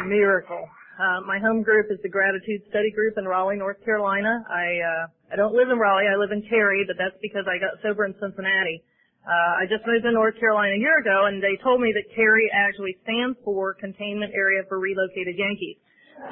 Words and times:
a 0.00 0.04
miracle. 0.08 0.64
Uh, 1.00 1.20
my 1.24 1.40
home 1.40 1.62
group 1.62 1.88
is 1.88 1.96
the 2.04 2.12
Gratitude 2.12 2.60
Study 2.68 2.92
Group 2.92 3.16
in 3.16 3.24
Raleigh, 3.24 3.56
North 3.56 3.80
Carolina. 3.84 4.44
I 4.48 4.66
uh, 4.80 5.04
I 5.32 5.36
don't 5.36 5.56
live 5.56 5.72
in 5.72 5.80
Raleigh. 5.80 6.08
I 6.08 6.16
live 6.16 6.32
in 6.32 6.44
Cary, 6.48 6.84
but 6.84 6.96
that's 7.00 7.16
because 7.24 7.48
I 7.48 7.56
got 7.56 7.80
sober 7.80 8.04
in 8.04 8.12
Cincinnati. 8.20 8.84
Uh, 9.24 9.60
I 9.60 9.68
just 9.68 9.84
moved 9.84 10.04
to 10.04 10.12
North 10.12 10.36
Carolina 10.40 10.76
a 10.76 10.80
year 10.80 11.00
ago, 11.00 11.28
and 11.28 11.40
they 11.40 11.56
told 11.60 11.80
me 11.80 11.92
that 11.92 12.04
Cary 12.16 12.48
actually 12.52 12.96
stands 13.04 13.36
for 13.44 13.76
Containment 13.76 14.32
Area 14.36 14.64
for 14.68 14.80
Relocated 14.80 15.36
Yankees. 15.36 15.76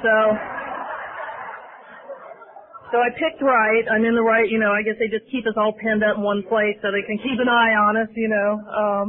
So, 0.05 0.13
so 2.93 2.95
I 3.01 3.09
picked 3.17 3.41
right. 3.41 3.85
I'm 3.89 4.05
in 4.05 4.13
the 4.13 4.25
right. 4.25 4.49
You 4.49 4.61
know, 4.61 4.73
I 4.73 4.81
guess 4.85 4.97
they 5.01 5.09
just 5.09 5.25
keep 5.33 5.45
us 5.49 5.57
all 5.57 5.73
pinned 5.73 6.05
up 6.05 6.17
in 6.17 6.25
one 6.25 6.45
place 6.45 6.77
so 6.81 6.93
they 6.93 7.05
can 7.05 7.17
keep 7.21 7.37
an 7.41 7.49
eye 7.49 7.73
on 7.73 7.97
us. 7.97 8.09
You 8.13 8.29
know. 8.29 8.49
Um, 8.69 9.07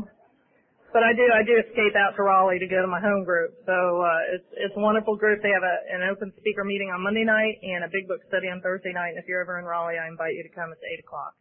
but 0.92 1.02
I 1.06 1.14
do, 1.14 1.26
I 1.30 1.42
do 1.46 1.54
escape 1.58 1.94
out 1.94 2.16
to 2.16 2.22
Raleigh 2.22 2.58
to 2.58 2.66
go 2.66 2.82
to 2.82 2.90
my 2.90 3.00
home 3.00 3.24
group. 3.24 3.54
So, 3.66 3.72
uh, 3.72 4.34
it's, 4.34 4.50
it's 4.58 4.76
a 4.76 4.82
wonderful 4.82 5.16
group. 5.16 5.42
They 5.42 5.54
have 5.54 5.62
a, 5.62 5.76
an 5.94 6.02
open 6.10 6.32
speaker 6.38 6.64
meeting 6.64 6.90
on 6.90 7.02
Monday 7.02 7.24
night 7.24 7.62
and 7.62 7.84
a 7.84 7.90
big 7.90 8.10
book 8.10 8.20
study 8.28 8.50
on 8.50 8.60
Thursday 8.60 8.92
night. 8.92 9.14
And 9.14 9.20
if 9.22 9.26
you're 9.30 9.40
ever 9.40 9.58
in 9.58 9.64
Raleigh, 9.64 9.98
I 9.98 10.08
invite 10.08 10.34
you 10.34 10.42
to 10.42 10.52
come. 10.54 10.72
It's 10.74 10.82
8 10.82 11.06
o'clock. 11.06 11.34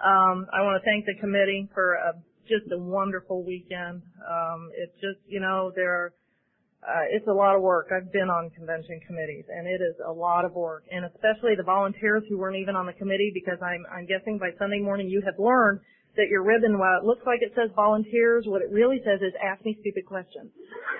Um, 0.00 0.48
I 0.50 0.64
want 0.64 0.80
to 0.80 0.84
thank 0.84 1.04
the 1.04 1.14
committee 1.20 1.68
for 1.74 1.94
a, 2.00 2.16
just 2.50 2.66
a 2.72 2.78
wonderful 2.78 3.44
weekend. 3.44 4.02
Um, 4.24 4.72
it's 4.74 4.96
just, 4.98 5.20
you 5.28 5.38
know, 5.38 5.70
there, 5.76 6.16
uh, 6.80 7.04
it's 7.12 7.28
a 7.28 7.36
lot 7.36 7.54
of 7.54 7.62
work. 7.62 7.92
I've 7.92 8.10
been 8.10 8.32
on 8.32 8.50
convention 8.50 8.98
committees 9.06 9.44
and 9.52 9.68
it 9.68 9.84
is 9.84 10.00
a 10.00 10.10
lot 10.10 10.44
of 10.44 10.56
work 10.56 10.84
and 10.90 11.04
especially 11.04 11.54
the 11.54 11.62
volunteers 11.62 12.24
who 12.28 12.38
weren't 12.38 12.56
even 12.56 12.74
on 12.74 12.86
the 12.86 12.96
committee 12.96 13.30
because 13.34 13.60
I'm, 13.60 13.84
I'm 13.92 14.06
guessing 14.06 14.38
by 14.40 14.56
Sunday 14.58 14.80
morning 14.80 15.06
you 15.08 15.22
have 15.28 15.38
learned 15.38 15.80
that 16.16 16.26
your 16.28 16.42
ribbon, 16.42 16.78
while 16.78 16.98
it 16.98 17.04
looks 17.04 17.22
like 17.26 17.40
it 17.42 17.52
says 17.54 17.70
volunteers, 17.74 18.44
what 18.46 18.62
it 18.62 18.70
really 18.70 18.98
says 19.04 19.22
is 19.22 19.32
ask 19.38 19.64
me 19.64 19.76
stupid 19.80 20.06
questions. 20.06 20.50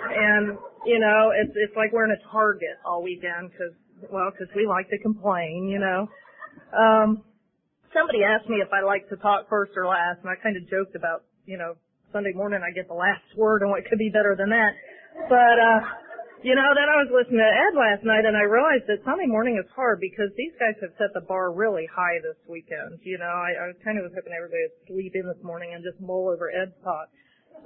And, 0.06 0.56
you 0.86 0.98
know, 0.98 1.32
it's, 1.34 1.52
it's 1.56 1.76
like 1.76 1.92
we're 1.92 2.04
in 2.04 2.14
a 2.14 2.22
target 2.30 2.78
all 2.86 3.02
weekend 3.02 3.50
because, 3.50 3.74
well, 4.10 4.30
because 4.30 4.48
we 4.54 4.66
like 4.66 4.88
to 4.90 4.98
complain, 4.98 5.68
you 5.68 5.78
know. 5.78 6.08
Um, 6.72 7.22
somebody 7.92 8.22
asked 8.22 8.48
me 8.48 8.62
if 8.62 8.70
I 8.72 8.86
like 8.86 9.08
to 9.10 9.16
talk 9.16 9.48
first 9.48 9.72
or 9.76 9.86
last, 9.86 10.22
and 10.22 10.30
I 10.30 10.38
kind 10.38 10.56
of 10.56 10.68
joked 10.70 10.94
about, 10.94 11.24
you 11.44 11.58
know, 11.58 11.74
Sunday 12.12 12.32
morning 12.34 12.60
I 12.62 12.70
get 12.74 12.88
the 12.88 12.94
last 12.94 13.22
word 13.36 13.62
and 13.62 13.70
what 13.70 13.84
could 13.86 13.98
be 13.98 14.10
better 14.10 14.34
than 14.38 14.50
that. 14.50 14.72
But, 15.28 15.56
uh, 15.58 15.80
you 16.40 16.56
know, 16.56 16.68
then 16.72 16.88
I 16.88 16.96
was 17.04 17.12
listening 17.12 17.44
to 17.44 17.52
Ed 17.52 17.76
last 17.76 18.00
night 18.00 18.24
and 18.24 18.32
I 18.32 18.48
realized 18.48 18.88
that 18.88 19.04
Sunday 19.04 19.28
morning 19.28 19.60
is 19.60 19.68
hard 19.76 20.00
because 20.00 20.32
these 20.40 20.56
guys 20.56 20.72
have 20.80 20.96
set 20.96 21.12
the 21.12 21.20
bar 21.20 21.52
really 21.52 21.84
high 21.84 22.16
this 22.24 22.40
weekend. 22.48 22.96
You 23.04 23.20
know, 23.20 23.28
I, 23.28 23.52
I 23.52 23.64
kind 23.84 24.00
of 24.00 24.08
was 24.08 24.16
hoping 24.16 24.32
everybody 24.32 24.64
would 24.64 24.80
sleep 24.88 25.12
in 25.12 25.28
this 25.28 25.40
morning 25.44 25.76
and 25.76 25.84
just 25.84 26.00
mull 26.00 26.32
over 26.32 26.48
Ed's 26.48 26.72
talk. 26.80 27.12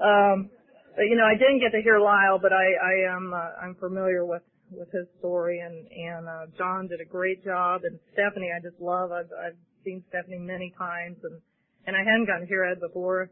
Um, 0.03 0.51
but 0.99 1.07
you 1.07 1.15
know, 1.15 1.23
I 1.23 1.39
didn't 1.39 1.63
get 1.63 1.71
to 1.71 1.83
hear 1.87 2.03
Lyle, 2.03 2.43
but 2.43 2.51
I, 2.51 2.67
I 2.75 2.95
am, 3.15 3.31
uh, 3.31 3.63
I'm 3.63 3.75
familiar 3.79 4.27
with, 4.27 4.43
with 4.75 4.91
his 4.91 5.07
story 5.23 5.63
and, 5.63 5.87
and, 5.87 6.27
uh, 6.27 6.51
John 6.59 6.91
did 6.91 6.99
a 6.99 7.07
great 7.07 7.47
job 7.47 7.87
and 7.87 7.95
Stephanie 8.11 8.51
I 8.51 8.59
just 8.59 8.83
love. 8.83 9.15
I've, 9.15 9.31
I've 9.39 9.61
seen 9.87 10.03
Stephanie 10.11 10.43
many 10.43 10.75
times 10.75 11.23
and, 11.23 11.39
and 11.87 11.95
I 11.95 12.03
hadn't 12.03 12.27
gotten 12.27 12.43
to 12.43 12.51
hear 12.51 12.67
Ed 12.67 12.83
before. 12.83 13.31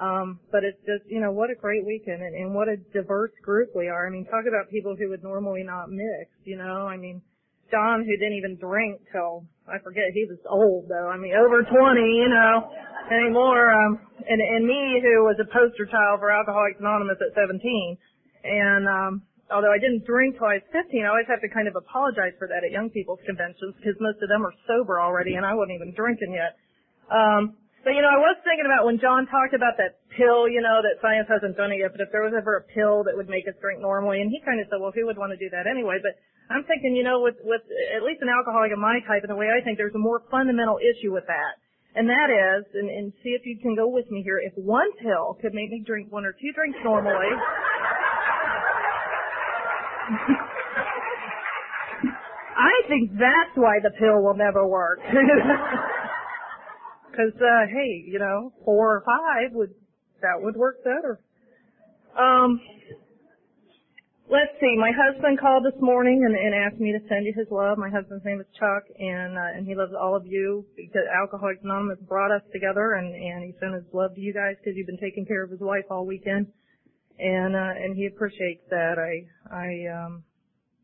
Um, 0.00 0.40
but 0.48 0.64
it's 0.64 0.80
just, 0.88 1.04
you 1.04 1.20
know, 1.20 1.32
what 1.32 1.52
a 1.52 1.54
great 1.54 1.84
weekend 1.84 2.24
and, 2.24 2.32
and 2.32 2.54
what 2.54 2.68
a 2.68 2.80
diverse 2.96 3.32
group 3.44 3.76
we 3.76 3.88
are. 3.88 4.06
I 4.06 4.10
mean, 4.10 4.24
talk 4.24 4.48
about 4.48 4.72
people 4.72 4.96
who 4.96 5.10
would 5.12 5.22
normally 5.22 5.62
not 5.64 5.92
mix, 5.92 6.32
you 6.44 6.56
know, 6.56 6.88
I 6.88 6.96
mean, 6.96 7.20
John 7.68 8.00
who 8.00 8.12
didn't 8.16 8.36
even 8.40 8.56
drink 8.56 9.04
till, 9.12 9.44
I 9.68 9.76
forget, 9.84 10.12
he 10.16 10.24
was 10.24 10.40
old 10.48 10.88
though, 10.88 11.08
I 11.12 11.20
mean, 11.20 11.36
over 11.36 11.60
20, 11.60 11.72
you 11.76 12.28
know, 12.32 12.72
anymore, 13.12 13.68
um, 13.68 14.00
and, 14.24 14.40
and 14.40 14.64
me 14.64 15.00
who 15.04 15.28
was 15.28 15.36
a 15.40 15.48
poster 15.52 15.84
child 15.84 16.24
for 16.24 16.32
Alcoholics 16.32 16.80
Anonymous 16.80 17.20
at 17.20 17.36
17. 17.36 17.60
And, 18.44 18.88
um, 18.88 19.12
although 19.52 19.72
I 19.72 19.76
didn't 19.76 20.08
drink 20.08 20.40
till 20.40 20.48
I 20.48 20.64
was 20.64 20.68
15, 20.72 21.04
I 21.04 21.12
always 21.12 21.28
have 21.28 21.44
to 21.44 21.52
kind 21.52 21.68
of 21.68 21.76
apologize 21.76 22.32
for 22.40 22.48
that 22.48 22.64
at 22.64 22.72
young 22.72 22.88
people's 22.88 23.20
conventions 23.28 23.76
because 23.76 24.00
most 24.00 24.24
of 24.24 24.32
them 24.32 24.40
are 24.40 24.56
sober 24.64 24.96
already 25.00 25.36
and 25.36 25.44
I 25.44 25.52
wasn't 25.52 25.76
even 25.76 25.92
drinking 25.92 26.32
yet. 26.32 26.56
Um, 27.12 27.60
but 27.82 27.98
you 27.98 28.02
know, 28.02 28.14
I 28.14 28.18
was 28.22 28.38
thinking 28.46 28.62
about 28.66 28.86
when 28.86 29.02
John 29.02 29.26
talked 29.26 29.58
about 29.58 29.74
that 29.82 29.98
pill, 30.14 30.46
you 30.46 30.62
know, 30.62 30.78
that 30.78 31.02
science 31.02 31.26
hasn't 31.26 31.58
done 31.58 31.74
it 31.74 31.82
yet, 31.82 31.90
but 31.90 31.98
if 31.98 32.14
there 32.14 32.22
was 32.22 32.30
ever 32.30 32.62
a 32.62 32.64
pill 32.70 33.02
that 33.10 33.18
would 33.18 33.26
make 33.26 33.50
us 33.50 33.58
drink 33.58 33.82
normally, 33.82 34.22
and 34.22 34.30
he 34.30 34.38
kind 34.46 34.62
of 34.62 34.70
said, 34.70 34.78
well, 34.78 34.94
who 34.94 35.02
would 35.10 35.18
want 35.18 35.34
to 35.34 35.40
do 35.40 35.50
that 35.50 35.66
anyway? 35.66 35.98
But 35.98 36.14
I'm 36.46 36.62
thinking, 36.62 36.94
you 36.94 37.02
know, 37.02 37.18
with, 37.18 37.42
with 37.42 37.66
at 37.90 38.06
least 38.06 38.22
an 38.22 38.30
alcoholic 38.30 38.70
of 38.70 38.78
my 38.78 39.02
type, 39.02 39.26
and 39.26 39.30
the 39.34 39.38
way 39.38 39.50
I 39.50 39.58
think, 39.66 39.82
there's 39.82 39.98
a 39.98 40.02
more 40.02 40.22
fundamental 40.30 40.78
issue 40.78 41.10
with 41.10 41.26
that. 41.26 41.58
And 41.98 42.06
that 42.08 42.30
is, 42.30 42.64
and, 42.72 42.88
and 42.88 43.12
see 43.20 43.34
if 43.34 43.42
you 43.44 43.58
can 43.58 43.74
go 43.74 43.90
with 43.90 44.08
me 44.14 44.22
here, 44.22 44.38
if 44.38 44.54
one 44.56 44.88
pill 45.02 45.36
could 45.42 45.52
make 45.52 45.68
me 45.68 45.82
drink 45.84 46.10
one 46.14 46.24
or 46.24 46.32
two 46.32 46.54
drinks 46.54 46.78
normally, 46.86 47.34
I 52.52 52.74
think 52.86 53.12
that's 53.18 53.56
why 53.56 53.80
the 53.82 53.90
pill 53.98 54.22
will 54.22 54.38
never 54.38 54.66
work. 54.66 55.00
Cause, 57.12 57.36
uh, 57.36 57.66
hey, 57.68 58.04
you 58.08 58.18
know, 58.18 58.52
four 58.64 58.96
or 58.96 59.04
five 59.04 59.52
would, 59.52 59.74
that 60.22 60.40
would 60.40 60.56
work 60.56 60.82
better. 60.82 61.20
Um, 62.16 62.58
let's 64.32 64.56
see, 64.60 64.72
my 64.80 64.92
husband 64.96 65.38
called 65.38 65.64
this 65.64 65.76
morning 65.80 66.24
and, 66.24 66.32
and 66.32 66.56
asked 66.56 66.80
me 66.80 66.92
to 66.92 67.00
send 67.08 67.26
you 67.26 67.34
his 67.36 67.48
love. 67.50 67.76
My 67.76 67.90
husband's 67.90 68.24
name 68.24 68.40
is 68.40 68.46
Chuck 68.56 68.88
and, 68.96 69.36
uh, 69.36 69.56
and 69.56 69.66
he 69.66 69.74
loves 69.74 69.92
all 69.92 70.16
of 70.16 70.24
you 70.24 70.64
because 70.74 71.04
Alcoholics 71.12 71.60
Anonymous 71.62 72.00
brought 72.08 72.32
us 72.32 72.40
together 72.50 72.96
and, 72.96 73.12
and 73.12 73.44
he 73.44 73.52
sent 73.60 73.74
his 73.74 73.84
love 73.92 74.14
to 74.14 74.20
you 74.20 74.32
guys 74.32 74.56
because 74.56 74.72
you've 74.72 74.88
been 74.88 75.00
taking 75.04 75.26
care 75.26 75.44
of 75.44 75.50
his 75.50 75.60
wife 75.60 75.84
all 75.90 76.06
weekend. 76.06 76.48
And, 77.18 77.54
uh, 77.54 77.76
and 77.76 77.94
he 77.94 78.06
appreciates 78.06 78.64
that. 78.70 78.96
I, 78.96 79.28
I, 79.52 79.68
um, 79.92 80.24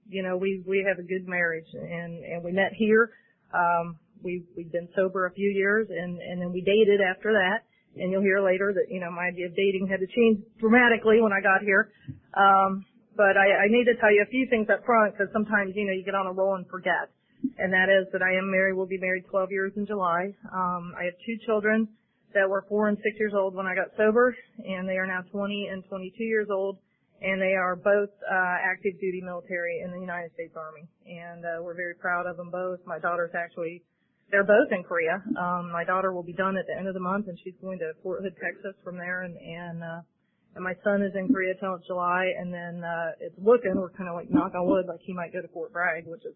you 0.09 0.23
know, 0.23 0.37
we, 0.37 0.63
we 0.69 0.85
have 0.87 0.99
a 0.99 1.09
good 1.09 1.25
marriage 1.27 1.73
and, 1.73 2.21
and 2.25 2.45
we 2.45 2.53
met 2.53 2.77
here. 2.77 3.11
Um, 3.49 3.97
we 4.23 4.45
we've 4.57 4.73
been 4.73 4.89
sober 4.97 5.27
a 5.27 5.33
few 5.33 5.51
years 5.51 5.89
and 5.91 6.19
and 6.21 6.41
then 6.41 6.53
we 6.53 6.61
dated 6.61 7.01
after 7.01 7.33
that. 7.33 7.65
And 7.97 8.13
you'll 8.13 8.23
hear 8.23 8.41
later 8.41 8.73
that 8.73 8.93
you 8.93 9.01
know 9.01 9.11
my 9.11 9.29
idea 9.29 9.47
of 9.47 9.57
dating 9.57 9.89
had 9.91 10.01
to 10.01 10.07
change 10.07 10.45
dramatically 10.61 11.21
when 11.21 11.33
I 11.33 11.41
got 11.41 11.63
here. 11.63 11.91
Um 12.35 12.85
but 13.17 13.35
I, 13.35 13.67
I 13.67 13.69
need 13.69 13.85
to 13.91 13.99
tell 13.99 14.15
you 14.15 14.23
a 14.23 14.31
few 14.31 14.47
things 14.49 14.69
up 14.71 14.87
front 14.87 15.15
because 15.15 15.33
sometimes 15.33 15.75
you 15.75 15.87
know 15.87 15.93
you 15.93 16.05
get 16.05 16.15
on 16.15 16.27
a 16.27 16.33
roll 16.33 16.55
and 16.55 16.67
forget. 16.69 17.11
And 17.59 17.73
that 17.73 17.87
is 17.87 18.11
that 18.13 18.23
I 18.23 18.35
am 18.35 18.51
married 18.51 18.75
we'll 18.75 18.91
be 18.91 18.99
married 18.99 19.25
12 19.31 19.51
years 19.51 19.73
in 19.77 19.87
July. 19.87 20.35
Um 20.53 20.95
I 20.99 21.05
have 21.05 21.17
two 21.25 21.37
children 21.47 21.89
that 22.35 22.49
were 22.49 22.65
4 22.69 22.89
and 22.89 22.99
6 22.99 23.19
years 23.19 23.33
old 23.35 23.55
when 23.55 23.67
I 23.67 23.75
got 23.75 23.97
sober 23.97 24.37
and 24.65 24.89
they 24.89 24.99
are 24.99 25.07
now 25.07 25.23
20 25.33 25.69
and 25.73 25.85
22 25.89 26.25
years 26.25 26.49
old. 26.51 26.79
And 27.21 27.43
they 27.43 27.59
are 27.59 27.75
both 27.75 28.15
uh, 28.31 28.57
active 28.63 28.95
duty 29.01 29.21
military 29.21 29.83
in 29.85 29.91
the 29.91 29.99
United 29.99 30.31
States 30.35 30.55
Army, 30.55 30.87
and 31.03 31.43
uh, 31.45 31.59
we're 31.61 31.75
very 31.75 31.97
proud 31.97 32.27
of 32.31 32.37
them 32.37 32.49
both. 32.49 32.79
My 32.87 33.01
daughter's 33.01 33.35
actually 33.35 33.83
they're 34.31 34.45
both 34.45 34.69
in 34.71 34.85
Korea. 34.85 35.23
Um, 35.39 35.73
my 35.73 35.85
daughter 35.85 36.13
will 36.13 36.23
be 36.23 36.35
done 36.35 36.57
at 36.57 36.67
the 36.67 36.77
end 36.77 36.89
of 36.89 36.95
the 36.95 37.01
month, 37.01 37.29
and 37.29 37.39
she's 37.43 37.57
going 37.63 37.79
to 37.79 37.93
Fort 38.03 38.23
Hood, 38.23 38.35
Texas, 38.37 38.77
from 38.85 38.97
there, 38.97 39.23
and 39.23 39.37
and 39.37 39.83
uh, 39.83 40.01
and 40.55 40.65
my 40.65 40.75
son 40.85 41.03
is 41.03 41.13
in 41.15 41.29
Korea 41.29 41.55
till 41.61 41.79
July, 41.87 42.33
and 42.39 42.53
then 42.53 42.85
uh, 42.85 43.13
it's 43.21 43.37
looking. 43.39 43.75
We're 43.77 43.91
kind 43.91 44.09
of 44.09 44.15
like 44.17 44.31
knock 44.31 44.53
on 44.55 44.67
wood, 44.67 44.87
like 44.87 45.01
he 45.03 45.13
might 45.13 45.33
go 45.33 45.41
to 45.41 45.49
Fort 45.49 45.73
Bragg, 45.73 46.07
which 46.07 46.25
is 46.25 46.35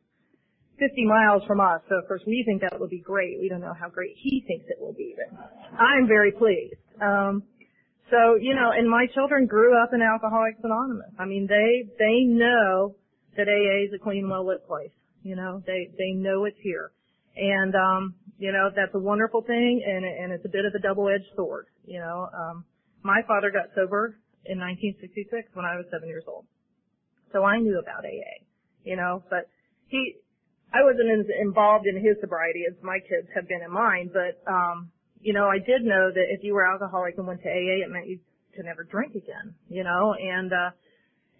50 0.79 1.05
miles 1.07 1.43
from 1.47 1.61
us. 1.61 1.81
So 1.89 1.97
of 1.97 2.09
course 2.09 2.23
we 2.27 2.43
think 2.47 2.63
that 2.63 2.79
would 2.81 2.91
be 2.91 3.01
great. 3.01 3.39
We 3.41 3.49
don't 3.49 3.61
know 3.61 3.75
how 3.79 3.89
great 3.89 4.17
he 4.17 4.43
thinks 4.47 4.67
it 4.69 4.81
will 4.81 4.95
be, 4.95 5.15
but 5.17 5.29
I'm 5.79 6.07
very 6.07 6.33
pleased. 6.33 6.81
Um, 7.01 7.43
so 8.11 8.37
you 8.41 8.55
know, 8.55 8.71
and 8.73 8.89
my 8.89 9.07
children 9.15 9.47
grew 9.47 9.77
up 9.77 9.91
in 9.93 10.03
Alcoholics 10.03 10.61
Anonymous. 10.63 11.13
I 11.19 11.25
mean, 11.25 11.47
they 11.47 11.89
they 11.99 12.25
know 12.25 12.97
that 13.37 13.49
AA 13.49 13.89
is 13.89 13.93
a 13.95 13.99
clean, 13.99 14.29
well 14.29 14.47
lit 14.47 14.67
place. 14.67 14.93
You 15.23 15.37
know, 15.37 15.63
they 15.67 15.89
they 15.99 16.13
know 16.13 16.45
it's 16.45 16.59
here. 16.63 16.93
And, 17.37 17.75
um, 17.75 18.15
you 18.39 18.53
know, 18.53 18.71
that's 18.75 18.95
a 18.95 18.99
wonderful 18.99 19.43
thing 19.43 19.83
and, 19.87 20.05
and 20.05 20.33
it's 20.33 20.45
a 20.45 20.53
bit 20.53 20.65
of 20.65 20.75
a 20.75 20.83
double-edged 20.83 21.33
sword. 21.37 21.67
You 21.85 22.01
know, 22.01 22.29
um, 22.33 22.65
my 23.03 23.23
father 23.27 23.51
got 23.51 23.73
sober 23.75 24.19
in 24.45 24.59
1966 24.59 25.49
when 25.55 25.65
I 25.65 25.77
was 25.77 25.87
seven 25.91 26.09
years 26.09 26.25
old. 26.27 26.45
So 27.33 27.45
I 27.45 27.59
knew 27.59 27.79
about 27.79 28.05
AA, 28.05 28.45
you 28.85 28.97
know, 28.97 29.23
but 29.31 29.49
he, 29.89 30.17
I 30.73 30.85
wasn't 30.85 31.09
as 31.21 31.27
involved 31.41 31.87
in 31.87 31.97
his 31.97 32.17
sobriety 32.21 32.65
as 32.69 32.77
my 32.83 32.99
kids 33.01 33.29
have 33.35 33.49
been 33.49 33.63
in 33.65 33.73
mine, 33.73 34.11
but, 34.13 34.41
um, 34.51 34.91
you 35.21 35.33
know, 35.33 35.47
I 35.47 35.59
did 35.59 35.85
know 35.85 36.11
that 36.13 36.27
if 36.29 36.43
you 36.43 36.53
were 36.53 36.67
alcoholic 36.67 37.17
and 37.17 37.27
went 37.27 37.43
to 37.43 37.49
AA, 37.49 37.87
it 37.87 37.91
meant 37.91 38.09
you 38.09 38.19
could 38.55 38.67
never 38.67 38.85
drink 38.85 39.15
again, 39.15 39.55
you 39.69 39.85
know, 39.85 40.13
and, 40.13 40.53
uh, 40.53 40.71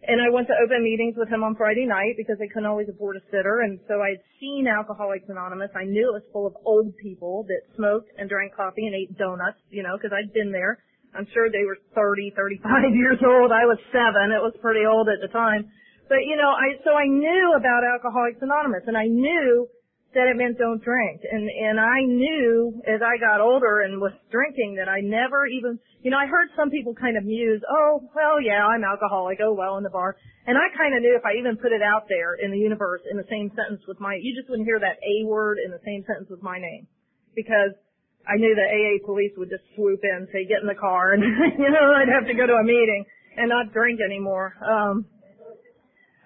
and 0.03 0.19
I 0.19 0.35
went 0.35 0.51
to 0.51 0.57
open 0.59 0.83
meetings 0.83 1.15
with 1.15 1.31
him 1.31 1.47
on 1.47 1.55
Friday 1.55 1.87
night 1.87 2.19
because 2.19 2.35
they 2.43 2.51
couldn't 2.51 2.67
always 2.67 2.91
afford 2.91 3.15
a 3.15 3.25
sitter. 3.31 3.63
And 3.63 3.79
so 3.87 4.03
I'd 4.03 4.19
seen 4.43 4.67
Alcoholics 4.67 5.31
Anonymous. 5.31 5.71
I 5.79 5.87
knew 5.87 6.11
it 6.11 6.19
was 6.19 6.27
full 6.35 6.47
of 6.47 6.59
old 6.67 6.91
people 6.99 7.47
that 7.47 7.63
smoked 7.79 8.11
and 8.19 8.27
drank 8.27 8.51
coffee 8.59 8.83
and 8.83 8.99
ate 8.99 9.15
donuts, 9.15 9.63
you 9.71 9.87
know, 9.87 9.95
because 9.95 10.11
I'd 10.11 10.35
been 10.35 10.51
there. 10.51 10.83
I'm 11.15 11.29
sure 11.31 11.47
they 11.55 11.63
were 11.63 11.79
30, 11.95 12.35
35 12.35 12.67
years 12.99 13.23
old. 13.23 13.55
I 13.55 13.63
was 13.63 13.79
seven. 13.95 14.35
It 14.35 14.43
was 14.43 14.59
pretty 14.59 14.83
old 14.83 15.07
at 15.07 15.23
the 15.23 15.31
time. 15.31 15.71
But, 16.11 16.27
you 16.27 16.35
know, 16.35 16.51
I, 16.51 16.83
so 16.83 16.99
I 16.99 17.07
knew 17.07 17.55
about 17.55 17.87
Alcoholics 17.87 18.43
Anonymous 18.43 18.83
and 18.91 18.99
I 18.99 19.07
knew 19.07 19.71
that 20.15 20.29
it 20.29 20.37
meant 20.37 20.61
don't 20.61 20.83
drink. 20.85 21.25
And, 21.25 21.49
and 21.49 21.81
I 21.81 22.05
knew 22.05 22.81
as 22.85 23.01
I 23.01 23.17
got 23.17 23.41
older 23.41 23.81
and 23.81 24.01
was 24.01 24.13
drinking 24.29 24.77
that 24.77 24.89
I 24.89 25.01
never 25.01 25.49
even, 25.49 25.81
you 26.05 26.11
know, 26.13 26.21
I 26.21 26.29
heard 26.29 26.53
some 26.53 26.69
people 26.69 26.93
kind 26.93 27.17
of 27.17 27.25
muse, 27.25 27.63
oh, 27.65 28.05
well, 28.13 28.37
yeah, 28.41 28.61
I'm 28.61 28.85
alcoholic, 28.85 29.41
oh, 29.41 29.57
well, 29.57 29.81
in 29.81 29.85
the 29.85 29.93
bar. 29.93 30.17
And 30.47 30.59
I 30.61 30.69
kind 30.77 30.93
of 30.93 31.01
knew 31.01 31.17
if 31.17 31.25
I 31.25 31.41
even 31.41 31.57
put 31.57 31.73
it 31.73 31.81
out 31.81 32.11
there 32.13 32.37
in 32.37 32.53
the 32.53 32.61
universe 32.61 33.01
in 33.09 33.17
the 33.17 33.29
same 33.33 33.49
sentence 33.57 33.81
with 33.89 34.01
my, 34.01 34.19
you 34.21 34.37
just 34.37 34.51
wouldn't 34.53 34.69
hear 34.69 34.81
that 34.81 35.01
A 35.01 35.25
word 35.25 35.57
in 35.65 35.73
the 35.73 35.81
same 35.85 36.05
sentence 36.05 36.29
with 36.29 36.43
my 36.43 36.61
name. 36.61 36.87
Because 37.33 37.73
I 38.29 38.37
knew 38.37 38.53
the 38.53 38.69
AA 38.69 39.01
police 39.09 39.33
would 39.41 39.49
just 39.49 39.65
swoop 39.75 40.05
in, 40.05 40.29
say, 40.29 40.45
get 40.45 40.61
in 40.61 40.69
the 40.69 40.77
car, 40.77 41.13
and, 41.17 41.25
you 41.25 41.71
know, 41.73 41.87
I'd 41.97 42.13
have 42.13 42.29
to 42.29 42.37
go 42.37 42.45
to 42.45 42.61
a 42.61 42.65
meeting 42.65 43.05
and 43.41 43.49
not 43.49 43.73
drink 43.73 44.01
anymore. 44.05 44.53
Um, 44.61 45.09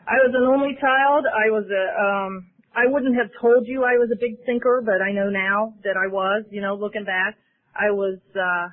I 0.06 0.18
was 0.22 0.34
an 0.34 0.46
only 0.46 0.74
child. 0.78 1.26
I 1.26 1.50
was 1.50 1.66
a, 1.70 1.84
um, 1.98 2.50
I 2.76 2.84
wouldn't 2.84 3.16
have 3.16 3.32
told 3.40 3.64
you 3.64 3.88
I 3.88 3.96
was 3.96 4.12
a 4.12 4.20
big 4.20 4.36
thinker, 4.44 4.84
but 4.84 5.00
I 5.00 5.08
know 5.16 5.32
now 5.32 5.72
that 5.80 5.96
I 5.96 6.12
was, 6.12 6.44
you 6.52 6.60
know, 6.60 6.76
looking 6.76 7.08
back. 7.08 7.40
I 7.72 7.88
was, 7.88 8.20
uh, 8.36 8.68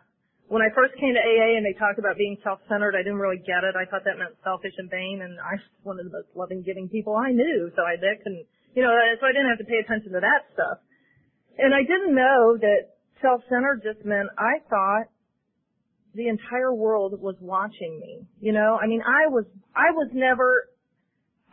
when 0.52 0.60
I 0.60 0.68
first 0.76 1.00
came 1.00 1.16
to 1.16 1.24
AA 1.24 1.56
and 1.56 1.64
they 1.64 1.72
talked 1.72 2.04
about 2.04 2.20
being 2.20 2.36
self-centered, 2.44 3.00
I 3.00 3.04
didn't 3.08 3.24
really 3.24 3.40
get 3.40 3.64
it. 3.64 3.80
I 3.80 3.88
thought 3.88 4.04
that 4.04 4.20
meant 4.20 4.36
selfish 4.44 4.76
and 4.76 4.92
vain, 4.92 5.24
and 5.24 5.40
I 5.40 5.56
was 5.56 5.68
one 5.88 5.98
of 6.04 6.06
the 6.06 6.12
most 6.12 6.28
loving, 6.36 6.68
giving 6.68 6.92
people 6.92 7.16
I 7.16 7.32
knew, 7.32 7.72
so 7.80 7.88
I 7.88 7.96
couldn't, 7.96 8.44
you 8.76 8.84
know, 8.84 8.92
so 8.92 9.24
I 9.24 9.32
didn't 9.32 9.48
have 9.56 9.64
to 9.64 9.70
pay 9.72 9.80
attention 9.80 10.12
to 10.12 10.20
that 10.20 10.52
stuff. 10.52 10.84
And 11.56 11.72
I 11.72 11.88
didn't 11.88 12.12
know 12.12 12.60
that 12.60 13.00
self-centered 13.24 13.88
just 13.88 14.04
meant 14.04 14.28
I 14.36 14.60
thought 14.68 15.08
the 16.12 16.28
entire 16.28 16.76
world 16.76 17.16
was 17.24 17.40
watching 17.40 18.04
me. 18.04 18.28
You 18.44 18.52
know, 18.52 18.76
I 18.76 18.88
mean, 18.88 19.02
I 19.02 19.32
was, 19.32 19.48
I 19.72 19.96
was 19.96 20.12
never 20.12 20.68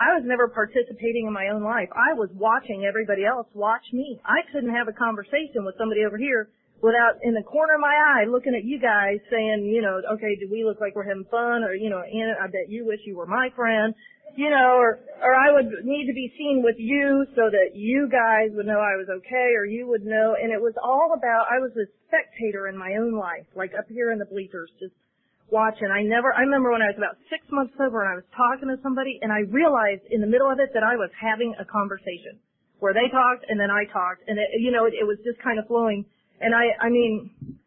I 0.01 0.17
was 0.17 0.25
never 0.25 0.49
participating 0.49 1.29
in 1.29 1.33
my 1.37 1.53
own 1.53 1.63
life. 1.63 1.93
I 1.93 2.17
was 2.17 2.33
watching 2.33 2.89
everybody 2.89 3.29
else 3.29 3.47
watch 3.53 3.85
me. 3.93 4.19
I 4.25 4.41
couldn't 4.49 4.73
have 4.73 4.89
a 4.89 4.97
conversation 4.97 5.69
with 5.69 5.77
somebody 5.77 6.09
over 6.09 6.17
here 6.17 6.49
without 6.81 7.21
in 7.21 7.37
the 7.37 7.45
corner 7.45 7.77
of 7.77 7.85
my 7.85 7.93
eye 7.93 8.25
looking 8.25 8.57
at 8.57 8.65
you 8.65 8.81
guys 8.81 9.21
saying, 9.29 9.69
you 9.69 9.85
know, 9.85 10.01
okay, 10.17 10.41
do 10.41 10.49
we 10.49 10.65
look 10.65 10.81
like 10.81 10.97
we're 10.97 11.05
having 11.05 11.29
fun? 11.29 11.61
Or, 11.69 11.77
you 11.77 11.93
know, 11.93 12.01
Anna, 12.01 12.33
I 12.41 12.49
bet 12.49 12.73
you 12.73 12.89
wish 12.89 13.05
you 13.05 13.17
were 13.17 13.29
my 13.29 13.53
friend. 13.55 13.93
You 14.37 14.49
know, 14.49 14.79
or, 14.79 15.01
or 15.21 15.35
I 15.35 15.53
would 15.53 15.69
need 15.85 16.07
to 16.07 16.15
be 16.15 16.33
seen 16.39 16.63
with 16.63 16.77
you 16.79 17.27
so 17.35 17.51
that 17.51 17.75
you 17.75 18.09
guys 18.09 18.55
would 18.55 18.65
know 18.65 18.79
I 18.79 18.95
was 18.95 19.11
okay 19.11 19.53
or 19.59 19.67
you 19.67 19.89
would 19.89 20.07
know. 20.07 20.37
And 20.41 20.53
it 20.55 20.63
was 20.63 20.73
all 20.81 21.13
about, 21.19 21.51
I 21.51 21.59
was 21.59 21.75
a 21.77 21.91
spectator 22.07 22.69
in 22.69 22.79
my 22.79 22.95
own 22.95 23.13
life, 23.13 23.45
like 23.57 23.73
up 23.77 23.91
here 23.91 24.13
in 24.13 24.19
the 24.19 24.31
bleachers, 24.31 24.71
just 24.79 24.95
watching. 25.53 25.91
I 25.91 26.03
never, 26.03 26.33
I 26.35 26.47
remember 26.47 26.71
when 26.71 26.83
I 26.83 26.91
was 26.91 26.99
about 26.99 27.19
six 27.29 27.45
months 27.51 27.75
sober 27.79 28.03
and 28.03 28.11
I 28.11 28.17
was 28.19 28.29
talking 28.35 28.71
to 28.71 28.79
somebody 28.83 29.19
and 29.23 29.31
I 29.31 29.47
realized 29.51 30.07
in 30.11 30.21
the 30.23 30.31
middle 30.31 30.51
of 30.51 30.59
it 30.59 30.71
that 30.75 30.83
I 30.83 30.97
was 30.97 31.11
having 31.15 31.55
a 31.59 31.67
conversation 31.67 32.39
where 32.79 32.95
they 32.95 33.11
talked 33.13 33.45
and 33.49 33.61
then 33.61 33.71
I 33.71 33.85
talked 33.91 34.25
and 34.27 34.39
it, 34.39 34.49
you 34.59 34.71
know, 34.71 34.87
it, 34.87 34.95
it 34.97 35.07
was 35.07 35.19
just 35.23 35.39
kind 35.43 35.59
of 35.59 35.67
flowing. 35.67 36.07
And 36.41 36.55
I, 36.55 36.73
I 36.81 36.89
mean, 36.89 37.59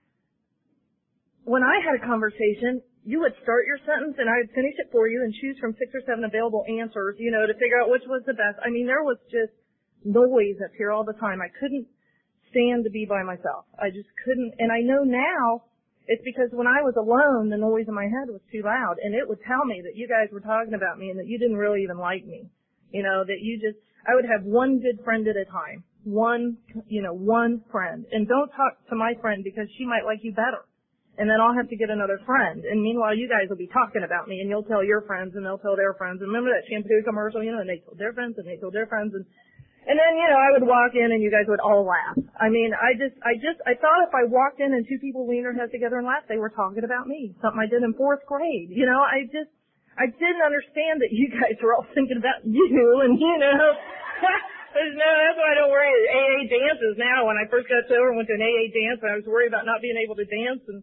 when 1.46 1.62
I 1.62 1.80
had 1.84 2.00
a 2.00 2.04
conversation, 2.04 2.82
you 3.04 3.20
would 3.20 3.36
start 3.44 3.68
your 3.68 3.78
sentence 3.84 4.16
and 4.18 4.32
I 4.32 4.42
would 4.42 4.52
finish 4.56 4.80
it 4.80 4.88
for 4.92 5.08
you 5.08 5.22
and 5.22 5.36
choose 5.36 5.60
from 5.60 5.76
six 5.76 5.92
or 5.94 6.02
seven 6.08 6.24
available 6.24 6.64
answers, 6.66 7.20
you 7.20 7.32
know, 7.32 7.46
to 7.46 7.54
figure 7.60 7.80
out 7.80 7.92
which 7.92 8.08
was 8.08 8.24
the 8.26 8.34
best. 8.34 8.58
I 8.64 8.72
mean, 8.72 8.88
there 8.88 9.04
was 9.04 9.20
just 9.28 9.52
noise 10.08 10.58
up 10.64 10.72
here 10.78 10.92
all 10.92 11.04
the 11.04 11.18
time. 11.20 11.44
I 11.44 11.52
couldn't 11.60 11.86
stand 12.50 12.86
to 12.86 12.92
be 12.92 13.06
by 13.06 13.24
myself. 13.24 13.68
I 13.76 13.92
just 13.92 14.08
couldn't, 14.24 14.56
and 14.60 14.72
I 14.72 14.80
know 14.82 15.04
now 15.04 15.68
it's 16.08 16.24
because 16.24 16.52
when 16.52 16.68
I 16.68 16.84
was 16.84 16.96
alone, 17.00 17.50
the 17.50 17.58
noise 17.58 17.88
in 17.88 17.96
my 17.96 18.08
head 18.12 18.28
was 18.28 18.44
too 18.52 18.62
loud, 18.64 19.00
and 19.00 19.16
it 19.16 19.28
would 19.28 19.40
tell 19.48 19.64
me 19.64 19.80
that 19.84 19.96
you 19.96 20.08
guys 20.08 20.28
were 20.32 20.44
talking 20.44 20.76
about 20.76 21.00
me 21.00 21.10
and 21.10 21.20
that 21.20 21.28
you 21.28 21.40
didn't 21.40 21.58
really 21.58 21.84
even 21.84 21.98
like 21.98 22.26
me. 22.26 22.52
You 22.92 23.04
know, 23.04 23.24
that 23.24 23.40
you 23.42 23.58
just, 23.58 23.80
I 24.06 24.14
would 24.14 24.28
have 24.28 24.44
one 24.44 24.84
good 24.84 25.00
friend 25.04 25.28
at 25.28 25.40
a 25.40 25.48
time. 25.48 25.84
One, 26.04 26.58
you 26.92 27.02
know, 27.02 27.16
one 27.16 27.64
friend. 27.72 28.06
And 28.12 28.28
don't 28.28 28.52
talk 28.52 28.84
to 28.92 28.96
my 28.96 29.16
friend 29.24 29.44
because 29.44 29.72
she 29.78 29.86
might 29.88 30.04
like 30.04 30.20
you 30.22 30.36
better. 30.36 30.68
And 31.18 31.30
then 31.30 31.38
I'll 31.40 31.56
have 31.56 31.70
to 31.70 31.78
get 31.78 31.90
another 31.90 32.20
friend. 32.26 32.66
And 32.66 32.82
meanwhile, 32.82 33.16
you 33.16 33.30
guys 33.30 33.48
will 33.48 33.62
be 33.62 33.70
talking 33.70 34.04
about 34.04 34.28
me 34.28 34.42
and 34.42 34.50
you'll 34.50 34.66
tell 34.66 34.84
your 34.84 35.06
friends 35.06 35.38
and 35.38 35.46
they'll 35.46 35.62
tell 35.62 35.78
their 35.78 35.94
friends. 35.94 36.20
And 36.20 36.28
remember 36.28 36.50
that 36.50 36.66
shampoo 36.68 37.06
commercial, 37.06 37.46
you 37.46 37.54
know, 37.54 37.62
and 37.62 37.70
they 37.70 37.86
told 37.86 38.02
their 38.02 38.14
friends 38.14 38.36
and 38.38 38.50
they 38.50 38.58
told 38.58 38.74
their 38.74 38.90
friends 38.90 39.14
and 39.14 39.24
and 39.84 40.00
then, 40.00 40.12
you 40.16 40.28
know, 40.32 40.40
I 40.40 40.50
would 40.56 40.64
walk 40.64 40.96
in 40.96 41.12
and 41.12 41.20
you 41.20 41.28
guys 41.28 41.44
would 41.52 41.60
all 41.60 41.84
laugh. 41.84 42.16
I 42.40 42.48
mean, 42.48 42.72
I 42.72 42.96
just, 42.96 43.20
I 43.20 43.36
just, 43.36 43.60
I 43.68 43.76
thought 43.76 44.08
if 44.08 44.16
I 44.16 44.24
walked 44.24 44.64
in 44.64 44.72
and 44.72 44.88
two 44.88 44.96
people 45.04 45.28
leaned 45.28 45.44
their 45.44 45.56
heads 45.56 45.76
together 45.76 46.00
and 46.00 46.08
laughed, 46.08 46.32
they 46.32 46.40
were 46.40 46.52
talking 46.52 46.88
about 46.88 47.04
me. 47.04 47.36
Something 47.44 47.60
I 47.60 47.68
did 47.68 47.84
in 47.84 47.92
fourth 48.00 48.24
grade. 48.24 48.72
You 48.72 48.88
know, 48.88 49.04
I 49.04 49.28
just, 49.28 49.52
I 50.00 50.08
didn't 50.08 50.40
understand 50.40 51.04
that 51.04 51.12
you 51.12 51.28
guys 51.36 51.60
were 51.60 51.76
all 51.76 51.88
thinking 51.96 52.16
about 52.16 52.48
you 52.48 53.04
and, 53.04 53.20
you 53.20 53.36
know, 53.44 53.64
no, 54.96 55.10
that's 55.20 55.38
why 55.38 55.50
I 55.52 55.56
don't 55.60 55.72
worry 55.74 55.92
at 55.92 56.04
AA 56.16 56.40
dances 56.48 56.96
now. 56.96 57.28
When 57.28 57.36
I 57.36 57.44
first 57.52 57.68
got 57.68 57.84
sober 57.92 58.16
and 58.16 58.18
went 58.18 58.32
to 58.32 58.40
an 58.40 58.46
AA 58.48 58.72
dance, 58.72 59.04
I 59.04 59.20
was 59.20 59.28
worried 59.28 59.52
about 59.52 59.68
not 59.68 59.84
being 59.84 60.00
able 60.00 60.16
to 60.16 60.24
dance 60.24 60.64
and, 60.72 60.80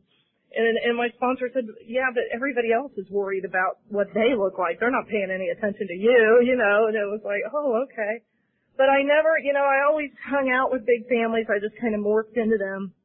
and, 0.50 0.76
and 0.82 0.94
my 0.99 1.08
sponsor 1.17 1.49
said, 1.55 1.64
yeah, 1.87 2.12
but 2.12 2.29
everybody 2.35 2.75
else 2.75 2.91
is 3.00 3.06
worried 3.08 3.47
about 3.49 3.81
what 3.88 4.12
they 4.12 4.35
look 4.35 4.58
like. 4.58 4.76
They're 4.76 4.93
not 4.93 5.06
paying 5.06 5.31
any 5.31 5.49
attention 5.49 5.87
to 5.88 5.97
you, 5.97 6.43
you 6.43 6.58
know, 6.58 6.91
and 6.91 6.94
it 6.99 7.06
was 7.06 7.23
like, 7.23 7.47
oh, 7.49 7.87
okay. 7.87 8.26
But 8.80 8.88
I 8.88 9.04
never, 9.04 9.36
you 9.44 9.52
know, 9.52 9.60
I 9.60 9.84
always 9.84 10.08
hung 10.24 10.48
out 10.48 10.72
with 10.72 10.88
big 10.88 11.04
families. 11.04 11.44
I 11.52 11.60
just 11.60 11.76
kind 11.76 11.92
of 11.92 12.00
morphed 12.00 12.40
into 12.40 12.56
them. 12.56 12.96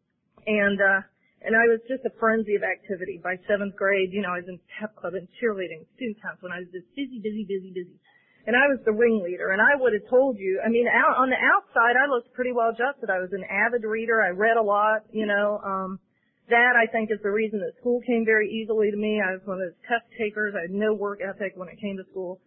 And, 0.48 0.80
uh, 0.80 1.04
and 1.44 1.52
I 1.52 1.68
was 1.68 1.84
just 1.84 2.08
a 2.08 2.16
frenzy 2.16 2.56
of 2.56 2.64
activity. 2.64 3.20
By 3.20 3.36
seventh 3.44 3.76
grade, 3.76 4.16
you 4.16 4.24
know, 4.24 4.32
I 4.32 4.40
was 4.40 4.48
in 4.48 4.56
pep 4.80 4.96
club 4.96 5.20
and 5.20 5.28
cheerleading, 5.36 5.84
student 6.00 6.24
council, 6.24 6.48
and 6.48 6.56
I 6.56 6.64
was 6.64 6.72
just 6.72 6.88
busy, 6.96 7.20
busy, 7.20 7.44
busy, 7.44 7.76
busy. 7.76 8.00
And 8.48 8.56
I 8.56 8.72
was 8.72 8.80
the 8.88 8.96
ringleader, 8.96 9.52
and 9.52 9.60
I 9.60 9.76
would 9.76 9.92
have 9.92 10.08
told 10.08 10.40
you, 10.40 10.64
I 10.64 10.72
mean, 10.72 10.88
out, 10.88 11.20
on 11.20 11.28
the 11.28 11.36
outside, 11.36 12.00
I 12.00 12.08
looked 12.08 12.32
pretty 12.32 12.56
well 12.56 12.72
adjusted. 12.72 13.12
I 13.12 13.20
was 13.20 13.36
an 13.36 13.44
avid 13.44 13.84
reader. 13.84 14.24
I 14.24 14.32
read 14.32 14.56
a 14.56 14.64
lot, 14.64 15.04
you 15.12 15.28
know, 15.28 15.60
um, 15.60 16.00
that 16.48 16.80
I 16.80 16.88
think 16.88 17.12
is 17.12 17.20
the 17.20 17.36
reason 17.36 17.60
that 17.60 17.76
school 17.84 18.00
came 18.08 18.24
very 18.24 18.48
easily 18.48 18.96
to 18.96 18.98
me. 18.98 19.20
I 19.20 19.36
was 19.36 19.44
one 19.44 19.60
of 19.60 19.68
those 19.68 19.82
test 19.92 20.08
takers. 20.16 20.56
I 20.56 20.72
had 20.72 20.72
no 20.72 20.96
work 20.96 21.20
ethic 21.20 21.60
when 21.60 21.68
it 21.68 21.84
came 21.84 22.00
to 22.00 22.08
school 22.16 22.40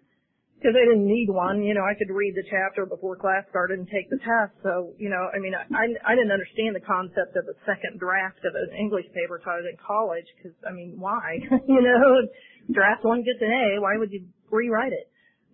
because 0.59 0.75
I 0.75 0.83
didn't 0.91 1.07
need 1.07 1.31
one. 1.31 1.63
You 1.63 1.71
know, 1.79 1.87
I 1.87 1.95
could 1.95 2.11
read 2.11 2.35
the 2.35 2.43
chapter 2.51 2.83
before 2.83 3.15
class 3.15 3.47
started 3.47 3.79
and 3.79 3.87
take 3.87 4.11
the 4.11 4.19
test. 4.19 4.59
So, 4.67 4.91
you 4.99 5.07
know, 5.07 5.31
I 5.31 5.39
mean, 5.39 5.55
I, 5.55 5.87
I 6.03 6.19
didn't 6.19 6.35
understand 6.35 6.75
the 6.75 6.83
concept 6.83 7.39
of 7.39 7.47
a 7.47 7.55
second 7.63 8.03
draft 8.03 8.43
of 8.43 8.59
an 8.59 8.75
English 8.75 9.07
paper 9.15 9.39
until 9.39 9.55
I 9.55 9.63
was 9.63 9.71
in 9.71 9.79
college 9.79 10.27
because, 10.35 10.59
I 10.67 10.75
mean, 10.75 10.99
why? 10.99 11.39
you 11.71 11.79
know, 11.79 12.27
draft 12.75 13.07
one 13.07 13.23
gets 13.23 13.39
an 13.39 13.55
A, 13.55 13.79
why 13.79 13.95
would 13.95 14.11
you 14.11 14.27
rewrite 14.51 14.91
it? 14.91 15.07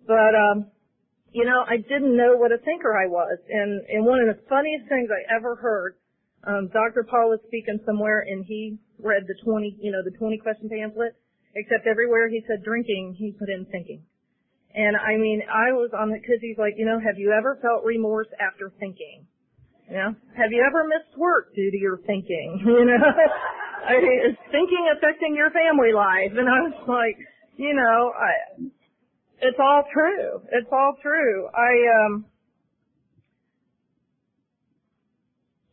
But, 0.09 0.33
um, 0.33 0.73
you 1.29 1.45
know, 1.45 1.61
I 1.61 1.77
didn't 1.77 2.17
know 2.17 2.33
what 2.41 2.49
a 2.49 2.57
thinker 2.57 2.97
I 2.97 3.05
was. 3.05 3.37
And, 3.45 3.85
and 3.85 4.09
one 4.09 4.25
of 4.25 4.27
the 4.33 4.41
funniest 4.49 4.89
things 4.89 5.13
I 5.13 5.21
ever 5.37 5.53
heard, 5.53 6.01
um, 6.49 6.73
Dr. 6.73 7.05
Paul 7.05 7.29
was 7.29 7.45
speaking 7.45 7.77
somewhere 7.85 8.25
and 8.25 8.41
he 8.41 8.81
read 8.97 9.29
the 9.29 9.37
20, 9.45 9.77
you 9.81 9.93
know, 9.93 10.01
the 10.01 10.17
20 10.17 10.41
question 10.41 10.65
pamphlet, 10.65 11.13
except 11.53 11.85
everywhere 11.85 12.25
he 12.25 12.41
said 12.49 12.65
drinking, 12.65 13.13
he 13.21 13.37
put 13.37 13.53
in 13.53 13.69
thinking. 13.69 14.01
And 14.75 14.99
I 14.99 15.15
mean, 15.15 15.39
I 15.47 15.71
was 15.71 15.95
on 15.95 16.11
it 16.11 16.19
because 16.19 16.43
he's 16.43 16.59
like, 16.59 16.75
you 16.75 16.83
know, 16.83 16.99
have 16.99 17.15
you 17.15 17.31
ever 17.31 17.57
felt 17.63 17.87
remorse 17.87 18.27
after 18.43 18.71
thinking? 18.75 19.23
You 19.87 19.95
know, 19.95 20.11
have 20.35 20.51
you 20.51 20.59
ever 20.67 20.83
missed 20.83 21.15
work 21.15 21.55
due 21.55 21.71
to 21.71 21.77
your 21.77 21.97
thinking? 22.03 22.59
You 22.65 22.83
know, 22.83 22.99
I 23.87 24.01
mean, 24.01 24.19
is 24.27 24.37
thinking 24.51 24.83
affecting 24.91 25.35
your 25.37 25.51
family 25.51 25.93
life? 25.93 26.35
And 26.35 26.49
I 26.49 26.59
was 26.67 26.75
like, 26.89 27.15
you 27.55 27.71
know, 27.71 28.11
I, 28.11 28.67
it's 29.39 29.59
all 29.61 29.83
true. 29.93 30.41
It's 30.51 30.67
all 30.71 30.97
true. 31.01 31.47
I, 31.53 31.71
um, 31.95 32.25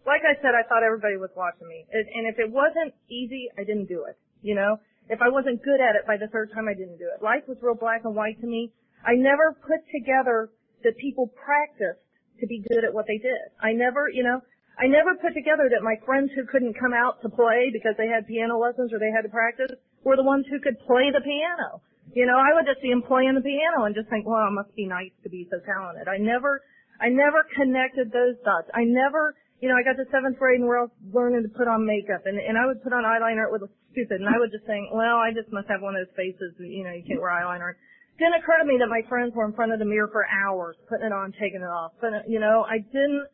like 0.07 0.23
I 0.23 0.37
said, 0.43 0.55
I 0.55 0.63
thought 0.69 0.85
everybody 0.85 1.17
was 1.17 1.31
watching 1.35 1.67
me. 1.67 1.87
And 1.91 2.29
if 2.29 2.39
it 2.39 2.53
wasn't 2.53 2.95
easy, 3.09 3.49
I 3.59 3.65
didn't 3.65 3.89
do 3.89 4.05
it. 4.07 4.19
You 4.43 4.55
know, 4.55 4.79
if 5.09 5.21
I 5.23 5.31
wasn't 5.31 5.63
good 5.65 5.81
at 5.81 5.97
it 5.97 6.07
by 6.07 6.19
the 6.19 6.29
third 6.29 6.51
time, 6.55 6.69
I 6.69 6.75
didn't 6.75 6.99
do 6.99 7.09
it. 7.11 7.25
Life 7.25 7.49
was 7.49 7.57
real 7.63 7.75
black 7.75 8.03
and 8.05 8.15
white 8.15 8.39
to 8.43 8.47
me. 8.47 8.71
I 9.05 9.15
never 9.19 9.55
put 9.67 9.83
together 9.91 10.51
that 10.85 10.97
people 10.99 11.27
practiced 11.35 12.03
to 12.41 12.47
be 12.47 12.63
good 12.71 12.85
at 12.85 12.95
what 12.95 13.07
they 13.07 13.19
did. 13.19 13.55
I 13.63 13.73
never, 13.73 14.09
you 14.09 14.23
know, 14.23 14.43
I 14.79 14.87
never 14.87 15.15
put 15.19 15.35
together 15.35 15.69
that 15.71 15.85
my 15.85 15.99
friends 16.07 16.31
who 16.35 16.47
couldn't 16.47 16.79
come 16.79 16.95
out 16.95 17.23
to 17.23 17.29
play 17.29 17.71
because 17.71 17.95
they 17.99 18.09
had 18.09 18.27
piano 18.27 18.59
lessons 18.59 18.93
or 18.93 18.99
they 18.99 19.13
had 19.15 19.23
to 19.23 19.33
practice 19.33 19.71
were 20.03 20.17
the 20.17 20.27
ones 20.27 20.47
who 20.51 20.59
could 20.59 20.79
play 20.87 21.11
the 21.13 21.23
piano. 21.23 21.83
You 22.15 22.27
know, 22.27 22.37
I 22.37 22.55
would 22.55 22.67
just 22.67 22.83
see 22.83 22.91
them 22.91 23.03
playing 23.03 23.35
the 23.35 23.45
piano 23.45 23.85
and 23.87 23.95
just 23.95 24.11
think, 24.11 24.27
well, 24.27 24.49
it 24.49 24.57
must 24.57 24.75
be 24.75 24.87
nice 24.87 25.15
to 25.23 25.31
be 25.31 25.47
so 25.51 25.63
talented. 25.63 26.09
I 26.09 26.19
never, 26.19 26.63
I 27.01 27.09
never 27.09 27.47
connected 27.55 28.11
those 28.11 28.37
dots. 28.43 28.69
I 28.75 28.85
never, 28.85 29.37
you 29.61 29.69
know, 29.71 29.79
I 29.79 29.87
got 29.87 30.01
to 30.03 30.09
seventh 30.11 30.39
grade 30.39 30.61
and 30.61 30.67
we're 30.67 30.83
all 30.83 30.93
learning 31.15 31.47
to 31.47 31.53
put 31.53 31.69
on 31.69 31.87
makeup 31.87 32.27
and, 32.27 32.39
and 32.39 32.59
I 32.59 32.67
would 32.67 32.83
put 32.83 32.93
on 32.93 33.07
eyeliner. 33.07 33.47
It 33.49 33.55
look 33.55 33.73
stupid 33.93 34.19
and 34.19 34.29
I 34.29 34.39
would 34.39 34.51
just 34.51 34.67
think, 34.67 34.91
well, 34.93 35.21
I 35.21 35.31
just 35.31 35.53
must 35.53 35.71
have 35.71 35.81
one 35.81 35.95
of 35.95 36.05
those 36.05 36.17
faces, 36.17 36.59
you 36.59 36.83
know, 36.83 36.93
you 36.93 37.05
can't 37.07 37.21
wear 37.21 37.33
eyeliner 37.33 37.79
didn't 38.23 38.39
occur 38.39 38.63
to 38.63 38.67
me 38.71 38.79
that 38.79 38.87
my 38.87 39.03
friends 39.11 39.35
were 39.35 39.45
in 39.45 39.53
front 39.53 39.75
of 39.75 39.83
the 39.83 39.85
mirror 39.85 40.09
for 40.15 40.23
hours, 40.23 40.79
putting 40.87 41.11
it 41.11 41.13
on, 41.13 41.35
taking 41.35 41.61
it 41.61 41.73
off. 41.75 41.99
But, 41.99 42.31
you 42.31 42.39
know, 42.39 42.63
I 42.63 42.79
didn't, 42.79 43.27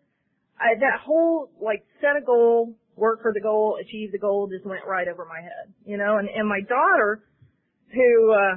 I, 0.57 0.81
that 0.81 1.05
whole, 1.05 1.53
like, 1.61 1.85
set 2.01 2.17
a 2.17 2.25
goal, 2.25 2.73
work 2.97 3.21
for 3.21 3.37
the 3.37 3.45
goal, 3.45 3.77
achieve 3.77 4.11
the 4.11 4.19
goal 4.19 4.49
just 4.49 4.65
went 4.65 4.89
right 4.89 5.07
over 5.07 5.29
my 5.29 5.45
head, 5.45 5.69
you 5.85 6.01
know, 6.01 6.17
and, 6.17 6.29
and 6.33 6.49
my 6.49 6.65
daughter, 6.65 7.29
who, 7.93 8.33
uh, 8.33 8.57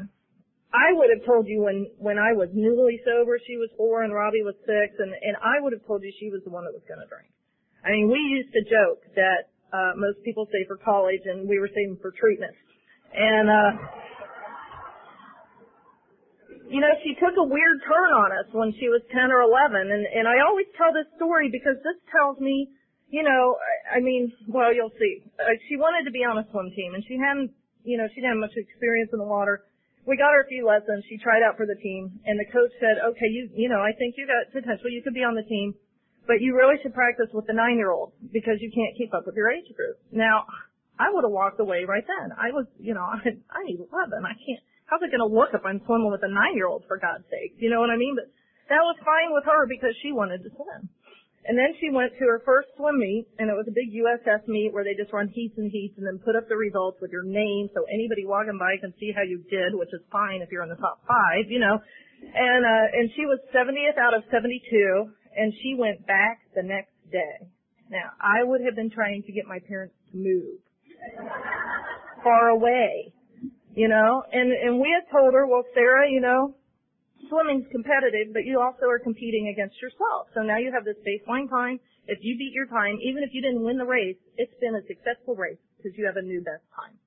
I 0.71 0.95
would 0.95 1.11
have 1.11 1.27
told 1.27 1.51
you 1.51 1.67
when 1.67 1.91
when 1.99 2.15
I 2.15 2.31
was 2.31 2.47
newly 2.55 2.95
sober, 3.03 3.35
she 3.43 3.59
was 3.59 3.67
four 3.75 4.07
and 4.07 4.15
Robbie 4.15 4.39
was 4.39 4.55
six, 4.63 4.95
and 5.03 5.11
and 5.11 5.35
I 5.43 5.59
would 5.59 5.75
have 5.75 5.83
told 5.83 5.99
you 5.99 6.11
she 6.15 6.31
was 6.31 6.39
the 6.47 6.49
one 6.49 6.63
that 6.63 6.71
was 6.71 6.83
going 6.87 7.03
to 7.03 7.09
drink. 7.11 7.27
I 7.83 7.91
mean, 7.91 8.07
we 8.07 8.15
used 8.39 8.55
to 8.55 8.63
joke 8.63 9.03
that 9.19 9.51
uh, 9.75 9.99
most 9.99 10.23
people 10.23 10.47
save 10.47 10.71
for 10.71 10.79
college, 10.79 11.27
and 11.27 11.43
we 11.43 11.59
were 11.59 11.67
saving 11.67 11.99
for 11.99 12.15
treatment. 12.15 12.55
And 13.11 13.51
uh, 13.51 13.71
you 16.71 16.79
know, 16.79 16.93
she 17.03 17.13
took 17.19 17.35
a 17.35 17.43
weird 17.43 17.77
turn 17.83 18.09
on 18.15 18.31
us 18.31 18.47
when 18.55 18.71
she 18.79 18.87
was 18.87 19.03
ten 19.11 19.27
or 19.29 19.43
eleven, 19.43 19.91
and 19.91 20.07
and 20.07 20.25
I 20.27 20.39
always 20.47 20.71
tell 20.79 20.95
this 20.95 21.07
story 21.19 21.51
because 21.51 21.75
this 21.83 21.99
tells 22.07 22.39
me, 22.39 22.71
you 23.11 23.21
know, 23.27 23.59
I, 23.59 23.97
I 23.97 23.99
mean, 23.99 24.31
well, 24.47 24.71
you'll 24.71 24.95
see. 24.95 25.27
Uh, 25.35 25.59
she 25.67 25.75
wanted 25.75 26.07
to 26.07 26.13
be 26.15 26.23
on 26.23 26.39
a 26.39 26.47
swim 26.49 26.71
team, 26.71 26.95
and 26.95 27.03
she 27.03 27.19
hadn't, 27.19 27.51
you 27.83 27.99
know, 27.99 28.07
she 28.09 28.23
didn't 28.23 28.39
have 28.39 28.43
much 28.47 28.55
experience 28.55 29.11
in 29.11 29.19
the 29.19 29.27
water 29.27 29.67
we 30.05 30.17
got 30.17 30.33
her 30.33 30.41
a 30.41 30.49
few 30.49 30.65
lessons. 30.65 31.05
She 31.09 31.17
tried 31.17 31.45
out 31.45 31.57
for 31.57 31.65
the 31.65 31.77
team, 31.77 32.19
and 32.25 32.39
the 32.39 32.45
coach 32.49 32.73
said, 32.79 32.97
"Okay, 33.13 33.27
you 33.29 33.49
you 33.53 33.69
know, 33.69 33.81
I 33.81 33.93
think 33.93 34.17
you 34.17 34.25
got 34.25 34.51
potential. 34.51 34.89
You 34.89 35.01
could 35.01 35.13
be 35.13 35.23
on 35.23 35.35
the 35.35 35.43
team, 35.43 35.75
but 36.25 36.41
you 36.41 36.55
really 36.55 36.81
should 36.81 36.93
practice 36.93 37.29
with 37.33 37.45
the 37.45 37.53
nine-year-old 37.53 38.13
because 38.31 38.61
you 38.61 38.71
can't 38.71 38.97
keep 38.97 39.13
up 39.13 39.25
with 39.25 39.35
your 39.35 39.51
age 39.51 39.69
group." 39.75 39.97
Now, 40.11 40.45
I 40.97 41.11
would 41.11 41.23
have 41.23 41.31
walked 41.31 41.59
away 41.59 41.85
right 41.85 42.05
then. 42.05 42.33
I 42.37 42.51
was, 42.51 42.65
you 42.79 42.93
know, 42.93 43.01
I 43.13 43.37
I 43.49 43.63
need 43.63 43.79
11. 43.79 44.25
I 44.25 44.33
can't. 44.33 44.63
How's 44.91 44.99
it 45.07 45.15
going 45.15 45.23
to 45.23 45.31
look 45.31 45.55
if 45.55 45.63
I'm 45.63 45.79
swimming 45.87 46.11
with 46.11 46.19
a 46.19 46.27
nine-year-old 46.27 46.83
for 46.83 46.99
God's 46.99 47.23
sake? 47.31 47.55
You 47.63 47.71
know 47.71 47.79
what 47.79 47.87
I 47.87 47.95
mean? 47.95 48.11
But 48.19 48.27
that 48.67 48.83
was 48.83 48.99
fine 49.07 49.31
with 49.31 49.47
her 49.47 49.63
because 49.63 49.95
she 50.03 50.11
wanted 50.11 50.43
to 50.43 50.51
swim. 50.51 50.91
And 51.47 51.55
then 51.55 51.71
she 51.79 51.87
went 51.87 52.11
to 52.19 52.25
her 52.27 52.43
first 52.43 52.75
swim 52.75 52.99
meet, 52.99 53.25
and 53.39 53.47
it 53.47 53.55
was 53.55 53.71
a 53.71 53.73
big 53.73 53.87
USS 53.87 54.51
meet 54.51 54.75
where 54.75 54.83
they 54.83 54.93
just 54.93 55.15
run 55.15 55.31
heats 55.31 55.55
and 55.55 55.71
heats 55.71 55.95
and 55.95 56.03
then 56.03 56.19
put 56.19 56.35
up 56.35 56.51
the 56.51 56.59
results 56.59 56.99
with 56.99 57.09
your 57.15 57.23
name 57.23 57.71
so 57.71 57.87
anybody 57.87 58.27
walking 58.27 58.59
by 58.59 58.75
can 58.83 58.91
see 58.99 59.15
how 59.15 59.23
you 59.23 59.39
did, 59.47 59.73
which 59.73 59.95
is 59.95 60.03
fine 60.11 60.43
if 60.43 60.51
you're 60.51 60.67
in 60.67 60.69
the 60.69 60.83
top 60.83 60.99
five, 61.07 61.47
you 61.47 61.63
know. 61.63 61.79
And, 62.21 62.61
uh, 62.67 62.87
and 62.99 63.09
she 63.15 63.23
was 63.25 63.39
70th 63.55 63.95
out 63.95 64.11
of 64.13 64.27
72, 64.27 64.59
and 65.39 65.55
she 65.63 65.73
went 65.79 66.05
back 66.05 66.43
the 66.53 66.67
next 66.67 66.93
day. 67.09 67.47
Now, 67.89 68.11
I 68.19 68.43
would 68.43 68.61
have 68.67 68.75
been 68.75 68.91
trying 68.91 69.23
to 69.23 69.31
get 69.31 69.47
my 69.47 69.59
parents 69.65 69.95
to 70.11 70.17
move 70.19 70.59
far 72.23 72.49
away, 72.49 73.13
you 73.73 73.87
know, 73.87 74.23
and, 74.31 74.51
and 74.51 74.79
we 74.79 74.91
had 74.91 75.07
told 75.11 75.33
her, 75.33 75.47
well, 75.47 75.63
Sarah, 75.73 76.09
you 76.09 76.19
know, 76.19 76.55
swimming's 77.29 77.67
competitive, 77.71 78.33
but 78.35 78.43
you 78.43 78.59
also 78.59 78.91
are 78.91 78.99
competing 78.99 79.47
against 79.47 79.79
yourself. 79.79 80.27
So 80.35 80.43
now 80.43 80.57
you 80.59 80.71
have 80.75 80.83
this 80.83 80.99
baseline 81.07 81.47
time. 81.47 81.79
If 82.07 82.19
you 82.21 82.35
beat 82.35 82.51
your 82.51 82.67
time, 82.67 82.99
even 82.99 83.23
if 83.23 83.31
you 83.31 83.39
didn't 83.39 83.63
win 83.63 83.77
the 83.77 83.87
race, 83.87 84.17
it's 84.35 84.53
been 84.59 84.75
a 84.75 84.83
successful 84.89 85.37
race 85.37 85.61
because 85.77 85.95
you 85.95 86.03
have 86.09 86.17
a 86.17 86.25
new 86.25 86.43
best 86.43 86.65
time. 86.75 86.97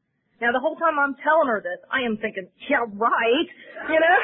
Now 0.40 0.50
the 0.54 0.62
whole 0.62 0.78
time 0.80 0.96
I'm 0.98 1.14
telling 1.20 1.50
her 1.50 1.60
this, 1.60 1.78
I 1.92 2.06
am 2.06 2.16
thinking, 2.16 2.48
yeah, 2.70 2.86
right. 2.88 3.48
You 3.90 4.00
know? 4.00 4.18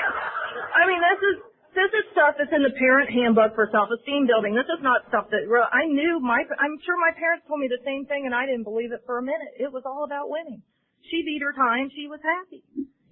I 0.74 0.88
mean, 0.88 1.02
this 1.02 1.20
is, 1.20 1.36
this 1.74 1.90
is 1.92 2.04
stuff 2.16 2.34
that's 2.38 2.50
in 2.54 2.64
the 2.64 2.74
parent 2.74 3.10
handbook 3.12 3.54
for 3.54 3.68
self-esteem 3.70 4.26
building. 4.26 4.56
This 4.56 4.70
is 4.70 4.82
not 4.82 5.06
stuff 5.12 5.30
that 5.30 5.46
I 5.46 5.86
knew 5.86 6.18
my, 6.18 6.42
I'm 6.58 6.76
sure 6.82 6.96
my 6.98 7.14
parents 7.14 7.46
told 7.46 7.60
me 7.60 7.68
the 7.68 7.82
same 7.84 8.06
thing 8.06 8.26
and 8.26 8.34
I 8.34 8.46
didn't 8.46 8.66
believe 8.66 8.90
it 8.90 9.04
for 9.06 9.18
a 9.18 9.24
minute. 9.26 9.58
It 9.58 9.70
was 9.70 9.84
all 9.84 10.02
about 10.06 10.30
winning. 10.30 10.62
She 11.08 11.22
beat 11.24 11.42
her 11.42 11.52
time. 11.52 11.90
She 11.94 12.06
was 12.06 12.20
happy. 12.20 12.62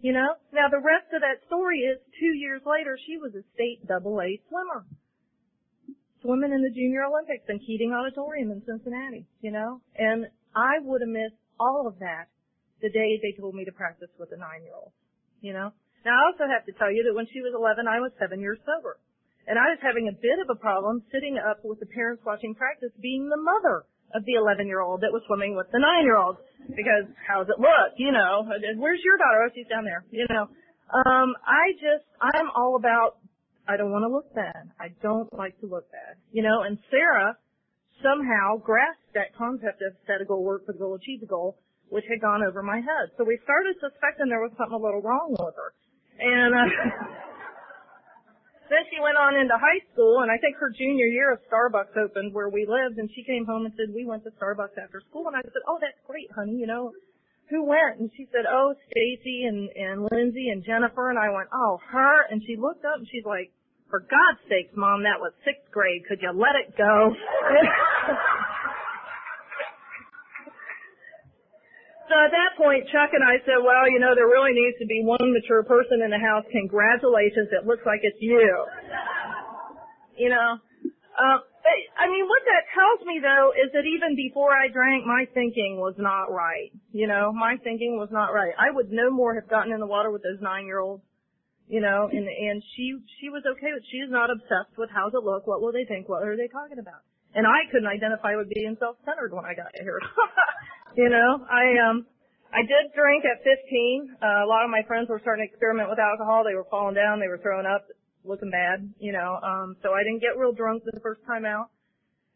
You 0.01 0.13
know? 0.13 0.37
Now 0.53 0.69
the 0.69 0.83
rest 0.83 1.11
of 1.15 1.23
that 1.23 1.43
story 1.47 1.83
is 1.83 1.99
two 2.21 2.35
years 2.37 2.63
later, 2.67 2.99
she 3.07 3.19
was 3.19 3.35
a 3.35 3.43
state 3.55 3.87
double 3.87 4.21
A 4.21 4.39
swimmer. 4.49 4.87
Swimming 6.23 6.53
in 6.53 6.63
the 6.63 6.75
Junior 6.75 7.07
Olympics 7.07 7.47
in 7.49 7.59
Keating 7.63 7.91
Natatorium 7.91 8.51
in 8.51 8.63
Cincinnati, 8.67 9.27
you 9.41 9.51
know? 9.51 9.81
And 9.95 10.27
I 10.55 10.83
would 10.83 11.01
have 11.01 11.11
missed 11.11 11.39
all 11.59 11.87
of 11.87 11.99
that 11.99 12.27
the 12.83 12.91
day 12.91 13.19
they 13.23 13.35
told 13.39 13.55
me 13.55 13.65
to 13.65 13.75
practice 13.75 14.11
with 14.19 14.31
a 14.35 14.39
nine 14.39 14.63
year 14.63 14.75
old, 14.75 14.93
you 15.41 15.53
know? 15.53 15.71
Now 16.05 16.15
I 16.15 16.23
also 16.31 16.47
have 16.47 16.67
to 16.67 16.75
tell 16.79 16.91
you 16.91 17.07
that 17.07 17.15
when 17.15 17.27
she 17.31 17.43
was 17.43 17.55
11, 17.55 17.87
I 17.87 17.99
was 17.99 18.13
seven 18.19 18.41
years 18.41 18.59
sober. 18.67 18.99
And 19.47 19.59
I 19.59 19.73
was 19.73 19.81
having 19.81 20.07
a 20.07 20.21
bit 20.21 20.39
of 20.45 20.51
a 20.53 20.61
problem 20.61 21.03
sitting 21.11 21.39
up 21.39 21.65
with 21.65 21.81
the 21.81 21.89
parents 21.89 22.23
watching 22.27 22.55
practice 22.55 22.93
being 23.01 23.31
the 23.31 23.41
mother 23.41 23.87
of 24.15 24.25
the 24.25 24.35
11 24.35 24.67
year 24.67 24.81
old 24.81 25.03
that 25.03 25.13
was 25.13 25.23
swimming 25.27 25.57
with 25.57 25.67
the 25.73 25.79
9 25.79 26.05
year 26.05 26.17
old 26.17 26.37
because 26.69 27.09
how's 27.27 27.49
it 27.49 27.59
look? 27.59 27.97
You 27.97 28.13
know 28.13 28.49
where's 28.77 29.01
your 29.05 29.17
daughter? 29.17 29.47
Oh 29.47 29.51
she's 29.55 29.69
down 29.69 29.85
there. 29.85 30.05
You 30.11 30.27
know 30.31 30.49
um 30.89 31.37
i 31.45 31.77
just 31.77 32.09
i'm 32.17 32.49
all 32.57 32.77
about 32.81 33.21
i 33.69 33.77
don't 33.77 33.93
want 33.93 34.05
to 34.09 34.13
look 34.13 34.33
bad. 34.35 34.73
I 34.81 34.89
don't 35.03 35.29
like 35.37 35.59
to 35.61 35.67
look 35.67 35.91
bad 35.93 36.17
you 36.33 36.43
know? 36.43 36.63
And 36.65 36.79
sarah 36.91 37.37
somehow 38.03 38.57
grasped 38.57 39.13
that 39.15 39.37
concept 39.37 39.83
of 39.83 39.93
set 40.07 40.23
a 40.23 40.25
goal 40.25 40.45
work 40.45 40.65
for 40.65 40.73
the 40.73 40.79
goal 40.79 40.95
achieve 40.95 41.21
the 41.21 41.27
goal 41.29 41.59
which 41.89 42.05
had 42.09 42.21
gone 42.21 42.45
over 42.45 42.63
my 42.63 42.77
head. 42.77 43.09
So 43.17 43.25
we 43.25 43.41
started 43.45 43.73
suspecting 43.81 44.29
there 44.29 44.45
was 44.45 44.53
something 44.61 44.77
a 44.77 44.83
little 44.85 45.01
wrong 45.01 45.33
with 45.33 45.57
her. 45.57 45.73
And 46.21 46.53
uh 46.55 46.69
Then 48.69 48.85
she 48.93 49.01
went 49.01 49.17
on 49.17 49.37
into 49.37 49.57
high 49.57 49.81
school, 49.93 50.21
and 50.21 50.31
I 50.31 50.37
think 50.37 50.57
her 50.61 50.69
junior 50.69 51.09
year 51.09 51.33
of 51.33 51.41
Starbucks 51.49 51.97
opened 51.97 52.37
where 52.37 52.53
we 52.53 52.69
lived, 52.69 53.01
and 53.01 53.09
she 53.17 53.25
came 53.25 53.49
home 53.49 53.65
and 53.65 53.73
said, 53.77 53.89
we 53.95 54.05
went 54.05 54.25
to 54.25 54.33
Starbucks 54.37 54.77
after 54.77 55.01
school, 55.09 55.27
and 55.27 55.37
I 55.37 55.41
said, 55.41 55.65
oh, 55.65 55.81
that's 55.81 55.97
great, 56.07 56.29
honey, 56.37 56.61
you 56.61 56.69
know, 56.69 56.93
who 57.49 57.65
went? 57.65 57.97
And 57.99 58.11
she 58.13 58.29
said, 58.29 58.45
oh, 58.45 58.77
Stacy 58.93 59.49
and, 59.49 59.73
and 59.73 60.05
Lindsay 60.13 60.53
and 60.53 60.61
Jennifer, 60.65 61.09
and 61.09 61.19
I 61.19 61.33
went, 61.33 61.49
oh, 61.53 61.81
her, 61.81 62.29
and 62.29 62.43
she 62.45 62.57
looked 62.61 62.85
up 62.85 63.01
and 63.01 63.09
she's 63.09 63.25
like, 63.25 63.49
for 63.89 64.01
God's 64.01 64.45
sakes, 64.53 64.77
Mom, 64.77 65.03
that 65.09 65.17
was 65.17 65.33
sixth 65.49 65.73
grade, 65.73 66.05
could 66.05 66.21
you 66.21 66.33
let 66.37 66.61
it 66.61 66.77
go? 66.77 66.93
So 72.09 72.17
at 72.17 72.33
that 72.33 72.57
point, 72.57 72.89
Chuck 72.89 73.13
and 73.13 73.21
I 73.21 73.37
said, 73.45 73.61
well, 73.61 73.85
you 73.85 74.01
know, 74.01 74.17
there 74.17 74.27
really 74.27 74.57
needs 74.57 74.81
to 74.81 74.89
be 74.89 75.05
one 75.05 75.29
mature 75.29 75.61
person 75.63 76.01
in 76.01 76.09
the 76.09 76.19
house. 76.19 76.49
Congratulations, 76.49 77.53
it 77.53 77.69
looks 77.69 77.85
like 77.85 78.01
it's 78.03 78.17
you. 78.21 78.49
You 80.17 80.33
know, 80.33 80.57
uh, 81.21 81.39
I 82.01 82.09
mean, 82.09 82.25
what 82.25 82.43
that 82.49 82.65
tells 82.73 83.05
me 83.05 83.21
though 83.21 83.53
is 83.53 83.69
that 83.77 83.85
even 83.85 84.17
before 84.17 84.57
I 84.57 84.73
drank, 84.73 85.05
my 85.05 85.29
thinking 85.35 85.77
was 85.77 85.95
not 85.99 86.33
right. 86.33 86.73
You 86.93 87.07
know, 87.07 87.33
my 87.33 87.61
thinking 87.61 88.01
was 88.01 88.09
not 88.11 88.33
right. 88.33 88.57
I 88.57 88.73
would 88.73 88.91
no 88.91 89.11
more 89.11 89.35
have 89.35 89.49
gotten 89.51 89.73
in 89.73 89.81
the 89.81 89.87
water 89.87 90.11
with 90.11 90.23
those 90.23 90.41
nine-year-olds. 90.41 91.05
You 91.69 91.85
know, 91.85 92.09
and 92.09 92.25
and 92.25 92.65
she 92.73 92.97
she 93.21 93.29
was 93.29 93.45
okay 93.45 93.77
with. 93.77 93.85
She 93.93 94.01
is 94.01 94.09
not 94.09 94.33
obsessed 94.33 94.73
with 94.81 94.89
how's 94.89 95.13
it 95.13 95.21
look, 95.21 95.47
what 95.47 95.61
will 95.61 95.73
they 95.73 95.85
think, 95.85 96.09
what 96.09 96.25
are 96.25 96.33
they 96.33 96.49
talking 96.49 96.81
about. 96.81 97.05
And 97.35 97.45
I 97.45 97.69
couldn't 97.69 97.93
identify 97.93 98.41
with 98.41 98.49
being 98.49 98.75
self-centered 98.81 99.37
when 99.37 99.45
I 99.45 99.53
got 99.53 99.77
here. 99.77 100.01
You 100.99 101.07
know, 101.07 101.47
I 101.47 101.79
um 101.79 102.11
I 102.51 102.67
did 102.67 102.91
drink 102.91 103.23
at 103.23 103.39
15. 103.47 104.19
Uh, 104.19 104.43
a 104.43 104.49
lot 104.51 104.67
of 104.67 104.71
my 104.75 104.83
friends 104.83 105.07
were 105.07 105.23
starting 105.23 105.47
to 105.47 105.49
experiment 105.49 105.87
with 105.87 106.03
alcohol. 106.03 106.43
They 106.43 106.59
were 106.59 106.67
falling 106.67 106.99
down, 106.99 107.23
they 107.23 107.31
were 107.31 107.39
throwing 107.39 107.71
up, 107.71 107.87
looking 108.27 108.51
bad, 108.51 108.83
you 108.99 109.15
know. 109.15 109.39
Um 109.39 109.79
so 109.79 109.95
I 109.95 110.03
didn't 110.03 110.27
get 110.27 110.35
real 110.35 110.51
drunk 110.51 110.83
the 110.83 110.99
first 110.99 111.23
time 111.23 111.47
out. 111.47 111.71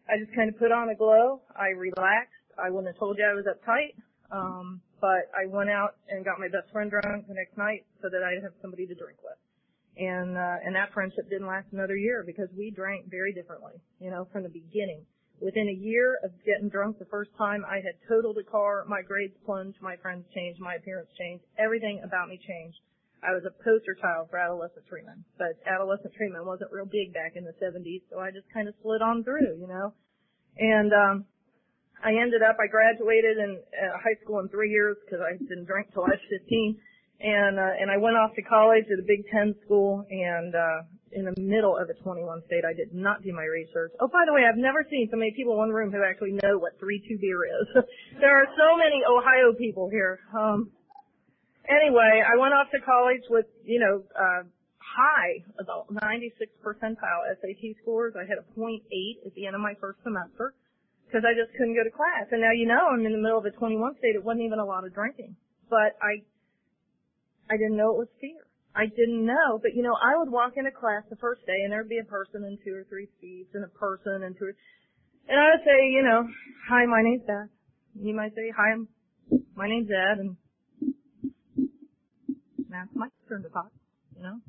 I 0.07 0.14
just 0.14 0.31
kind 0.38 0.47
of 0.47 0.62
put 0.62 0.71
on 0.71 0.87
a 0.90 0.95
glow. 0.95 1.42
I 1.59 1.75
relaxed. 1.75 2.38
I 2.54 2.71
wouldn't 2.71 2.95
have 2.95 3.02
told 3.02 3.19
you 3.19 3.26
I 3.26 3.35
was 3.35 3.50
uptight. 3.50 3.99
Um 4.31 4.78
but 5.02 5.26
I 5.35 5.50
went 5.50 5.66
out 5.66 5.99
and 6.07 6.23
got 6.23 6.38
my 6.38 6.47
best 6.47 6.71
friend 6.71 6.87
drunk 6.87 7.26
the 7.26 7.35
next 7.35 7.59
night 7.59 7.83
so 7.99 8.07
that 8.14 8.23
I'd 8.23 8.47
have 8.47 8.54
somebody 8.62 8.87
to 8.87 8.95
drink 8.95 9.19
with. 9.26 9.42
And 9.99 10.38
uh 10.38 10.62
and 10.62 10.71
that 10.78 10.95
friendship 10.95 11.26
didn't 11.26 11.50
last 11.50 11.66
another 11.75 11.99
year 11.99 12.23
because 12.23 12.47
we 12.54 12.71
drank 12.71 13.11
very 13.11 13.35
differently, 13.35 13.83
you 13.99 14.14
know, 14.14 14.31
from 14.31 14.47
the 14.47 14.54
beginning. 14.54 15.02
Within 15.42 15.66
a 15.68 15.75
year 15.75 16.18
of 16.22 16.30
getting 16.46 16.70
drunk 16.70 16.99
the 16.99 17.11
first 17.11 17.30
time, 17.37 17.66
I 17.66 17.82
had 17.82 17.99
totaled 18.08 18.38
a 18.38 18.46
car, 18.46 18.87
my 18.87 19.02
grades 19.02 19.34
plunged, 19.44 19.82
my 19.82 19.96
friends 19.96 20.25
changed, 20.34 20.61
my 20.61 20.78
appearance 20.78 21.11
changed, 21.18 21.42
everything 21.58 22.00
about 22.04 22.28
me 22.28 22.38
changed. 22.38 22.78
I 23.22 23.34
was 23.34 23.42
a 23.42 23.54
poster 23.62 23.94
child 23.99 24.30
for 24.30 24.38
adolescent 24.38 24.87
treatment, 24.87 25.26
but 25.38 25.58
adolescent 25.66 26.14
treatment 26.14 26.46
wasn't 26.46 26.70
real 26.70 26.87
big 26.87 27.12
back 27.12 27.34
in 27.34 27.42
the 27.42 27.54
70s, 27.58 28.02
so 28.11 28.18
I 28.18 28.30
just 28.30 28.46
kind 28.54 28.68
of 28.68 28.75
slid 28.82 29.02
on 29.02 29.22
through, 29.22 29.58
you 29.58 29.66
know. 29.66 29.94
And 30.58 30.92
um 30.92 31.26
I 32.02 32.18
ended 32.18 32.42
up, 32.42 32.58
I 32.58 32.66
graduated 32.66 33.38
in 33.38 33.62
uh, 33.78 33.94
high 33.94 34.18
school 34.22 34.40
in 34.40 34.49
three 34.49 34.70
years 34.70 34.96
because 35.06 35.22
I 35.22 35.38
didn't 35.38 35.66
drink 35.66 35.94
till 35.94 36.02
I 36.02 36.18
was 36.18 36.26
15, 36.34 36.76
and 37.20 37.58
uh, 37.58 37.78
and 37.78 37.90
I 37.90 37.96
went 37.96 38.16
off 38.18 38.34
to 38.34 38.42
college 38.42 38.90
at 38.90 38.99
a 38.99 39.06
Big 39.06 39.22
Ten 39.30 39.54
school, 39.64 40.04
and 40.11 40.54
uh, 40.54 40.82
in 41.12 41.25
the 41.25 41.35
middle 41.40 41.76
of 41.76 41.88
a 41.90 41.95
21 42.02 42.42
state. 42.47 42.64
I 42.64 42.73
did 42.73 42.95
not 42.95 43.23
do 43.23 43.33
my 43.33 43.45
research. 43.45 43.92
Oh, 44.00 44.09
by 44.09 44.25
the 44.26 44.33
way, 44.33 44.42
I've 44.49 44.59
never 44.59 44.85
seen 44.88 45.09
so 45.11 45.16
many 45.16 45.33
people 45.37 45.52
in 45.54 45.59
one 45.59 45.71
room 45.71 45.92
who 45.92 46.02
actually 46.02 46.38
know 46.42 46.59
what 46.59 46.81
3-2 46.81 47.21
beer 47.21 47.45
is. 47.45 47.66
there 48.21 48.35
are 48.35 48.49
so 48.57 48.76
many 48.76 49.02
Ohio 49.04 49.52
people 49.57 49.88
here. 49.90 50.21
Um, 50.33 50.71
anyway, 51.69 52.23
I 52.25 52.38
went 52.40 52.54
off 52.54 52.71
to 52.73 52.81
college 52.81 53.23
with, 53.28 53.47
you 53.64 53.81
know, 53.81 54.02
uh, 54.16 54.42
high, 54.81 55.45
about 55.59 55.88
96 55.90 56.50
percentile 56.61 57.25
SAT 57.40 57.76
scores. 57.83 58.14
I 58.16 58.28
had 58.28 58.38
a 58.38 58.47
.8 58.59 59.26
at 59.26 59.35
the 59.35 59.47
end 59.47 59.54
of 59.54 59.61
my 59.61 59.75
first 59.81 59.99
semester 60.02 60.54
because 61.07 61.25
I 61.28 61.33
just 61.37 61.52
couldn't 61.57 61.76
go 61.76 61.85
to 61.85 61.90
class. 61.92 62.28
And 62.33 62.40
now 62.40 62.52
you 62.52 62.66
know 62.66 62.88
I'm 62.92 63.04
in 63.04 63.12
the 63.12 63.21
middle 63.21 63.38
of 63.38 63.45
a 63.45 63.52
21 63.52 63.97
state. 63.99 64.16
It 64.16 64.25
wasn't 64.25 64.45
even 64.45 64.59
a 64.59 64.64
lot 64.64 64.85
of 64.85 64.95
drinking, 64.95 65.37
but 65.69 65.97
I, 66.00 66.25
I 67.52 67.57
didn't 67.57 67.76
know 67.76 67.92
it 67.92 67.99
was 67.99 68.12
fear. 68.21 68.45
I 68.74 68.86
didn't 68.86 69.26
know, 69.26 69.60
but 69.60 69.74
you 69.74 69.82
know, 69.82 69.92
I 69.92 70.16
would 70.16 70.32
walk 70.32 70.56
into 70.56 70.70
class 70.70 71.04
the 71.10 71.16
first 71.16 71.44
day 71.44 71.60
and 71.64 71.72
there'd 71.72 71.88
be 71.88 72.00
a 72.00 72.08
person 72.08 72.44
and 72.44 72.58
two 72.64 72.72
or 72.72 72.84
three 72.88 73.08
seats 73.20 73.50
and 73.52 73.64
a 73.64 73.68
person 73.68 74.24
and 74.24 74.36
two, 74.38 74.46
or, 74.46 74.54
and 75.28 75.38
I 75.38 75.52
would 75.52 75.64
say, 75.64 75.92
you 75.92 76.02
know, 76.02 76.24
hi, 76.68 76.86
my 76.86 77.02
name's 77.02 77.22
Beth. 77.26 77.52
You 78.00 78.14
might 78.16 78.34
say, 78.34 78.48
hi, 78.48 78.80
my 79.54 79.68
name's 79.68 79.90
Ed, 79.92 80.18
and 80.24 80.36
it's 82.72 82.96
my 82.96 83.08
turn 83.28 83.42
to 83.42 83.50
talk, 83.50 83.68
you 84.16 84.22
know. 84.22 84.40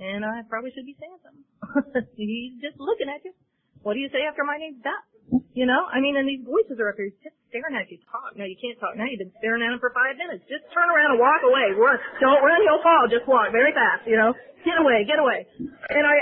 And 0.00 0.24
I 0.24 0.40
probably 0.48 0.72
should 0.72 0.88
be 0.88 0.96
saying 0.96 1.20
something. 1.20 2.08
He's 2.16 2.56
just 2.64 2.80
looking 2.80 3.12
at 3.12 3.20
you. 3.24 3.36
What 3.82 3.94
do 3.94 4.00
you 4.00 4.08
say 4.08 4.24
after 4.24 4.44
my 4.44 4.56
name's 4.56 4.80
Beth? 4.80 5.11
You 5.52 5.68
know, 5.68 5.84
I 5.88 6.00
mean, 6.00 6.16
and 6.16 6.24
these 6.24 6.44
voices 6.44 6.80
are 6.80 6.88
up 6.92 6.96
here 6.96 7.12
just 7.20 7.36
staring 7.52 7.76
at 7.76 7.88
you. 7.92 8.00
Talk. 8.08 8.32
No, 8.36 8.48
you 8.48 8.56
can't 8.56 8.80
talk. 8.80 8.96
Now 8.96 9.04
you've 9.04 9.20
been 9.20 9.36
staring 9.36 9.60
at 9.60 9.72
him 9.72 9.80
for 9.80 9.92
five 9.92 10.16
minutes. 10.16 10.44
Just 10.48 10.64
turn 10.72 10.88
around 10.88 11.16
and 11.16 11.20
walk 11.20 11.44
away. 11.44 11.76
Run. 11.76 12.00
Don't 12.20 12.40
run, 12.40 12.60
you'll 12.64 12.80
fall. 12.80 13.04
Just 13.12 13.28
walk 13.28 13.52
very 13.52 13.72
fast, 13.76 14.08
you 14.08 14.16
know. 14.16 14.32
Get 14.64 14.80
away, 14.80 15.04
get 15.04 15.20
away. 15.20 15.44
And 15.92 16.04
I, 16.08 16.16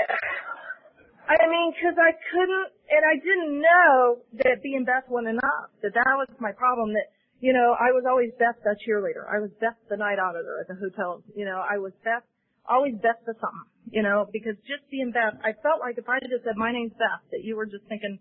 I 1.31 1.47
mean, 1.47 1.71
cause 1.79 1.95
I 1.95 2.11
couldn't, 2.31 2.67
and 2.91 3.03
I 3.07 3.15
didn't 3.23 3.53
know 3.63 4.19
that 4.43 4.59
being 4.59 4.83
Beth 4.83 5.07
wasn't 5.07 5.39
enough. 5.39 5.71
That 5.79 5.95
that 5.95 6.15
was 6.19 6.27
my 6.43 6.51
problem. 6.51 6.91
That, 6.91 7.07
you 7.39 7.53
know, 7.53 7.71
I 7.79 7.95
was 7.95 8.03
always 8.03 8.35
Beth 8.35 8.59
the 8.63 8.75
cheerleader. 8.83 9.23
I 9.23 9.39
was 9.39 9.51
Beth 9.63 9.79
the 9.87 9.95
night 9.97 10.19
auditor 10.19 10.59
at 10.59 10.67
the 10.67 10.75
hotel. 10.75 11.23
You 11.35 11.45
know, 11.45 11.63
I 11.63 11.77
was 11.79 11.93
Beth, 12.03 12.27
always 12.67 12.95
Beth 12.99 13.23
to 13.29 13.33
something. 13.39 13.69
You 13.91 14.03
know, 14.03 14.27
because 14.31 14.55
just 14.67 14.83
being 14.91 15.11
Beth, 15.11 15.39
I 15.43 15.55
felt 15.63 15.79
like 15.79 15.97
if 15.97 16.07
I 16.07 16.19
had 16.19 16.29
just 16.29 16.43
said 16.43 16.55
my 16.55 16.71
name's 16.71 16.93
Beth, 16.99 17.23
that 17.31 17.43
you 17.43 17.55
were 17.55 17.65
just 17.65 17.85
thinking, 17.87 18.19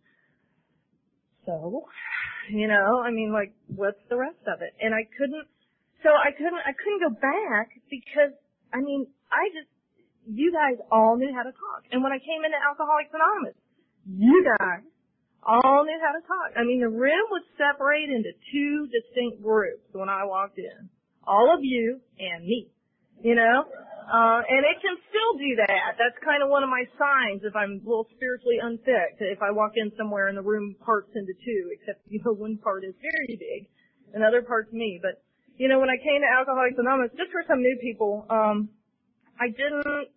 so, 1.47 1.85
you 2.50 2.68
know, 2.68 3.00
I 3.00 3.11
mean, 3.11 3.32
like, 3.32 3.52
what's 3.68 4.00
the 4.09 4.16
rest 4.16 4.42
of 4.47 4.62
it? 4.62 4.75
And 4.80 4.94
I 4.94 5.09
couldn't, 5.16 5.47
so 6.02 6.11
I 6.11 6.32
couldn't, 6.32 6.61
I 6.64 6.73
couldn't 6.76 7.02
go 7.04 7.12
back 7.16 7.73
because, 7.88 8.35
I 8.73 8.80
mean, 8.80 9.06
I 9.32 9.49
just, 9.54 9.70
you 10.28 10.52
guys 10.52 10.78
all 10.92 11.16
knew 11.16 11.32
how 11.35 11.42
to 11.42 11.52
talk. 11.52 11.80
And 11.90 12.02
when 12.02 12.12
I 12.12 12.18
came 12.18 12.44
into 12.44 12.59
Alcoholics 12.61 13.11
Anonymous, 13.12 13.56
you 14.04 14.44
guys 14.59 14.85
all 15.42 15.85
knew 15.85 16.00
how 16.00 16.12
to 16.12 16.23
talk. 16.26 16.52
I 16.56 16.64
mean, 16.64 16.80
the 16.80 16.92
room 16.92 17.25
was 17.30 17.42
separated 17.56 18.20
into 18.20 18.32
two 18.52 18.88
distinct 18.92 19.42
groups 19.42 19.88
when 19.92 20.09
I 20.09 20.25
walked 20.25 20.59
in. 20.59 20.88
All 21.26 21.52
of 21.54 21.61
you 21.62 22.00
and 22.18 22.44
me. 22.44 22.68
You 23.23 23.35
know? 23.35 23.64
Uh, 24.10 24.42
and 24.42 24.66
it 24.66 24.82
can 24.82 24.98
still 25.06 25.38
do 25.38 25.54
that. 25.62 25.94
That's 25.94 26.18
kind 26.26 26.42
of 26.42 26.50
one 26.50 26.66
of 26.66 26.70
my 26.70 26.82
signs 26.98 27.46
if 27.46 27.54
I'm 27.54 27.78
a 27.78 27.86
little 27.86 28.10
spiritually 28.18 28.58
unfit. 28.58 29.22
If 29.22 29.38
I 29.38 29.54
walk 29.54 29.78
in 29.78 29.94
somewhere 29.94 30.26
and 30.26 30.34
the 30.34 30.42
room 30.42 30.74
parts 30.82 31.14
into 31.14 31.30
two, 31.30 31.70
except, 31.70 32.02
you 32.10 32.18
know, 32.26 32.34
one 32.34 32.58
part 32.58 32.82
is 32.82 32.98
very 32.98 33.38
big, 33.38 33.70
another 34.10 34.42
part's 34.42 34.74
me. 34.74 34.98
But, 34.98 35.22
you 35.62 35.70
know, 35.70 35.78
when 35.78 35.94
I 35.94 35.98
came 36.02 36.26
to 36.26 36.26
Alcoholics 36.26 36.74
Anonymous, 36.74 37.14
just 37.14 37.30
for 37.30 37.46
some 37.46 37.62
new 37.62 37.78
people, 37.78 38.26
um, 38.26 38.74
I 39.38 39.46
didn't, 39.46 40.10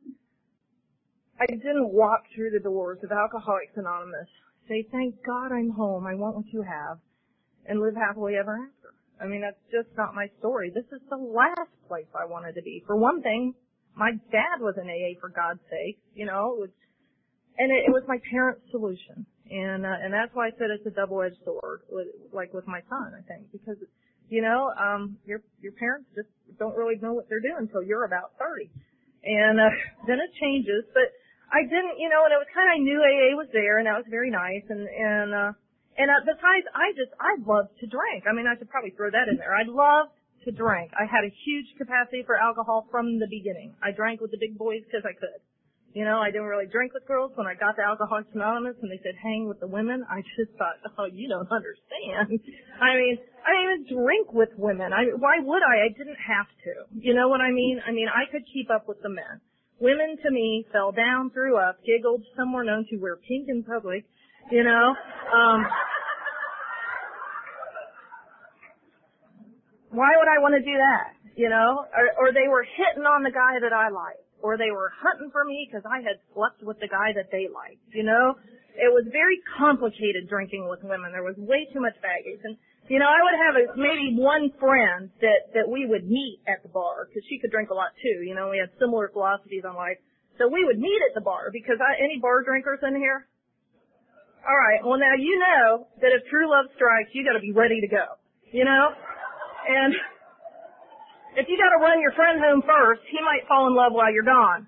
I 1.38 1.46
didn't 1.46 1.94
walk 1.94 2.26
through 2.34 2.50
the 2.50 2.66
doors 2.66 2.98
of 3.06 3.14
Alcoholics 3.14 3.78
Anonymous, 3.78 4.30
say, 4.68 4.90
thank 4.90 5.22
God 5.22 5.54
I'm 5.54 5.70
home, 5.70 6.08
I 6.10 6.16
want 6.16 6.36
what 6.36 6.50
you 6.50 6.66
have, 6.66 6.98
and 7.70 7.78
live 7.80 7.94
happily 7.94 8.42
ever 8.42 8.58
after. 8.58 8.98
I 9.22 9.30
mean, 9.30 9.42
that's 9.46 9.62
just 9.70 9.94
not 9.96 10.16
my 10.16 10.34
story. 10.40 10.72
This 10.74 10.90
is 10.90 11.02
the 11.14 11.22
last 11.22 11.70
place 11.88 12.10
I 12.18 12.26
wanted 12.26 12.56
to 12.56 12.64
be. 12.64 12.82
For 12.88 12.98
one 12.98 13.22
thing, 13.22 13.54
my 13.96 14.12
dad 14.32 14.60
was 14.60 14.76
an 14.78 14.90
AA 14.90 15.20
for 15.20 15.30
God's 15.30 15.62
sake, 15.70 16.00
you 16.14 16.26
know, 16.26 16.58
it 16.58 16.60
was, 16.60 16.74
and 17.58 17.72
it, 17.72 17.86
it 17.88 17.92
was 17.94 18.04
my 18.08 18.18
parents' 18.30 18.66
solution. 18.72 19.26
And, 19.50 19.86
uh, 19.86 20.02
and 20.02 20.14
that's 20.14 20.34
why 20.34 20.48
I 20.48 20.52
said 20.58 20.74
it's 20.74 20.88
a 20.88 20.96
double-edged 20.96 21.38
sword, 21.46 21.86
with, 21.92 22.08
like 22.34 22.54
with 22.54 22.66
my 22.66 22.82
son, 22.90 23.14
I 23.14 23.22
think, 23.28 23.52
because, 23.52 23.78
you 24.30 24.42
know, 24.42 24.74
um, 24.74 25.18
your, 25.26 25.44
your 25.62 25.74
parents 25.78 26.10
just 26.16 26.30
don't 26.58 26.74
really 26.74 26.98
know 26.98 27.14
what 27.14 27.30
they're 27.30 27.44
doing 27.44 27.70
until 27.70 27.84
you're 27.84 28.06
about 28.06 28.34
30. 28.40 28.72
And, 29.24 29.60
uh, 29.60 29.70
then 30.08 30.18
it 30.18 30.32
changes, 30.42 30.90
but 30.94 31.14
I 31.54 31.62
didn't, 31.70 32.02
you 32.02 32.10
know, 32.10 32.26
and 32.26 32.34
it 32.34 32.42
was 32.42 32.50
kind 32.50 32.66
of, 32.66 32.74
I 32.74 32.80
knew 32.82 32.98
AA 32.98 33.38
was 33.38 33.52
there 33.54 33.78
and 33.78 33.86
that 33.86 34.00
was 34.00 34.10
very 34.10 34.34
nice 34.34 34.66
and, 34.74 34.90
and, 34.90 35.30
uh, 35.36 35.52
and 35.94 36.10
uh, 36.10 36.26
besides, 36.26 36.66
I 36.74 36.90
just, 36.98 37.14
I 37.22 37.38
loved 37.46 37.78
to 37.78 37.86
drink. 37.86 38.26
I 38.26 38.34
mean, 38.34 38.50
I 38.50 38.58
should 38.58 38.70
probably 38.74 38.98
throw 38.98 39.14
that 39.14 39.30
in 39.30 39.38
there. 39.38 39.54
I 39.54 39.62
loved 39.70 40.18
to 40.46 40.52
drink. 40.52 40.92
I 40.98 41.06
had 41.06 41.24
a 41.24 41.32
huge 41.46 41.68
capacity 41.78 42.24
for 42.26 42.36
alcohol 42.36 42.88
from 42.92 43.20
the 43.20 43.28
beginning. 43.28 43.76
I 43.82 43.92
drank 43.92 44.22
with 44.22 44.32
the 44.32 44.38
big 44.40 44.58
boys 44.58 44.82
because 44.86 45.06
I 45.06 45.14
could. 45.14 45.42
You 45.94 46.06
know, 46.06 46.18
I 46.18 46.34
didn't 46.34 46.50
really 46.50 46.66
drink 46.66 46.94
with 46.94 47.06
girls. 47.06 47.32
When 47.36 47.46
I 47.46 47.54
got 47.54 47.78
to 47.78 47.84
Alcoholics 47.86 48.34
Anonymous 48.34 48.74
and 48.82 48.90
they 48.90 48.98
said 49.06 49.14
hang 49.22 49.46
with 49.48 49.60
the 49.60 49.68
women, 49.68 50.02
I 50.10 50.26
just 50.36 50.50
thought, 50.58 50.82
oh, 50.98 51.06
you 51.06 51.30
don't 51.30 51.50
understand. 51.52 52.42
I 52.82 52.98
mean, 52.98 53.18
I 53.46 53.50
didn't 53.54 53.86
even 53.86 54.02
drink 54.02 54.34
with 54.34 54.50
women. 54.58 54.92
I 54.92 55.14
why 55.14 55.38
would 55.38 55.62
I? 55.62 55.86
I 55.86 55.90
didn't 55.94 56.18
have 56.18 56.50
to. 56.66 56.90
You 56.98 57.14
know 57.14 57.30
what 57.30 57.42
I 57.42 57.52
mean? 57.52 57.80
I 57.86 57.92
mean, 57.92 58.08
I 58.10 58.26
could 58.32 58.42
keep 58.52 58.72
up 58.74 58.88
with 58.88 59.04
the 59.04 59.10
men. 59.10 59.38
Women 59.80 60.18
to 60.24 60.32
me 60.32 60.66
fell 60.74 60.92
down, 60.92 61.30
threw 61.30 61.58
up, 61.58 61.78
giggled. 61.86 62.24
Some 62.36 62.54
were 62.54 62.64
known 62.64 62.86
to 62.90 62.98
wear 62.98 63.18
pink 63.18 63.46
in 63.48 63.64
public. 63.64 64.06
You 64.50 64.64
know. 64.64 64.96
Um, 65.30 65.66
why 69.94 70.10
would 70.18 70.28
I 70.28 70.42
want 70.42 70.58
to 70.58 70.64
do 70.66 70.74
that? 70.74 71.14
You 71.38 71.50
know, 71.50 71.86
or, 71.90 72.06
or 72.18 72.28
they 72.34 72.50
were 72.50 72.66
hitting 72.66 73.06
on 73.06 73.26
the 73.26 73.34
guy 73.34 73.58
that 73.62 73.74
I 73.74 73.90
liked, 73.90 74.22
or 74.42 74.58
they 74.58 74.70
were 74.70 74.94
hunting 74.94 75.34
for 75.34 75.46
me 75.46 75.66
because 75.66 75.82
I 75.86 76.02
had 76.02 76.22
slept 76.34 76.62
with 76.62 76.78
the 76.78 76.90
guy 76.90 77.14
that 77.18 77.34
they 77.34 77.50
liked. 77.50 77.82
You 77.90 78.06
know, 78.06 78.38
it 78.78 78.90
was 78.94 79.06
very 79.10 79.42
complicated 79.58 80.30
drinking 80.30 80.70
with 80.70 80.86
women. 80.86 81.10
There 81.10 81.26
was 81.26 81.38
way 81.42 81.66
too 81.74 81.82
much 81.82 81.98
baggage, 82.06 82.42
and 82.46 82.54
you 82.86 83.00
know, 83.02 83.10
I 83.10 83.20
would 83.24 83.38
have 83.40 83.54
a, 83.56 83.64
maybe 83.80 84.14
one 84.14 84.54
friend 84.62 85.10
that 85.26 85.54
that 85.58 85.66
we 85.66 85.90
would 85.90 86.06
meet 86.06 86.42
at 86.46 86.62
the 86.62 86.70
bar 86.70 87.10
because 87.10 87.26
she 87.30 87.42
could 87.42 87.50
drink 87.50 87.74
a 87.74 87.78
lot 87.78 87.98
too. 88.02 88.22
You 88.22 88.38
know, 88.38 88.54
we 88.54 88.62
had 88.62 88.70
similar 88.78 89.10
philosophies 89.10 89.66
on 89.66 89.74
life, 89.74 89.98
so 90.38 90.46
we 90.50 90.66
would 90.66 90.78
meet 90.78 91.02
at 91.10 91.18
the 91.18 91.24
bar 91.26 91.50
because 91.50 91.82
I, 91.82 91.98
any 91.98 92.22
bar 92.22 92.46
drinkers 92.46 92.82
in 92.86 92.94
here. 92.98 93.26
All 94.44 94.60
right. 94.60 94.84
Well, 94.84 95.00
now 95.00 95.16
you 95.16 95.40
know 95.40 95.88
that 96.04 96.12
if 96.12 96.28
true 96.28 96.52
love 96.52 96.68
strikes, 96.76 97.10
you 97.16 97.24
got 97.24 97.40
to 97.40 97.46
be 97.46 97.56
ready 97.56 97.80
to 97.80 97.88
go. 97.88 98.20
You 98.52 98.66
know, 98.68 98.92
and 99.68 99.92
if 101.40 101.50
you 101.50 101.58
got 101.58 101.74
to 101.74 101.82
run 101.82 101.98
your 102.02 102.14
friend 102.14 102.38
home 102.38 102.62
first, 102.62 103.02
he 103.10 103.18
might 103.26 103.48
fall 103.50 103.66
in 103.66 103.74
love 103.74 103.94
while 103.94 104.14
you're 104.14 104.28
gone. 104.28 104.68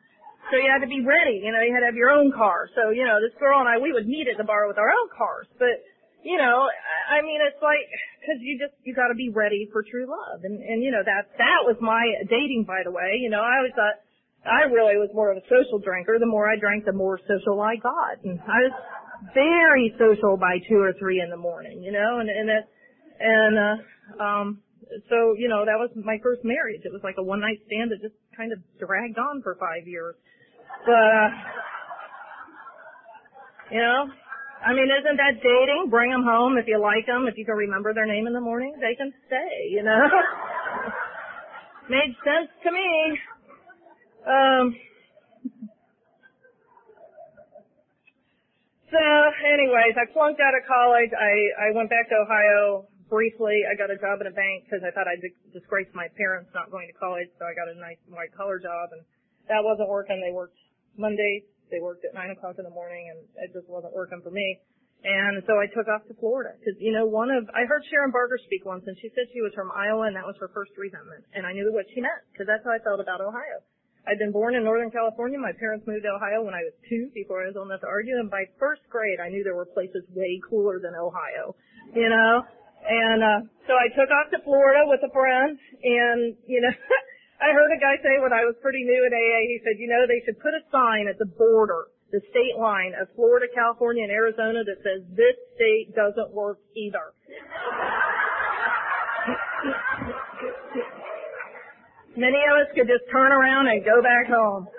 So 0.49 0.57
you 0.57 0.69
had 0.69 0.85
to 0.85 0.89
be 0.89 1.01
ready. 1.01 1.41
You 1.41 1.49
know, 1.49 1.61
you 1.61 1.73
had 1.73 1.81
to 1.81 1.89
have 1.89 1.97
your 1.97 2.13
own 2.13 2.29
car. 2.29 2.69
So 2.77 2.93
you 2.93 3.05
know, 3.05 3.17
this 3.21 3.33
girl 3.41 3.59
and 3.61 3.69
I, 3.69 3.81
we 3.81 3.93
would 3.93 4.05
meet 4.05 4.29
at 4.29 4.37
the 4.37 4.45
bar 4.45 4.69
with 4.69 4.77
our 4.77 4.89
own 4.89 5.07
cars. 5.13 5.49
But 5.57 5.81
you 6.21 6.37
know, 6.37 6.69
I 7.09 7.21
mean, 7.25 7.41
it's 7.41 7.61
like 7.61 7.85
because 8.21 8.37
you 8.41 8.57
just 8.61 8.77
you 8.85 8.93
got 8.93 9.09
to 9.09 9.17
be 9.17 9.33
ready 9.33 9.69
for 9.73 9.81
true 9.81 10.05
love. 10.05 10.45
And 10.45 10.61
and 10.61 10.85
you 10.85 10.93
know 10.93 11.01
that 11.01 11.33
that 11.37 11.61
was 11.65 11.77
my 11.81 12.01
dating, 12.29 12.65
by 12.69 12.85
the 12.85 12.93
way. 12.93 13.17
You 13.21 13.29
know, 13.29 13.41
I 13.41 13.61
always 13.61 13.73
thought. 13.73 14.01
I 14.45 14.69
really 14.69 14.93
was 15.01 15.09
more 15.09 15.33
of 15.33 15.41
a 15.41 15.45
social 15.49 15.81
drinker. 15.81 16.21
The 16.21 16.29
more 16.29 16.45
I 16.45 16.53
drank, 16.53 16.85
the 16.85 16.93
more 16.93 17.17
social 17.25 17.65
I 17.65 17.81
got. 17.81 18.21
And 18.21 18.37
I 18.45 18.69
was 18.69 18.77
very 19.33 19.93
social 19.97 20.37
by 20.37 20.61
two 20.69 20.77
or 20.77 20.93
three 20.99 21.19
in 21.19 21.29
the 21.29 21.37
morning, 21.37 21.81
you 21.81 21.91
know, 21.91 22.19
and, 22.19 22.29
and 22.29 22.49
that, 22.49 22.69
and, 23.19 23.55
uh, 23.57 24.23
um, 24.23 24.61
so, 25.09 25.33
you 25.37 25.49
know, 25.49 25.65
that 25.65 25.77
was 25.77 25.89
my 25.95 26.17
first 26.21 26.43
marriage. 26.43 26.81
It 26.83 26.93
was 26.93 27.01
like 27.03 27.15
a 27.17 27.23
one 27.23 27.41
night 27.41 27.59
stand 27.65 27.91
that 27.91 28.01
just 28.01 28.15
kind 28.37 28.51
of 28.53 28.59
dragged 28.77 29.17
on 29.17 29.41
for 29.41 29.55
five 29.59 29.87
years. 29.87 30.15
But, 30.85 30.93
uh, 30.93 31.29
you 33.71 33.81
know, 33.81 34.09
I 34.65 34.73
mean, 34.73 34.89
isn't 34.89 35.17
that 35.17 35.41
dating? 35.41 35.89
Bring 35.89 36.11
them 36.11 36.23
home 36.23 36.57
if 36.57 36.65
you 36.67 36.79
like 36.79 37.05
them. 37.05 37.27
If 37.27 37.37
you 37.37 37.45
can 37.45 37.55
remember 37.55 37.93
their 37.93 38.05
name 38.05 38.27
in 38.27 38.33
the 38.33 38.41
morning, 38.41 38.73
they 38.79 38.95
can 38.95 39.13
stay, 39.27 39.69
you 39.69 39.83
know? 39.83 40.01
Made 41.89 42.15
sense 42.25 42.49
to 42.65 42.69
me. 42.71 42.89
Um, 44.25 44.75
so 48.89 48.97
anyways, 48.97 49.93
I 49.97 50.09
flunked 50.13 50.41
out 50.41 50.57
of 50.57 50.65
college. 50.65 51.13
I, 51.13 51.69
I 51.69 51.75
went 51.77 51.89
back 51.89 52.09
to 52.09 52.15
Ohio 52.25 52.87
briefly, 53.15 53.63
I 53.63 53.79
got 53.79 53.87
a 53.87 53.95
job 53.95 54.19
in 54.19 54.27
a 54.27 54.35
bank 54.35 54.67
because 54.67 54.83
I 54.83 54.91
thought 54.91 55.07
I'd 55.07 55.23
disgrace 55.55 55.87
my 55.95 56.11
parents 56.19 56.51
not 56.51 56.67
going 56.67 56.91
to 56.91 56.95
college, 56.99 57.31
so 57.39 57.47
I 57.47 57.55
got 57.55 57.71
a 57.71 57.79
nice 57.79 57.99
white 58.11 58.35
collar 58.35 58.59
job, 58.59 58.91
and 58.91 59.07
that 59.47 59.63
wasn't 59.63 59.87
working. 59.87 60.19
They 60.19 60.35
worked 60.35 60.59
Mondays, 60.99 61.47
they 61.71 61.79
worked 61.79 62.03
at 62.03 62.11
nine 62.11 62.35
o'clock 62.35 62.59
in 62.59 62.67
the 62.67 62.75
morning, 62.75 63.07
and 63.07 63.23
it 63.39 63.55
just 63.55 63.71
wasn't 63.71 63.95
working 63.95 64.19
for 64.19 64.35
me. 64.35 64.59
And 65.05 65.39
so 65.45 65.55
I 65.61 65.69
took 65.71 65.85
off 65.85 66.03
to 66.09 66.17
Florida 66.17 66.57
because, 66.57 66.75
you 66.81 66.89
know, 66.89 67.05
one 67.05 67.29
of, 67.29 67.45
I 67.53 67.69
heard 67.69 67.85
Sharon 67.93 68.09
Barger 68.09 68.41
speak 68.41 68.65
once 68.65 68.89
and 68.89 68.97
she 68.97 69.13
said 69.13 69.29
she 69.29 69.43
was 69.45 69.53
from 69.53 69.69
Iowa 69.69 70.09
and 70.09 70.17
that 70.17 70.25
was 70.25 70.33
her 70.41 70.49
first 70.49 70.73
resentment. 70.81 71.21
And 71.37 71.45
I 71.45 71.53
knew 71.53 71.69
what 71.69 71.85
she 71.93 72.01
meant 72.01 72.25
because 72.33 72.49
that's 72.49 72.65
how 72.65 72.73
I 72.73 72.81
felt 72.81 72.97
about 72.97 73.21
Ohio. 73.21 73.61
I'd 74.09 74.17
been 74.17 74.33
born 74.33 74.57
in 74.57 74.65
Northern 74.65 74.89
California. 74.89 75.37
My 75.37 75.53
parents 75.61 75.85
moved 75.85 76.09
to 76.09 76.13
Ohio 76.17 76.41
when 76.41 76.57
I 76.57 76.65
was 76.65 76.73
two 76.89 77.13
before 77.13 77.45
I 77.45 77.53
was 77.53 77.57
old 77.57 77.69
enough 77.69 77.85
to 77.85 77.91
argue. 77.91 78.17
And 78.17 78.33
by 78.33 78.49
first 78.57 78.81
grade, 78.89 79.21
I 79.21 79.29
knew 79.29 79.45
there 79.45 79.53
were 79.53 79.69
places 79.69 80.01
way 80.09 80.41
cooler 80.41 80.81
than 80.81 80.97
Ohio, 80.97 81.53
you 81.93 82.09
know? 82.09 82.41
And 82.85 83.23
uh, 83.23 83.39
so 83.65 83.73
I 83.73 83.89
took 83.97 84.13
off 84.13 84.29
to 84.29 84.37
Florida 84.45 84.85
with 84.85 85.01
a 85.01 85.09
friend, 85.09 85.57
and 85.57 86.37
you 86.45 86.61
know, 86.61 86.69
I 87.41 87.49
heard 87.51 87.73
a 87.73 87.81
guy 87.81 87.97
say 88.05 88.21
when 88.21 88.31
I 88.31 88.45
was 88.45 88.53
pretty 88.61 88.85
new 88.85 89.01
at 89.05 89.13
AA, 89.13 89.41
he 89.49 89.59
said, 89.65 89.81
you 89.81 89.89
know, 89.89 90.05
they 90.05 90.21
should 90.23 90.39
put 90.39 90.53
a 90.53 90.61
sign 90.69 91.07
at 91.09 91.17
the 91.17 91.25
border, 91.25 91.89
the 92.13 92.21
state 92.29 92.61
line 92.61 92.93
of 92.93 93.09
Florida, 93.17 93.47
California, 93.53 94.03
and 94.05 94.13
Arizona 94.13 94.63
that 94.63 94.77
says 94.85 95.01
this 95.17 95.35
state 95.57 95.97
doesn't 95.97 96.31
work 96.31 96.59
either. 96.77 97.09
Many 102.15 102.39
of 102.47 102.55
us 102.63 102.71
could 102.71 102.87
just 102.87 103.03
turn 103.11 103.33
around 103.33 103.67
and 103.67 103.83
go 103.83 103.99
back 103.99 104.31
home. 104.31 104.69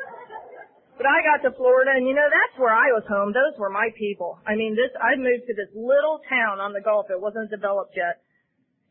But 0.96 1.04
I 1.04 1.20
got 1.20 1.44
to 1.44 1.56
Florida 1.56 1.92
and 1.94 2.08
you 2.08 2.14
know, 2.16 2.24
that's 2.24 2.56
where 2.58 2.72
I 2.72 2.88
was 2.96 3.04
home. 3.08 3.32
Those 3.32 3.52
were 3.60 3.68
my 3.68 3.88
people. 3.98 4.40
I 4.48 4.56
mean, 4.56 4.72
this, 4.74 4.90
I 4.96 5.16
moved 5.16 5.44
to 5.46 5.54
this 5.54 5.68
little 5.76 6.20
town 6.28 6.58
on 6.58 6.72
the 6.72 6.80
Gulf. 6.80 7.06
It 7.12 7.20
wasn't 7.20 7.52
developed 7.52 7.92
yet. 7.96 8.24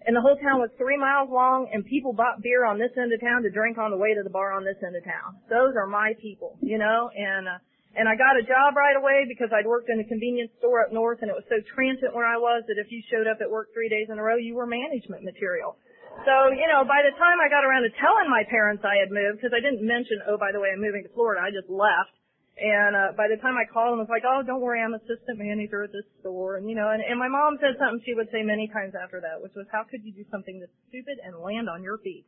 and 0.05 0.13
the 0.15 0.21
whole 0.21 0.37
town 0.37 0.61
was 0.61 0.69
three 0.77 0.97
miles 1.01 1.33
long, 1.33 1.65
and 1.73 1.81
people 1.83 2.13
bought 2.13 2.41
beer 2.45 2.61
on 2.63 2.77
this 2.77 2.93
end 2.93 3.09
of 3.09 3.19
town 3.19 3.41
to 3.41 3.49
drink 3.49 3.77
on 3.81 3.89
the 3.89 3.97
way 3.97 4.13
to 4.13 4.21
the 4.21 4.29
bar 4.29 4.53
on 4.53 4.63
this 4.63 4.77
end 4.85 4.93
of 4.95 5.03
town. 5.03 5.41
Those 5.49 5.73
are 5.73 5.89
my 5.89 6.13
people, 6.21 6.57
you 6.61 6.77
know, 6.77 7.09
and, 7.09 7.49
uh, 7.49 7.57
and 7.97 8.05
I 8.05 8.13
got 8.13 8.37
a 8.37 8.45
job 8.45 8.77
right 8.77 8.93
away 8.93 9.25
because 9.25 9.49
I'd 9.49 9.65
worked 9.65 9.89
in 9.89 9.97
a 9.99 10.05
convenience 10.05 10.51
store 10.59 10.85
up 10.85 10.93
north 10.93 11.25
and 11.25 11.31
it 11.31 11.33
was 11.33 11.47
so 11.49 11.57
transient 11.73 12.13
where 12.13 12.27
I 12.27 12.37
was 12.37 12.61
that 12.67 12.77
if 12.77 12.91
you 12.91 13.01
showed 13.09 13.25
up 13.25 13.39
at 13.41 13.49
work 13.49 13.73
three 13.73 13.89
days 13.89 14.11
in 14.11 14.19
a 14.19 14.23
row, 14.23 14.35
you 14.37 14.53
were 14.53 14.67
management 14.67 15.23
material. 15.23 15.79
So, 16.23 16.55
you 16.55 16.65
know, 16.71 16.87
by 16.87 17.03
the 17.03 17.11
time 17.19 17.37
I 17.43 17.51
got 17.51 17.67
around 17.67 17.83
to 17.83 17.91
telling 17.99 18.31
my 18.31 18.47
parents 18.47 18.81
I 18.87 18.95
had 18.97 19.11
moved, 19.11 19.43
because 19.43 19.51
I 19.51 19.59
didn't 19.59 19.83
mention, 19.83 20.23
oh, 20.25 20.39
by 20.39 20.55
the 20.55 20.63
way, 20.63 20.71
I'm 20.71 20.81
moving 20.81 21.03
to 21.03 21.11
Florida, 21.11 21.43
I 21.43 21.51
just 21.51 21.67
left. 21.67 22.15
And 22.55 22.95
uh, 22.95 23.11
by 23.19 23.27
the 23.27 23.35
time 23.43 23.59
I 23.59 23.67
called 23.67 23.91
them, 23.91 23.99
it 23.99 24.07
was 24.07 24.15
like, 24.15 24.23
oh, 24.23 24.39
don't 24.39 24.63
worry, 24.63 24.79
I'm 24.79 24.95
assistant 24.95 25.35
manager 25.35 25.83
at 25.83 25.91
this 25.91 26.07
store. 26.23 26.55
And, 26.55 26.71
you 26.71 26.75
know, 26.79 26.87
and, 26.87 27.03
and 27.03 27.19
my 27.19 27.27
mom 27.27 27.59
said 27.59 27.75
something 27.75 27.99
she 28.07 28.15
would 28.15 28.31
say 28.31 28.47
many 28.47 28.71
times 28.71 28.95
after 28.95 29.19
that, 29.19 29.43
which 29.43 29.51
was, 29.59 29.67
how 29.75 29.83
could 29.83 30.07
you 30.07 30.15
do 30.15 30.23
something 30.31 30.55
this 30.63 30.71
stupid 30.87 31.19
and 31.19 31.35
land 31.43 31.67
on 31.67 31.83
your 31.83 31.99
feet? 31.99 32.23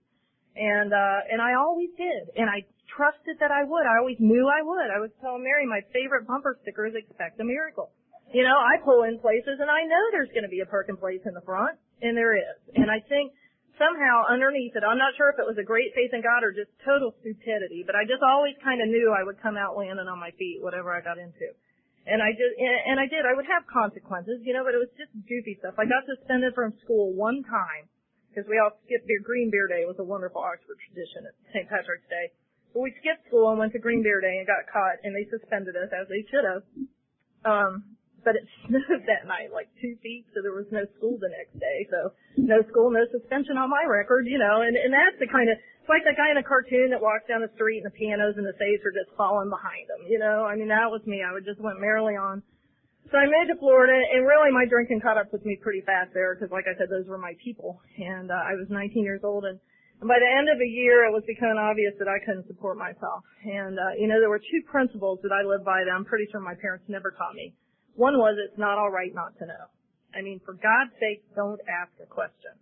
And, 0.59 0.91
uh, 0.91 1.19
and 1.31 1.39
I 1.39 1.55
always 1.55 1.87
did. 1.95 2.35
And 2.35 2.51
I 2.51 2.67
trusted 2.91 3.39
that 3.39 3.55
I 3.55 3.63
would. 3.63 3.87
I 3.87 4.03
always 4.03 4.19
knew 4.19 4.51
I 4.51 4.59
would. 4.67 4.89
I 4.91 4.99
was 4.99 5.15
telling 5.23 5.47
Mary 5.47 5.63
my 5.63 5.79
favorite 5.95 6.27
bumper 6.27 6.59
sticker 6.59 6.91
is 6.91 6.95
expect 6.97 7.39
a 7.39 7.47
miracle. 7.47 7.95
You 8.35 8.43
know, 8.43 8.59
I 8.59 8.83
pull 8.83 9.07
in 9.07 9.23
places 9.23 9.63
and 9.63 9.71
I 9.71 9.87
know 9.87 10.03
there's 10.11 10.33
going 10.35 10.43
to 10.43 10.51
be 10.51 10.59
a 10.59 10.67
parking 10.67 10.99
place 10.99 11.23
in 11.23 11.31
the 11.31 11.45
front. 11.47 11.79
And 12.03 12.19
there 12.19 12.35
is. 12.35 12.59
And 12.75 12.91
I 12.91 12.99
think 13.07 13.31
somehow 13.77 14.27
underneath 14.29 14.75
it, 14.75 14.83
I'm 14.83 14.99
not 14.99 15.15
sure 15.15 15.29
if 15.31 15.39
it 15.39 15.47
was 15.47 15.57
a 15.57 15.65
great 15.65 15.93
faith 15.93 16.13
in 16.13 16.21
God 16.21 16.43
or 16.43 16.53
just 16.53 16.73
total 16.83 17.13
stupidity, 17.21 17.81
but 17.85 17.95
I 17.95 18.03
just 18.03 18.21
always 18.21 18.57
kind 18.61 18.81
of 18.81 18.91
knew 18.91 19.13
I 19.13 19.25
would 19.25 19.41
come 19.41 19.57
out 19.57 19.77
landing 19.77 20.09
on 20.09 20.19
my 20.19 20.33
feet, 20.35 20.59
whatever 20.61 20.93
I 20.93 21.01
got 21.01 21.17
into. 21.17 21.49
And 22.07 22.23
I 22.23 22.31
just, 22.33 22.53
and 22.57 22.97
I 22.99 23.07
did, 23.09 23.27
I 23.27 23.35
would 23.35 23.49
have 23.49 23.67
consequences, 23.67 24.39
you 24.43 24.55
know, 24.55 24.63
but 24.63 24.73
it 24.73 24.81
was 24.81 24.93
just 24.95 25.11
goofy 25.27 25.59
stuff. 25.59 25.75
I 25.75 25.85
got 25.85 26.07
suspended 26.07 26.55
from 26.55 26.77
school 26.83 27.11
one 27.11 27.43
time, 27.43 27.91
because 28.37 28.45
we 28.53 28.61
all 28.61 28.69
skipped 28.85 29.09
beer, 29.09 29.17
Green 29.25 29.49
Beer 29.49 29.65
Day. 29.65 29.81
It 29.81 29.89
was 29.89 29.97
a 29.97 30.05
wonderful 30.05 30.37
Oxford 30.37 30.77
tradition 30.77 31.25
at 31.25 31.33
St. 31.49 31.65
Patrick's 31.65 32.05
Day. 32.05 32.29
But 32.69 32.85
we 32.85 32.93
skipped 33.01 33.25
school 33.25 33.49
and 33.49 33.57
went 33.57 33.73
to 33.73 33.81
Green 33.81 34.05
Beer 34.05 34.21
Day 34.21 34.37
and 34.37 34.45
got 34.45 34.69
caught, 34.69 35.01
and 35.01 35.09
they 35.17 35.25
suspended 35.25 35.73
us, 35.73 35.89
as 35.89 36.05
they 36.05 36.21
should 36.29 36.45
have. 36.45 36.63
Um, 37.41 37.96
but 38.27 38.35
it 38.35 38.43
snowed 38.67 39.07
that 39.07 39.23
night 39.23 39.55
like 39.55 39.71
two 39.79 39.95
feet, 40.03 40.27
so 40.35 40.43
there 40.43 40.51
was 40.51 40.67
no 40.67 40.83
school 40.99 41.15
the 41.15 41.31
next 41.31 41.55
day. 41.55 41.87
So 41.87 42.11
no 42.35 42.59
school, 42.67 42.91
no 42.91 43.07
suspension 43.07 43.55
on 43.55 43.71
my 43.71 43.87
record, 43.87 44.27
you 44.27 44.35
know, 44.35 44.67
and, 44.67 44.75
and 44.75 44.91
that's 44.91 45.15
the 45.23 45.31
kind 45.31 45.47
of, 45.47 45.55
it's 45.55 45.87
like 45.87 46.03
that 46.03 46.19
guy 46.19 46.27
in 46.27 46.35
a 46.35 46.43
cartoon 46.43 46.91
that 46.91 46.99
walks 46.99 47.23
down 47.31 47.39
the 47.39 47.55
street 47.55 47.79
and 47.79 47.87
the 47.87 47.95
pianos 47.95 48.35
and 48.35 48.43
the 48.43 48.59
safes 48.59 48.83
are 48.83 48.91
just 48.91 49.15
falling 49.15 49.47
behind 49.47 49.87
him, 49.87 50.11
you 50.11 50.19
know, 50.19 50.43
I 50.43 50.59
mean, 50.59 50.67
that 50.67 50.91
was 50.91 50.99
me. 51.07 51.23
I 51.23 51.31
would 51.31 51.47
just 51.47 51.63
went 51.63 51.79
merrily 51.79 52.19
on. 52.19 52.43
So 53.07 53.15
I 53.15 53.23
moved 53.23 53.55
to 53.55 53.57
Florida, 53.63 53.95
and 53.95 54.27
really 54.27 54.51
my 54.51 54.67
drinking 54.67 54.99
caught 54.99 55.15
up 55.15 55.31
with 55.31 55.47
me 55.47 55.55
pretty 55.63 55.79
fast 55.87 56.11
there, 56.11 56.35
because 56.35 56.51
like 56.51 56.67
I 56.67 56.75
said, 56.75 56.91
those 56.91 57.07
were 57.07 57.15
my 57.15 57.39
people, 57.39 57.79
and 57.95 58.27
uh, 58.27 58.35
I 58.35 58.59
was 58.59 58.67
19 58.67 58.99
years 58.99 59.23
old, 59.23 59.47
and, 59.47 59.55
and 60.03 60.11
by 60.11 60.19
the 60.19 60.27
end 60.27 60.51
of 60.51 60.59
a 60.59 60.67
year, 60.67 61.07
it 61.07 61.15
was 61.15 61.23
becoming 61.23 61.55
obvious 61.55 61.95
that 62.03 62.11
I 62.11 62.19
couldn't 62.19 62.51
support 62.51 62.75
myself. 62.75 63.23
And, 63.47 63.79
uh, 63.79 63.95
you 63.95 64.11
know, 64.11 64.19
there 64.19 64.27
were 64.27 64.43
two 64.43 64.59
principles 64.67 65.23
that 65.23 65.31
I 65.31 65.47
lived 65.47 65.63
by 65.63 65.87
that 65.87 65.95
I'm 65.95 66.03
pretty 66.03 66.27
sure 66.27 66.43
my 66.43 66.59
parents 66.59 66.83
never 66.91 67.15
taught 67.15 67.31
me. 67.31 67.55
One 67.97 68.17
was 68.17 68.37
it's 68.37 68.57
not 68.57 68.77
all 68.77 68.89
right 68.89 69.13
not 69.13 69.37
to 69.39 69.45
know. 69.45 69.65
I 70.13 70.21
mean, 70.21 70.39
for 70.45 70.53
God's 70.53 70.93
sake, 71.01 71.25
don't 71.35 71.59
ask 71.67 71.91
a 72.01 72.05
question 72.05 72.55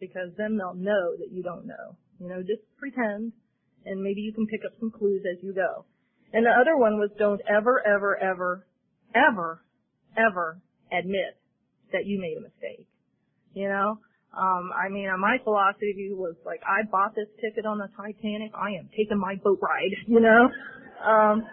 because 0.00 0.32
then 0.36 0.56
they'll 0.56 0.74
know 0.74 1.14
that 1.16 1.30
you 1.30 1.42
don't 1.42 1.66
know. 1.66 1.96
You 2.18 2.28
know, 2.28 2.40
just 2.40 2.64
pretend 2.78 3.32
and 3.84 4.02
maybe 4.02 4.20
you 4.20 4.32
can 4.32 4.46
pick 4.46 4.60
up 4.66 4.72
some 4.80 4.90
clues 4.90 5.22
as 5.24 5.42
you 5.42 5.54
go. 5.54 5.84
And 6.32 6.44
the 6.44 6.50
other 6.50 6.76
one 6.76 6.98
was 6.98 7.10
don't 7.18 7.40
ever, 7.48 7.80
ever, 7.86 8.16
ever, 8.16 8.66
ever, 9.14 9.62
ever 10.16 10.60
admit 10.92 11.36
that 11.92 12.04
you 12.04 12.20
made 12.20 12.36
a 12.36 12.42
mistake. 12.42 12.86
You 13.54 13.68
know? 13.68 13.98
Um, 14.36 14.70
I 14.76 14.88
mean, 14.90 15.08
my 15.18 15.38
philosophy 15.42 16.12
was 16.12 16.36
like, 16.44 16.60
I 16.68 16.84
bought 16.90 17.14
this 17.14 17.28
ticket 17.40 17.64
on 17.64 17.78
the 17.78 17.88
Titanic. 17.96 18.52
I 18.54 18.76
am 18.76 18.88
taking 18.92 19.18
my 19.18 19.36
boat 19.42 19.58
ride, 19.62 19.96
you 20.06 20.20
know? 20.20 20.48
Um, 21.00 21.44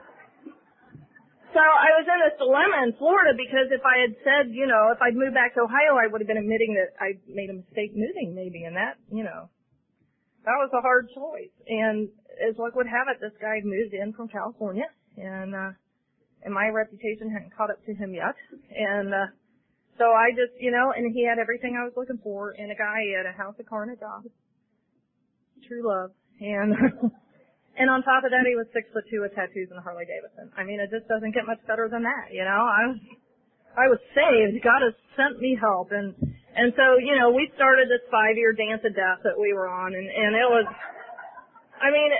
so 1.55 1.63
I 1.63 1.89
was 1.95 2.03
in 2.03 2.19
this 2.19 2.35
dilemma 2.35 2.83
in 2.83 2.91
Florida 2.99 3.31
because 3.31 3.71
if 3.71 3.79
I 3.87 4.03
had 4.03 4.13
said, 4.27 4.43
you 4.51 4.67
know, 4.67 4.91
if 4.91 4.99
I'd 4.99 5.15
moved 5.15 5.31
back 5.31 5.55
to 5.55 5.63
Ohio, 5.63 5.95
I 5.95 6.11
would 6.11 6.19
have 6.19 6.27
been 6.27 6.43
admitting 6.43 6.75
that 6.75 6.99
I 6.99 7.15
made 7.31 7.47
a 7.47 7.55
mistake 7.63 7.95
moving 7.95 8.35
maybe 8.35 8.67
and 8.67 8.75
that, 8.75 8.99
you 9.07 9.23
know, 9.23 9.47
that 10.43 10.59
was 10.59 10.69
a 10.75 10.83
hard 10.83 11.07
choice. 11.15 11.55
And 11.71 12.11
as 12.43 12.59
luck 12.59 12.75
would 12.75 12.91
have 12.91 13.07
it, 13.07 13.23
this 13.23 13.33
guy 13.39 13.63
moved 13.63 13.95
in 13.95 14.11
from 14.11 14.27
California 14.27 14.91
and, 15.15 15.55
uh, 15.55 15.71
and 16.43 16.51
my 16.51 16.67
reputation 16.67 17.31
hadn't 17.31 17.55
caught 17.55 17.71
up 17.71 17.79
to 17.87 17.93
him 17.95 18.11
yet. 18.11 18.35
And, 18.75 19.15
uh, 19.15 19.31
so 19.97 20.11
I 20.11 20.35
just, 20.35 20.59
you 20.59 20.71
know, 20.75 20.91
and 20.91 21.07
he 21.15 21.23
had 21.23 21.39
everything 21.39 21.79
I 21.79 21.87
was 21.87 21.95
looking 21.95 22.19
for 22.19 22.51
in 22.51 22.67
a 22.67 22.75
guy. 22.75 22.99
Had 23.15 23.31
a 23.31 23.31
house, 23.31 23.55
a 23.59 23.63
car, 23.63 23.83
and 23.83 23.95
a 23.95 23.95
job. 23.95 24.27
True 25.67 25.87
love. 25.87 26.11
And 26.41 26.75
And 27.75 27.91
on 27.91 28.07
top 28.07 28.23
of 28.23 28.31
that, 28.31 28.47
he 28.47 28.55
was 28.55 28.71
six 28.71 28.87
foot 28.95 29.03
two 29.11 29.19
with 29.19 29.35
tattoos 29.35 29.67
and 29.67 29.83
Harley 29.83 30.07
Davidson. 30.07 30.47
I 30.55 30.63
mean, 30.63 30.79
it 30.79 30.87
just 30.87 31.11
doesn't 31.11 31.35
get 31.35 31.43
much 31.43 31.59
better 31.67 31.91
than 31.91 32.07
that, 32.07 32.31
you 32.31 32.47
know. 32.47 32.63
I 32.63 32.81
was, 32.87 32.99
I 33.75 33.85
was 33.91 33.99
saved. 34.15 34.63
God 34.63 34.79
has 34.79 34.95
sent 35.19 35.43
me 35.43 35.59
help, 35.59 35.91
and 35.91 36.15
and 36.55 36.71
so 36.79 36.95
you 37.03 37.19
know, 37.19 37.35
we 37.35 37.51
started 37.59 37.91
this 37.91 38.03
five 38.07 38.39
year 38.39 38.55
dance 38.55 38.79
of 38.87 38.95
death 38.95 39.27
that 39.27 39.35
we 39.35 39.51
were 39.51 39.67
on, 39.67 39.91
and 39.91 40.07
and 40.07 40.31
it 40.39 40.47
was, 40.47 40.63
I 41.83 41.91
mean, 41.91 42.11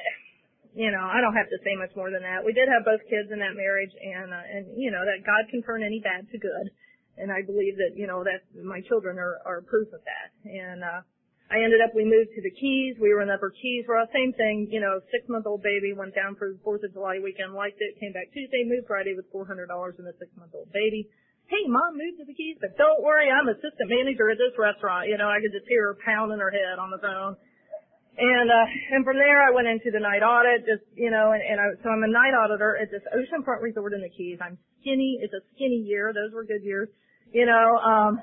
you 0.76 0.92
know, 0.92 1.08
I 1.08 1.24
don't 1.24 1.40
have 1.40 1.48
to 1.48 1.60
say 1.64 1.80
much 1.80 1.96
more 1.96 2.12
than 2.12 2.28
that. 2.28 2.44
We 2.44 2.52
did 2.52 2.68
have 2.68 2.84
both 2.84 3.00
kids 3.08 3.32
in 3.32 3.40
that 3.40 3.56
marriage, 3.56 3.96
and 3.96 4.36
uh, 4.36 4.44
and 4.60 4.64
you 4.76 4.92
know 4.92 5.08
that 5.08 5.24
God 5.24 5.48
can 5.48 5.64
turn 5.64 5.88
any 5.88 6.04
bad 6.04 6.28
to 6.28 6.38
good, 6.38 6.68
and 7.16 7.32
I 7.32 7.48
believe 7.48 7.80
that 7.80 7.96
you 7.96 8.12
know 8.12 8.28
that 8.28 8.44
my 8.60 8.84
children 8.92 9.16
are 9.24 9.40
are 9.48 9.64
proof 9.64 9.88
of 9.96 10.04
that, 10.04 10.30
and. 10.44 10.84
uh 10.84 11.08
I 11.46 11.62
ended 11.62 11.78
up, 11.78 11.94
we 11.94 12.10
moved 12.10 12.34
to 12.34 12.42
the 12.42 12.50
Keys. 12.58 12.98
We 12.98 13.14
were 13.14 13.22
in 13.22 13.30
the 13.30 13.38
Upper 13.38 13.54
Keys. 13.54 13.86
We're 13.86 14.02
same 14.10 14.34
thing, 14.34 14.66
you 14.74 14.82
know, 14.82 14.98
six 15.14 15.30
month 15.30 15.46
old 15.46 15.62
baby 15.62 15.94
went 15.94 16.18
down 16.18 16.34
for 16.36 16.50
the 16.50 16.60
4th 16.66 16.82
of 16.82 16.92
July 16.98 17.22
weekend, 17.22 17.54
liked 17.54 17.78
it, 17.78 18.02
came 18.02 18.14
back 18.18 18.34
Tuesday, 18.34 18.66
moved 18.66 18.90
Friday 18.90 19.14
with 19.14 19.30
$400 19.30 19.70
and 19.70 20.08
a 20.10 20.16
six 20.18 20.34
month 20.42 20.58
old 20.58 20.74
baby. 20.74 21.06
Hey, 21.46 21.62
mom 21.70 21.94
moved 21.94 22.18
to 22.18 22.26
the 22.26 22.34
Keys, 22.34 22.58
but 22.58 22.74
don't 22.82 23.06
worry, 23.06 23.30
I'm 23.30 23.46
assistant 23.46 23.86
manager 23.86 24.34
at 24.34 24.42
this 24.42 24.58
restaurant. 24.58 25.06
You 25.06 25.22
know, 25.22 25.30
I 25.30 25.38
could 25.38 25.54
just 25.54 25.70
hear 25.70 25.94
her 25.94 25.98
pounding 26.02 26.42
her 26.42 26.50
head 26.50 26.82
on 26.82 26.90
the 26.90 26.98
phone. 26.98 27.38
And, 28.18 28.48
uh, 28.50 28.68
and 28.98 29.06
from 29.06 29.22
there 29.22 29.46
I 29.46 29.54
went 29.54 29.70
into 29.70 29.94
the 29.94 30.02
night 30.02 30.26
audit, 30.26 30.66
just, 30.66 30.82
you 30.98 31.14
know, 31.14 31.36
and, 31.36 31.44
and 31.46 31.58
I, 31.62 31.66
so 31.86 31.94
I'm 31.94 32.02
a 32.02 32.10
night 32.10 32.34
auditor 32.34 32.74
at 32.74 32.90
this 32.90 33.06
oceanfront 33.14 33.62
resort 33.62 33.94
in 33.94 34.02
the 34.02 34.10
Keys. 34.10 34.42
I'm 34.42 34.58
skinny. 34.82 35.22
It's 35.22 35.34
a 35.36 35.44
skinny 35.54 35.86
year. 35.86 36.10
Those 36.10 36.34
were 36.34 36.48
good 36.48 36.64
years. 36.64 36.90
You 37.30 37.46
know, 37.46 37.78
um, 37.78 38.18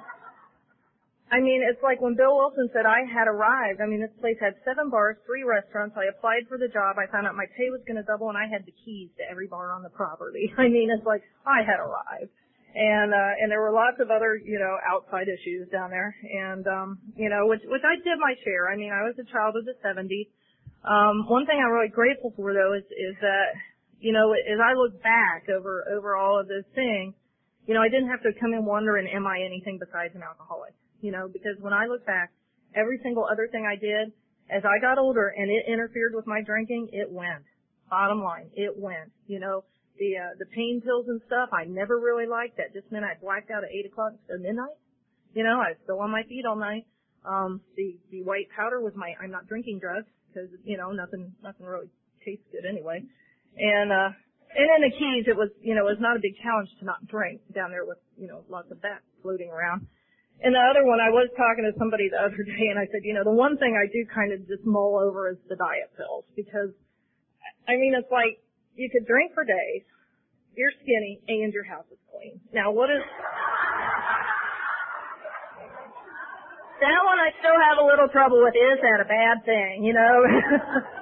I 1.32 1.40
mean, 1.40 1.64
it's 1.64 1.80
like 1.80 1.96
when 2.04 2.12
Bill 2.12 2.36
Wilson 2.36 2.68
said 2.76 2.84
I 2.84 3.08
had 3.08 3.24
arrived. 3.24 3.80
I 3.80 3.88
mean, 3.88 4.04
this 4.04 4.12
place 4.20 4.36
had 4.36 4.52
seven 4.68 4.92
bars, 4.92 5.16
three 5.24 5.48
restaurants. 5.48 5.96
I 5.96 6.12
applied 6.12 6.44
for 6.44 6.60
the 6.60 6.68
job. 6.68 7.00
I 7.00 7.08
found 7.08 7.24
out 7.24 7.32
my 7.32 7.48
pay 7.56 7.72
was 7.72 7.80
going 7.88 7.96
to 7.96 8.04
double, 8.04 8.28
and 8.28 8.36
I 8.36 8.44
had 8.44 8.68
the 8.68 8.76
keys 8.84 9.08
to 9.16 9.24
every 9.24 9.48
bar 9.48 9.72
on 9.72 9.80
the 9.80 9.88
property. 9.88 10.52
I 10.60 10.68
mean, 10.68 10.92
it's 10.92 11.08
like 11.08 11.24
I 11.48 11.64
had 11.64 11.80
arrived, 11.80 12.28
and 12.76 13.16
uh, 13.16 13.40
and 13.40 13.48
there 13.48 13.64
were 13.64 13.72
lots 13.72 13.96
of 13.96 14.12
other 14.12 14.36
you 14.36 14.60
know 14.60 14.76
outside 14.84 15.32
issues 15.32 15.72
down 15.72 15.88
there, 15.88 16.12
and 16.20 16.68
um, 16.68 17.00
you 17.16 17.32
know, 17.32 17.48
which 17.48 17.64
which 17.64 17.80
I 17.80 17.96
did 17.96 18.20
my 18.20 18.36
share. 18.44 18.68
I 18.68 18.76
mean, 18.76 18.92
I 18.92 19.00
was 19.08 19.16
a 19.16 19.24
child 19.32 19.56
of 19.56 19.64
the 19.64 19.72
'70s. 19.80 20.28
Um, 20.84 21.24
one 21.32 21.48
thing 21.48 21.56
I'm 21.56 21.72
really 21.72 21.88
grateful 21.88 22.36
for 22.36 22.52
though 22.52 22.76
is 22.76 22.84
is 22.92 23.16
that 23.24 23.56
you 24.04 24.12
know 24.12 24.36
as 24.36 24.60
I 24.60 24.76
look 24.76 25.00
back 25.00 25.48
over 25.48 25.80
over 25.96 26.12
all 26.12 26.36
of 26.36 26.44
those 26.44 26.68
things, 26.76 27.16
you 27.64 27.72
know, 27.72 27.80
I 27.80 27.88
didn't 27.88 28.12
have 28.12 28.20
to 28.28 28.36
come 28.36 28.52
in 28.52 28.68
wondering, 28.68 29.08
am 29.08 29.24
I 29.24 29.40
anything 29.40 29.80
besides 29.80 30.12
an 30.12 30.20
alcoholic? 30.20 30.76
You 31.02 31.12
know, 31.12 31.28
because 31.28 31.60
when 31.60 31.74
I 31.74 31.86
look 31.86 32.06
back, 32.06 32.32
every 32.74 32.98
single 33.02 33.26
other 33.30 33.48
thing 33.50 33.66
I 33.66 33.76
did, 33.76 34.14
as 34.48 34.62
I 34.64 34.80
got 34.80 34.98
older 34.98 35.28
and 35.28 35.50
it 35.50 35.66
interfered 35.68 36.14
with 36.14 36.26
my 36.26 36.40
drinking, 36.40 36.88
it 36.92 37.10
went. 37.10 37.44
Bottom 37.90 38.22
line, 38.22 38.48
it 38.54 38.72
went. 38.72 39.12
You 39.26 39.40
know, 39.40 39.64
the 39.98 40.16
uh, 40.16 40.32
the 40.38 40.46
pain 40.46 40.80
pills 40.80 41.06
and 41.08 41.20
stuff 41.26 41.50
I 41.52 41.64
never 41.64 42.00
really 42.00 42.26
liked. 42.26 42.56
That 42.56 42.72
just 42.72 42.90
meant 42.90 43.04
I 43.04 43.20
blacked 43.20 43.50
out 43.50 43.64
at 43.64 43.70
eight 43.70 43.84
o'clock 43.84 44.12
at 44.32 44.40
midnight. 44.40 44.78
You 45.34 45.44
know, 45.44 45.60
I 45.60 45.76
was 45.76 45.80
still 45.84 46.00
on 46.00 46.10
my 46.10 46.22
feet 46.24 46.46
all 46.48 46.56
night. 46.56 46.86
Um, 47.26 47.60
the 47.76 47.98
the 48.10 48.22
white 48.22 48.48
powder 48.56 48.80
was 48.80 48.94
my 48.96 49.12
I'm 49.20 49.30
not 49.30 49.46
drinking 49.46 49.80
drugs 49.80 50.08
because 50.32 50.48
you 50.64 50.78
know 50.78 50.92
nothing 50.92 51.34
nothing 51.42 51.66
really 51.66 51.90
tastes 52.24 52.46
good 52.50 52.64
anyway. 52.64 53.04
And 53.58 53.92
uh, 53.92 54.10
and 54.56 54.68
in 54.76 54.80
the 54.88 54.92
Keys, 54.96 55.28
it 55.28 55.36
was 55.36 55.50
you 55.60 55.74
know 55.74 55.84
it 55.86 55.96
was 55.96 56.00
not 56.00 56.16
a 56.16 56.22
big 56.22 56.36
challenge 56.40 56.68
to 56.80 56.84
not 56.84 57.04
drink 57.06 57.40
down 57.52 57.70
there 57.70 57.84
with 57.84 57.98
you 58.16 58.28
know 58.28 58.44
lots 58.48 58.70
of 58.70 58.80
that 58.82 59.04
floating 59.20 59.50
around. 59.50 59.86
And 60.40 60.56
the 60.56 60.64
other 60.64 60.88
one, 60.88 60.98
I 60.98 61.12
was 61.12 61.28
talking 61.36 61.68
to 61.68 61.74
somebody 61.78 62.08
the 62.08 62.18
other 62.18 62.40
day 62.42 62.66
and 62.72 62.80
I 62.80 62.88
said, 62.88 63.04
you 63.04 63.14
know, 63.14 63.22
the 63.22 63.36
one 63.36 63.60
thing 63.60 63.76
I 63.76 63.86
do 63.92 64.02
kind 64.08 64.32
of 64.32 64.42
just 64.48 64.64
mull 64.64 64.96
over 64.96 65.30
is 65.30 65.38
the 65.52 65.54
diet 65.54 65.92
pills 65.94 66.24
because, 66.34 66.72
I 67.68 67.76
mean, 67.76 67.92
it's 67.92 68.10
like 68.10 68.42
you 68.74 68.88
could 68.90 69.06
drink 69.06 69.36
for 69.36 69.44
days, 69.44 69.84
you're 70.56 70.72
skinny, 70.82 71.20
and 71.28 71.52
your 71.52 71.64
house 71.64 71.86
is 71.92 72.00
clean. 72.10 72.40
Now 72.52 72.72
what 72.72 72.90
is, 72.90 73.04
that 76.82 77.00
one 77.06 77.18
I 77.22 77.30
still 77.38 77.54
have 77.54 77.78
a 77.78 77.86
little 77.86 78.10
trouble 78.10 78.42
with. 78.42 78.58
Is 78.58 78.82
that 78.82 78.98
a 78.98 79.06
bad 79.06 79.46
thing, 79.46 79.86
you 79.86 79.94
know? 79.94 80.16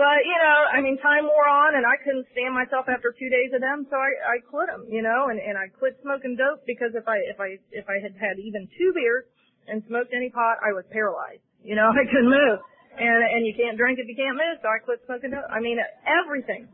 But, 0.00 0.24
you 0.24 0.38
know, 0.40 0.58
I 0.72 0.80
mean, 0.80 0.96
time 1.04 1.28
wore 1.28 1.44
on 1.44 1.76
and 1.76 1.84
I 1.84 2.00
couldn't 2.00 2.24
stand 2.32 2.56
myself 2.56 2.88
after 2.88 3.12
two 3.12 3.28
days 3.28 3.52
of 3.52 3.60
them, 3.60 3.84
so 3.92 4.00
I, 4.00 4.40
I 4.40 4.40
quit 4.40 4.72
them, 4.72 4.88
you 4.88 5.04
know, 5.04 5.28
and, 5.28 5.36
and 5.36 5.60
I 5.60 5.68
quit 5.68 6.00
smoking 6.00 6.40
dope 6.40 6.64
because 6.64 6.96
if 6.96 7.04
I, 7.04 7.20
if 7.28 7.36
I, 7.36 7.60
if 7.68 7.84
I 7.84 8.00
had 8.00 8.16
had 8.16 8.40
even 8.40 8.64
two 8.80 8.96
beers, 8.96 9.28
and 9.70 9.86
smoked 9.86 10.10
any 10.10 10.30
pot, 10.34 10.58
I 10.64 10.74
was 10.74 10.82
paralyzed. 10.90 11.46
You 11.62 11.78
know, 11.78 11.88
I 11.94 12.04
couldn't 12.10 12.30
move. 12.30 12.58
And 12.90 13.22
and 13.22 13.46
you 13.46 13.54
can't 13.54 13.78
drink 13.78 14.02
if 14.02 14.10
you 14.10 14.18
can't 14.18 14.34
move, 14.34 14.58
so 14.60 14.66
I 14.66 14.82
quit 14.82 14.98
smoking. 15.06 15.30
Dope. 15.30 15.46
I 15.46 15.62
mean, 15.62 15.78
everything, 16.02 16.66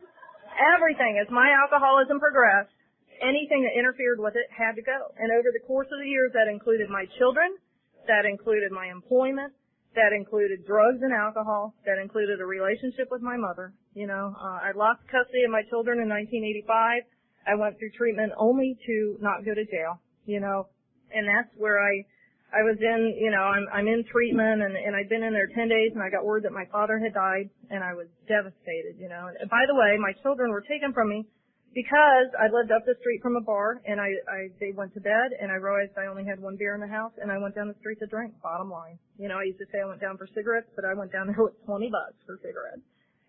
everything. 0.56 1.20
As 1.20 1.28
my 1.28 1.52
alcoholism 1.52 2.18
progressed, 2.18 2.72
anything 3.20 3.68
that 3.68 3.76
interfered 3.76 4.16
with 4.16 4.32
it 4.32 4.48
had 4.48 4.80
to 4.80 4.82
go. 4.82 5.12
And 5.20 5.28
over 5.28 5.52
the 5.52 5.60
course 5.68 5.86
of 5.92 6.00
the 6.00 6.08
years, 6.08 6.32
that 6.32 6.48
included 6.48 6.88
my 6.88 7.04
children, 7.20 7.60
that 8.08 8.24
included 8.24 8.72
my 8.72 8.88
employment, 8.88 9.52
that 9.96 10.12
included 10.12 10.64
drugs 10.66 11.00
and 11.02 11.12
alcohol, 11.12 11.74
that 11.84 11.98
included 11.98 12.40
a 12.40 12.46
relationship 12.46 13.08
with 13.10 13.20
my 13.20 13.36
mother. 13.36 13.72
You 13.94 14.06
know, 14.06 14.36
uh, 14.36 14.60
I 14.62 14.76
lost 14.76 15.00
custody 15.08 15.42
of 15.44 15.50
my 15.50 15.64
children 15.68 15.98
in 15.98 16.08
1985. 16.08 17.02
I 17.48 17.54
went 17.56 17.78
through 17.78 17.90
treatment 17.96 18.32
only 18.36 18.76
to 18.86 19.16
not 19.20 19.44
go 19.44 19.54
to 19.54 19.64
jail. 19.64 19.98
You 20.26 20.40
know, 20.40 20.68
and 21.10 21.26
that's 21.26 21.50
where 21.56 21.80
I 21.80 22.04
I 22.54 22.62
was 22.62 22.78
in, 22.78 23.14
you 23.18 23.30
know, 23.30 23.42
I'm 23.42 23.66
I'm 23.72 23.88
in 23.88 24.04
treatment 24.06 24.62
and 24.62 24.76
and 24.76 24.94
I'd 24.94 25.08
been 25.08 25.22
in 25.22 25.32
there 25.32 25.50
10 25.50 25.68
days 25.68 25.90
and 25.94 26.02
I 26.02 26.10
got 26.10 26.24
word 26.24 26.44
that 26.44 26.52
my 26.52 26.64
father 26.70 26.98
had 26.98 27.14
died 27.14 27.50
and 27.70 27.82
I 27.82 27.94
was 27.94 28.06
devastated, 28.28 28.98
you 28.98 29.08
know. 29.08 29.26
And 29.28 29.50
by 29.50 29.66
the 29.66 29.74
way, 29.74 29.98
my 29.98 30.12
children 30.22 30.50
were 30.50 30.62
taken 30.62 30.92
from 30.92 31.10
me 31.10 31.26
because 31.76 32.32
I 32.40 32.48
lived 32.48 32.72
up 32.72 32.88
the 32.88 32.96
street 33.04 33.20
from 33.20 33.36
a 33.36 33.44
bar 33.44 33.84
and 33.84 34.00
I, 34.00 34.08
I 34.24 34.48
they 34.56 34.72
went 34.72 34.96
to 34.96 35.02
bed 35.04 35.36
and 35.36 35.52
I 35.52 35.60
realized 35.60 35.92
I 36.00 36.08
only 36.08 36.24
had 36.24 36.40
one 36.40 36.56
beer 36.56 36.72
in 36.72 36.80
the 36.80 36.88
house 36.88 37.12
and 37.20 37.28
I 37.28 37.36
went 37.36 37.52
down 37.52 37.68
the 37.68 37.76
street 37.84 38.00
to 38.00 38.08
drink. 38.08 38.32
Bottom 38.40 38.72
line, 38.72 38.96
you 39.20 39.28
know, 39.28 39.36
I 39.36 39.44
used 39.44 39.60
to 39.60 39.68
say 39.68 39.84
I 39.84 39.86
went 39.86 40.00
down 40.00 40.16
for 40.16 40.24
cigarettes, 40.32 40.72
but 40.72 40.88
I 40.88 40.96
went 40.96 41.12
down 41.12 41.28
there 41.28 41.36
with 41.44 41.52
20 41.68 41.92
bucks 41.92 42.16
for 42.24 42.40
cigarettes. 42.40 42.80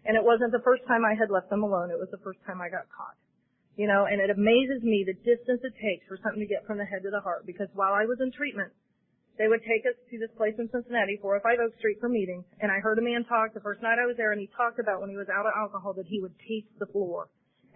And 0.07 0.15
it 0.15 0.23
wasn't 0.23 0.55
the 0.55 0.63
first 0.63 0.87
time 0.87 1.03
I 1.03 1.11
had 1.11 1.27
left 1.27 1.51
them 1.51 1.67
alone. 1.67 1.91
It 1.91 1.99
was 1.99 2.07
the 2.07 2.23
first 2.23 2.39
time 2.47 2.63
I 2.63 2.71
got 2.71 2.87
caught. 2.87 3.19
You 3.75 3.91
know, 3.91 4.07
and 4.07 4.23
it 4.23 4.31
amazes 4.31 4.79
me 4.79 5.03
the 5.03 5.19
distance 5.27 5.59
it 5.67 5.75
takes 5.83 6.07
for 6.07 6.15
something 6.23 6.39
to 6.39 6.47
get 6.47 6.63
from 6.63 6.79
the 6.79 6.87
head 6.87 7.03
to 7.03 7.11
the 7.11 7.19
heart. 7.19 7.43
Because 7.43 7.67
while 7.75 7.91
I 7.91 8.07
was 8.07 8.23
in 8.23 8.31
treatment, 8.31 8.71
they 9.35 9.51
would 9.51 9.61
take 9.67 9.83
us 9.83 9.99
to 10.07 10.15
this 10.15 10.31
place 10.39 10.55
in 10.55 10.71
Cincinnati, 10.71 11.19
405 11.19 11.67
Oak 11.67 11.75
Street, 11.83 11.99
for 11.99 12.07
meetings. 12.07 12.47
And 12.63 12.71
I 12.71 12.79
heard 12.79 12.95
a 12.97 13.03
man 13.03 13.27
talk 13.27 13.51
the 13.51 13.61
first 13.61 13.83
night 13.83 13.99
I 13.99 14.07
was 14.07 14.15
there, 14.15 14.31
and 14.31 14.39
he 14.39 14.47
talked 14.55 14.79
about 14.79 15.03
when 15.03 15.11
he 15.11 15.19
was 15.19 15.27
out 15.27 15.45
of 15.45 15.53
alcohol 15.53 15.91
that 15.99 16.07
he 16.07 16.23
would 16.23 16.33
taste 16.47 16.71
the 16.79 16.89
floor 16.89 17.27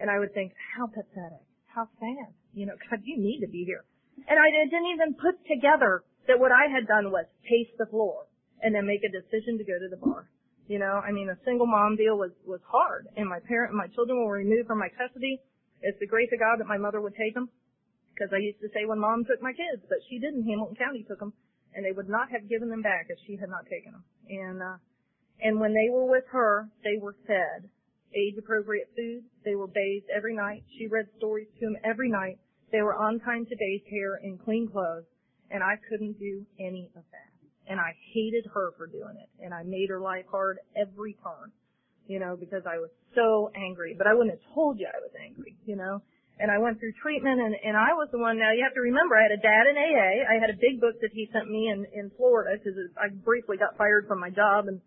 and 0.01 0.09
I 0.09 0.17
would 0.17 0.33
think, 0.33 0.51
how 0.73 0.89
pathetic, 0.89 1.45
how 1.69 1.85
sad. 2.01 2.33
You 2.57 2.65
know, 2.65 2.73
God, 2.89 3.05
you 3.05 3.21
need 3.21 3.45
to 3.45 3.47
be 3.47 3.63
here. 3.63 3.85
And 4.25 4.37
I 4.41 4.49
didn't 4.49 4.89
even 4.97 5.13
put 5.13 5.37
together 5.45 6.03
that 6.27 6.41
what 6.41 6.51
I 6.51 6.65
had 6.73 6.89
done 6.89 7.13
was 7.13 7.29
taste 7.45 7.77
the 7.77 7.85
floor 7.85 8.25
and 8.61 8.73
then 8.73 8.89
make 8.89 9.05
a 9.05 9.13
decision 9.13 9.61
to 9.61 9.63
go 9.63 9.77
to 9.77 9.89
the 9.89 10.01
bar. 10.01 10.25
You 10.67 10.81
know, 10.81 11.01
I 11.01 11.13
mean, 11.13 11.29
a 11.29 11.37
single 11.45 11.69
mom 11.69 11.95
deal 11.95 12.17
was, 12.17 12.33
was 12.45 12.61
hard 12.65 13.07
and 13.15 13.29
my 13.29 13.39
parent, 13.45 13.77
my 13.77 13.87
children 13.93 14.17
were 14.25 14.41
removed 14.41 14.67
from 14.67 14.81
my 14.81 14.89
custody. 14.89 15.41
It's 15.81 15.97
the 16.01 16.09
grace 16.09 16.29
of 16.33 16.41
God 16.41 16.57
that 16.59 16.69
my 16.69 16.77
mother 16.77 17.01
would 17.01 17.17
take 17.17 17.33
them 17.33 17.49
because 18.13 18.29
I 18.33 18.41
used 18.41 18.61
to 18.61 18.69
say 18.73 18.85
when 18.85 19.01
mom 19.01 19.25
took 19.25 19.41
my 19.41 19.53
kids, 19.53 19.81
but 19.89 19.97
she 20.09 20.17
didn't. 20.17 20.45
Hamilton 20.45 20.77
County 20.77 21.05
took 21.05 21.19
them 21.19 21.33
and 21.73 21.85
they 21.85 21.93
would 21.93 22.09
not 22.09 22.29
have 22.29 22.49
given 22.49 22.69
them 22.69 22.81
back 22.81 23.09
if 23.09 23.17
she 23.25 23.37
had 23.37 23.49
not 23.49 23.65
taken 23.65 23.93
them. 23.93 24.05
And, 24.29 24.61
uh, 24.61 24.77
and 25.41 25.59
when 25.59 25.73
they 25.73 25.89
were 25.89 26.05
with 26.05 26.25
her, 26.29 26.69
they 26.85 27.01
were 27.01 27.17
fed 27.25 27.69
age 28.15 28.36
appropriate 28.38 28.89
food. 28.95 29.24
They 29.45 29.56
were 29.56 29.67
bathed 29.67 30.08
every 30.13 30.36
night. 30.36 30.63
She 30.78 30.88
read 30.88 31.08
stories 31.17 31.47
to 31.60 31.65
them 31.65 31.78
every 31.84 32.10
night. 32.10 32.38
They 32.71 32.82
were 32.82 32.95
on 32.95 33.19
time 33.19 33.45
to 33.45 33.56
daycare 33.56 34.15
in 34.24 34.38
clean 34.38 34.67
clothes 34.67 35.06
and 35.52 35.62
I 35.63 35.76
couldn't 35.89 36.17
do 36.17 36.45
any 36.60 36.89
of 36.95 37.04
that. 37.12 37.32
And 37.67 37.80
I 37.80 37.93
hated 38.13 38.50
her 38.54 38.71
for 38.78 38.88
doing 38.88 39.19
it 39.19 39.30
and 39.43 39.54
I 39.54 39.63
made 39.63 39.89
her 39.89 40.00
life 40.00 40.26
hard 40.32 40.60
every 40.76 41.15
turn, 41.24 41.52
you 42.08 42.19
know, 42.19 42.36
because 42.39 42.63
I 42.65 42.80
was 42.80 42.89
so 43.15 43.52
angry, 43.56 43.95
but 43.97 44.08
I 44.08 44.13
wouldn't 44.13 44.32
have 44.32 44.56
told 44.56 44.80
you 44.80 44.88
I 44.88 45.00
was 45.00 45.12
angry, 45.19 45.56
you 45.65 45.76
know. 45.76 46.02
And 46.39 46.50
I 46.50 46.58
went 46.58 46.80
through 46.80 46.97
treatment 46.97 47.39
and, 47.39 47.54
and 47.54 47.78
I 47.78 47.93
was 47.93 48.10
the 48.12 48.17
one, 48.17 48.39
now 48.39 48.50
you 48.50 48.63
have 48.63 48.74
to 48.74 48.82
remember 48.82 49.13
I 49.13 49.30
had 49.30 49.38
a 49.38 49.45
dad 49.45 49.69
in 49.69 49.78
AA. 49.78 50.26
I 50.26 50.41
had 50.41 50.50
a 50.50 50.58
big 50.58 50.82
book 50.82 50.97
that 51.02 51.13
he 51.13 51.30
sent 51.30 51.52
me 51.52 51.69
in, 51.69 51.86
in 51.93 52.10
Florida 52.17 52.58
because 52.58 52.80
I 52.97 53.13
briefly 53.13 53.58
got 53.58 53.78
fired 53.78 54.08
from 54.08 54.19
my 54.19 54.32
job 54.32 54.65
and 54.65 54.82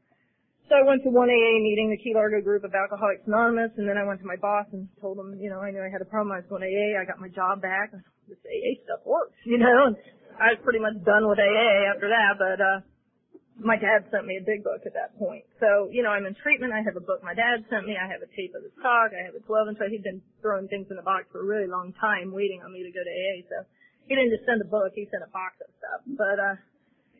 so 0.69 0.81
I 0.81 0.83
went 0.83 1.05
to 1.05 1.11
one 1.13 1.29
AA 1.29 1.61
meeting, 1.61 1.93
the 1.93 2.01
Key 2.01 2.17
Largo 2.17 2.41
group 2.41 2.65
of 2.65 2.73
Alcoholics 2.73 3.27
Anonymous, 3.29 3.77
and 3.77 3.85
then 3.85 4.01
I 4.01 4.05
went 4.05 4.21
to 4.21 4.29
my 4.29 4.41
boss 4.41 4.65
and 4.73 4.89
told 5.01 5.21
him, 5.21 5.37
you 5.37 5.53
know, 5.53 5.61
I 5.61 5.71
knew 5.71 5.85
I 5.85 5.93
had 5.93 6.01
a 6.01 6.09
problem. 6.09 6.33
I 6.33 6.41
was 6.41 6.49
going 6.49 6.65
to 6.65 6.73
AA. 6.73 6.97
I 6.97 7.05
got 7.05 7.21
my 7.21 7.29
job 7.29 7.61
back. 7.61 7.93
This 8.29 8.41
AA 8.49 8.81
stuff 8.89 9.05
works, 9.05 9.37
you 9.45 9.61
know, 9.61 9.93
and 9.93 9.97
I 10.41 10.57
was 10.57 10.61
pretty 10.65 10.81
much 10.81 10.97
done 11.05 11.29
with 11.29 11.37
AA 11.37 11.93
after 11.93 12.09
that, 12.09 12.41
but, 12.41 12.59
uh, 12.59 12.79
my 13.61 13.79
dad 13.79 14.03
sent 14.11 14.27
me 14.27 14.35
a 14.35 14.43
big 14.43 14.67
book 14.67 14.83
at 14.83 14.99
that 14.99 15.15
point. 15.15 15.47
So, 15.63 15.87
you 15.95 16.03
know, 16.03 16.11
I'm 16.11 16.27
in 16.27 16.35
treatment. 16.43 16.75
I 16.75 16.83
have 16.83 16.99
a 16.99 17.05
book 17.05 17.23
my 17.23 17.39
dad 17.39 17.63
sent 17.71 17.87
me. 17.87 17.95
I 17.95 18.11
have 18.11 18.19
a 18.19 18.31
tape 18.35 18.51
of 18.51 18.67
his 18.67 18.75
talk. 18.83 19.15
I 19.15 19.23
have 19.23 19.39
a 19.39 19.43
12 19.47 19.71
and 19.71 19.77
so 19.79 19.87
he'd 19.87 20.03
been 20.03 20.19
throwing 20.43 20.67
things 20.67 20.91
in 20.91 20.99
the 20.99 21.07
box 21.07 21.31
for 21.31 21.39
a 21.39 21.47
really 21.47 21.71
long 21.71 21.95
time 22.03 22.35
waiting 22.35 22.67
on 22.67 22.75
me 22.75 22.83
to 22.83 22.91
go 22.91 22.99
to 22.99 23.15
AA. 23.15 23.47
So 23.47 23.63
he 24.11 24.19
didn't 24.19 24.35
just 24.35 24.43
send 24.43 24.59
a 24.59 24.67
book. 24.67 24.91
He 24.99 25.07
sent 25.07 25.23
a 25.23 25.31
box 25.31 25.63
of 25.63 25.71
stuff. 25.79 26.03
But, 26.19 26.39
uh, 26.43 26.57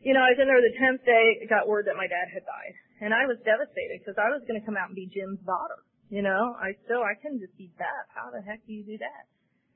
you 0.03 0.11
know, 0.11 0.27
I 0.27 0.35
was 0.35 0.39
in 0.43 0.51
there 0.51 0.59
the 0.59 0.75
10th 0.75 1.07
day, 1.07 1.39
got 1.47 1.71
word 1.71 1.87
that 1.87 1.95
my 1.95 2.11
dad 2.11 2.27
had 2.35 2.43
died. 2.43 2.75
And 3.03 3.11
I 3.11 3.27
was 3.27 3.35
devastated 3.43 3.99
because 3.99 4.15
I 4.15 4.31
was 4.31 4.43
going 4.47 4.59
to 4.59 4.65
come 4.65 4.79
out 4.79 4.87
and 4.87 4.95
be 4.95 5.11
Jim's 5.11 5.43
daughter. 5.43 5.83
You 6.07 6.21
know, 6.21 6.55
I 6.61 6.77
still, 6.85 7.01
I 7.01 7.17
couldn't 7.17 7.41
just 7.41 7.57
be 7.57 7.73
that. 7.81 8.03
How 8.13 8.29
the 8.29 8.39
heck 8.39 8.61
do 8.63 8.71
you 8.71 8.85
do 8.85 8.97
that? 9.01 9.23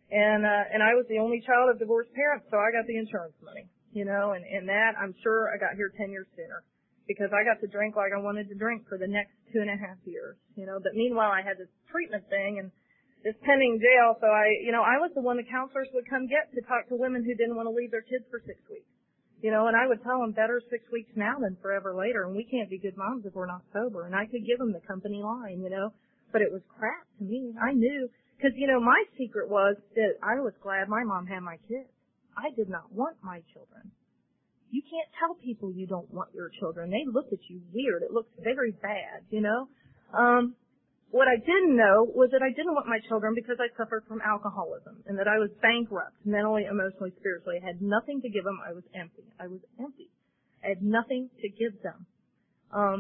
And, 0.10 0.46
uh, 0.46 0.74
and 0.74 0.82
I 0.82 0.98
was 0.98 1.06
the 1.10 1.22
only 1.22 1.42
child 1.46 1.70
of 1.70 1.78
divorced 1.78 2.14
parents, 2.14 2.50
so 2.50 2.58
I 2.58 2.74
got 2.74 2.86
the 2.90 2.98
insurance 2.98 3.38
money, 3.46 3.70
you 3.94 4.06
know, 4.06 4.34
and, 4.34 4.42
and 4.42 4.66
that, 4.66 4.98
I'm 4.98 5.14
sure 5.22 5.54
I 5.54 5.58
got 5.62 5.78
here 5.78 5.94
10 5.94 6.10
years 6.10 6.26
sooner 6.34 6.66
because 7.06 7.30
I 7.34 7.46
got 7.46 7.62
to 7.62 7.70
drink 7.70 7.98
like 7.98 8.14
I 8.14 8.22
wanted 8.22 8.50
to 8.50 8.58
drink 8.58 8.90
for 8.90 8.98
the 8.98 9.10
next 9.10 9.38
two 9.54 9.62
and 9.62 9.70
a 9.70 9.78
half 9.78 9.98
years, 10.06 10.38
you 10.58 10.66
know, 10.66 10.82
but 10.82 10.98
meanwhile 10.98 11.30
I 11.30 11.46
had 11.46 11.62
this 11.62 11.70
treatment 11.90 12.26
thing 12.30 12.58
and 12.58 12.74
this 13.22 13.38
pending 13.46 13.82
jail, 13.82 14.18
so 14.18 14.30
I, 14.30 14.50
you 14.66 14.74
know, 14.74 14.82
I 14.82 14.98
was 14.98 15.14
the 15.14 15.22
one 15.22 15.38
the 15.38 15.46
counselors 15.46 15.90
would 15.94 16.10
come 16.10 16.26
get 16.26 16.50
to 16.58 16.62
talk 16.66 16.90
to 16.90 16.96
women 16.98 17.22
who 17.22 17.34
didn't 17.38 17.58
want 17.58 17.70
to 17.70 17.74
leave 17.74 17.94
their 17.94 18.06
kids 18.06 18.26
for 18.34 18.42
six 18.46 18.58
weeks. 18.70 18.90
You 19.42 19.52
know, 19.52 19.68
and 19.68 19.76
I 19.76 19.88
would 19.88 20.04
tell 20.04 20.20
them 20.20 20.32
better 20.32 20.62
six 20.70 20.84
weeks 20.92 21.12
now 21.16 21.40
than 21.40 21.56
forever 21.62 21.96
later, 21.96 22.24
and 22.24 22.36
we 22.36 22.44
can't 22.44 22.70
be 22.70 22.78
good 22.78 22.98
moms 22.98 23.26
if 23.26 23.34
we're 23.34 23.48
not 23.48 23.64
sober. 23.72 24.06
And 24.06 24.14
I 24.14 24.26
could 24.26 24.46
give 24.46 24.60
them 24.60 24.74
the 24.74 24.84
company 24.86 25.22
line, 25.24 25.62
you 25.62 25.70
know, 25.70 25.94
but 26.34 26.42
it 26.42 26.52
was 26.52 26.62
crap 26.78 27.08
to 27.20 27.24
me. 27.24 27.54
I 27.56 27.72
knew, 27.72 28.10
because 28.36 28.52
you 28.58 28.68
know, 28.68 28.82
my 28.82 29.04
secret 29.18 29.50
was 29.50 29.78
that 29.96 30.20
I 30.22 30.42
was 30.42 30.54
glad 30.62 30.90
my 30.90 31.04
mom 31.04 31.26
had 31.26 31.40
my 31.40 31.56
kids. 31.68 31.88
I 32.36 32.52
did 32.56 32.70
not 32.70 32.92
want 32.92 33.16
my 33.24 33.42
children. 33.54 33.92
You 34.72 34.82
can't 34.84 35.10
tell 35.18 35.36
people 35.36 35.72
you 35.72 35.88
don't 35.88 36.14
want 36.14 36.30
your 36.36 36.52
children. 36.60 36.92
They 36.92 37.06
look 37.10 37.28
at 37.32 37.40
you 37.50 37.62
weird. 37.74 38.04
It 38.04 38.12
looks 38.12 38.30
very 38.44 38.72
bad, 38.72 39.24
you 39.32 39.42
know. 39.42 39.68
Um, 40.14 40.56
what 41.12 41.28
I 41.28 41.42
didn't 41.42 41.74
know 41.76 42.06
was 42.06 42.30
that 42.32 42.46
I 42.46 42.54
didn't 42.54 42.78
want 42.78 42.86
my 42.86 43.02
children 43.10 43.34
because 43.34 43.58
I 43.58 43.74
suffered 43.74 44.06
from 44.08 44.22
alcoholism 44.22 45.02
and 45.10 45.18
that 45.18 45.28
I 45.28 45.42
was 45.42 45.50
bankrupt 45.62 46.14
mentally, 46.24 46.70
emotionally, 46.70 47.14
spiritually. 47.18 47.58
I 47.58 47.66
had 47.66 47.82
nothing 47.82 48.22
to 48.22 48.30
give 48.30 48.46
them. 48.46 48.62
I 48.62 48.74
was 48.74 48.86
empty. 48.94 49.26
I 49.42 49.50
was 49.50 49.62
empty. 49.82 50.14
I 50.62 50.78
had 50.78 50.86
nothing 50.86 51.30
to 51.42 51.48
give 51.50 51.82
them. 51.82 52.06
Um, 52.70 53.00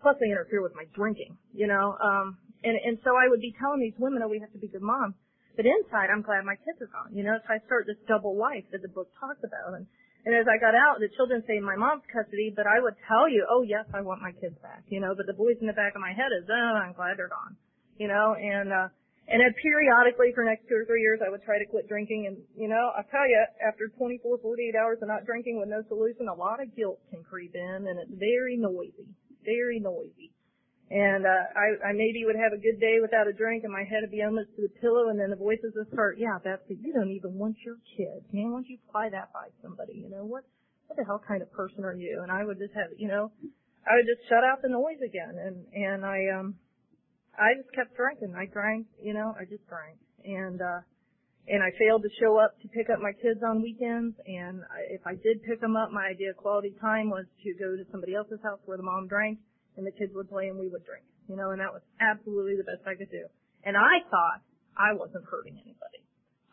plus 0.00 0.16
they 0.16 0.32
interfere 0.32 0.62
with 0.62 0.72
my 0.72 0.88
drinking, 0.96 1.36
you 1.52 1.66
know. 1.68 2.00
Um, 2.00 2.40
and, 2.64 2.80
and 2.80 2.96
so 3.04 3.12
I 3.12 3.28
would 3.28 3.44
be 3.44 3.52
telling 3.60 3.84
these 3.84 3.98
women, 4.00 4.24
oh, 4.24 4.28
we 4.32 4.40
have 4.40 4.52
to 4.56 4.62
be 4.62 4.72
good 4.72 4.82
moms. 4.82 5.14
But 5.56 5.64
inside, 5.64 6.08
I'm 6.08 6.20
glad 6.20 6.44
my 6.44 6.56
kids 6.56 6.80
are 6.80 6.92
gone, 6.92 7.16
you 7.16 7.24
know. 7.24 7.36
So 7.44 7.48
I 7.52 7.60
start 7.64 7.84
this 7.84 8.00
double 8.08 8.36
life 8.36 8.64
that 8.72 8.80
the 8.80 8.92
book 8.92 9.08
talks 9.20 9.40
about. 9.44 9.76
And 9.76 9.88
and 10.26 10.34
as 10.34 10.50
I 10.50 10.58
got 10.58 10.74
out, 10.74 10.98
the 10.98 11.06
children 11.14 11.46
say 11.46 11.62
my 11.62 11.78
mom's 11.78 12.02
custody, 12.10 12.50
but 12.50 12.66
I 12.66 12.82
would 12.82 12.98
tell 13.06 13.30
you, 13.30 13.46
oh 13.46 13.62
yes, 13.62 13.86
I 13.94 14.02
want 14.02 14.18
my 14.18 14.34
kids 14.34 14.58
back, 14.58 14.82
you 14.90 14.98
know, 14.98 15.14
but 15.14 15.30
the 15.30 15.38
voice 15.38 15.54
in 15.62 15.70
the 15.70 15.78
back 15.78 15.94
of 15.94 16.02
my 16.02 16.10
head 16.10 16.34
is, 16.34 16.50
oh, 16.50 16.74
I'm 16.82 16.98
glad 16.98 17.14
they're 17.14 17.30
gone, 17.30 17.54
you 17.94 18.10
know, 18.10 18.34
and, 18.34 18.74
uh, 18.74 18.90
and 19.30 19.38
then 19.38 19.54
periodically 19.62 20.34
for 20.34 20.42
the 20.42 20.50
next 20.50 20.66
two 20.66 20.74
or 20.74 20.84
three 20.86 21.02
years, 21.02 21.22
I 21.22 21.30
would 21.30 21.46
try 21.46 21.58
to 21.58 21.66
quit 21.66 21.86
drinking. 21.86 22.26
And, 22.26 22.38
you 22.54 22.66
know, 22.66 22.94
I'll 22.94 23.06
tell 23.10 23.26
you, 23.26 23.38
after 23.62 23.86
24, 23.86 24.38
48 24.38 24.74
hours 24.74 24.98
of 25.02 25.08
not 25.08 25.26
drinking 25.26 25.58
with 25.58 25.70
no 25.70 25.82
solution, 25.86 26.26
a 26.26 26.34
lot 26.34 26.62
of 26.62 26.74
guilt 26.74 26.98
can 27.10 27.22
creep 27.22 27.54
in 27.54 27.86
and 27.86 27.98
it's 27.98 28.10
very 28.14 28.58
noisy, 28.58 29.06
very 29.46 29.78
noisy. 29.78 30.34
And 30.86 31.26
uh, 31.26 31.44
I, 31.58 31.90
I 31.90 31.92
maybe 31.98 32.22
would 32.22 32.38
have 32.38 32.54
a 32.54 32.62
good 32.62 32.78
day 32.78 33.02
without 33.02 33.26
a 33.26 33.34
drink, 33.34 33.64
and 33.66 33.72
my 33.74 33.82
head 33.82 34.06
would 34.06 34.14
be 34.14 34.22
almost 34.22 34.54
to 34.54 34.62
the 34.62 34.70
pillow, 34.78 35.10
and 35.10 35.18
then 35.18 35.30
the 35.30 35.36
voices 35.36 35.74
would 35.74 35.90
start, 35.90 36.14
"Yeah, 36.14 36.38
that's 36.38 36.62
it. 36.70 36.78
You 36.78 36.94
don't 36.94 37.10
even 37.10 37.34
want 37.34 37.58
your 37.66 37.74
kids, 37.98 38.22
man. 38.30 38.54
Why 38.54 38.62
don't 38.62 38.70
you 38.70 38.78
fly 38.92 39.10
that 39.10 39.34
by 39.34 39.50
somebody? 39.62 39.98
You 39.98 40.08
know 40.08 40.22
what? 40.22 40.46
What 40.86 40.94
the 40.94 41.04
hell 41.04 41.18
kind 41.18 41.42
of 41.42 41.50
person 41.50 41.82
are 41.82 41.98
you?" 41.98 42.22
And 42.22 42.30
I 42.30 42.44
would 42.46 42.58
just 42.58 42.70
have, 42.78 42.94
you 42.96 43.08
know, 43.08 43.32
I 43.82 43.98
would 43.98 44.06
just 44.06 44.28
shut 44.30 44.46
out 44.46 44.62
the 44.62 44.70
noise 44.70 45.02
again, 45.02 45.34
and 45.34 45.66
and 45.74 46.06
I 46.06 46.30
um, 46.30 46.54
I 47.34 47.58
just 47.58 47.74
kept 47.74 47.98
drinking. 47.98 48.38
I 48.38 48.46
drank, 48.46 48.86
you 49.02 49.12
know, 49.12 49.34
I 49.34 49.42
just 49.42 49.66
drank, 49.66 49.98
and 50.22 50.62
uh, 50.62 50.86
and 51.50 51.66
I 51.66 51.74
failed 51.82 52.06
to 52.06 52.10
show 52.22 52.38
up 52.38 52.54
to 52.62 52.68
pick 52.68 52.90
up 52.90 53.02
my 53.02 53.10
kids 53.10 53.42
on 53.42 53.58
weekends. 53.58 54.14
And 54.26 54.62
I, 54.70 54.94
if 54.94 55.02
I 55.02 55.18
did 55.18 55.42
pick 55.42 55.60
them 55.60 55.74
up, 55.74 55.90
my 55.90 56.14
idea 56.14 56.30
of 56.30 56.36
quality 56.36 56.74
time 56.80 57.10
was 57.10 57.26
to 57.42 57.50
go 57.58 57.74
to 57.74 57.82
somebody 57.90 58.14
else's 58.14 58.38
house 58.42 58.62
where 58.66 58.76
the 58.76 58.86
mom 58.86 59.06
drank 59.06 59.38
and 59.76 59.86
the 59.86 59.92
kids 59.92 60.12
would 60.14 60.28
play 60.28 60.48
and 60.48 60.58
we 60.58 60.68
would 60.68 60.84
drink, 60.84 61.04
you 61.28 61.36
know, 61.36 61.50
and 61.50 61.60
that 61.60 61.72
was 61.72 61.82
absolutely 62.00 62.56
the 62.56 62.64
best 62.64 62.82
I 62.88 62.96
could 62.96 63.10
do. 63.10 63.28
And 63.64 63.76
I 63.76 64.04
thought 64.08 64.40
I 64.76 64.92
wasn't 64.92 65.24
hurting 65.28 65.56
anybody. 65.56 66.04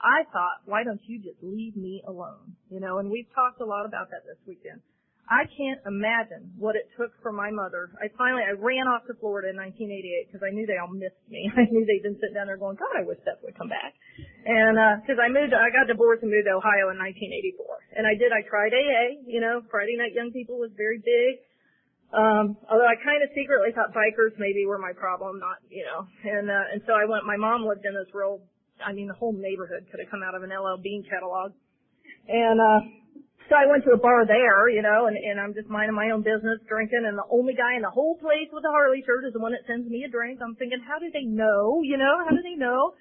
I 0.03 0.27
thought, 0.36 0.67
why 0.67 0.83
don't 0.83 0.99
you 1.07 1.23
just 1.23 1.39
leave 1.39 1.75
me 1.79 2.03
alone? 2.03 2.59
You 2.67 2.83
know, 2.83 2.99
and 2.99 3.07
we've 3.07 3.29
talked 3.31 3.62
a 3.63 3.65
lot 3.65 3.88
about 3.88 4.12
that 4.12 4.27
this 4.27 4.39
weekend. 4.43 4.83
I 5.23 5.47
can't 5.55 5.79
imagine 5.88 6.51
what 6.59 6.75
it 6.75 6.91
took 6.99 7.15
for 7.23 7.31
my 7.31 7.47
mother. 7.47 7.95
I 7.95 8.12
finally, 8.19 8.43
I 8.43 8.59
ran 8.59 8.91
off 8.91 9.07
to 9.07 9.15
Florida 9.15 9.55
in 9.55 9.55
1988 9.55 10.27
because 10.27 10.43
I 10.43 10.51
knew 10.51 10.67
they 10.67 10.75
all 10.75 10.91
missed 10.91 11.23
me. 11.31 11.47
I 11.55 11.63
knew 11.71 11.88
they'd 11.88 12.03
been 12.03 12.19
sitting 12.19 12.36
down 12.36 12.51
there 12.51 12.59
going, 12.59 12.75
God, 12.75 12.91
I 12.91 13.07
wish 13.07 13.23
Steph 13.23 13.39
would 13.47 13.55
come 13.55 13.71
back. 13.71 13.95
And, 14.43 14.75
uh, 14.75 14.99
cause 15.07 15.15
I 15.15 15.31
moved, 15.31 15.55
I 15.55 15.71
got 15.71 15.88
divorced 15.88 16.27
and 16.27 16.31
moved 16.31 16.51
to 16.51 16.59
Ohio 16.59 16.91
in 16.91 16.99
1984. 16.99 17.95
And 17.95 18.03
I 18.03 18.19
did, 18.19 18.36
I 18.36 18.43
tried 18.43 18.75
AA, 18.75 19.23
you 19.23 19.39
know, 19.39 19.63
Friday 19.71 19.95
Night 19.95 20.12
Young 20.12 20.36
People 20.36 20.59
was 20.59 20.75
very 20.75 20.99
big. 20.99 21.39
Um, 22.13 22.54
although 22.69 22.86
I 22.86 22.93
kind 23.02 23.26
of 23.26 23.34
secretly 23.34 23.73
thought 23.73 23.89
bikers 23.89 24.38
maybe 24.38 24.69
were 24.69 24.78
my 24.78 24.93
problem, 24.93 25.41
not, 25.41 25.58
you 25.73 25.82
know, 25.82 26.06
and, 26.30 26.45
uh, 26.45 26.65
and 26.69 26.80
so 26.86 26.93
I 26.93 27.10
went, 27.10 27.26
my 27.26 27.41
mom 27.41 27.65
lived 27.65 27.89
in 27.89 27.97
this 27.97 28.13
real, 28.13 28.45
I 28.78 28.93
mean, 28.93 29.10
the 29.10 29.17
whole 29.17 29.34
neighborhood 29.34 29.89
could 29.89 29.97
have 29.97 30.13
come 30.13 30.21
out 30.21 30.38
of 30.38 30.45
an 30.45 30.54
LL 30.54 30.78
Bean 30.78 31.02
catalog. 31.10 31.58
And, 32.30 32.62
uh, 32.62 32.80
so 33.49 33.58
I 33.58 33.65
went 33.65 33.82
to 33.89 33.97
a 33.97 33.99
bar 33.99 34.30
there, 34.30 34.69
you 34.69 34.86
know, 34.86 35.10
and, 35.10 35.17
and 35.17 35.41
I'm 35.41 35.58
just 35.58 35.67
minding 35.73 35.97
my 35.97 36.13
own 36.13 36.21
business, 36.21 36.62
drinking, 36.69 37.02
and 37.02 37.17
the 37.17 37.28
only 37.34 37.58
guy 37.58 37.76
in 37.76 37.84
the 37.84 37.91
whole 37.91 38.15
place 38.21 38.47
with 38.54 38.63
a 38.63 38.71
Harley 38.71 39.02
shirt 39.04 39.26
is 39.26 39.34
the 39.34 39.41
one 39.41 39.52
that 39.52 39.65
sends 39.65 39.89
me 39.89 40.06
a 40.06 40.10
drink. 40.10 40.38
I'm 40.38 40.56
thinking, 40.56 40.86
how 40.86 41.02
do 41.02 41.10
they 41.10 41.26
know, 41.26 41.82
you 41.82 41.97
know, 41.97 42.13
how 42.23 42.32
do 42.32 42.45
they 42.45 42.56
know? 42.56 42.93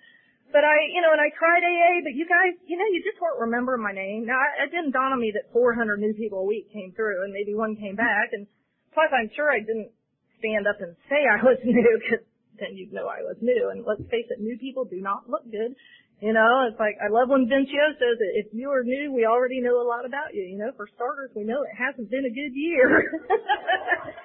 But 0.50 0.64
I, 0.64 0.76
you 0.92 1.00
know, 1.00 1.12
and 1.12 1.20
I 1.20 1.32
tried 1.32 1.64
AA, 1.64 2.04
but 2.04 2.12
you 2.12 2.28
guys, 2.28 2.52
you 2.68 2.76
know, 2.76 2.88
you 2.92 3.00
just 3.00 3.16
weren't 3.20 3.40
remembering 3.40 3.80
my 3.80 3.92
name. 3.92 4.28
Now, 4.28 4.36
it 4.60 4.68
didn't 4.68 4.92
dawn 4.92 5.16
on 5.16 5.20
me 5.20 5.32
that 5.32 5.48
400 5.52 5.96
new 6.00 6.12
people 6.12 6.44
a 6.44 6.48
week 6.48 6.68
came 6.72 6.92
through, 6.92 7.24
and 7.24 7.32
maybe 7.32 7.56
one 7.56 7.72
came 7.76 7.96
back. 7.96 8.36
And 8.36 8.44
plus, 8.94 9.10
I'm 9.10 9.30
sure 9.34 9.50
I 9.50 9.60
didn't 9.60 9.90
stand 10.38 10.68
up 10.68 10.80
and 10.80 10.96
say 11.08 11.20
I 11.24 11.40
was 11.42 11.58
new, 11.66 11.92
because 12.00 12.24
then 12.60 12.76
you'd 12.76 12.92
know 12.92 13.08
I 13.08 13.24
was 13.24 13.36
new. 13.40 13.72
And 13.72 13.84
let's 13.84 14.04
face 14.12 14.28
it, 14.30 14.40
new 14.40 14.56
people 14.58 14.84
do 14.84 15.00
not 15.00 15.28
look 15.28 15.44
good. 15.50 15.74
You 16.22 16.30
know, 16.30 16.70
it's 16.70 16.78
like 16.78 16.94
I 17.02 17.10
love 17.10 17.34
when 17.34 17.50
Vincio 17.50 17.98
says 17.98 18.14
that 18.14 18.32
if 18.38 18.54
you 18.54 18.70
are 18.70 18.86
new, 18.86 19.10
we 19.10 19.26
already 19.26 19.58
know 19.58 19.82
a 19.82 19.86
lot 19.88 20.06
about 20.06 20.30
you. 20.30 20.46
You 20.46 20.58
know, 20.58 20.70
for 20.78 20.86
starters, 20.94 21.34
we 21.34 21.42
know 21.42 21.66
it 21.66 21.74
hasn't 21.74 22.14
been 22.14 22.22
a 22.22 22.30
good 22.30 22.54
year. 22.54 23.10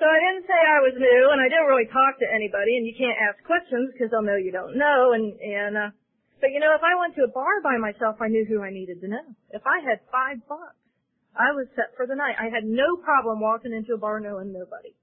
So 0.00 0.08
I 0.08 0.16
didn't 0.16 0.48
say 0.48 0.56
I 0.56 0.80
was 0.80 0.96
new, 0.96 1.22
and 1.28 1.44
I 1.44 1.52
didn't 1.52 1.68
really 1.68 1.84
talk 1.92 2.16
to 2.24 2.26
anybody. 2.32 2.80
And 2.80 2.88
you 2.88 2.96
can't 2.96 3.20
ask 3.20 3.36
questions 3.44 3.92
because 3.92 4.08
they'll 4.08 4.24
know 4.24 4.40
you 4.40 4.48
don't 4.48 4.80
know. 4.80 5.12
And 5.12 5.36
and 5.36 5.76
uh, 5.76 5.90
but 6.40 6.56
you 6.56 6.58
know, 6.58 6.72
if 6.72 6.80
I 6.80 6.96
went 6.96 7.12
to 7.20 7.28
a 7.28 7.30
bar 7.30 7.60
by 7.60 7.76
myself, 7.76 8.16
I 8.16 8.32
knew 8.32 8.48
who 8.48 8.64
I 8.64 8.72
needed 8.72 9.04
to 9.04 9.08
know. 9.12 9.26
If 9.52 9.60
I 9.68 9.84
had 9.84 10.00
five 10.08 10.40
bucks, 10.48 10.80
I 11.36 11.52
was 11.54 11.66
set 11.76 11.94
for 11.96 12.06
the 12.06 12.18
night. 12.18 12.36
I 12.38 12.50
had 12.50 12.64
no 12.64 12.96
problem 13.02 13.40
walking 13.40 13.72
into 13.72 13.94
a 13.94 14.00
bar 14.00 14.20
knowing 14.20 14.52
nobody. 14.52 14.94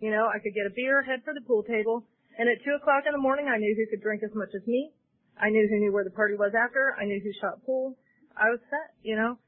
You 0.00 0.10
know, 0.10 0.28
I 0.28 0.38
could 0.38 0.54
get 0.54 0.66
a 0.66 0.74
beer, 0.74 1.02
head 1.02 1.24
for 1.24 1.32
the 1.32 1.40
pool 1.40 1.62
table, 1.62 2.04
and 2.38 2.48
at 2.48 2.60
two 2.64 2.76
o'clock 2.76 3.04
in 3.06 3.12
the 3.12 3.22
morning, 3.22 3.48
I 3.48 3.56
knew 3.56 3.72
who 3.72 3.88
could 3.88 4.02
drink 4.02 4.22
as 4.22 4.34
much 4.34 4.52
as 4.54 4.66
me. 4.66 4.92
I 5.40 5.48
knew 5.48 5.68
who 5.68 5.80
knew 5.80 5.92
where 5.92 6.04
the 6.04 6.12
party 6.12 6.34
was 6.34 6.52
after. 6.52 6.96
I 7.00 7.04
knew 7.04 7.20
who 7.22 7.32
shot 7.40 7.64
pool. 7.64 7.96
I 8.36 8.50
was 8.50 8.60
set. 8.68 8.92
You 9.02 9.16
know. 9.16 9.38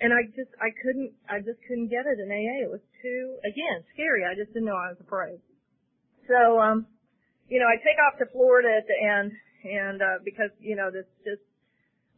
And 0.00 0.12
I 0.12 0.28
just, 0.36 0.52
I 0.60 0.68
couldn't, 0.84 1.12
I 1.24 1.40
just 1.40 1.56
couldn't 1.64 1.88
get 1.88 2.04
it 2.04 2.20
in 2.20 2.28
AA. 2.28 2.68
It 2.68 2.70
was 2.70 2.84
too, 3.00 3.40
again, 3.40 3.80
scary. 3.96 4.28
I 4.28 4.36
just 4.36 4.52
didn't 4.52 4.68
know 4.68 4.76
I 4.76 4.92
was 4.92 5.00
afraid. 5.00 5.40
So, 6.28 6.60
um, 6.60 6.84
you 7.48 7.56
know, 7.56 7.64
I 7.64 7.80
take 7.80 7.96
off 8.04 8.20
to 8.20 8.28
Florida 8.28 8.68
at 8.76 8.84
the 8.84 8.98
end 9.00 9.32
and, 9.64 10.02
uh, 10.02 10.20
because, 10.20 10.52
you 10.60 10.76
know, 10.76 10.92
this 10.92 11.08
just, 11.24 11.40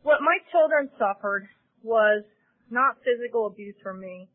what 0.03 0.19
my 0.27 0.43
children 0.51 0.91
suffered 0.99 1.47
was 1.87 2.27
not 2.71 2.97
physical 3.05 3.47
abuse 3.47 3.77
from 3.83 4.01
me. 4.01 4.29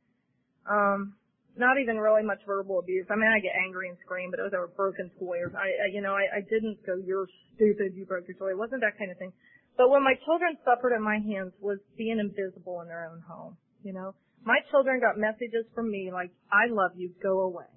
Um, 0.69 1.15
not 1.55 1.77
even 1.77 1.97
really 2.01 2.23
much 2.25 2.41
verbal 2.47 2.79
abuse. 2.79 3.05
I 3.09 3.15
mean, 3.15 3.29
I 3.29 3.37
get 3.39 3.53
angry 3.53 3.89
and 3.89 3.97
scream, 4.01 4.31
but 4.31 4.39
it 4.41 4.43
was 4.49 4.57
over 4.57 4.73
broken 4.73 5.11
toys. 5.21 5.53
I, 5.53 5.69
I 5.69 5.87
you 5.93 6.01
know, 6.01 6.17
I, 6.17 6.25
I 6.37 6.41
didn't 6.41 6.81
go, 6.85 6.97
you're 6.97 7.29
stupid, 7.53 7.93
you 7.93 8.05
broke 8.05 8.25
your 8.27 8.37
toy. 8.37 8.51
It 8.51 8.57
wasn't 8.57 8.81
that 8.81 8.97
kind 8.97 9.11
of 9.11 9.17
thing. 9.17 9.33
But 9.77 9.89
what 9.89 10.01
my 10.01 10.17
children 10.25 10.57
suffered 10.65 10.93
at 10.93 11.01
my 11.01 11.17
hands 11.21 11.53
was 11.61 11.77
being 11.97 12.17
invisible 12.17 12.81
in 12.81 12.87
their 12.87 13.09
own 13.09 13.21
home. 13.21 13.57
You 13.85 13.93
know, 13.93 14.15
my 14.45 14.59
children 14.71 14.99
got 14.99 15.17
messages 15.17 15.65
from 15.73 15.89
me 15.89 16.09
like, 16.13 16.31
I 16.49 16.69
love 16.73 16.97
you, 16.97 17.13
go 17.21 17.41
away. 17.41 17.69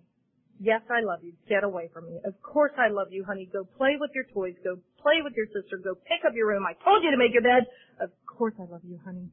Yes, 0.56 0.80
I 0.88 1.04
love 1.04 1.20
you, 1.20 1.36
get 1.48 1.64
away 1.64 1.90
from 1.92 2.08
me. 2.08 2.16
Of 2.24 2.32
course 2.40 2.72
I 2.80 2.88
love 2.88 3.12
you, 3.12 3.24
honey, 3.28 3.48
go 3.52 3.68
play 3.76 4.00
with 4.00 4.10
your 4.16 4.24
toys, 4.32 4.56
go 4.64 4.80
play 5.04 5.20
with 5.20 5.36
your 5.36 5.46
sister, 5.52 5.76
go 5.76 5.92
pick 6.08 6.24
up 6.24 6.32
your 6.32 6.48
room. 6.48 6.64
I 6.64 6.72
told 6.80 7.04
you 7.04 7.12
to 7.12 7.20
make 7.20 7.36
your 7.36 7.44
bed. 7.44 7.68
Of 8.00 8.08
course 8.24 8.54
I 8.56 8.64
love 8.64 8.80
you, 8.84 8.98
honey. 9.04 9.28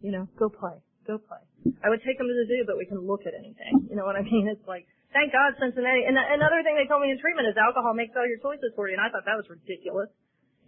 You 0.00 0.12
know, 0.14 0.28
go 0.38 0.48
play, 0.48 0.78
go 1.06 1.18
play. 1.18 1.42
I 1.82 1.90
would 1.90 2.02
take 2.06 2.18
them 2.18 2.30
to 2.30 2.36
the 2.36 2.46
zoo, 2.46 2.62
but 2.66 2.78
we 2.78 2.86
can 2.86 3.02
look 3.02 3.26
at 3.26 3.34
anything. 3.34 3.90
You 3.90 3.96
know 3.98 4.06
what 4.06 4.14
I 4.14 4.22
mean? 4.22 4.46
It's 4.46 4.62
like, 4.68 4.86
thank 5.10 5.34
God 5.34 5.58
Cincinnati. 5.58 6.06
And 6.06 6.14
another 6.14 6.62
thing 6.62 6.78
they 6.78 6.86
told 6.86 7.02
me 7.02 7.10
in 7.10 7.18
treatment 7.18 7.50
is 7.50 7.58
alcohol 7.58 7.98
makes 7.98 8.14
all 8.14 8.26
your 8.26 8.38
choices 8.38 8.70
for 8.78 8.86
you, 8.86 8.94
and 8.94 9.02
I 9.02 9.10
thought 9.10 9.26
that 9.26 9.34
was 9.34 9.50
ridiculous. 9.50 10.10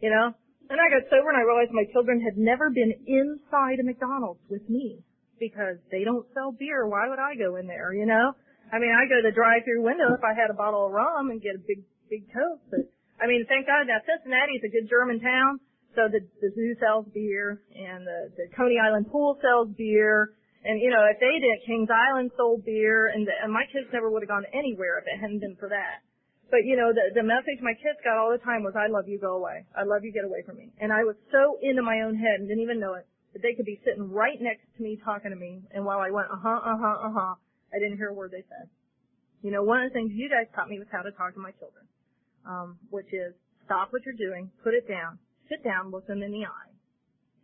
You 0.03 0.11
know, 0.11 0.35
then 0.67 0.79
I 0.83 0.89
got 0.91 1.07
sober 1.11 1.29
and 1.31 1.39
I 1.39 1.45
realized 1.45 1.75
my 1.77 1.87
children 1.93 2.23
had 2.23 2.39
never 2.39 2.71
been 2.71 2.95
inside 3.07 3.79
a 3.79 3.85
McDonald's 3.85 4.43
with 4.49 4.65
me 4.71 5.03
because 5.39 5.79
they 5.91 6.03
don't 6.03 6.27
sell 6.33 6.55
beer. 6.55 6.87
Why 6.87 7.07
would 7.11 7.19
I 7.19 7.35
go 7.35 7.57
in 7.57 7.67
there, 7.67 7.93
you 7.93 8.07
know? 8.07 8.33
I 8.71 8.79
mean, 8.79 8.95
I 8.95 9.07
go 9.11 9.19
to 9.19 9.27
the 9.27 9.35
drive-through 9.35 9.83
window 9.83 10.15
if 10.15 10.23
I 10.23 10.31
had 10.31 10.51
a 10.51 10.55
bottle 10.55 10.87
of 10.87 10.95
rum 10.95 11.31
and 11.31 11.43
get 11.43 11.59
a 11.59 11.63
big, 11.67 11.83
big 12.07 12.31
toast. 12.31 12.63
But, 12.71 12.87
I 13.19 13.27
mean, 13.27 13.45
thank 13.51 13.67
God 13.67 13.91
now 13.91 13.99
Cincinnati 14.07 14.63
is 14.63 14.65
a 14.65 14.71
good 14.71 14.87
German 14.87 15.19
town. 15.19 15.59
So 15.95 16.07
the, 16.07 16.21
the 16.41 16.51
zoo 16.55 16.75
sells 16.79 17.07
beer 17.13 17.63
and 17.75 18.07
the, 18.07 18.31
the 18.37 18.47
Coney 18.55 18.79
Island 18.79 19.11
pool 19.11 19.39
sells 19.43 19.69
beer. 19.75 20.35
And, 20.63 20.79
you 20.79 20.91
know, 20.91 21.03
if 21.09 21.19
they 21.19 21.35
did, 21.41 21.67
Kings 21.67 21.89
Island 21.91 22.31
sold 22.37 22.65
beer 22.65 23.09
and, 23.09 23.27
the, 23.27 23.33
and 23.43 23.53
my 23.53 23.65
kids 23.73 23.89
never 23.93 24.11
would 24.11 24.23
have 24.23 24.29
gone 24.29 24.47
anywhere 24.53 25.01
if 25.01 25.09
it 25.09 25.19
hadn't 25.19 25.41
been 25.41 25.57
for 25.57 25.69
that. 25.69 26.05
But 26.51 26.67
you 26.67 26.75
know, 26.75 26.91
the 26.91 27.15
the 27.15 27.23
message 27.23 27.63
my 27.63 27.79
kids 27.79 28.03
got 28.03 28.19
all 28.19 28.35
the 28.35 28.43
time 28.43 28.67
was, 28.67 28.75
"I 28.75 28.91
love 28.91 29.07
you, 29.07 29.23
go 29.23 29.39
away. 29.39 29.65
I 29.71 29.87
love 29.87 30.03
you, 30.03 30.11
get 30.11 30.27
away 30.27 30.43
from 30.43 30.59
me." 30.59 30.75
And 30.83 30.93
I 30.93 31.07
was 31.07 31.15
so 31.31 31.63
into 31.63 31.81
my 31.81 32.03
own 32.03 32.19
head 32.19 32.43
and 32.43 32.51
didn't 32.51 32.63
even 32.67 32.83
know 32.83 32.95
it 32.99 33.07
that 33.33 33.43
they 33.43 33.55
could 33.55 33.65
be 33.65 33.79
sitting 33.87 34.11
right 34.11 34.35
next 34.43 34.67
to 34.77 34.83
me 34.83 34.99
talking 35.05 35.31
to 35.31 35.39
me, 35.39 35.63
and 35.71 35.87
while 35.87 36.03
I 36.03 36.11
went, 36.11 36.27
"Uh 36.27 36.43
huh, 36.43 36.59
uh 36.59 36.77
huh, 36.77 37.07
uh 37.07 37.13
huh," 37.15 37.35
I 37.73 37.79
didn't 37.79 37.99
hear 38.03 38.11
a 38.11 38.15
word 38.15 38.33
they 38.35 38.43
said. 38.51 38.67
You 39.43 39.53
know, 39.55 39.63
one 39.63 39.83
of 39.83 39.91
the 39.91 39.95
things 39.95 40.11
you 40.13 40.29
guys 40.29 40.51
taught 40.53 40.69
me 40.69 40.79
was 40.83 40.89
how 40.91 41.03
to 41.03 41.13
talk 41.13 41.35
to 41.35 41.41
my 41.41 41.53
children, 41.53 41.87
um, 42.45 42.79
which 42.91 43.15
is 43.15 43.33
stop 43.65 43.93
what 43.95 44.03
you're 44.05 44.19
doing, 44.19 44.51
put 44.67 44.75
it 44.75 44.89
down, 44.91 45.23
sit 45.51 45.67
down, 45.67 45.91
look 45.91 46.07
them 46.07 46.23
in 46.23 46.31
the 46.31 46.47
eye, 46.47 46.73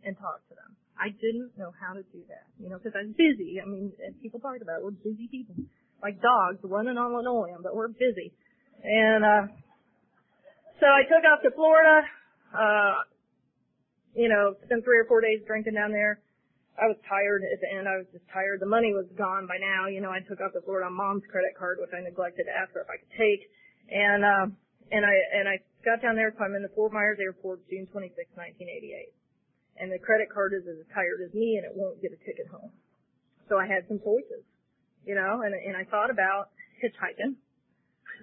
and 0.07 0.15
talk 0.17 0.41
to 0.47 0.55
them. 0.55 0.71
I 0.97 1.13
didn't 1.13 1.53
know 1.59 1.69
how 1.77 1.93
to 1.93 2.01
do 2.09 2.23
that, 2.31 2.47
you 2.57 2.71
know, 2.71 2.79
because 2.79 2.97
I 2.97 3.05
was 3.05 3.13
busy. 3.13 3.61
I 3.61 3.67
mean, 3.67 3.93
people 4.23 4.39
talk 4.39 4.57
about 4.57 4.81
it, 4.81 4.83
we're 4.83 4.97
busy 4.97 5.27
people, 5.29 5.53
like 6.01 6.17
dogs 6.23 6.57
running 6.63 6.97
on 6.97 7.13
linoleum, 7.13 7.61
but 7.61 7.75
we're 7.75 7.91
busy. 7.91 8.33
And, 8.81 9.21
uh, 9.21 9.45
so 10.79 10.85
I 10.85 11.05
took 11.09 11.25
off 11.25 11.41
to 11.41 11.51
Florida, 11.53 12.05
uh, 12.53 13.01
you 14.13 14.29
know, 14.29 14.53
spent 14.65 14.85
three 14.85 14.97
or 14.97 15.05
four 15.05 15.21
days 15.21 15.41
drinking 15.45 15.73
down 15.73 15.91
there. 15.91 16.21
I 16.77 16.85
was 16.85 16.97
tired 17.09 17.41
at 17.41 17.57
the 17.57 17.69
end. 17.73 17.89
I 17.89 17.97
was 17.97 18.05
just 18.13 18.25
tired. 18.29 18.61
The 18.61 18.69
money 18.69 18.93
was 18.93 19.09
gone 19.17 19.49
by 19.49 19.57
now. 19.57 19.89
You 19.89 20.01
know, 20.01 20.13
I 20.13 20.21
took 20.21 20.37
off 20.37 20.53
to 20.53 20.61
Florida 20.61 20.85
on 20.85 20.93
mom's 20.93 21.25
credit 21.25 21.57
card, 21.57 21.81
which 21.81 21.89
I 21.89 22.05
neglected 22.05 22.45
to 22.45 22.53
ask 22.53 22.69
her 22.77 22.85
if 22.85 22.89
I 22.89 23.01
could 23.01 23.13
take. 23.17 23.41
And, 23.89 24.21
uh, 24.21 24.45
and 24.93 25.01
I, 25.01 25.15
and 25.33 25.45
I 25.49 25.57
got 25.85 26.01
down 26.01 26.15
there, 26.15 26.33
so 26.33 26.43
I'm 26.43 26.55
in 26.55 26.63
the 26.63 26.73
Fort 26.73 26.93
Myers 26.93 27.19
airport 27.21 27.67
June 27.69 27.85
26, 27.89 28.15
1988. 28.33 29.13
And 29.77 29.93
the 29.93 30.01
credit 30.01 30.29
card 30.33 30.57
is 30.57 30.65
as 30.65 30.81
tired 30.93 31.21
as 31.21 31.33
me 31.33 31.61
and 31.61 31.65
it 31.65 31.73
won't 31.77 32.01
get 32.01 32.13
a 32.13 32.19
ticket 32.25 32.49
home. 32.49 32.73
So 33.45 33.57
I 33.57 33.69
had 33.69 33.85
some 33.87 34.01
choices, 34.01 34.43
you 35.05 35.13
know, 35.13 35.45
and, 35.45 35.53
and 35.53 35.77
I 35.77 35.85
thought 35.85 36.09
about 36.09 36.49
hitchhiking 36.81 37.37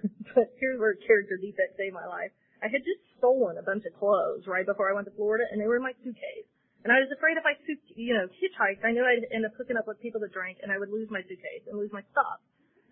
but 0.35 0.51
here's 0.59 0.79
where 0.79 0.95
character 1.07 1.37
defect 1.37 1.77
saved 1.77 1.95
my 1.95 2.05
life. 2.05 2.31
I 2.63 2.67
had 2.71 2.81
just 2.81 3.03
stolen 3.19 3.57
a 3.57 3.65
bunch 3.65 3.83
of 3.85 3.93
clothes 3.99 4.47
right 4.47 4.65
before 4.65 4.89
I 4.89 4.95
went 4.95 5.05
to 5.05 5.15
Florida, 5.15 5.45
and 5.51 5.59
they 5.59 5.67
were 5.67 5.77
in 5.77 5.85
my 5.85 5.93
suitcase. 6.01 6.47
And 6.85 6.93
I 6.93 7.01
was 7.01 7.09
afraid 7.09 7.37
if 7.37 7.45
I, 7.45 7.57
you 7.97 8.13
know, 8.13 8.29
hitchhiked, 8.29 8.85
I 8.85 8.93
knew 8.93 9.01
I'd 9.01 9.25
end 9.33 9.45
up 9.45 9.57
hooking 9.57 9.77
up 9.77 9.89
with 9.89 10.01
people 10.01 10.21
that 10.21 10.33
drank, 10.33 10.61
and 10.61 10.69
I 10.71 10.77
would 10.77 10.93
lose 10.93 11.09
my 11.09 11.21
suitcase 11.25 11.65
and 11.65 11.77
lose 11.77 11.89
my 11.89 12.05
stuff. 12.13 12.41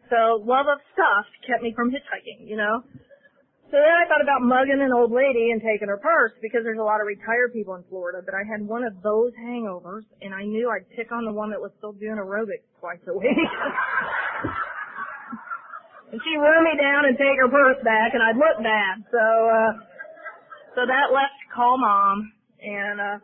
So 0.10 0.42
love 0.42 0.66
of 0.66 0.82
stuff 0.94 1.26
kept 1.46 1.62
me 1.62 1.74
from 1.78 1.94
hitchhiking, 1.94 2.50
you 2.50 2.58
know. 2.58 2.84
So 3.74 3.82
then 3.82 3.90
I 3.90 4.06
thought 4.06 4.22
about 4.22 4.46
mugging 4.46 4.86
an 4.86 4.94
old 4.94 5.10
lady 5.10 5.50
and 5.50 5.58
taking 5.58 5.90
her 5.90 5.98
purse 5.98 6.30
because 6.46 6.62
there's 6.62 6.78
a 6.78 6.86
lot 6.86 7.02
of 7.02 7.10
retired 7.10 7.58
people 7.58 7.74
in 7.74 7.82
Florida. 7.90 8.22
But 8.22 8.38
I 8.38 8.46
had 8.46 8.62
one 8.62 8.86
of 8.86 8.94
those 9.02 9.34
hangovers, 9.34 10.06
and 10.22 10.30
I 10.30 10.46
knew 10.46 10.70
I'd 10.70 10.86
pick 10.94 11.10
on 11.10 11.26
the 11.26 11.34
one 11.34 11.50
that 11.50 11.58
was 11.58 11.74
still 11.82 11.98
doing 11.98 12.22
aerobics 12.22 12.70
twice 12.78 13.02
a 13.10 13.18
week. 13.18 13.34
and 16.14 16.22
she'd 16.22 16.38
run 16.38 16.62
me 16.70 16.78
down 16.78 17.10
and 17.10 17.18
take 17.18 17.34
her 17.42 17.50
purse 17.50 17.82
back, 17.82 18.14
and 18.14 18.22
I'd 18.22 18.38
look 18.38 18.62
bad. 18.62 19.10
So, 19.10 19.18
uh, 19.18 19.74
so 20.78 20.86
that 20.86 21.10
left 21.10 21.34
call 21.50 21.82
mom, 21.82 22.30
and 22.62 23.02
uh, 23.02 23.18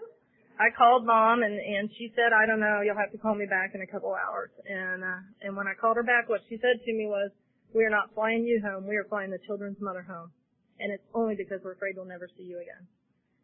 I 0.57 0.73
called 0.73 1.05
mom, 1.05 1.45
and 1.45 1.61
and 1.61 1.93
she 1.93 2.09
said, 2.17 2.33
I 2.33 2.49
don't 2.49 2.57
know, 2.59 2.81
you'll 2.81 2.97
have 2.97 3.13
to 3.13 3.21
call 3.21 3.37
me 3.37 3.45
back 3.45 3.77
in 3.77 3.85
a 3.85 3.89
couple 3.93 4.17
hours. 4.17 4.49
And 4.65 5.05
uh, 5.05 5.45
and 5.45 5.53
when 5.53 5.69
I 5.69 5.77
called 5.77 6.01
her 6.01 6.07
back, 6.09 6.25
what 6.25 6.41
she 6.49 6.57
said 6.57 6.81
to 6.81 6.89
me 6.89 7.05
was, 7.05 7.29
we 7.73 7.85
are 7.85 7.93
not 7.93 8.13
flying 8.13 8.43
you 8.43 8.61
home, 8.63 8.87
we 8.87 8.97
are 8.97 9.05
flying 9.05 9.29
the 9.29 9.41
children's 9.45 9.79
mother 9.79 10.01
home, 10.01 10.31
and 10.79 10.91
it's 10.91 11.05
only 11.13 11.35
because 11.35 11.61
we're 11.63 11.73
afraid 11.77 11.95
we'll 11.95 12.09
never 12.09 12.29
see 12.37 12.43
you 12.43 12.57
again. 12.57 12.85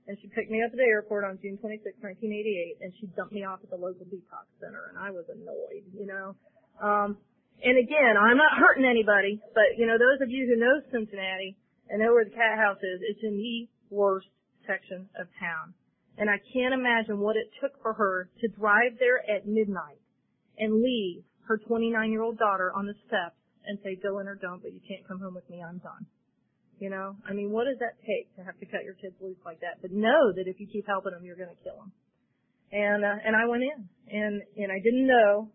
And 0.08 0.18
she 0.22 0.30
picked 0.30 0.54
me 0.54 0.62
up 0.62 0.70
at 0.70 0.78
the 0.78 0.86
airport 0.86 1.26
on 1.26 1.42
June 1.42 1.58
26, 1.58 1.98
1988, 1.98 2.78
and 2.82 2.94
she 3.02 3.10
dumped 3.18 3.34
me 3.34 3.42
off 3.42 3.60
at 3.66 3.74
the 3.74 3.82
local 3.82 4.06
detox 4.06 4.46
center, 4.62 4.94
and 4.94 5.02
I 5.02 5.10
was 5.10 5.26
annoyed, 5.30 5.86
you 5.98 6.06
know. 6.06 6.38
Um, 6.78 7.18
and 7.64 7.78
again, 7.78 8.14
I'm 8.14 8.38
not 8.38 8.60
hurting 8.62 8.86
anybody, 8.86 9.42
but 9.54 9.78
you 9.78 9.88
know, 9.88 9.98
those 9.98 10.22
of 10.22 10.30
you 10.30 10.46
who 10.46 10.62
know 10.62 10.82
Cincinnati 10.92 11.58
and 11.90 12.02
know 12.02 12.14
where 12.14 12.26
the 12.26 12.38
cat 12.38 12.58
house 12.62 12.78
is, 12.82 13.02
it's 13.02 13.24
in 13.24 13.38
the 13.38 13.70
worst 13.90 14.30
section 14.68 15.10
of 15.18 15.26
town. 15.40 15.74
And 16.18 16.30
I 16.30 16.38
can't 16.54 16.74
imagine 16.74 17.20
what 17.20 17.36
it 17.36 17.50
took 17.62 17.74
for 17.82 17.94
her 17.94 18.30
to 18.42 18.48
drive 18.48 18.98
there 19.00 19.20
at 19.30 19.48
midnight 19.48 20.00
and 20.58 20.82
leave 20.82 21.24
her 21.48 21.58
29 21.58 22.12
year 22.12 22.22
old 22.22 22.38
daughter 22.38 22.72
on 22.76 22.86
the 22.86 22.96
steps 23.08 23.38
and 23.68 23.80
say, 23.84 23.98
go 23.98 24.20
in 24.20 24.28
or 24.28 24.36
don't, 24.36 24.62
but 24.62 24.74
you 24.74 24.82
can't 24.88 25.06
come 25.08 25.20
home 25.20 25.36
with 25.36 25.50
me, 25.50 25.62
I'm 25.62 25.80
done. 25.80 26.06
You 26.80 26.92
know, 26.92 27.16
I 27.24 27.32
mean, 27.32 27.56
what 27.56 27.72
does 27.72 27.80
that 27.80 27.96
take 28.04 28.28
to 28.36 28.44
have 28.44 28.60
to 28.60 28.68
cut 28.68 28.84
your 28.84 29.00
kids 29.00 29.16
loose 29.24 29.40
like 29.48 29.64
that? 29.64 29.80
But 29.80 29.96
know 29.96 30.36
that 30.36 30.44
if 30.44 30.60
you 30.60 30.68
keep 30.68 30.84
helping 30.86 31.16
them, 31.16 31.24
you're 31.24 31.40
going 31.40 31.54
to 31.54 31.64
kill 31.64 31.80
them. 31.80 31.92
And 32.76 33.06
uh, 33.06 33.16
and 33.24 33.32
I 33.32 33.48
went 33.48 33.64
in, 33.64 33.80
and 34.12 34.44
and 34.60 34.70
I 34.74 34.84
didn't 34.84 35.08
know. 35.08 35.48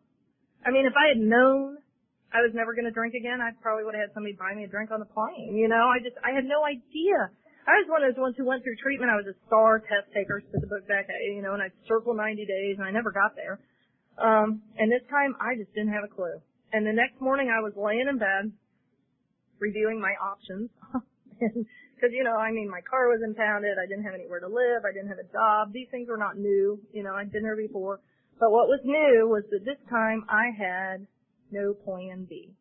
I 0.65 0.73
mean, 0.73 0.89
if 0.89 0.97
I 0.97 1.13
had 1.13 1.21
known 1.21 1.77
I 2.33 2.41
was 2.47 2.55
never 2.55 2.73
going 2.73 2.87
to 2.87 2.95
drink 2.95 3.13
again, 3.19 3.43
I 3.43 3.51
probably 3.59 3.85
would 3.85 3.99
have 3.99 4.11
had 4.11 4.15
somebody 4.15 4.39
buy 4.39 4.55
me 4.55 4.65
a 4.65 4.71
drink 4.71 4.95
on 4.95 5.03
the 5.03 5.11
plane. 5.11 5.59
You 5.59 5.67
know, 5.67 5.91
I 5.91 5.99
just 5.99 6.15
I 6.23 6.31
had 6.31 6.47
no 6.47 6.63
idea. 6.63 7.29
I 7.67 7.77
was 7.83 7.87
one 7.91 8.01
of 8.01 8.09
those 8.09 8.21
ones 8.23 8.35
who 8.39 8.47
went 8.47 8.63
through 8.65 8.79
treatment. 8.81 9.13
I 9.13 9.19
was 9.19 9.29
a 9.29 9.37
star 9.45 9.83
test 9.83 10.09
taker 10.15 10.41
to 10.41 10.57
the 10.57 10.71
book 10.71 10.87
back, 10.89 11.11
you 11.35 11.43
know, 11.43 11.53
and 11.53 11.63
I'd 11.63 11.77
circle 11.85 12.15
90 12.17 12.41
days, 12.47 12.81
and 12.81 12.87
I 12.87 12.91
never 12.91 13.13
got 13.13 13.37
there. 13.37 13.61
Um, 14.17 14.63
and 14.79 14.91
this 14.91 15.05
time, 15.11 15.37
I 15.37 15.55
just 15.59 15.71
didn't 15.75 15.93
have 15.93 16.07
a 16.07 16.13
clue. 16.13 16.41
And 16.73 16.87
the 16.87 16.93
next 16.93 17.21
morning, 17.21 17.51
I 17.51 17.61
was 17.61 17.73
laying 17.77 18.07
in 18.09 18.19
bed, 18.19 18.53
reviewing 19.59 20.01
my 20.01 20.15
options. 20.21 20.71
Because, 22.01 22.17
you 22.17 22.25
know, 22.25 22.37
I 22.37 22.51
mean, 22.51 22.69
my 22.69 22.81
car 22.81 23.13
was 23.13 23.21
impounded. 23.21 23.77
I 23.77 23.85
didn't 23.85 24.05
have 24.05 24.17
anywhere 24.17 24.41
to 24.41 24.49
live. 24.49 24.89
I 24.89 24.93
didn't 24.93 25.13
have 25.13 25.21
a 25.21 25.33
job. 25.33 25.69
These 25.73 25.89
things 25.91 26.09
were 26.09 26.17
not 26.17 26.39
new. 26.41 26.81
You 26.93 27.03
know, 27.03 27.13
I'd 27.13 27.31
been 27.31 27.43
there 27.43 27.57
before. 27.61 28.01
But 28.41 28.53
what 28.53 28.73
was 28.73 28.81
new 28.85 29.29
was 29.29 29.45
that 29.53 29.69
this 29.69 29.77
time 29.91 30.25
I 30.25 30.49
had 30.57 31.07
no 31.53 31.75
plan 31.75 32.25
B. 32.25 32.57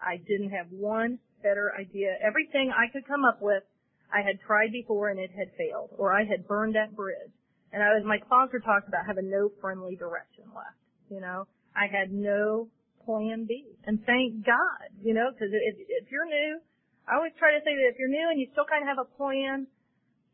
I 0.00 0.22
didn't 0.22 0.50
have 0.50 0.70
one 0.70 1.18
better 1.42 1.72
idea. 1.74 2.14
Everything 2.22 2.70
I 2.70 2.86
could 2.92 3.02
come 3.06 3.24
up 3.24 3.42
with, 3.42 3.66
I 4.14 4.22
had 4.22 4.38
tried 4.46 4.70
before 4.70 5.10
and 5.10 5.18
it 5.18 5.30
had 5.34 5.50
failed, 5.58 5.90
or 5.98 6.14
I 6.14 6.22
had 6.22 6.46
burned 6.46 6.76
that 6.76 6.94
bridge. 6.94 7.34
And 7.72 7.82
I 7.82 7.98
was, 7.98 8.04
my 8.06 8.18
sponsor 8.24 8.60
talked 8.60 8.86
about 8.86 9.06
having 9.06 9.28
no 9.28 9.50
friendly 9.60 9.96
direction 9.96 10.44
left. 10.54 10.78
You 11.10 11.20
know, 11.20 11.46
I 11.74 11.90
had 11.90 12.12
no 12.12 12.68
plan 13.04 13.46
B. 13.46 13.76
And 13.84 14.00
thank 14.04 14.44
God, 14.44 14.88
you 15.00 15.14
know, 15.14 15.30
because 15.30 15.52
if, 15.52 15.76
if 15.78 16.10
you're 16.10 16.26
new, 16.26 16.60
I 17.04 17.20
always 17.20 17.36
try 17.36 17.52
to 17.52 17.60
say 17.60 17.76
that 17.76 17.86
if 17.92 18.00
you're 18.00 18.12
new 18.12 18.28
and 18.32 18.40
you 18.40 18.48
still 18.52 18.64
kind 18.64 18.80
of 18.80 18.88
have 18.88 19.00
a 19.04 19.08
plan, 19.20 19.68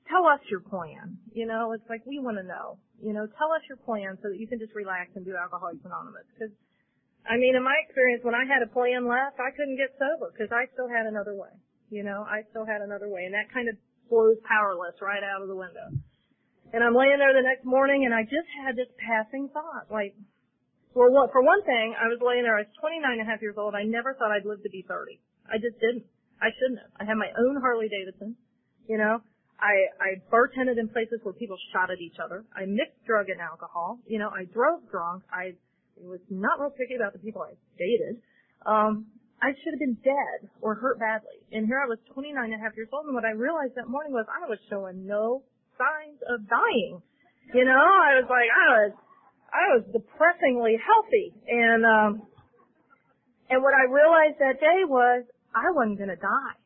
tell 0.07 0.27
us 0.27 0.41
your 0.51 0.62
plan. 0.62 1.18
You 1.35 1.47
know, 1.47 1.73
it's 1.73 1.87
like 1.91 2.07
we 2.07 2.18
want 2.23 2.39
to 2.39 2.47
know. 2.47 2.79
You 3.03 3.12
know, 3.12 3.27
tell 3.39 3.51
us 3.51 3.62
your 3.66 3.81
plan 3.83 4.18
so 4.23 4.31
that 4.31 4.39
you 4.39 4.47
can 4.47 4.59
just 4.59 4.75
relax 4.75 5.11
and 5.16 5.25
do 5.25 5.35
Alcoholics 5.35 5.83
Anonymous. 5.83 6.29
Because, 6.31 6.53
I 7.27 7.39
mean, 7.41 7.57
in 7.57 7.64
my 7.64 7.75
experience, 7.87 8.23
when 8.23 8.39
I 8.39 8.47
had 8.47 8.62
a 8.62 8.71
plan 8.71 9.09
left, 9.09 9.41
I 9.41 9.51
couldn't 9.57 9.81
get 9.81 9.97
sober 9.99 10.31
because 10.31 10.53
I 10.53 10.71
still 10.77 10.87
had 10.87 11.11
another 11.11 11.35
way. 11.35 11.51
You 11.91 12.07
know, 12.07 12.23
I 12.23 12.47
still 12.55 12.62
had 12.62 12.87
another 12.87 13.11
way, 13.11 13.27
and 13.27 13.35
that 13.35 13.51
kind 13.51 13.66
of 13.66 13.75
blows 14.07 14.39
powerless 14.47 14.95
right 15.03 15.23
out 15.27 15.43
of 15.43 15.49
the 15.51 15.59
window. 15.59 15.91
And 16.71 16.85
I'm 16.87 16.95
laying 16.95 17.18
there 17.18 17.35
the 17.35 17.43
next 17.43 17.66
morning, 17.66 18.07
and 18.07 18.14
I 18.14 18.23
just 18.23 18.47
had 18.62 18.79
this 18.79 18.87
passing 18.95 19.51
thought, 19.51 19.91
like, 19.91 20.14
well, 20.95 21.28
for 21.30 21.43
one 21.43 21.62
thing, 21.62 21.95
I 21.95 22.09
was 22.09 22.18
laying 22.18 22.43
there. 22.43 22.57
I 22.59 22.66
was 22.66 22.72
29 22.80 23.03
and 23.07 23.22
a 23.22 23.28
half 23.28 23.43
years 23.43 23.55
old. 23.59 23.74
I 23.74 23.84
never 23.84 24.14
thought 24.14 24.30
I'd 24.30 24.47
live 24.47 24.62
to 24.62 24.70
be 24.70 24.84
30. 24.86 25.20
I 25.47 25.59
just 25.59 25.78
didn't. 25.78 26.05
I 26.43 26.51
shouldn't 26.57 26.80
have. 26.80 26.93
I 26.99 27.05
had 27.05 27.18
my 27.20 27.30
own 27.36 27.61
Harley 27.61 27.88
Davidson. 27.88 28.34
You 28.88 28.99
know, 28.99 29.22
I 29.61 29.74
I 30.01 30.09
bartended 30.32 30.80
in 30.80 30.88
places 30.88 31.20
where 31.22 31.34
people 31.34 31.57
shot 31.72 31.91
at 31.91 32.01
each 32.01 32.16
other. 32.18 32.45
I 32.57 32.64
mixed 32.64 33.05
drug 33.07 33.28
and 33.28 33.41
alcohol. 33.41 34.01
You 34.07 34.18
know, 34.18 34.30
I 34.32 34.49
drove 34.51 34.88
drunk. 34.91 35.22
I 35.30 35.55
was 36.01 36.20
not 36.30 36.59
real 36.59 36.72
picky 36.72 36.97
about 36.97 37.12
the 37.12 37.20
people 37.20 37.43
I 37.43 37.55
dated. 37.76 38.22
Um, 38.64 39.07
I 39.43 39.53
should 39.57 39.72
have 39.72 39.80
been 39.80 39.97
dead 40.05 40.49
or 40.61 40.74
hurt 40.74 40.99
badly. 40.99 41.41
And 41.53 41.66
here 41.66 41.80
I 41.80 41.88
was 41.88 41.99
29 42.12 42.36
and 42.36 42.55
a 42.55 42.61
half 42.61 42.76
years 42.76 42.88
old, 42.93 43.07
and 43.07 43.14
what 43.14 43.24
I 43.24 43.32
realized 43.32 43.72
that 43.76 43.88
morning 43.88 44.12
was 44.12 44.26
I 44.28 44.49
was 44.49 44.59
showing 44.68 45.07
no 45.07 45.43
signs 45.80 46.20
of 46.28 46.45
dying. 46.45 47.01
You 47.57 47.64
know, 47.64 47.80
I 47.80 48.20
was 48.20 48.28
like, 48.28 48.51
I 48.53 48.66
was, 48.84 48.93
I 49.51 49.76
was 49.76 49.84
depressingly 49.92 50.78
healthy, 50.78 51.34
and 51.48 51.84
um, 51.84 52.22
and 53.51 53.62
what 53.62 53.74
I 53.74 53.90
realized 53.90 54.38
that 54.38 54.61
day 54.61 54.86
was 54.86 55.24
I 55.55 55.70
wasn't 55.74 55.98
gonna 55.98 56.16
die. 56.16 56.59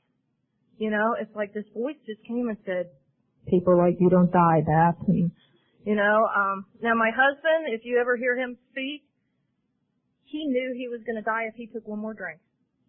You 0.76 0.90
know, 0.90 1.16
it's 1.18 1.34
like 1.34 1.54
this 1.54 1.64
voice 1.72 1.96
just 2.04 2.22
came 2.26 2.48
and 2.48 2.58
said, 2.66 2.90
people 3.46 3.78
like 3.78 3.96
you 4.00 4.10
don't 4.10 4.30
die, 4.30 4.60
Beth. 4.66 5.00
And, 5.06 5.30
you 5.86 5.94
know, 5.94 6.26
um, 6.34 6.66
now 6.82 6.94
my 6.94 7.10
husband, 7.14 7.72
if 7.72 7.82
you 7.84 7.98
ever 8.00 8.16
hear 8.16 8.36
him 8.36 8.58
speak, 8.70 9.04
he 10.24 10.46
knew 10.46 10.74
he 10.76 10.88
was 10.88 11.00
gonna 11.06 11.22
die 11.22 11.46
if 11.48 11.54
he 11.54 11.66
took 11.66 11.86
one 11.86 12.00
more 12.00 12.14
drink. 12.14 12.40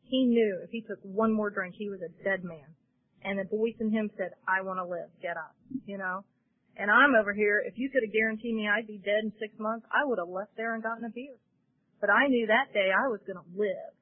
He 0.03 0.25
knew 0.25 0.59
if 0.63 0.71
he 0.71 0.81
took 0.81 0.99
one 1.03 1.31
more 1.31 1.49
drink, 1.49 1.75
he 1.77 1.89
was 1.89 1.99
a 2.01 2.23
dead 2.23 2.43
man. 2.43 2.75
And 3.23 3.39
the 3.39 3.45
voice 3.45 3.75
in 3.79 3.91
him 3.91 4.11
said, 4.17 4.31
I 4.47 4.61
want 4.61 4.77
to 4.77 4.85
live. 4.85 5.09
Get 5.21 5.35
up. 5.35 5.55
You 5.85 5.97
know? 5.97 6.23
And 6.76 6.91
I'm 6.91 7.15
over 7.15 7.32
here, 7.32 7.63
if 7.63 7.80
you 7.80 7.89
could 7.89 8.03
have 8.03 8.11
guaranteed 8.11 8.55
me 8.55 8.67
I'd 8.67 8.88
be 8.88 8.99
dead 8.99 9.23
in 9.23 9.32
six 9.39 9.55
months, 9.59 9.88
I 9.91 10.03
would 10.03 10.19
have 10.19 10.28
left 10.28 10.55
there 10.57 10.76
and 10.76 10.84
gotten 10.84 11.05
a 11.05 11.09
beer. 11.09 11.39
But 12.01 12.09
I 12.11 12.28
knew 12.28 12.47
that 12.47 12.76
day 12.76 12.91
I 12.91 13.07
was 13.07 13.23
going 13.23 13.39
to 13.39 13.47
live 13.55 13.95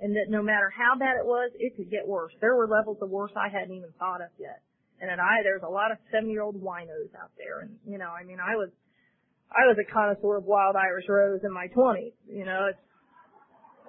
and 0.00 0.16
that 0.16 0.32
no 0.32 0.40
matter 0.40 0.72
how 0.72 0.96
bad 0.96 1.20
it 1.20 1.26
was, 1.26 1.52
it 1.60 1.76
could 1.76 1.90
get 1.90 2.08
worse. 2.08 2.32
There 2.40 2.56
were 2.56 2.66
levels 2.66 2.98
of 3.02 3.10
worse 3.10 3.32
I 3.36 3.52
hadn't 3.52 3.76
even 3.76 3.92
thought 3.98 4.24
of 4.24 4.32
yet. 4.38 4.64
And 5.00 5.08
then 5.08 5.20
I, 5.20 5.44
there's 5.44 5.64
a 5.64 5.68
lot 5.68 5.92
of 5.92 5.98
seven 6.12 6.30
year 6.30 6.40
old 6.40 6.56
winos 6.56 7.12
out 7.16 7.32
there. 7.36 7.68
And, 7.68 7.76
you 7.84 7.98
know, 7.98 8.08
I 8.08 8.24
mean, 8.24 8.40
I 8.40 8.56
was, 8.56 8.72
I 9.52 9.68
was 9.68 9.76
a 9.76 9.86
connoisseur 9.92 10.40
of 10.40 10.44
wild 10.44 10.76
Irish 10.76 11.04
rose 11.08 11.40
in 11.44 11.52
my 11.52 11.68
twenties. 11.72 12.16
You 12.28 12.44
know, 12.44 12.72
it's, 12.72 12.80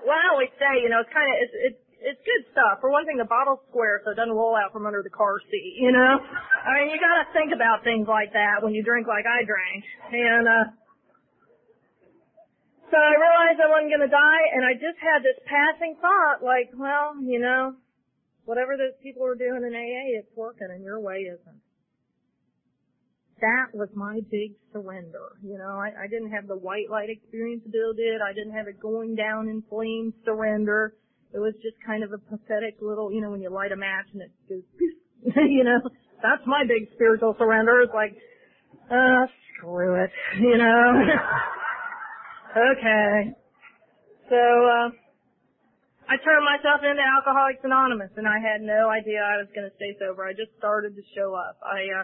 well, 0.04 0.18
I 0.18 0.34
always 0.34 0.52
say, 0.60 0.84
you 0.84 0.90
know, 0.90 1.00
it's 1.00 1.14
kind 1.14 1.30
of, 1.30 1.36
it's, 1.40 1.56
it's, 1.72 1.82
it's 2.02 2.22
good 2.26 2.44
stuff. 2.52 2.82
For 2.82 2.90
one 2.90 3.06
thing, 3.06 3.22
the 3.22 3.30
bottle's 3.30 3.62
square 3.70 4.02
so 4.02 4.12
it 4.12 4.18
doesn't 4.18 4.34
roll 4.34 4.58
out 4.58 4.74
from 4.74 4.90
under 4.90 5.06
the 5.06 5.14
car 5.14 5.38
seat, 5.50 5.78
you 5.78 5.94
know? 5.94 6.18
I 6.68 6.70
mean, 6.82 6.90
you 6.90 6.98
gotta 6.98 7.30
think 7.32 7.54
about 7.54 7.86
things 7.86 8.10
like 8.10 8.34
that 8.34 8.66
when 8.66 8.74
you 8.74 8.82
drink 8.82 9.06
like 9.06 9.26
I 9.30 9.46
drank. 9.46 9.86
And, 10.12 10.46
uh, 10.50 10.66
so 12.92 13.00
I 13.00 13.16
realized 13.16 13.64
I 13.64 13.72
wasn't 13.72 14.04
to 14.04 14.12
die, 14.12 14.44
and 14.52 14.68
I 14.68 14.76
just 14.76 15.00
had 15.00 15.24
this 15.24 15.40
passing 15.48 15.96
thought, 16.04 16.44
like, 16.44 16.76
well, 16.76 17.16
you 17.24 17.40
know, 17.40 17.80
whatever 18.44 18.76
those 18.76 19.00
people 19.02 19.24
are 19.24 19.40
doing 19.40 19.64
in 19.64 19.72
AA, 19.72 20.20
it's 20.20 20.28
working, 20.36 20.68
and 20.70 20.84
your 20.84 21.00
way 21.00 21.24
isn't. 21.24 21.62
That 23.40 23.72
was 23.74 23.88
my 23.96 24.20
big 24.30 24.60
surrender. 24.74 25.40
You 25.42 25.58
know, 25.58 25.80
I, 25.80 26.04
I 26.04 26.08
didn't 26.12 26.32
have 26.32 26.48
the 26.48 26.60
white 26.60 26.92
light 26.92 27.10
experience 27.10 27.64
Bill 27.64 27.94
did. 27.94 28.20
I 28.22 28.34
didn't 28.34 28.54
have 28.54 28.68
it 28.68 28.80
going 28.80 29.16
down 29.16 29.48
in 29.48 29.64
flames 29.70 30.14
surrender. 30.26 30.94
It 31.34 31.40
was 31.40 31.54
just 31.64 31.78
kind 31.86 32.04
of 32.04 32.12
a 32.12 32.18
pathetic 32.18 32.76
little, 32.82 33.12
you 33.12 33.22
know, 33.22 33.32
when 33.32 33.42
you 33.42 33.50
light 33.50 33.72
a 33.72 33.78
match 33.78 34.08
and 34.14 34.22
it 34.22 34.32
goes, 34.50 34.64
you 35.50 35.64
know, 35.64 35.80
that's 36.22 36.44
my 36.46 36.64
big 36.68 36.92
spiritual 36.94 37.36
surrender. 37.40 37.82
It's 37.82 37.94
like, 37.94 38.16
uh, 38.92 39.26
screw 39.58 40.04
it, 40.04 40.12
you 40.40 40.58
know. 40.58 41.04
Okay. 42.52 43.32
So, 44.28 44.36
uh, 44.36 44.92
I 46.12 46.20
turned 46.20 46.44
myself 46.44 46.84
into 46.84 47.00
Alcoholics 47.00 47.64
Anonymous 47.64 48.12
and 48.20 48.28
I 48.28 48.44
had 48.44 48.60
no 48.60 48.92
idea 48.92 49.24
I 49.24 49.40
was 49.40 49.48
going 49.56 49.64
to 49.64 49.76
stay 49.80 49.96
sober. 49.96 50.28
I 50.28 50.36
just 50.36 50.52
started 50.60 50.92
to 51.00 51.04
show 51.16 51.32
up. 51.32 51.56
I, 51.64 52.04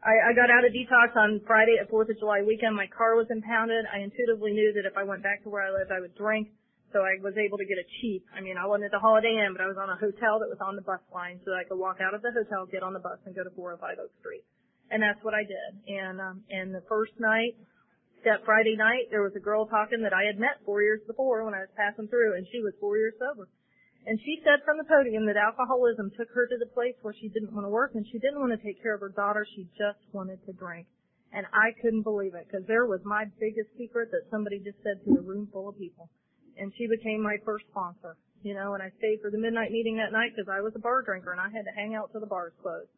I, 0.00 0.30
I 0.30 0.34
got 0.34 0.48
out 0.48 0.64
of 0.64 0.72
detox 0.72 1.12
on 1.12 1.44
Friday 1.44 1.76
at 1.76 1.92
4th 1.92 2.08
of 2.08 2.16
July 2.16 2.40
weekend. 2.40 2.72
My 2.72 2.88
car 2.88 3.20
was 3.20 3.28
impounded. 3.28 3.84
I 3.92 4.00
intuitively 4.00 4.56
knew 4.56 4.72
that 4.80 4.88
if 4.88 4.96
I 4.96 5.04
went 5.04 5.22
back 5.22 5.44
to 5.44 5.52
where 5.52 5.60
I 5.60 5.70
lived, 5.70 5.92
I 5.92 6.00
would 6.00 6.16
drink. 6.16 6.48
So 6.92 7.00
I 7.00 7.16
was 7.24 7.32
able 7.40 7.56
to 7.56 7.64
get 7.64 7.80
a 7.80 7.88
cheap. 8.00 8.28
I 8.36 8.44
mean, 8.44 8.60
I 8.60 8.68
wasn't 8.68 8.92
at 8.92 8.94
the 8.94 9.00
Holiday 9.00 9.32
Inn, 9.32 9.56
but 9.56 9.64
I 9.64 9.68
was 9.68 9.80
on 9.80 9.88
a 9.88 9.96
hotel 9.96 10.40
that 10.44 10.52
was 10.52 10.60
on 10.60 10.76
the 10.76 10.84
bus 10.84 11.00
line 11.08 11.40
so 11.44 11.56
I 11.56 11.64
could 11.64 11.80
walk 11.80 12.04
out 12.04 12.12
of 12.12 12.20
the 12.20 12.32
hotel, 12.32 12.68
get 12.68 12.84
on 12.84 12.92
the 12.92 13.00
bus, 13.00 13.16
and 13.24 13.32
go 13.32 13.44
to 13.44 13.52
405 13.56 13.80
Oak 13.96 14.12
Street. 14.20 14.44
And 14.92 15.00
that's 15.00 15.20
what 15.24 15.32
I 15.32 15.40
did. 15.40 15.70
And, 15.88 16.20
um, 16.20 16.44
and 16.52 16.76
the 16.76 16.84
first 16.84 17.16
night, 17.16 17.56
that 18.28 18.44
Friday 18.44 18.76
night, 18.76 19.08
there 19.10 19.24
was 19.24 19.32
a 19.34 19.42
girl 19.42 19.66
talking 19.66 20.04
that 20.04 20.12
I 20.12 20.28
had 20.28 20.38
met 20.38 20.60
four 20.68 20.84
years 20.84 21.00
before 21.08 21.42
when 21.48 21.56
I 21.56 21.64
was 21.64 21.72
passing 21.74 22.06
through, 22.06 22.36
and 22.36 22.46
she 22.52 22.60
was 22.60 22.76
four 22.78 23.00
years 23.00 23.16
sober. 23.18 23.48
And 24.04 24.18
she 24.18 24.42
said 24.42 24.66
from 24.66 24.78
the 24.78 24.88
podium 24.90 25.26
that 25.26 25.38
alcoholism 25.38 26.10
took 26.18 26.28
her 26.34 26.46
to 26.46 26.58
the 26.58 26.70
place 26.74 26.98
where 27.02 27.14
she 27.14 27.30
didn't 27.30 27.54
want 27.54 27.66
to 27.66 27.70
work 27.70 27.94
and 27.94 28.04
she 28.10 28.18
didn't 28.18 28.42
want 28.42 28.50
to 28.50 28.58
take 28.58 28.82
care 28.82 28.94
of 28.94 29.00
her 29.00 29.14
daughter. 29.14 29.46
She 29.54 29.70
just 29.78 30.02
wanted 30.10 30.42
to 30.46 30.52
drink. 30.52 30.90
And 31.32 31.46
I 31.54 31.70
couldn't 31.80 32.02
believe 32.02 32.34
it 32.34 32.50
because 32.50 32.66
there 32.66 32.84
was 32.84 33.00
my 33.06 33.30
biggest 33.38 33.70
secret 33.78 34.10
that 34.10 34.26
somebody 34.28 34.58
just 34.58 34.82
said 34.82 35.00
to 35.06 35.16
a 35.16 35.22
room 35.22 35.48
full 35.52 35.68
of 35.70 35.78
people. 35.78 36.10
And 36.58 36.72
she 36.76 36.86
became 36.86 37.22
my 37.22 37.36
first 37.44 37.64
sponsor, 37.70 38.16
you 38.42 38.54
know, 38.54 38.74
and 38.74 38.82
I 38.82 38.90
stayed 38.98 39.20
for 39.22 39.30
the 39.30 39.38
midnight 39.38 39.72
meeting 39.72 39.96
that 39.96 40.12
night 40.12 40.32
because 40.34 40.50
I 40.50 40.60
was 40.60 40.72
a 40.76 40.82
bar 40.82 41.02
drinker 41.02 41.32
and 41.32 41.40
I 41.40 41.48
had 41.48 41.64
to 41.64 41.74
hang 41.74 41.94
out 41.94 42.12
till 42.12 42.20
the 42.20 42.30
bars 42.30 42.52
closed. 42.60 42.90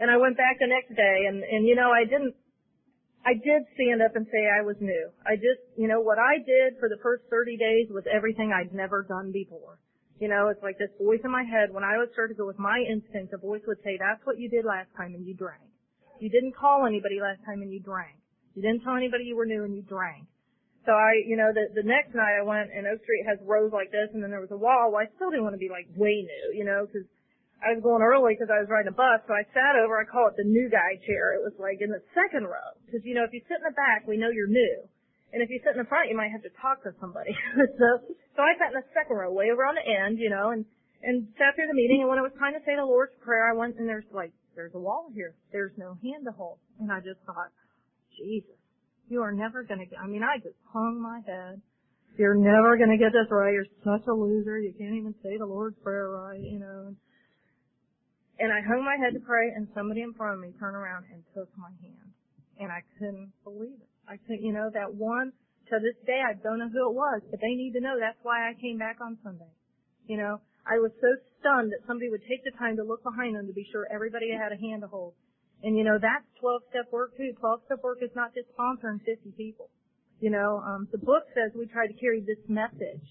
And 0.00 0.10
I 0.10 0.16
went 0.16 0.36
back 0.36 0.58
the 0.58 0.68
next 0.68 0.94
day 0.96 1.18
and, 1.28 1.42
and 1.42 1.66
you 1.66 1.76
know, 1.76 1.90
I 1.90 2.04
didn't 2.04 2.34
I 3.22 3.38
did 3.38 3.62
stand 3.78 4.02
up 4.02 4.18
and 4.18 4.26
say 4.26 4.50
I 4.50 4.66
was 4.66 4.74
new. 4.82 5.10
I 5.22 5.38
just, 5.38 5.62
you 5.78 5.86
know, 5.86 6.02
what 6.02 6.18
I 6.18 6.42
did 6.42 6.74
for 6.82 6.90
the 6.90 6.98
first 7.02 7.22
30 7.30 7.54
days 7.56 7.86
was 7.94 8.02
everything 8.10 8.50
I'd 8.50 8.74
never 8.74 9.06
done 9.06 9.30
before. 9.30 9.78
You 10.18 10.26
know, 10.26 10.48
it's 10.50 10.62
like 10.62 10.78
this 10.78 10.90
voice 10.98 11.22
in 11.22 11.30
my 11.30 11.46
head. 11.46 11.70
When 11.70 11.86
I 11.86 11.98
would 11.98 12.10
start 12.12 12.30
to 12.30 12.38
go 12.38 12.46
with 12.46 12.58
my 12.58 12.82
instinct, 12.82 13.32
a 13.32 13.38
voice 13.38 13.62
would 13.66 13.78
say, 13.86 13.94
that's 13.98 14.22
what 14.26 14.38
you 14.38 14.50
did 14.50 14.64
last 14.64 14.90
time 14.96 15.14
and 15.14 15.26
you 15.26 15.34
drank. 15.34 15.62
You 16.18 16.30
didn't 16.30 16.54
call 16.58 16.86
anybody 16.86 17.22
last 17.22 17.42
time 17.46 17.62
and 17.62 17.72
you 17.72 17.78
drank. 17.78 18.18
You 18.54 18.62
didn't 18.62 18.82
tell 18.82 18.96
anybody 18.98 19.24
you 19.24 19.36
were 19.36 19.46
new 19.46 19.64
and 19.64 19.74
you 19.74 19.82
drank. 19.82 20.26
So 20.84 20.92
I, 20.92 21.22
you 21.22 21.38
know, 21.38 21.54
the, 21.54 21.70
the 21.78 21.86
next 21.86 22.10
night 22.14 22.38
I 22.38 22.42
went 22.42 22.74
and 22.74 22.90
Oak 22.90 23.02
Street 23.06 23.22
has 23.26 23.38
rows 23.46 23.70
like 23.70 23.94
this 23.94 24.10
and 24.14 24.22
then 24.22 24.34
there 24.34 24.42
was 24.42 24.50
a 24.50 24.58
wall. 24.58 24.90
Well, 24.90 25.02
I 25.02 25.08
still 25.14 25.30
didn't 25.30 25.46
want 25.46 25.54
to 25.54 25.62
be 25.62 25.70
like 25.70 25.86
way 25.94 26.26
new, 26.26 26.58
you 26.58 26.66
know, 26.66 26.86
cause 26.90 27.06
I 27.62 27.78
was 27.78 27.82
going 27.82 28.02
early 28.02 28.34
because 28.34 28.50
I 28.50 28.58
was 28.58 28.66
riding 28.66 28.90
a 28.90 28.98
bus, 28.98 29.22
so 29.30 29.38
I 29.38 29.46
sat 29.54 29.78
over. 29.78 29.94
I 29.94 30.02
call 30.02 30.26
it 30.26 30.34
the 30.34 30.42
new 30.42 30.66
guy 30.66 30.98
chair. 31.06 31.38
It 31.38 31.46
was 31.46 31.54
like 31.62 31.78
in 31.78 31.94
the 31.94 32.02
second 32.10 32.50
row 32.50 32.74
because 32.82 33.06
you 33.06 33.14
know 33.14 33.22
if 33.22 33.30
you 33.30 33.38
sit 33.46 33.62
in 33.62 33.66
the 33.70 33.78
back, 33.78 34.02
we 34.02 34.18
know 34.18 34.34
you're 34.34 34.50
new, 34.50 34.82
and 35.30 35.38
if 35.38 35.46
you 35.46 35.62
sit 35.62 35.78
in 35.78 35.80
the 35.80 35.86
front, 35.86 36.10
you 36.10 36.18
might 36.18 36.34
have 36.34 36.42
to 36.42 36.50
talk 36.58 36.82
to 36.82 36.90
somebody. 36.98 37.30
so 37.78 37.88
so 38.34 38.42
I 38.42 38.58
sat 38.58 38.74
in 38.74 38.82
the 38.82 38.88
second 38.90 39.14
row, 39.14 39.30
way 39.30 39.54
over 39.54 39.62
on 39.62 39.78
the 39.78 39.86
end, 39.86 40.18
you 40.18 40.26
know, 40.26 40.50
and 40.50 40.66
and 41.02 41.30
sat 41.38 41.54
through 41.54 41.70
the 41.70 41.78
meeting. 41.78 42.02
And 42.02 42.10
when 42.10 42.18
it 42.18 42.26
was 42.26 42.34
time 42.38 42.54
to 42.54 42.62
say 42.66 42.74
the 42.74 42.86
Lord's 42.86 43.14
Prayer, 43.22 43.46
I 43.46 43.54
went 43.54 43.78
and 43.78 43.86
there's 43.86 44.10
like, 44.10 44.34
there's 44.54 44.74
a 44.74 44.82
wall 44.82 45.10
here. 45.14 45.34
There's 45.50 45.74
no 45.78 45.98
hand 46.02 46.26
to 46.26 46.32
hold. 46.32 46.58
And 46.78 46.90
I 46.90 46.98
just 46.98 47.22
thought, 47.26 47.50
Jesus, 48.14 48.58
you 49.12 49.20
are 49.20 49.36
never 49.36 49.62
going 49.62 49.80
to 49.80 49.86
get, 49.86 50.00
I 50.00 50.08
mean, 50.08 50.24
I 50.24 50.40
just 50.40 50.56
hung 50.72 50.96
my 50.96 51.20
head. 51.28 51.60
You're 52.16 52.34
never 52.34 52.80
going 52.80 52.88
to 52.88 52.96
get 52.96 53.12
this 53.12 53.28
right. 53.28 53.52
You're 53.52 53.68
such 53.84 54.08
a 54.08 54.12
loser. 54.12 54.56
You 54.56 54.72
can't 54.72 54.96
even 54.96 55.14
say 55.22 55.36
the 55.36 55.44
Lord's 55.44 55.76
Prayer 55.84 56.08
right, 56.08 56.40
you 56.40 56.58
know. 56.58 56.96
And 58.40 58.48
I 58.48 58.64
hung 58.64 58.80
my 58.84 58.96
head 58.96 59.12
to 59.12 59.20
pray 59.20 59.52
and 59.52 59.68
somebody 59.76 60.00
in 60.00 60.16
front 60.16 60.34
of 60.34 60.40
me 60.40 60.56
turned 60.58 60.76
around 60.76 61.04
and 61.12 61.20
took 61.36 61.48
my 61.60 61.68
hand. 61.84 62.08
And 62.56 62.72
I 62.72 62.80
couldn't 62.98 63.32
believe 63.44 63.76
it. 63.76 63.88
I 64.08 64.16
couldn't, 64.24 64.42
you 64.42 64.52
know, 64.52 64.72
that 64.72 64.96
one, 64.96 65.32
to 65.68 65.76
this 65.80 65.96
day, 66.04 66.20
I 66.20 66.32
don't 66.40 66.58
know 66.58 66.72
who 66.72 66.88
it 66.88 66.96
was, 66.96 67.20
but 67.30 67.40
they 67.40 67.52
need 67.52 67.72
to 67.76 67.84
know 67.84 67.96
that's 68.00 68.20
why 68.24 68.48
I 68.48 68.56
came 68.60 68.76
back 68.76 69.00
on 69.00 69.16
Sunday. 69.22 69.52
You 70.08 70.16
know, 70.16 70.40
I 70.64 70.80
was 70.80 70.92
so 71.00 71.08
stunned 71.40 71.72
that 71.72 71.84
somebody 71.86 72.08
would 72.08 72.24
take 72.28 72.44
the 72.44 72.52
time 72.56 72.76
to 72.76 72.84
look 72.84 73.04
behind 73.04 73.36
them 73.36 73.46
to 73.46 73.56
be 73.56 73.68
sure 73.72 73.88
everybody 73.92 74.32
had 74.32 74.52
a 74.52 74.60
hand 74.60 74.82
to 74.82 74.88
hold. 74.88 75.14
And 75.62 75.76
you 75.76 75.84
know, 75.84 75.98
that's 76.00 76.26
12 76.40 76.62
step 76.70 76.92
work 76.92 77.16
too. 77.16 77.32
12 77.38 77.60
step 77.66 77.82
work 77.82 77.98
is 78.02 78.10
not 78.14 78.34
just 78.34 78.48
sponsoring 78.58 78.98
50 79.04 79.32
people. 79.36 79.70
You 80.20 80.30
know, 80.30 80.62
um, 80.64 80.88
the 80.90 80.98
book 80.98 81.26
says 81.34 81.50
we 81.54 81.66
try 81.66 81.86
to 81.86 81.94
carry 81.94 82.20
this 82.20 82.42
message. 82.48 83.02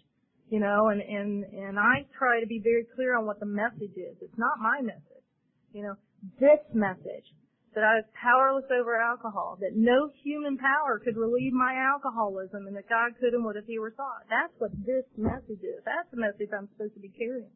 You 0.51 0.59
know, 0.59 0.89
and, 0.91 0.99
and, 0.99 1.45
and 1.45 1.79
I 1.79 2.03
try 2.11 2.41
to 2.41 2.47
be 2.47 2.59
very 2.59 2.83
clear 2.95 3.15
on 3.17 3.25
what 3.25 3.39
the 3.39 3.47
message 3.47 3.95
is. 3.95 4.19
It's 4.19 4.37
not 4.37 4.59
my 4.59 4.83
message. 4.83 5.23
You 5.71 5.83
know, 5.83 5.95
this 6.39 6.59
message 6.75 7.23
that 7.71 7.87
I 7.87 8.03
was 8.03 8.07
powerless 8.19 8.67
over 8.67 8.99
alcohol, 8.99 9.55
that 9.63 9.79
no 9.79 10.11
human 10.23 10.59
power 10.59 10.99
could 10.99 11.15
relieve 11.15 11.55
my 11.55 11.71
alcoholism, 11.79 12.67
and 12.67 12.75
that 12.75 12.91
God 12.91 13.15
could 13.15 13.31
and 13.31 13.45
would 13.47 13.55
if 13.55 13.63
He 13.63 13.79
were 13.79 13.95
sought. 13.95 14.27
That's 14.27 14.51
what 14.59 14.75
this 14.83 15.07
message 15.15 15.63
is. 15.63 15.79
That's 15.87 16.11
the 16.11 16.19
message 16.19 16.51
I'm 16.51 16.67
supposed 16.75 16.95
to 16.95 17.03
be 17.03 17.15
carrying. 17.15 17.55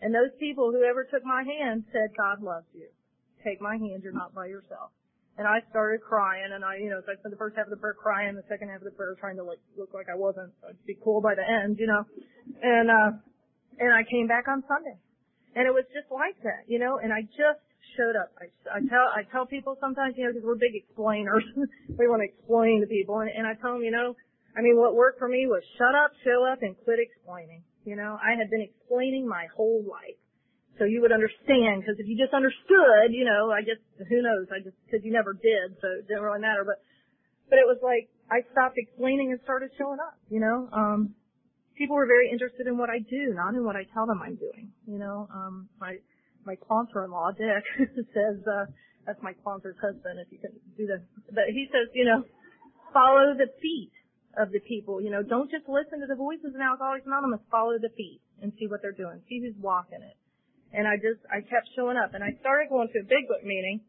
And 0.00 0.14
those 0.16 0.32
people, 0.40 0.72
whoever 0.72 1.04
took 1.04 1.24
my 1.28 1.44
hand, 1.44 1.84
said, 1.92 2.16
God 2.16 2.40
loves 2.40 2.72
you. 2.72 2.88
Take 3.44 3.60
my 3.60 3.76
hand, 3.76 4.02
you're 4.02 4.12
not 4.12 4.34
by 4.34 4.46
yourself. 4.46 4.90
And 5.38 5.48
I 5.48 5.64
started 5.70 6.02
crying, 6.02 6.52
and 6.52 6.64
I, 6.64 6.76
you 6.76 6.90
know, 6.90 7.00
so 7.00 7.12
I 7.12 7.16
spent 7.16 7.32
the 7.32 7.40
first 7.40 7.56
half 7.56 7.64
of 7.64 7.70
the 7.70 7.80
prayer 7.80 7.96
crying, 7.96 8.36
the 8.36 8.44
second 8.48 8.68
half 8.68 8.84
of 8.84 8.88
the 8.88 8.92
prayer 8.92 9.16
trying 9.18 9.36
to 9.36 9.44
like 9.44 9.62
look 9.78 9.94
like 9.94 10.06
I 10.12 10.16
wasn't, 10.16 10.52
I'd 10.68 10.76
be 10.84 10.98
cool 11.02 11.20
by 11.20 11.34
the 11.34 11.46
end, 11.46 11.78
you 11.78 11.86
know. 11.86 12.04
And, 12.60 12.90
uh, 12.90 13.10
and 13.80 13.90
I 13.94 14.04
came 14.04 14.28
back 14.28 14.48
on 14.48 14.62
Sunday. 14.68 15.00
And 15.56 15.66
it 15.66 15.72
was 15.72 15.88
just 15.96 16.12
like 16.12 16.36
that, 16.44 16.68
you 16.68 16.78
know, 16.78 17.00
and 17.02 17.12
I 17.12 17.22
just 17.24 17.64
showed 17.96 18.14
up. 18.14 18.30
I, 18.38 18.46
I 18.70 18.78
tell 18.86 19.06
I 19.10 19.22
tell 19.32 19.46
people 19.46 19.76
sometimes, 19.80 20.14
you 20.16 20.24
know, 20.24 20.30
because 20.30 20.46
we're 20.46 20.60
big 20.60 20.76
explainers, 20.76 21.42
we 21.98 22.06
want 22.06 22.22
to 22.22 22.28
explain 22.28 22.80
to 22.80 22.86
people, 22.86 23.18
and, 23.20 23.30
and 23.30 23.46
I 23.46 23.54
tell 23.58 23.74
them, 23.74 23.82
you 23.82 23.90
know, 23.90 24.14
I 24.56 24.62
mean, 24.62 24.76
what 24.76 24.94
worked 24.94 25.18
for 25.18 25.28
me 25.28 25.46
was 25.46 25.62
shut 25.78 25.94
up, 25.94 26.10
show 26.22 26.44
up, 26.46 26.62
and 26.62 26.76
quit 26.84 26.98
explaining. 26.98 27.62
You 27.84 27.96
know, 27.96 28.18
I 28.18 28.36
had 28.36 28.50
been 28.50 28.62
explaining 28.62 29.26
my 29.26 29.46
whole 29.54 29.82
life, 29.86 30.18
so 30.80 30.88
you 30.88 31.04
would 31.04 31.12
understand. 31.12 31.84
Because 31.84 32.00
if 32.00 32.08
you 32.08 32.16
just 32.16 32.32
understood, 32.32 33.12
you 33.12 33.28
know, 33.28 33.52
I 33.52 33.60
just 33.60 33.84
who 34.08 34.24
knows? 34.24 34.48
I 34.48 34.64
just 34.64 34.80
because 34.88 35.04
you 35.04 35.12
never 35.12 35.36
did, 35.36 35.76
so 35.84 36.00
it 36.00 36.08
didn't 36.08 36.24
really 36.24 36.40
matter. 36.40 36.64
But 36.64 36.80
but 37.52 37.60
it 37.60 37.68
was 37.68 37.76
like 37.84 38.08
I 38.32 38.40
stopped 38.56 38.80
explaining 38.80 39.36
and 39.36 39.38
started 39.44 39.68
showing 39.76 40.00
up. 40.00 40.16
You 40.32 40.40
know, 40.40 40.72
um, 40.72 41.12
people 41.76 42.00
were 42.00 42.08
very 42.08 42.32
interested 42.32 42.64
in 42.64 42.80
what 42.80 42.88
I 42.88 43.04
do, 43.04 43.36
not 43.36 43.52
in 43.52 43.60
what 43.60 43.76
I 43.76 43.84
tell 43.92 44.08
them 44.08 44.24
I'm 44.24 44.40
doing. 44.40 44.72
You 44.88 44.96
know, 44.96 45.28
um, 45.28 45.68
my 45.76 46.00
my 46.48 46.56
sponsor-in-law, 46.64 47.36
Dick, 47.36 47.64
says, 48.16 48.40
uh, 48.48 48.64
that's 49.04 49.20
my 49.20 49.36
sponsor's 49.44 49.76
husband, 49.76 50.16
if 50.24 50.32
you 50.32 50.40
can 50.40 50.56
do 50.76 50.88
that. 50.88 51.04
But 51.28 51.52
he 51.52 51.68
says, 51.68 51.92
you 51.92 52.08
know, 52.08 52.24
follow 52.96 53.36
the 53.36 53.52
feet 53.60 53.92
of 54.40 54.52
the 54.52 54.60
people. 54.60 55.00
You 55.00 55.10
know, 55.10 55.22
don't 55.22 55.50
just 55.50 55.68
listen 55.68 56.00
to 56.00 56.08
the 56.08 56.16
voices 56.16 56.56
in 56.56 56.60
Alcoholics 56.60 57.04
Anonymous. 57.04 57.40
Follow 57.50 57.76
the 57.76 57.92
feet 57.92 58.20
and 58.40 58.52
see 58.58 58.68
what 58.68 58.80
they're 58.80 58.96
doing. 58.96 59.20
See 59.28 59.40
who's 59.40 59.56
walking 59.60 60.00
it. 60.00 60.16
And 60.72 60.86
I 60.86 60.96
just, 60.96 61.22
I 61.26 61.42
kept 61.42 61.70
showing 61.74 61.98
up. 61.98 62.14
And 62.14 62.22
I 62.22 62.34
started 62.38 62.70
going 62.70 62.88
to 62.94 63.00
a 63.02 63.06
Big 63.06 63.26
Book 63.26 63.42
meeting 63.42 63.82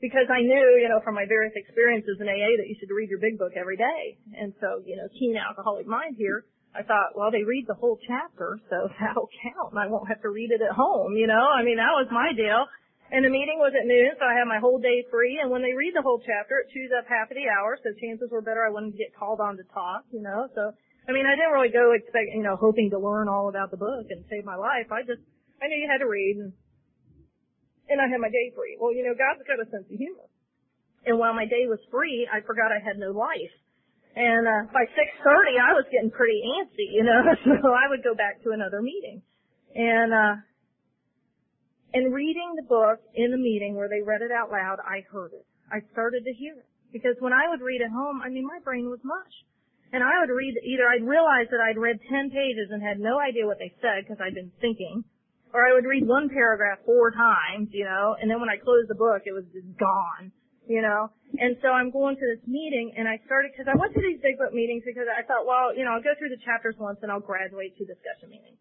because 0.00 0.26
I 0.30 0.42
knew, 0.42 0.78
you 0.78 0.88
know, 0.90 0.98
from 1.02 1.14
my 1.14 1.26
various 1.26 1.54
experiences 1.54 2.18
in 2.18 2.26
AA 2.26 2.58
that 2.58 2.66
you 2.66 2.76
should 2.78 2.90
read 2.90 3.10
your 3.10 3.22
Big 3.22 3.38
Book 3.38 3.54
every 3.58 3.76
day. 3.76 4.18
And 4.34 4.54
so, 4.60 4.82
you 4.86 4.96
know, 4.98 5.06
keen 5.14 5.38
alcoholic 5.38 5.86
mind 5.86 6.16
here 6.18 6.46
I 6.78 6.84
thought, 6.84 7.16
well, 7.16 7.32
they 7.32 7.44
read 7.44 7.66
the 7.66 7.74
whole 7.74 7.98
chapter, 8.06 8.60
so 8.68 8.88
that'll 9.00 9.30
count, 9.42 9.72
and 9.72 9.80
I 9.80 9.88
won't 9.88 10.08
have 10.08 10.22
to 10.22 10.30
read 10.30 10.50
it 10.52 10.60
at 10.60 10.76
home, 10.76 11.16
you 11.16 11.26
know? 11.26 11.46
I 11.50 11.64
mean, 11.64 11.76
that 11.76 11.96
was 11.96 12.08
my 12.12 12.32
deal. 12.36 12.66
And 13.08 13.24
the 13.24 13.32
meeting 13.32 13.56
was 13.56 13.72
at 13.72 13.88
noon, 13.88 14.12
so 14.20 14.24
I 14.28 14.36
had 14.36 14.44
my 14.44 14.60
whole 14.60 14.76
day 14.76 15.00
free, 15.10 15.40
and 15.40 15.48
when 15.48 15.64
they 15.64 15.72
read 15.72 15.96
the 15.96 16.04
whole 16.04 16.20
chapter, 16.20 16.60
it 16.60 16.68
chews 16.70 16.92
up 16.92 17.08
half 17.08 17.32
of 17.32 17.40
the 17.40 17.48
hour, 17.48 17.80
so 17.80 17.88
chances 17.96 18.28
were 18.28 18.44
better 18.44 18.60
I 18.60 18.70
wouldn't 18.70 19.00
get 19.00 19.16
called 19.16 19.40
on 19.40 19.56
to 19.56 19.64
talk, 19.72 20.04
you 20.12 20.20
know? 20.20 20.46
So, 20.54 20.76
I 21.08 21.16
mean, 21.16 21.24
I 21.24 21.34
didn't 21.34 21.56
really 21.56 21.72
go 21.72 21.96
expect, 21.96 22.36
you 22.36 22.44
know, 22.44 22.54
hoping 22.60 22.92
to 22.92 23.00
learn 23.00 23.32
all 23.32 23.48
about 23.48 23.72
the 23.72 23.80
book 23.80 24.12
and 24.12 24.28
save 24.28 24.44
my 24.44 24.60
life. 24.60 24.92
I 24.92 25.08
just, 25.08 25.24
I 25.58 25.66
knew 25.66 25.78
you 25.78 25.90
had 25.90 26.02
to 26.02 26.10
read, 26.10 26.38
and, 26.38 26.52
and 27.90 27.98
I 28.00 28.06
had 28.06 28.20
my 28.22 28.30
day 28.30 28.54
free. 28.54 28.78
Well, 28.78 28.94
you 28.94 29.02
know, 29.02 29.14
God's 29.14 29.42
got 29.46 29.58
a 29.58 29.66
sense 29.70 29.90
of 29.90 29.98
humor. 29.98 30.28
And 31.06 31.18
while 31.18 31.34
my 31.34 31.46
day 31.46 31.66
was 31.66 31.78
free, 31.90 32.28
I 32.30 32.42
forgot 32.42 32.74
I 32.74 32.82
had 32.82 32.98
no 32.98 33.10
life. 33.10 33.54
And 34.18 34.46
uh, 34.46 34.62
by 34.74 34.82
6:30, 34.92 35.58
I 35.62 35.72
was 35.78 35.86
getting 35.90 36.10
pretty 36.10 36.42
antsy, 36.42 36.90
you 36.90 37.04
know. 37.04 37.22
So 37.62 37.68
I 37.70 37.86
would 37.88 38.02
go 38.02 38.14
back 38.14 38.42
to 38.42 38.50
another 38.50 38.82
meeting, 38.82 39.22
and 39.74 40.10
uh, 40.10 40.34
and 41.94 42.12
reading 42.12 42.52
the 42.56 42.66
book 42.68 43.00
in 43.14 43.30
the 43.30 43.40
meeting 43.40 43.74
where 43.74 43.88
they 43.88 44.02
read 44.02 44.20
it 44.20 44.32
out 44.32 44.50
loud, 44.50 44.78
I 44.84 45.06
heard 45.08 45.32
it. 45.32 45.46
I 45.72 45.80
started 45.92 46.24
to 46.24 46.32
hear 46.34 46.54
it 46.56 46.68
because 46.92 47.16
when 47.20 47.32
I 47.32 47.48
would 47.48 47.60
read 47.60 47.80
at 47.80 47.92
home, 47.92 48.20
I 48.24 48.28
mean, 48.28 48.44
my 48.44 48.60
brain 48.64 48.88
was 48.88 49.00
mush. 49.04 49.36
And 49.92 50.04
I 50.04 50.20
would 50.20 50.32
read 50.32 50.52
either 50.64 50.84
I'd 50.84 51.04
realize 51.04 51.48
that 51.48 51.64
I'd 51.64 51.80
read 51.80 51.96
10 52.04 52.28
pages 52.28 52.68
and 52.70 52.82
had 52.82 53.00
no 53.00 53.16
idea 53.16 53.46
what 53.48 53.56
they 53.56 53.72
said 53.80 54.04
because 54.04 54.20
I'd 54.20 54.36
been 54.36 54.52
thinking, 54.60 55.04
or 55.52 55.66
I 55.66 55.72
would 55.72 55.84
read 55.84 56.06
one 56.06 56.28
paragraph 56.28 56.78
four 56.84 57.10
times, 57.10 57.68
you 57.72 57.84
know, 57.84 58.16
and 58.20 58.30
then 58.30 58.40
when 58.40 58.48
I 58.48 58.56
closed 58.56 58.88
the 58.88 58.98
book, 58.98 59.22
it 59.24 59.32
was 59.32 59.44
just 59.52 59.68
gone 59.78 60.32
you 60.68 60.84
know. 60.84 61.10
And 61.40 61.56
so 61.64 61.72
I'm 61.72 61.90
going 61.90 62.16
to 62.16 62.26
this 62.36 62.44
meeting, 62.48 62.92
and 62.96 63.08
I 63.08 63.20
started 63.24 63.52
because 63.52 63.68
I 63.68 63.76
went 63.76 63.92
to 63.96 64.00
these 64.04 64.20
big 64.20 64.36
book 64.36 64.52
meetings 64.52 64.84
because 64.84 65.08
I 65.08 65.24
thought, 65.24 65.48
well, 65.48 65.72
you 65.72 65.84
know, 65.84 65.96
I'll 65.96 66.04
go 66.04 66.16
through 66.16 66.32
the 66.32 66.40
chapters 66.44 66.76
once, 66.76 67.00
and 67.04 67.12
I'll 67.12 67.24
graduate 67.24 67.76
to 67.80 67.84
discussion 67.84 68.32
meetings. 68.32 68.60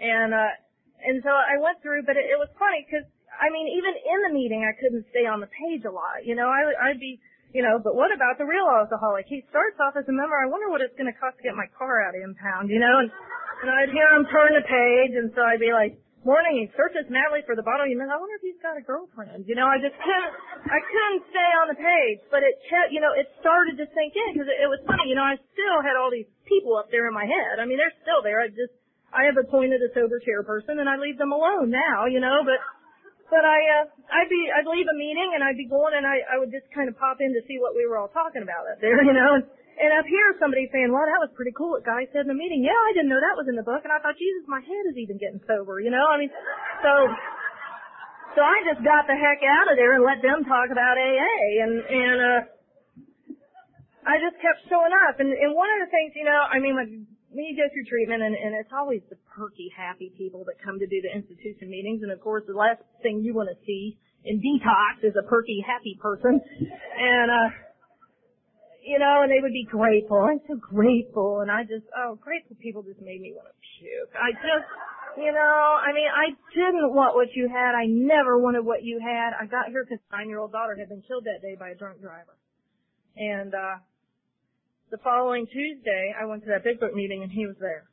And 0.00 0.32
uh, 0.32 0.52
and 1.00 1.24
so 1.24 1.32
I 1.32 1.56
went 1.60 1.80
through, 1.80 2.04
but 2.04 2.16
it, 2.16 2.28
it 2.28 2.38
was 2.40 2.48
funny 2.56 2.84
because 2.84 3.08
I 3.36 3.48
mean, 3.52 3.68
even 3.72 3.92
in 3.96 4.18
the 4.28 4.32
meeting, 4.36 4.64
I 4.64 4.76
couldn't 4.76 5.08
stay 5.12 5.24
on 5.24 5.40
the 5.40 5.48
page 5.48 5.84
a 5.88 5.92
lot. 5.92 6.24
You 6.24 6.36
know, 6.36 6.48
I 6.48 6.92
I'd 6.92 7.00
be 7.00 7.20
you 7.52 7.66
know, 7.66 7.82
but 7.82 7.98
what 7.98 8.14
about 8.14 8.38
the 8.38 8.46
real 8.46 8.70
alcoholic? 8.70 9.26
He 9.26 9.42
starts 9.50 9.76
off 9.82 9.98
as 9.98 10.06
a 10.06 10.14
member. 10.14 10.38
I 10.38 10.46
wonder 10.46 10.70
what 10.70 10.80
it's 10.80 10.94
going 10.94 11.10
to 11.10 11.16
cost 11.18 11.34
to 11.36 11.42
get 11.42 11.58
my 11.58 11.66
car 11.74 11.98
out 11.98 12.14
of 12.14 12.22
impound, 12.22 12.70
you 12.70 12.78
know, 12.78 13.02
and, 13.02 13.10
and 13.10 13.68
I'd 13.74 13.90
hear 13.90 14.06
him 14.14 14.22
turn 14.30 14.54
the 14.54 14.62
page, 14.62 15.18
and 15.18 15.34
so 15.34 15.42
I'd 15.42 15.58
be 15.58 15.74
like, 15.74 15.98
morning 16.24 16.60
he 16.60 16.66
searches 16.76 17.08
madly 17.08 17.40
for 17.48 17.56
the 17.56 17.64
bottle. 17.64 17.88
You 17.88 17.96
know, 17.96 18.08
I 18.08 18.18
wonder 18.20 18.36
if 18.36 18.44
he's 18.44 18.60
got 18.60 18.76
a 18.76 18.84
girlfriend. 18.84 19.48
You 19.48 19.56
know, 19.56 19.64
I 19.64 19.80
just 19.80 19.96
couldn't, 19.96 20.32
I 20.68 20.78
couldn't 20.80 21.22
stay 21.32 21.50
on 21.64 21.66
the 21.72 21.78
page, 21.78 22.20
but 22.28 22.44
it 22.44 22.60
kept, 22.68 22.92
you 22.92 23.00
know, 23.00 23.12
it 23.16 23.28
started 23.40 23.80
to 23.80 23.86
sink 23.96 24.12
in 24.12 24.36
because 24.36 24.48
it, 24.48 24.60
it 24.60 24.68
was 24.68 24.80
funny. 24.84 25.08
You 25.08 25.16
know, 25.16 25.24
I 25.24 25.40
still 25.56 25.78
had 25.80 25.96
all 25.96 26.12
these 26.12 26.28
people 26.44 26.76
up 26.76 26.92
there 26.92 27.08
in 27.08 27.14
my 27.16 27.24
head. 27.24 27.60
I 27.60 27.64
mean, 27.64 27.80
they're 27.80 27.96
still 28.04 28.20
there. 28.20 28.44
I 28.44 28.52
just, 28.52 28.74
I 29.10 29.26
have 29.26 29.40
appointed 29.40 29.80
a 29.80 29.90
sober 29.96 30.20
chairperson 30.20 30.78
and 30.78 30.86
I 30.86 31.00
leave 31.00 31.16
them 31.16 31.32
alone 31.32 31.72
now, 31.72 32.06
you 32.06 32.20
know, 32.20 32.44
but, 32.46 32.60
but 33.26 33.42
I, 33.42 33.58
uh, 33.82 33.84
I'd 34.12 34.30
be, 34.30 34.42
I'd 34.54 34.68
leave 34.68 34.86
a 34.86 34.96
meeting 34.96 35.34
and 35.34 35.42
I'd 35.42 35.58
be 35.58 35.66
going 35.66 35.96
and 35.96 36.06
I, 36.06 36.22
I 36.30 36.38
would 36.38 36.52
just 36.54 36.68
kind 36.70 36.86
of 36.86 36.94
pop 37.00 37.18
in 37.18 37.34
to 37.34 37.42
see 37.50 37.58
what 37.58 37.74
we 37.74 37.88
were 37.88 37.98
all 37.98 38.12
talking 38.12 38.44
about 38.44 38.70
up 38.70 38.78
there, 38.78 39.02
you 39.02 39.14
know, 39.16 39.40
and, 39.40 39.46
and 39.80 39.96
up 39.96 40.04
here, 40.04 40.36
somebody 40.36 40.68
saying, 40.68 40.92
well, 40.92 41.08
that 41.08 41.24
was 41.24 41.32
pretty 41.32 41.56
cool 41.56 41.72
what 41.72 41.88
Guy 41.88 42.04
said 42.12 42.28
in 42.28 42.30
the 42.30 42.36
meeting. 42.36 42.60
Yeah, 42.60 42.76
I 42.76 42.92
didn't 42.92 43.08
know 43.08 43.16
that 43.16 43.40
was 43.40 43.48
in 43.48 43.56
the 43.56 43.64
book. 43.64 43.80
And 43.80 43.88
I 43.88 43.96
thought, 44.04 44.20
Jesus, 44.20 44.44
my 44.44 44.60
head 44.60 44.84
is 44.92 45.00
even 45.00 45.16
getting 45.16 45.40
sober, 45.48 45.80
you 45.80 45.88
know? 45.88 46.04
I 46.04 46.20
mean, 46.20 46.28
so, 46.84 46.92
so 48.36 48.44
I 48.44 48.60
just 48.68 48.84
got 48.84 49.08
the 49.08 49.16
heck 49.16 49.40
out 49.40 49.72
of 49.72 49.80
there 49.80 49.96
and 49.96 50.04
let 50.04 50.20
them 50.20 50.44
talk 50.44 50.68
about 50.68 51.00
AA. 51.00 51.64
And, 51.64 51.72
and, 51.80 52.18
uh, 52.20 52.40
I 54.04 54.20
just 54.20 54.36
kept 54.44 54.68
showing 54.68 54.92
up. 55.08 55.16
And, 55.16 55.32
and 55.32 55.56
one 55.56 55.72
of 55.72 55.80
the 55.80 55.88
things, 55.88 56.12
you 56.12 56.28
know, 56.28 56.40
I 56.44 56.60
mean, 56.60 56.76
when, 56.76 57.08
when 57.32 57.44
you 57.48 57.56
go 57.56 57.64
through 57.72 57.88
treatment 57.88 58.20
and, 58.20 58.36
and 58.36 58.52
it's 58.60 58.76
always 58.76 59.00
the 59.08 59.16
perky, 59.32 59.72
happy 59.72 60.12
people 60.12 60.44
that 60.44 60.60
come 60.60 60.76
to 60.76 60.88
do 60.88 61.00
the 61.00 61.12
institution 61.16 61.72
meetings. 61.72 62.04
And 62.04 62.12
of 62.12 62.20
course, 62.20 62.44
the 62.44 62.52
last 62.52 62.84
thing 63.00 63.24
you 63.24 63.32
want 63.32 63.48
to 63.48 63.56
see 63.64 63.96
in 64.28 64.44
detox 64.44 65.08
is 65.08 65.16
a 65.16 65.24
perky, 65.24 65.64
happy 65.64 65.96
person. 65.96 66.36
And, 66.36 67.28
uh, 67.32 67.69
you 68.82 68.98
know, 68.98 69.22
and 69.22 69.30
they 69.30 69.40
would 69.40 69.52
be 69.52 69.68
grateful. 69.68 70.18
I'm 70.18 70.40
so 70.48 70.56
grateful. 70.56 71.40
And 71.40 71.50
I 71.50 71.62
just, 71.64 71.84
oh, 71.96 72.16
grateful 72.20 72.56
people 72.60 72.82
just 72.82 73.00
made 73.00 73.20
me 73.20 73.32
want 73.36 73.48
to 73.48 73.56
puke. 73.78 74.12
I 74.16 74.32
just, 74.32 74.68
you 75.20 75.32
know, 75.32 75.60
I 75.76 75.92
mean, 75.92 76.08
I 76.08 76.32
didn't 76.54 76.92
want 76.94 77.14
what 77.14 77.28
you 77.34 77.48
had. 77.48 77.76
I 77.76 77.84
never 77.86 78.38
wanted 78.38 78.64
what 78.64 78.82
you 78.82 79.00
had. 79.00 79.36
I 79.36 79.46
got 79.46 79.68
here 79.68 79.84
because 79.84 80.00
nine-year-old 80.12 80.52
daughter 80.52 80.76
had 80.78 80.88
been 80.88 81.02
killed 81.04 81.24
that 81.24 81.44
day 81.44 81.56
by 81.58 81.70
a 81.70 81.76
drunk 81.76 82.00
driver. 82.00 82.36
And, 83.16 83.54
uh, 83.54 83.84
the 84.90 84.98
following 85.06 85.46
Tuesday, 85.46 86.14
I 86.18 86.26
went 86.26 86.42
to 86.42 86.50
that 86.50 86.64
Big 86.64 86.80
Book 86.80 86.94
meeting 86.94 87.22
and 87.22 87.30
he 87.30 87.46
was 87.46 87.56
there. 87.60 87.86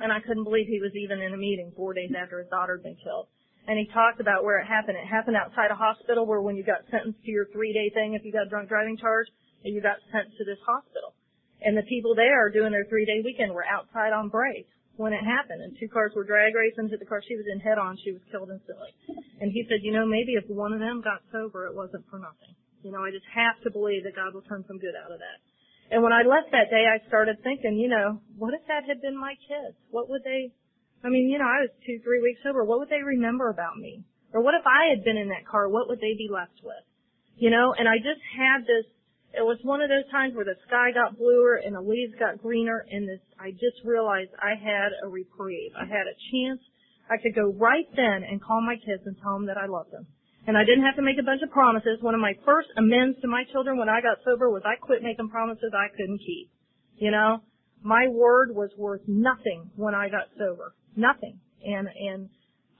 And 0.00 0.12
I 0.12 0.20
couldn't 0.20 0.44
believe 0.44 0.68
he 0.68 0.80
was 0.80 0.92
even 0.94 1.22
in 1.22 1.32
a 1.32 1.40
meeting 1.40 1.72
four 1.74 1.94
days 1.94 2.12
after 2.12 2.38
his 2.38 2.48
daughter 2.48 2.76
had 2.76 2.84
been 2.84 3.00
killed. 3.02 3.28
And 3.66 3.76
he 3.76 3.88
talked 3.92 4.20
about 4.20 4.44
where 4.44 4.60
it 4.60 4.66
happened. 4.66 4.96
It 4.96 5.08
happened 5.08 5.36
outside 5.36 5.70
a 5.70 5.74
hospital 5.74 6.24
where 6.24 6.40
when 6.40 6.56
you 6.56 6.64
got 6.64 6.84
sentenced 6.90 7.20
to 7.24 7.30
your 7.30 7.46
three 7.52 7.72
day 7.72 7.90
thing 7.92 8.14
if 8.14 8.24
you 8.24 8.32
got 8.32 8.46
a 8.46 8.48
drunk 8.48 8.68
driving 8.68 8.96
charge, 8.96 9.26
and 9.64 9.74
you 9.74 9.80
got 9.82 9.98
sent 10.12 10.30
to 10.38 10.44
this 10.44 10.60
hospital. 10.66 11.14
And 11.62 11.74
the 11.76 11.86
people 11.90 12.14
there 12.14 12.50
doing 12.50 12.70
their 12.70 12.86
three 12.86 13.04
day 13.04 13.20
weekend 13.24 13.52
were 13.52 13.66
outside 13.66 14.14
on 14.14 14.30
break 14.30 14.70
when 14.98 15.14
it 15.14 15.22
happened 15.22 15.62
and 15.62 15.78
two 15.78 15.86
cars 15.86 16.10
were 16.14 16.26
drag 16.26 16.54
racing 16.54 16.90
hit 16.90 16.98
the 16.98 17.06
car 17.06 17.22
she 17.22 17.38
was 17.38 17.46
in 17.46 17.62
head 17.62 17.78
on. 17.78 17.98
She 18.02 18.10
was 18.10 18.22
killed 18.30 18.50
instantly. 18.50 18.90
And 19.38 19.50
he 19.54 19.62
said, 19.70 19.82
you 19.86 19.94
know, 19.94 20.06
maybe 20.06 20.34
if 20.34 20.46
one 20.50 20.74
of 20.74 20.82
them 20.82 21.02
got 21.02 21.22
sober, 21.30 21.66
it 21.66 21.74
wasn't 21.74 22.06
for 22.10 22.18
nothing. 22.18 22.54
You 22.82 22.90
know, 22.90 23.02
I 23.02 23.10
just 23.10 23.26
have 23.30 23.58
to 23.62 23.70
believe 23.70 24.02
that 24.06 24.18
God 24.18 24.34
will 24.34 24.46
turn 24.46 24.66
some 24.66 24.78
good 24.78 24.94
out 24.98 25.14
of 25.14 25.18
that. 25.18 25.38
And 25.90 26.02
when 26.02 26.12
I 26.12 26.26
left 26.26 26.50
that 26.52 26.70
day, 26.70 26.84
I 26.84 27.00
started 27.06 27.38
thinking, 27.42 27.78
you 27.78 27.88
know, 27.88 28.20
what 28.36 28.54
if 28.54 28.62
that 28.68 28.84
had 28.84 29.00
been 29.00 29.16
my 29.16 29.34
kids? 29.48 29.78
What 29.90 30.10
would 30.10 30.22
they, 30.22 30.52
I 31.02 31.08
mean, 31.08 31.30
you 31.30 31.38
know, 31.38 31.48
I 31.48 31.64
was 31.64 31.72
two, 31.86 31.98
three 32.04 32.20
weeks 32.20 32.42
sober. 32.42 32.66
What 32.66 32.78
would 32.82 32.90
they 32.90 33.02
remember 33.02 33.48
about 33.48 33.78
me? 33.78 34.04
Or 34.34 34.42
what 34.42 34.54
if 34.58 34.66
I 34.66 34.92
had 34.92 35.06
been 35.06 35.16
in 35.16 35.30
that 35.30 35.48
car? 35.48 35.70
What 35.70 35.88
would 35.88 36.02
they 36.02 36.12
be 36.18 36.28
left 36.28 36.60
with? 36.62 36.84
You 37.38 37.50
know, 37.50 37.72
and 37.72 37.88
I 37.88 37.96
just 38.02 38.20
had 38.34 38.66
this, 38.66 38.84
it 39.34 39.44
was 39.44 39.58
one 39.62 39.80
of 39.80 39.88
those 39.88 40.08
times 40.10 40.34
where 40.34 40.44
the 40.44 40.56
sky 40.66 40.90
got 40.92 41.18
bluer 41.18 41.60
and 41.60 41.76
the 41.76 41.84
leaves 41.84 42.14
got 42.18 42.40
greener 42.40 42.84
and 42.90 43.08
this, 43.08 43.20
I 43.38 43.52
just 43.52 43.84
realized 43.84 44.30
I 44.40 44.56
had 44.56 44.90
a 45.04 45.08
reprieve. 45.08 45.72
I 45.76 45.84
had 45.84 46.08
a 46.08 46.16
chance. 46.32 46.60
I 47.10 47.16
could 47.20 47.34
go 47.34 47.52
right 47.56 47.88
then 47.96 48.24
and 48.24 48.40
call 48.40 48.60
my 48.60 48.76
kids 48.76 49.04
and 49.04 49.16
tell 49.20 49.34
them 49.34 49.46
that 49.46 49.56
I 49.56 49.66
loved 49.66 49.92
them. 49.92 50.06
And 50.46 50.56
I 50.56 50.64
didn't 50.64 50.84
have 50.84 50.96
to 50.96 51.02
make 51.02 51.20
a 51.20 51.24
bunch 51.24 51.42
of 51.42 51.50
promises. 51.50 52.00
One 52.00 52.14
of 52.14 52.20
my 52.20 52.32
first 52.44 52.68
amends 52.76 53.20
to 53.20 53.28
my 53.28 53.44
children 53.52 53.76
when 53.76 53.88
I 53.88 54.00
got 54.00 54.24
sober 54.24 54.48
was 54.48 54.62
I 54.64 54.80
quit 54.80 55.02
making 55.02 55.28
promises 55.28 55.72
I 55.76 55.92
couldn't 55.92 56.20
keep. 56.24 56.48
You 56.96 57.10
know, 57.10 57.42
my 57.82 58.08
word 58.08 58.54
was 58.54 58.70
worth 58.76 59.02
nothing 59.06 59.70
when 59.76 59.94
I 59.94 60.08
got 60.08 60.32
sober. 60.38 60.74
Nothing. 60.96 61.38
And, 61.64 61.88
and 61.88 62.28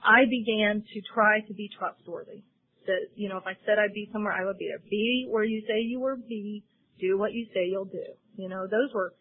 I 0.02 0.24
began 0.24 0.80
to 0.80 1.00
try 1.12 1.40
to 1.40 1.54
be 1.54 1.68
trustworthy. 1.78 2.42
That, 2.88 3.12
you 3.14 3.28
know, 3.28 3.36
if 3.36 3.44
I 3.44 3.52
said 3.68 3.76
I'd 3.76 3.92
be 3.92 4.08
somewhere, 4.12 4.32
I 4.32 4.48
would 4.48 4.56
be 4.56 4.72
there. 4.72 4.80
Be 4.88 5.28
where 5.28 5.44
you 5.44 5.60
say 5.68 5.84
you 5.84 6.00
will 6.00 6.16
be. 6.16 6.64
Do 6.98 7.20
what 7.20 7.32
you 7.36 7.46
say 7.52 7.68
you'll 7.68 7.84
do. 7.84 8.16
You 8.36 8.48
know, 8.48 8.64
those 8.64 8.90
were 8.96 9.12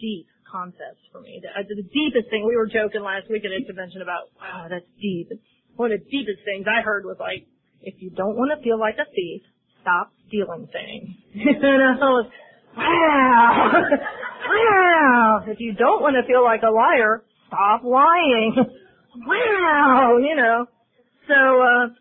deep 0.00 0.26
concepts 0.50 1.04
for 1.12 1.20
me. 1.20 1.38
The, 1.44 1.52
the 1.68 1.84
deepest 1.84 2.32
thing, 2.32 2.48
we 2.48 2.56
were 2.56 2.66
joking 2.66 3.04
last 3.04 3.30
week 3.30 3.44
at 3.44 3.52
Intervention 3.52 4.02
about, 4.02 4.32
wow, 4.40 4.66
that's 4.66 4.88
deep. 5.00 5.30
One 5.76 5.92
of 5.92 6.00
the 6.00 6.10
deepest 6.10 6.42
things 6.44 6.66
I 6.66 6.82
heard 6.82 7.04
was 7.04 7.20
like, 7.20 7.46
if 7.82 8.00
you 8.02 8.10
don't 8.10 8.36
want 8.36 8.50
to 8.56 8.58
feel 8.64 8.78
like 8.78 8.96
a 8.98 9.06
thief, 9.12 9.42
stop 9.80 10.12
stealing 10.28 10.68
things. 10.72 11.12
and 11.36 11.80
I 11.80 12.08
was, 12.08 12.26
wow, 12.76 13.84
wow. 14.48 15.44
If 15.46 15.60
you 15.60 15.72
don't 15.74 16.02
want 16.02 16.16
to 16.16 16.26
feel 16.26 16.42
like 16.42 16.62
a 16.62 16.72
liar, 16.72 17.24
stop 17.46 17.84
lying. 17.84 18.56
wow, 19.26 20.18
you 20.18 20.36
know. 20.36 20.66
So, 21.28 21.34
uh, 21.36 21.99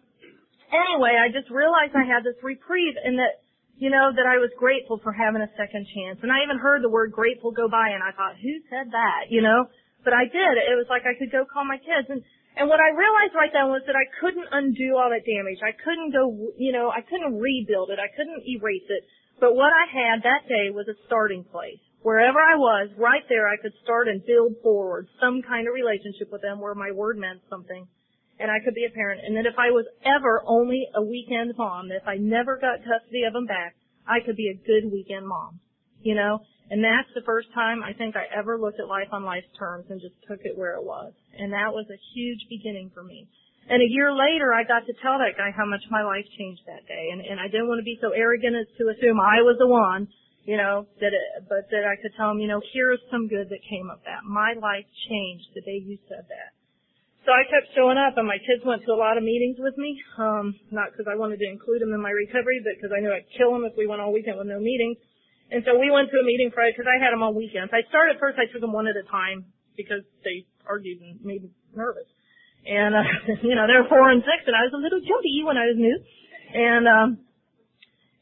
anyway, 0.72 1.18
I 1.18 1.30
just 1.30 1.50
realized 1.50 1.94
I 1.94 2.06
had 2.06 2.24
this 2.24 2.38
reprieve 2.42 2.96
and 2.98 3.20
that, 3.20 3.44
you 3.78 3.90
know, 3.90 4.12
that 4.14 4.28
I 4.28 4.38
was 4.38 4.52
grateful 4.58 5.00
for 5.04 5.12
having 5.12 5.42
a 5.42 5.52
second 5.58 5.88
chance. 5.94 6.20
And 6.22 6.32
I 6.32 6.44
even 6.44 6.58
heard 6.58 6.84
the 6.84 6.92
word 6.92 7.12
grateful 7.12 7.52
go 7.52 7.68
by 7.68 7.94
and 7.94 8.04
I 8.04 8.12
thought, 8.14 8.40
who 8.40 8.54
said 8.70 8.92
that, 8.92 9.30
you 9.30 9.42
know? 9.42 9.68
But 10.04 10.14
I 10.14 10.26
did. 10.26 10.54
It 10.58 10.80
was 10.80 10.88
like 10.90 11.04
I 11.04 11.18
could 11.18 11.32
go 11.32 11.44
call 11.44 11.66
my 11.66 11.78
kids 11.78 12.08
and 12.08 12.24
and 12.60 12.68
what 12.68 12.82
I 12.84 12.92
realized 12.92 13.38
right 13.40 13.54
then 13.54 13.72
was 13.72 13.86
that 13.88 13.96
I 13.96 14.04
couldn't 14.20 14.52
undo 14.52 14.98
all 15.00 15.08
that 15.14 15.24
damage. 15.24 15.64
I 15.64 15.72
couldn't 15.72 16.12
go, 16.12 16.52
you 16.58 16.74
know, 16.74 16.90
I 16.92 17.00
couldn't 17.00 17.40
rebuild 17.40 17.88
it. 17.88 18.04
I 18.04 18.12
couldn't 18.12 18.44
erase 18.44 18.90
it. 18.90 19.08
But 19.40 19.56
what 19.56 19.72
I 19.72 19.86
had 19.88 20.28
that 20.28 20.50
day 20.50 20.68
was 20.68 20.90
a 20.92 21.00
starting 21.08 21.46
place. 21.48 21.80
Wherever 22.02 22.40
I 22.40 22.56
was, 22.56 22.92
right 22.98 23.24
there, 23.30 23.48
I 23.48 23.56
could 23.56 23.72
start 23.84 24.08
and 24.08 24.26
build 24.26 24.60
forward 24.64 25.08
some 25.22 25.42
kind 25.42 25.68
of 25.68 25.74
relationship 25.74 26.32
with 26.32 26.42
them 26.42 26.60
where 26.60 26.76
my 26.76 26.92
word 26.92 27.18
meant 27.18 27.40
something 27.50 27.88
and 28.40 28.50
I 28.50 28.64
could 28.64 28.74
be 28.74 28.88
a 28.88 28.96
parent. 28.96 29.22
And 29.26 29.36
that 29.36 29.46
if 29.46 29.60
I 29.60 29.70
was 29.70 29.86
ever 30.04 30.42
only 30.48 30.88
a 30.96 31.04
weekend 31.04 31.54
mom, 31.58 31.92
if 31.92 32.08
I 32.08 32.16
never 32.16 32.58
got 32.58 32.80
custody 32.80 33.24
of 33.28 33.34
them 33.34 33.46
back, 33.46 33.76
I 34.08 34.20
could 34.26 34.36
be 34.36 34.50
a 34.50 34.58
good 34.66 34.92
weekend 34.92 35.28
mom. 35.28 35.60
You 36.02 36.16
know? 36.16 36.40
And 36.70 36.84
that's 36.84 37.10
the 37.16 37.26
first 37.26 37.50
time 37.54 37.82
I 37.82 37.94
think 37.94 38.16
I 38.16 38.30
ever 38.30 38.58
looked 38.58 38.80
at 38.80 38.88
life 38.88 39.10
on 39.12 39.26
life's 39.26 39.50
terms 39.58 39.90
and 39.90 40.00
just 40.00 40.14
took 40.30 40.40
it 40.46 40.58
where 40.58 40.78
it 40.78 40.86
was. 40.86 41.14
And 41.38 41.52
that 41.52 41.74
was 41.74 41.90
a 41.90 42.00
huge 42.14 42.46
beginning 42.48 42.92
for 42.94 43.04
me. 43.04 43.28
And 43.70 43.82
a 43.82 43.90
year 43.90 44.14
later, 44.14 44.54
I 44.54 44.64
got 44.64 44.86
to 44.86 44.94
tell 45.02 45.18
that 45.18 45.38
guy 45.38 45.50
how 45.54 45.66
much 45.66 45.82
my 45.90 46.02
life 46.02 46.26
changed 46.38 46.62
that 46.66 46.86
day. 46.88 47.10
And, 47.14 47.22
and 47.22 47.40
I 47.42 47.50
didn't 47.50 47.68
want 47.68 47.82
to 47.82 47.86
be 47.86 47.98
so 48.02 48.14
arrogant 48.14 48.56
as 48.56 48.70
to 48.78 48.90
assume 48.90 49.18
I 49.18 49.42
was 49.42 49.58
the 49.58 49.70
one, 49.70 50.10
you 50.46 50.58
know, 50.58 50.86
that 51.02 51.14
it, 51.14 51.26
but 51.50 51.70
that 51.70 51.86
I 51.86 51.98
could 52.02 52.14
tell 52.18 52.32
him, 52.32 52.40
you 52.40 52.48
know, 52.48 52.62
here's 52.74 53.02
some 53.10 53.28
good 53.28 53.50
that 53.50 53.62
came 53.70 53.90
of 53.90 54.02
that. 54.06 54.26
My 54.26 54.54
life 54.58 54.86
changed 55.10 55.54
the 55.54 55.62
day 55.62 55.82
you 55.86 55.98
said 56.10 56.26
that. 56.30 56.50
So 57.30 57.38
I 57.38 57.46
kept 57.46 57.70
showing 57.78 58.02
up, 58.02 58.18
and 58.18 58.26
my 58.26 58.42
kids 58.42 58.66
went 58.66 58.82
to 58.90 58.92
a 58.92 58.98
lot 58.98 59.14
of 59.14 59.22
meetings 59.22 59.62
with 59.62 59.78
me. 59.78 60.02
Um, 60.18 60.58
not 60.74 60.90
because 60.90 61.06
I 61.06 61.14
wanted 61.14 61.38
to 61.38 61.46
include 61.46 61.78
them 61.78 61.94
in 61.94 62.02
my 62.02 62.10
recovery, 62.10 62.58
but 62.58 62.74
because 62.74 62.90
I 62.90 63.06
knew 63.06 63.14
I'd 63.14 63.30
kill 63.38 63.54
them 63.54 63.70
if 63.70 63.78
we 63.78 63.86
went 63.86 64.02
all 64.02 64.10
weekend 64.10 64.42
with 64.42 64.50
no 64.50 64.58
meetings. 64.58 64.98
And 65.54 65.62
so 65.62 65.78
we 65.78 65.94
went 65.94 66.10
to 66.10 66.18
a 66.18 66.26
meeting 66.26 66.50
Friday 66.50 66.74
because 66.74 66.90
I 66.90 66.98
had 66.98 67.14
them 67.14 67.22
on 67.22 67.38
weekends. 67.38 67.70
I 67.70 67.86
started 67.86 68.18
first. 68.18 68.42
I 68.42 68.50
took 68.50 68.66
them 68.66 68.74
one 68.74 68.90
at 68.90 68.98
a 68.98 69.06
time 69.06 69.46
because 69.78 70.02
they 70.26 70.50
argued 70.66 71.06
and 71.06 71.22
made 71.22 71.46
me 71.46 71.54
nervous. 71.78 72.10
And 72.66 72.98
uh, 72.98 73.06
you 73.46 73.54
know 73.54 73.70
they 73.70 73.78
were 73.78 73.86
four 73.86 74.10
and 74.10 74.26
six, 74.26 74.50
and 74.50 74.58
I 74.58 74.66
was 74.66 74.74
a 74.74 74.82
little 74.82 74.98
jumpy 74.98 75.46
when 75.46 75.62
I 75.62 75.70
was 75.70 75.78
new. 75.78 75.98
And 76.58 76.90
um, 76.90 77.10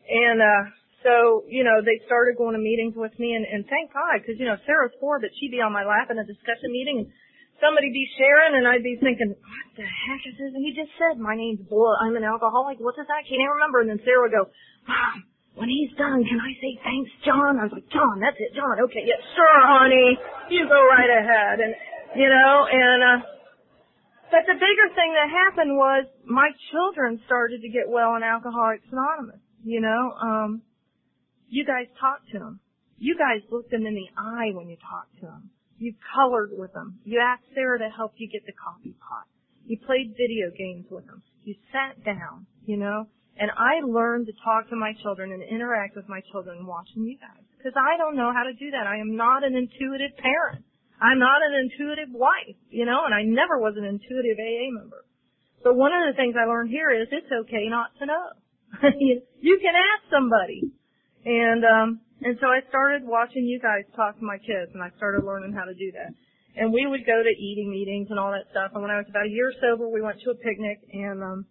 and 0.04 0.44
uh, 0.44 0.64
so 1.08 1.48
you 1.48 1.64
know 1.64 1.80
they 1.80 2.04
started 2.12 2.36
going 2.36 2.60
to 2.60 2.64
meetings 2.64 3.00
with 3.00 3.16
me, 3.16 3.40
and, 3.40 3.48
and 3.48 3.64
thank 3.72 3.96
God 3.96 4.20
because 4.20 4.36
you 4.36 4.52
know 4.52 4.60
Sarah's 4.68 4.92
four, 5.00 5.24
but 5.24 5.32
she'd 5.40 5.56
be 5.56 5.64
on 5.64 5.72
my 5.72 5.88
lap 5.88 6.12
in 6.12 6.20
a 6.20 6.28
discussion 6.28 6.76
meeting. 6.76 7.08
And, 7.08 7.10
Somebody 7.58 7.90
be 7.90 8.06
sharing 8.18 8.54
and 8.54 8.70
I'd 8.70 8.86
be 8.86 8.98
thinking, 9.02 9.34
what 9.34 9.68
the 9.74 9.86
heck 9.86 10.22
is 10.30 10.38
this? 10.38 10.54
And 10.54 10.62
he 10.62 10.78
just 10.78 10.94
said, 11.02 11.18
my 11.18 11.34
name's 11.34 11.66
Bull. 11.66 11.90
I'm 11.98 12.14
an 12.14 12.24
alcoholic. 12.24 12.78
What 12.78 12.94
does 12.94 13.10
that? 13.10 13.26
Can't 13.26 13.58
remember. 13.58 13.82
And 13.82 13.90
then 13.90 14.02
Sarah 14.06 14.30
would 14.30 14.36
go, 14.36 14.46
Mom, 14.86 15.26
when 15.58 15.70
he's 15.70 15.90
done, 15.98 16.22
can 16.22 16.38
I 16.38 16.54
say 16.62 16.78
thanks, 16.86 17.10
John? 17.26 17.58
I 17.58 17.66
was 17.66 17.74
like, 17.74 17.90
John, 17.90 18.22
that's 18.22 18.38
it, 18.38 18.54
John. 18.54 18.78
Okay, 18.86 19.02
yeah, 19.10 19.18
sure, 19.34 19.58
honey. 19.66 20.14
You 20.54 20.70
go 20.70 20.82
right 20.86 21.10
ahead. 21.10 21.58
And, 21.58 21.74
you 22.14 22.30
know, 22.30 22.70
and, 22.70 23.00
uh, 23.02 23.20
but 24.30 24.46
the 24.46 24.54
bigger 24.54 24.88
thing 24.94 25.18
that 25.18 25.34
happened 25.34 25.74
was 25.74 26.06
my 26.30 26.54
children 26.70 27.18
started 27.26 27.66
to 27.66 27.70
get 27.74 27.90
well 27.90 28.14
in 28.16 28.24
Alcoholics 28.24 28.86
Anonymous. 28.92 29.42
You 29.64 29.82
know, 29.82 30.14
um, 30.22 30.62
you 31.50 31.66
guys 31.66 31.88
talked 32.00 32.30
to 32.34 32.40
them. 32.40 32.60
You 33.00 33.18
guys 33.18 33.42
looked 33.50 33.72
them 33.72 33.86
in 33.86 33.96
the 33.96 34.10
eye 34.14 34.52
when 34.54 34.70
you 34.70 34.78
talked 34.78 35.16
to 35.22 35.26
them. 35.26 35.50
You 35.78 35.94
colored 36.16 36.52
with 36.54 36.74
them. 36.74 37.00
You 37.06 37.22
asked 37.22 37.46
Sarah 37.54 37.80
to 37.80 37.90
help 37.90 38.14
you 38.18 38.28
get 38.30 38.46
the 38.46 38.54
coffee 38.54 38.96
pot. 38.98 39.30
You 39.66 39.78
played 39.78 40.16
video 40.18 40.50
games 40.58 40.86
with 40.90 41.06
them. 41.06 41.22
You 41.44 41.56
sat 41.72 42.04
down, 42.04 42.48
you 42.66 42.78
know. 42.78 43.08
And 43.38 43.52
I 43.54 43.86
learned 43.86 44.26
to 44.28 44.34
talk 44.44 44.70
to 44.70 44.76
my 44.76 44.94
children 45.04 45.32
and 45.32 45.44
interact 45.44 45.96
with 45.96 46.10
my 46.10 46.22
children 46.32 46.66
watching 46.66 47.06
you 47.06 47.18
guys. 47.22 47.46
Because 47.58 47.78
I 47.78 47.98
don't 47.98 48.18
know 48.18 48.34
how 48.34 48.44
to 48.44 48.54
do 48.58 48.72
that. 48.72 48.88
I 48.88 48.98
am 48.98 49.16
not 49.16 49.44
an 49.44 49.54
intuitive 49.54 50.18
parent. 50.18 50.66
I'm 50.98 51.20
not 51.20 51.46
an 51.46 51.54
intuitive 51.54 52.10
wife, 52.10 52.58
you 52.70 52.86
know, 52.86 53.06
and 53.06 53.14
I 53.14 53.22
never 53.22 53.62
was 53.62 53.78
an 53.78 53.86
intuitive 53.86 54.38
AA 54.42 54.74
member. 54.74 55.06
But 55.64 55.76
one 55.76 55.94
of 55.94 56.10
the 56.10 56.18
things 56.18 56.34
I 56.34 56.50
learned 56.50 56.72
here 56.72 56.90
is 56.90 57.08
it's 57.12 57.30
okay 57.46 57.70
not 57.70 57.94
to 58.00 58.06
know. 58.08 58.26
you 58.98 59.60
can 59.62 59.76
ask 59.78 60.10
somebody. 60.10 60.74
And, 61.26 61.62
um, 61.62 62.02
and 62.22 62.38
so 62.42 62.48
I 62.48 62.66
started 62.70 63.06
watching 63.06 63.46
you 63.46 63.60
guys 63.60 63.86
talk 63.96 64.18
to 64.18 64.26
my 64.26 64.38
kids 64.38 64.74
and 64.74 64.82
I 64.82 64.90
started 64.98 65.24
learning 65.24 65.54
how 65.54 65.66
to 65.66 65.74
do 65.74 65.92
that. 65.94 66.14
And 66.58 66.74
we 66.74 66.90
would 66.90 67.06
go 67.06 67.22
to 67.22 67.30
eating 67.30 67.70
meetings 67.70 68.10
and 68.10 68.18
all 68.18 68.34
that 68.34 68.50
stuff. 68.50 68.74
And 68.74 68.82
when 68.82 68.90
I 68.90 68.98
was 68.98 69.06
about 69.10 69.30
a 69.30 69.34
year 69.34 69.54
sober, 69.62 69.86
we 69.88 70.02
went 70.02 70.18
to 70.26 70.34
a 70.34 70.38
picnic 70.42 70.82
and, 70.94 71.22
um, 71.22 71.46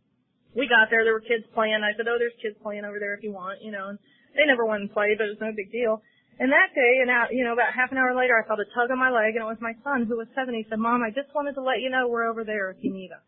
we 0.57 0.65
got 0.67 0.89
there, 0.89 1.05
there 1.05 1.13
were 1.13 1.23
kids 1.23 1.45
playing. 1.53 1.85
I 1.85 1.93
said, 1.95 2.09
oh, 2.09 2.17
there's 2.17 2.35
kids 2.41 2.57
playing 2.65 2.89
over 2.89 2.97
there 2.97 3.13
if 3.13 3.23
you 3.23 3.31
want, 3.31 3.61
you 3.61 3.71
know, 3.71 3.93
and 3.93 4.01
they 4.35 4.49
never 4.49 4.65
went 4.65 4.89
and 4.89 4.91
played, 4.91 5.21
but 5.21 5.29
it 5.29 5.37
was 5.37 5.45
no 5.45 5.53
big 5.53 5.69
deal. 5.69 6.01
And 6.41 6.53
that 6.53 6.73
day, 6.77 7.01
and 7.01 7.09
out, 7.09 7.33
you 7.33 7.45
know, 7.45 7.53
about 7.53 7.73
half 7.73 7.93
an 7.93 8.01
hour 8.01 8.13
later, 8.17 8.37
I 8.37 8.45
felt 8.45 8.61
a 8.61 8.69
tug 8.77 8.93
on 8.93 9.01
my 9.01 9.09
leg, 9.09 9.37
and 9.37 9.45
it 9.45 9.49
was 9.49 9.61
my 9.61 9.73
son 9.81 10.05
who 10.05 10.21
was 10.21 10.29
seven. 10.37 10.53
He 10.53 10.69
said, 10.69 10.81
Mom, 10.81 11.01
I 11.01 11.09
just 11.09 11.33
wanted 11.33 11.57
to 11.57 11.65
let 11.65 11.81
you 11.81 11.89
know 11.89 12.09
we're 12.09 12.29
over 12.29 12.45
there 12.45 12.69
if 12.73 12.77
you 12.85 12.93
need 12.93 13.09
us. 13.09 13.25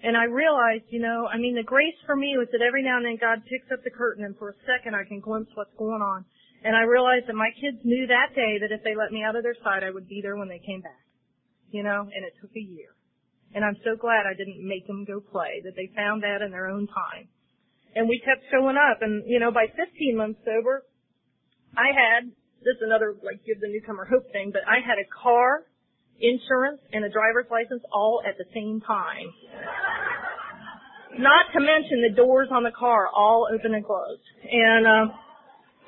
And 0.00 0.16
I 0.16 0.24
realized, 0.24 0.88
you 0.88 1.00
know, 1.00 1.28
I 1.28 1.36
mean, 1.36 1.56
the 1.56 1.64
grace 1.64 1.96
for 2.04 2.16
me 2.16 2.36
was 2.36 2.48
that 2.52 2.64
every 2.64 2.80
now 2.80 2.96
and 2.96 3.04
then 3.04 3.20
God 3.20 3.44
picks 3.44 3.68
up 3.72 3.84
the 3.84 3.92
curtain, 3.92 4.24
and 4.24 4.36
for 4.36 4.56
a 4.56 4.58
second 4.64 4.96
I 4.96 5.04
can 5.04 5.20
glimpse 5.20 5.52
what's 5.52 5.72
going 5.76 6.00
on. 6.00 6.24
And 6.66 6.74
I 6.74 6.82
realized 6.82 7.30
that 7.30 7.38
my 7.38 7.54
kids 7.54 7.78
knew 7.86 8.10
that 8.10 8.34
day 8.34 8.58
that 8.58 8.74
if 8.74 8.82
they 8.82 8.98
let 8.98 9.14
me 9.14 9.22
out 9.22 9.38
of 9.38 9.46
their 9.46 9.54
sight, 9.62 9.86
I 9.86 9.94
would 9.94 10.10
be 10.10 10.18
there 10.18 10.34
when 10.34 10.50
they 10.50 10.58
came 10.58 10.82
back. 10.82 11.06
You 11.70 11.86
know, 11.86 12.02
and 12.02 12.22
it 12.26 12.34
took 12.42 12.50
a 12.50 12.60
year. 12.60 12.90
And 13.54 13.64
I'm 13.64 13.78
so 13.86 13.94
glad 13.94 14.26
I 14.26 14.34
didn't 14.34 14.66
make 14.66 14.86
them 14.86 15.06
go 15.06 15.20
play, 15.22 15.62
that 15.62 15.78
they 15.78 15.90
found 15.94 16.22
that 16.26 16.42
in 16.42 16.50
their 16.50 16.66
own 16.66 16.86
time 16.90 17.30
and 17.96 18.06
we 18.06 18.20
kept 18.20 18.44
showing 18.52 18.76
up. 18.76 19.00
And 19.00 19.24
you 19.26 19.40
know, 19.40 19.50
by 19.50 19.66
15 19.72 20.16
months 20.16 20.38
sober, 20.44 20.84
I 21.74 21.88
had 21.96 22.28
this 22.60 22.76
is 22.76 22.84
another 22.84 23.16
like 23.24 23.40
give 23.48 23.58
the 23.58 23.72
newcomer 23.72 24.04
hope 24.04 24.30
thing, 24.30 24.52
but 24.52 24.62
I 24.68 24.84
had 24.84 25.00
a 25.00 25.08
car, 25.08 25.64
insurance, 26.20 26.84
and 26.92 27.04
a 27.04 27.08
driver's 27.08 27.48
license 27.50 27.82
all 27.90 28.22
at 28.22 28.36
the 28.36 28.44
same 28.52 28.84
time. 28.86 29.32
Not 31.18 31.48
to 31.56 31.60
mention 31.64 32.04
the 32.04 32.14
doors 32.14 32.48
on 32.52 32.62
the 32.62 32.76
car 32.76 33.08
all 33.08 33.48
open 33.48 33.72
and 33.72 33.84
closed. 33.84 34.28
And 34.44 34.84
uh, 34.86 35.16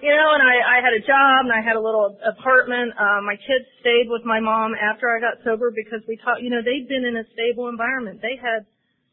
you 0.03 0.12
know, 0.14 0.28
and 0.34 0.42
I, 0.42 0.78
I 0.78 0.78
had 0.82 0.94
a 0.94 1.03
job 1.03 1.46
and 1.46 1.55
I 1.55 1.62
had 1.62 1.76
a 1.76 1.82
little 1.82 2.18
apartment. 2.22 2.94
Uh, 2.94 3.20
my 3.22 3.34
kids 3.34 3.66
stayed 3.80 4.07
with 4.07 4.22
my 4.24 4.38
mom 4.38 4.74
after 4.74 5.11
I 5.11 5.18
got 5.18 5.42
sober 5.42 5.70
because 5.74 6.01
we 6.07 6.16
taught, 6.22 6.42
you 6.42 6.51
know, 6.51 6.62
they'd 6.62 6.86
been 6.86 7.05
in 7.05 7.16
a 7.16 7.26
stable 7.34 7.68
environment. 7.68 8.22
They 8.22 8.38
had 8.38 8.66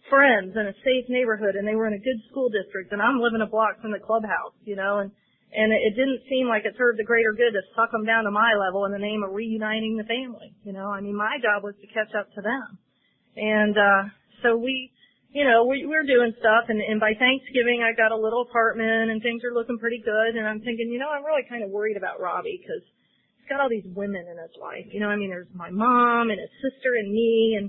friends 0.10 0.54
in 0.54 0.66
a 0.70 0.76
safe 0.86 1.10
neighborhood 1.10 1.58
and 1.58 1.68
they 1.68 1.74
were 1.74 1.90
in 1.90 1.98
a 1.98 2.04
good 2.06 2.22
school 2.30 2.50
district 2.50 2.94
and 2.94 3.02
I'm 3.02 3.18
living 3.18 3.42
a 3.42 3.50
block 3.50 3.82
from 3.82 3.92
the 3.92 4.00
clubhouse, 4.00 4.54
you 4.64 4.76
know, 4.76 5.00
and 5.02 5.10
And 5.56 5.72
it, 5.72 5.96
didn't 5.96 6.28
seem 6.28 6.48
like 6.52 6.66
it 6.66 6.76
served 6.76 7.00
the 7.00 7.08
greater 7.08 7.32
good 7.32 7.54
to 7.54 7.64
suck 7.76 7.92
them 7.92 8.04
down 8.04 8.26
to 8.26 8.32
my 8.32 8.54
level 8.60 8.84
in 8.86 8.92
the 8.92 9.00
name 9.00 9.24
of 9.24 9.32
reuniting 9.32 9.96
the 9.96 10.04
family. 10.04 10.52
You 10.68 10.74
know, 10.74 10.92
I 10.92 11.00
mean, 11.00 11.16
my 11.16 11.38
job 11.40 11.64
was 11.64 11.76
to 11.80 11.88
catch 11.88 12.12
up 12.12 12.28
to 12.36 12.42
them. 12.42 12.68
And, 13.38 13.78
uh, 13.78 14.02
so 14.44 14.58
we, 14.58 14.92
you 15.36 15.44
know, 15.44 15.68
we, 15.68 15.84
we 15.84 15.92
were 15.92 16.08
doing 16.08 16.32
stuff 16.40 16.72
and, 16.72 16.80
and 16.80 16.96
by 16.96 17.12
Thanksgiving 17.12 17.84
I 17.84 17.92
got 17.92 18.16
a 18.16 18.18
little 18.18 18.48
apartment 18.48 19.12
and 19.12 19.20
things 19.20 19.44
are 19.44 19.52
looking 19.52 19.76
pretty 19.76 20.00
good 20.00 20.40
and 20.40 20.48
I'm 20.48 20.64
thinking, 20.64 20.88
you 20.88 20.96
know, 20.96 21.12
I'm 21.12 21.28
really 21.28 21.44
kind 21.44 21.60
of 21.60 21.76
worried 21.76 22.00
about 22.00 22.24
Robbie 22.24 22.56
because 22.56 22.80
he's 23.36 23.52
got 23.52 23.60
all 23.60 23.68
these 23.68 23.84
women 23.84 24.24
in 24.24 24.40
his 24.40 24.56
life. 24.56 24.88
You 24.96 25.04
know, 25.04 25.12
I 25.12 25.20
mean, 25.20 25.28
there's 25.28 25.52
my 25.52 25.68
mom 25.68 26.32
and 26.32 26.40
his 26.40 26.56
sister 26.64 26.96
and 26.96 27.12
me 27.12 27.60
and 27.60 27.68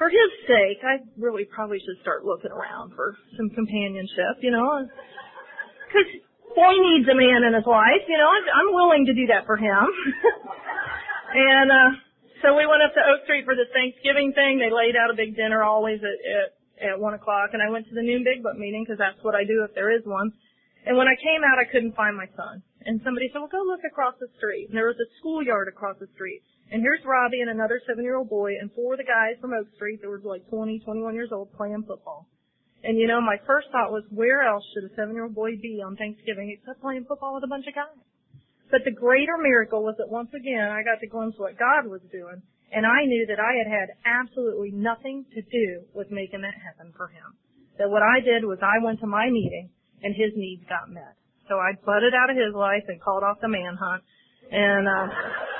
for 0.00 0.08
his 0.08 0.30
sake, 0.48 0.80
I 0.80 1.04
really 1.20 1.44
probably 1.44 1.76
should 1.76 2.00
start 2.00 2.24
looking 2.24 2.50
around 2.50 2.96
for 2.96 3.12
some 3.36 3.52
companionship, 3.52 4.40
you 4.40 4.50
know, 4.50 4.88
because 5.84 6.08
boy 6.56 6.72
needs 6.80 7.04
a 7.04 7.14
man 7.14 7.44
in 7.44 7.52
his 7.52 7.68
life, 7.68 8.00
you 8.08 8.16
know, 8.16 8.32
I'm 8.32 8.72
willing 8.72 9.04
to 9.06 9.14
do 9.14 9.28
that 9.28 9.44
for 9.44 9.60
him. 9.60 9.84
and, 11.52 11.68
uh, 11.68 11.90
so 12.40 12.56
we 12.56 12.64
went 12.64 12.80
up 12.80 12.96
to 12.96 13.00
Oak 13.00 13.28
Street 13.28 13.44
for 13.44 13.56
this 13.56 13.72
Thanksgiving 13.72 14.32
thing. 14.36 14.60
They 14.60 14.68
laid 14.68 14.96
out 14.96 15.08
a 15.08 15.16
big 15.16 15.32
dinner 15.32 15.64
always 15.64 16.00
at, 16.00 16.18
at 16.20 16.63
at 16.80 16.98
one 16.98 17.14
o'clock, 17.14 17.50
and 17.52 17.62
I 17.62 17.70
went 17.70 17.86
to 17.88 17.94
the 17.94 18.02
noon 18.02 18.24
big 18.24 18.42
book 18.42 18.58
meeting 18.58 18.84
because 18.84 18.98
that's 18.98 19.22
what 19.22 19.34
I 19.34 19.44
do 19.44 19.62
if 19.62 19.74
there 19.74 19.94
is 19.94 20.02
one. 20.04 20.32
And 20.86 20.96
when 20.96 21.08
I 21.08 21.16
came 21.16 21.40
out, 21.46 21.58
I 21.58 21.70
couldn't 21.70 21.96
find 21.96 22.16
my 22.16 22.28
son. 22.36 22.62
And 22.84 23.00
somebody 23.00 23.30
said, 23.32 23.40
"Well, 23.40 23.48
go 23.48 23.62
look 23.64 23.80
across 23.84 24.14
the 24.20 24.28
street." 24.36 24.68
And 24.68 24.76
there 24.76 24.90
was 24.90 25.00
a 25.00 25.08
schoolyard 25.18 25.68
across 25.68 25.96
the 25.98 26.10
street. 26.12 26.42
And 26.70 26.82
here's 26.82 27.04
Robbie 27.04 27.40
and 27.40 27.50
another 27.50 27.80
seven-year-old 27.86 28.28
boy 28.28 28.56
and 28.60 28.72
four 28.72 28.94
of 28.94 28.98
the 28.98 29.04
guys 29.04 29.38
from 29.40 29.52
Oak 29.52 29.68
Street 29.76 30.00
that 30.02 30.08
were 30.08 30.20
like 30.24 30.48
20, 30.48 30.80
21 30.80 31.14
years 31.14 31.32
old 31.32 31.52
playing 31.54 31.84
football. 31.84 32.28
And 32.82 32.98
you 32.98 33.06
know, 33.06 33.20
my 33.20 33.38
first 33.46 33.68
thought 33.72 33.92
was, 33.92 34.04
where 34.10 34.42
else 34.42 34.64
should 34.72 34.84
a 34.84 34.94
seven-year-old 34.94 35.34
boy 35.34 35.56
be 35.56 35.80
on 35.80 35.96
Thanksgiving 35.96 36.52
except 36.52 36.82
playing 36.82 37.06
football 37.08 37.34
with 37.34 37.44
a 37.44 37.48
bunch 37.48 37.66
of 37.66 37.74
guys? 37.74 37.96
But 38.70 38.84
the 38.84 38.90
greater 38.90 39.38
miracle 39.38 39.82
was 39.82 39.96
that 39.98 40.10
once 40.10 40.34
again 40.34 40.68
I 40.68 40.82
got 40.82 41.00
to 41.00 41.06
glimpse 41.06 41.38
what 41.38 41.58
God 41.58 41.86
was 41.86 42.02
doing 42.12 42.42
and 42.74 42.82
I 42.82 43.06
knew 43.06 43.22
that 43.30 43.38
I 43.38 43.54
had 43.62 43.70
had 43.70 43.88
absolutely 44.02 44.74
nothing 44.74 45.22
to 45.30 45.40
do 45.46 45.86
with 45.94 46.10
making 46.10 46.42
that 46.42 46.58
happen 46.58 46.90
for 46.98 47.06
him. 47.06 47.38
That 47.78 47.86
what 47.86 48.02
I 48.02 48.18
did 48.18 48.42
was 48.42 48.58
I 48.66 48.82
went 48.82 48.98
to 49.00 49.06
my 49.06 49.30
meeting 49.30 49.70
and 50.02 50.10
his 50.10 50.34
needs 50.34 50.66
got 50.66 50.90
met. 50.90 51.14
So 51.46 51.62
I 51.62 51.78
butted 51.86 52.18
out 52.18 52.34
of 52.34 52.36
his 52.36 52.50
life 52.50 52.82
and 52.90 52.98
called 52.98 53.22
off 53.22 53.38
the 53.38 53.46
manhunt 53.46 54.02
and, 54.50 54.90
uh, 54.90 55.06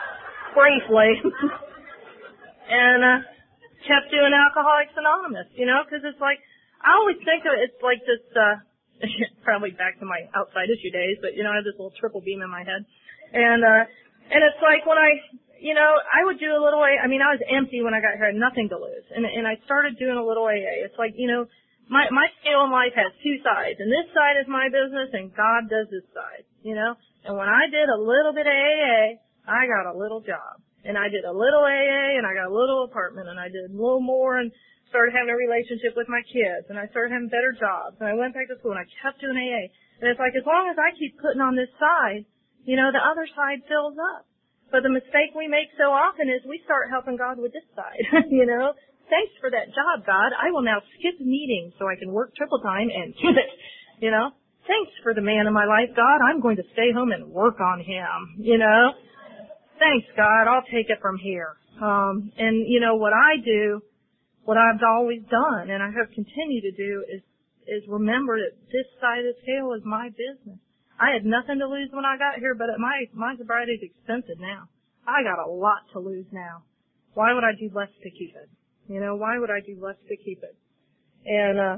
briefly, 0.58 1.14
and, 2.82 3.00
uh, 3.06 3.18
kept 3.86 4.10
doing 4.10 4.34
Alcoholics 4.34 4.96
Anonymous, 4.98 5.46
you 5.54 5.70
know, 5.70 5.86
cause 5.86 6.02
it's 6.02 6.18
like, 6.18 6.42
I 6.82 6.98
always 6.98 7.20
think 7.22 7.46
of 7.46 7.54
it, 7.54 7.70
it's 7.70 7.82
like 7.84 8.02
this, 8.08 8.24
uh, 8.34 8.58
probably 9.46 9.70
back 9.70 10.02
to 10.02 10.06
my 10.08 10.26
outside 10.34 10.66
issue 10.66 10.90
days, 10.90 11.22
but 11.22 11.38
you 11.38 11.46
know, 11.46 11.54
I 11.54 11.62
have 11.62 11.68
this 11.68 11.78
little 11.78 11.94
triple 11.94 12.24
beam 12.24 12.42
in 12.42 12.50
my 12.50 12.66
head. 12.66 12.82
And, 13.34 13.62
uh, 13.62 13.84
and 14.34 14.40
it's 14.40 14.58
like 14.64 14.82
when 14.88 14.98
I 14.98 15.20
you 15.60 15.74
know, 15.74 15.90
I 16.00 16.24
would 16.24 16.38
do 16.38 16.50
a 16.50 16.60
little 16.62 16.82
A. 16.82 16.92
I 16.98 17.06
mean, 17.06 17.22
I 17.22 17.34
was 17.34 17.42
empty 17.46 17.82
when 17.82 17.94
I 17.94 18.00
got 18.00 18.18
here, 18.18 18.28
I 18.28 18.32
had 18.32 18.40
nothing 18.40 18.68
to 18.70 18.78
lose, 18.78 19.06
and 19.14 19.26
and 19.26 19.46
I 19.46 19.58
started 19.64 19.98
doing 19.98 20.18
a 20.18 20.24
little 20.24 20.44
AA. 20.44 20.84
It's 20.86 20.98
like, 20.98 21.14
you 21.16 21.28
know, 21.28 21.46
my 21.88 22.08
my 22.10 22.26
scale 22.40 22.64
in 22.64 22.72
life 22.72 22.96
has 22.96 23.12
two 23.20 23.36
sides, 23.44 23.78
and 23.78 23.90
this 23.90 24.08
side 24.14 24.40
is 24.40 24.48
my 24.48 24.68
business, 24.72 25.12
and 25.12 25.34
God 25.34 25.68
does 25.68 25.88
this 25.90 26.06
side, 26.14 26.44
you 26.64 26.74
know. 26.74 26.96
And 27.24 27.36
when 27.36 27.48
I 27.48 27.68
did 27.68 27.88
a 27.88 28.00
little 28.00 28.32
bit 28.32 28.46
of 28.48 28.56
AA, 28.56 29.20
I 29.48 29.68
got 29.68 29.88
a 29.88 29.96
little 29.96 30.20
job, 30.20 30.60
and 30.84 30.96
I 30.96 31.08
did 31.08 31.24
a 31.24 31.32
little 31.32 31.64
AA, 31.64 32.16
and 32.16 32.24
I 32.24 32.32
got 32.32 32.48
a 32.48 32.54
little 32.54 32.84
apartment, 32.84 33.28
and 33.28 33.40
I 33.40 33.48
did 33.48 33.68
a 33.68 33.72
little 33.72 34.04
more, 34.04 34.38
and 34.40 34.52
started 34.88 35.10
having 35.10 35.32
a 35.32 35.36
relationship 35.36 35.96
with 35.96 36.08
my 36.08 36.22
kids, 36.30 36.70
and 36.70 36.78
I 36.78 36.86
started 36.92 37.12
having 37.12 37.28
better 37.28 37.52
jobs, 37.56 37.98
and 37.98 38.08
I 38.08 38.14
went 38.14 38.32
back 38.32 38.46
to 38.48 38.56
school, 38.60 38.76
and 38.76 38.80
I 38.80 38.88
kept 39.02 39.20
doing 39.20 39.36
AA. 39.36 39.72
And 40.00 40.06
it's 40.10 40.20
like 40.20 40.36
as 40.36 40.46
long 40.46 40.68
as 40.70 40.76
I 40.78 40.94
keep 40.96 41.18
putting 41.18 41.40
on 41.40 41.56
this 41.56 41.70
side, 41.80 42.24
you 42.64 42.76
know, 42.76 42.92
the 42.92 43.02
other 43.02 43.26
side 43.34 43.64
fills 43.68 43.96
up. 43.98 44.24
But 44.74 44.82
the 44.82 44.90
mistake 44.90 45.30
we 45.38 45.46
make 45.46 45.70
so 45.78 45.94
often 45.94 46.26
is 46.26 46.42
we 46.50 46.58
start 46.66 46.90
helping 46.90 47.14
God 47.14 47.38
with 47.38 47.54
this 47.54 47.62
side, 47.78 48.26
you 48.34 48.42
know. 48.42 48.74
Thanks 49.06 49.30
for 49.38 49.46
that 49.46 49.70
job, 49.70 50.02
God. 50.02 50.34
I 50.34 50.50
will 50.50 50.66
now 50.66 50.82
skip 50.98 51.14
meetings 51.22 51.78
so 51.78 51.86
I 51.86 51.94
can 51.94 52.10
work 52.10 52.34
triple 52.34 52.58
time 52.58 52.90
and 52.90 53.14
do 53.22 53.30
it, 53.38 53.54
you 54.02 54.10
know. 54.10 54.34
Thanks 54.66 54.90
for 55.06 55.14
the 55.14 55.22
man 55.22 55.46
in 55.46 55.54
my 55.54 55.62
life, 55.62 55.94
God. 55.94 56.18
I'm 56.26 56.42
going 56.42 56.58
to 56.58 56.66
stay 56.74 56.90
home 56.90 57.14
and 57.14 57.30
work 57.30 57.62
on 57.62 57.86
him, 57.86 58.42
you 58.42 58.58
know. 58.58 58.98
Thanks, 59.78 60.10
God. 60.18 60.50
I'll 60.50 60.66
take 60.66 60.90
it 60.90 60.98
from 60.98 61.22
here. 61.22 61.54
Um, 61.78 62.34
and 62.34 62.66
you 62.66 62.80
know 62.82 62.96
what 62.96 63.12
I 63.14 63.38
do, 63.44 63.78
what 64.42 64.58
I've 64.58 64.82
always 64.82 65.22
done, 65.30 65.70
and 65.70 65.84
I 65.84 65.94
have 65.94 66.10
continued 66.10 66.66
to 66.66 66.74
do 66.74 67.04
is 67.14 67.22
is 67.70 67.86
remember 67.86 68.42
that 68.42 68.58
this 68.74 68.90
side 68.98 69.22
of 69.22 69.30
the 69.30 69.38
scale 69.46 69.70
is 69.78 69.86
my 69.86 70.10
business. 70.10 70.58
I 70.98 71.10
had 71.10 71.26
nothing 71.26 71.58
to 71.58 71.66
lose 71.66 71.90
when 71.92 72.04
I 72.06 72.16
got 72.16 72.38
here, 72.38 72.54
but 72.54 72.70
my 72.78 73.06
my 73.14 73.34
sobriety 73.36 73.72
is 73.72 73.82
expensive 73.82 74.38
now. 74.38 74.70
I 75.06 75.22
got 75.22 75.42
a 75.42 75.50
lot 75.50 75.84
to 75.92 75.98
lose 75.98 76.26
now. 76.32 76.62
Why 77.14 77.34
would 77.34 77.44
I 77.44 77.52
do 77.58 77.70
less 77.74 77.90
to 78.02 78.10
keep 78.10 78.34
it? 78.34 78.48
You 78.86 79.00
know, 79.00 79.16
why 79.16 79.38
would 79.38 79.50
I 79.50 79.60
do 79.60 79.78
less 79.80 79.98
to 80.08 80.16
keep 80.16 80.42
it? 80.42 80.54
And 81.26 81.58
uh 81.58 81.76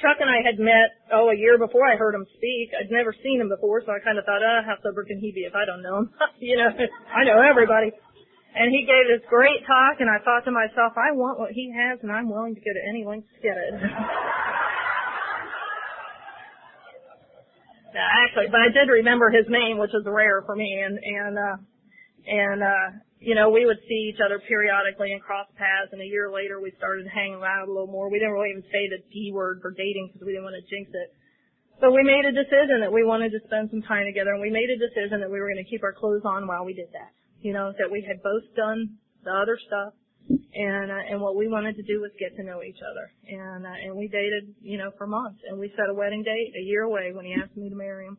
Chuck 0.00 0.18
and 0.18 0.30
I 0.30 0.40
had 0.40 0.58
met 0.58 1.12
oh 1.12 1.30
a 1.30 1.36
year 1.36 1.58
before 1.58 1.84
I 1.86 1.96
heard 1.96 2.14
him 2.14 2.26
speak. 2.34 2.72
I'd 2.74 2.90
never 2.90 3.14
seen 3.22 3.40
him 3.40 3.48
before, 3.48 3.82
so 3.84 3.92
I 3.92 4.00
kind 4.00 4.18
of 4.18 4.24
thought, 4.24 4.42
uh, 4.42 4.64
how 4.64 4.80
sober 4.82 5.04
can 5.04 5.20
he 5.20 5.30
be 5.30 5.44
if 5.44 5.54
I 5.54 5.68
don't 5.68 5.82
know 5.82 6.02
him? 6.02 6.10
you 6.40 6.56
know, 6.56 6.70
I 7.12 7.24
know 7.24 7.38
everybody. 7.38 7.92
And 8.52 8.68
he 8.68 8.84
gave 8.84 9.08
this 9.08 9.24
great 9.30 9.64
talk, 9.64 10.00
and 10.00 10.10
I 10.12 10.20
thought 10.24 10.44
to 10.44 10.52
myself, 10.52 10.92
I 10.96 11.12
want 11.16 11.40
what 11.40 11.52
he 11.52 11.72
has, 11.72 12.00
and 12.02 12.12
I'm 12.12 12.28
willing 12.28 12.54
to 12.54 12.60
go 12.60 12.68
to 12.68 12.84
any 12.84 13.04
lengths 13.04 13.32
to 13.36 13.40
get 13.40 13.56
it. 13.56 13.72
actually, 18.00 18.48
but 18.48 18.60
I 18.60 18.72
did 18.72 18.88
remember 18.88 19.28
his 19.28 19.46
name, 19.48 19.76
which 19.76 19.92
is 19.92 20.06
rare 20.06 20.42
for 20.46 20.56
me, 20.56 20.68
and 20.80 20.96
and 20.96 21.34
uh, 21.36 21.56
and 22.26 22.60
uh, 22.62 22.88
you 23.20 23.34
know 23.34 23.50
we 23.50 23.66
would 23.66 23.80
see 23.88 24.08
each 24.08 24.20
other 24.24 24.40
periodically 24.48 25.12
and 25.12 25.20
cross 25.20 25.46
paths. 25.58 25.92
And 25.92 26.00
a 26.00 26.08
year 26.08 26.32
later, 26.32 26.60
we 26.60 26.72
started 26.78 27.06
hanging 27.06 27.40
around 27.40 27.68
a 27.68 27.72
little 27.72 27.90
more. 27.90 28.08
We 28.08 28.18
didn't 28.18 28.34
really 28.34 28.50
even 28.50 28.66
say 28.72 28.88
the 28.88 29.02
D 29.12 29.30
word 29.32 29.60
for 29.60 29.70
dating 29.72 30.10
because 30.12 30.24
we 30.24 30.32
didn't 30.32 30.48
want 30.48 30.56
to 30.56 30.66
jinx 30.68 30.90
it. 30.94 31.12
But 31.82 31.90
we 31.90 32.06
made 32.06 32.22
a 32.22 32.30
decision 32.30 32.78
that 32.86 32.94
we 32.94 33.02
wanted 33.02 33.34
to 33.34 33.40
spend 33.44 33.70
some 33.74 33.82
time 33.82 34.06
together, 34.06 34.30
and 34.32 34.40
we 34.40 34.54
made 34.54 34.70
a 34.70 34.78
decision 34.78 35.18
that 35.18 35.30
we 35.30 35.42
were 35.42 35.50
going 35.50 35.62
to 35.62 35.68
keep 35.68 35.82
our 35.82 35.92
clothes 35.92 36.22
on 36.22 36.46
while 36.46 36.64
we 36.64 36.74
did 36.74 36.94
that. 36.94 37.10
You 37.42 37.52
know, 37.52 37.74
that 37.74 37.90
we 37.90 38.06
had 38.06 38.22
both 38.22 38.46
done 38.54 39.02
the 39.26 39.34
other 39.34 39.58
stuff, 39.58 39.94
and 40.28 40.90
uh, 40.90 41.02
and 41.10 41.20
what 41.20 41.36
we 41.36 41.48
wanted 41.48 41.76
to 41.76 41.82
do 41.82 42.00
was 42.00 42.10
get 42.18 42.36
to 42.36 42.42
know 42.42 42.62
each 42.62 42.78
other. 42.78 43.12
And 43.26 43.66
uh, 43.66 43.76
and 43.84 43.96
we 43.96 44.08
dated 44.08 44.54
you 44.60 44.78
know 44.78 44.90
for 44.98 45.06
months. 45.06 45.40
And 45.48 45.58
we 45.58 45.72
set 45.76 45.88
a 45.90 45.94
wedding 45.94 46.22
date 46.22 46.52
a 46.58 46.62
year 46.62 46.82
away 46.82 47.12
when 47.12 47.24
he 47.24 47.34
asked 47.34 47.56
me 47.56 47.68
to 47.68 47.76
marry 47.76 48.06
him. 48.06 48.18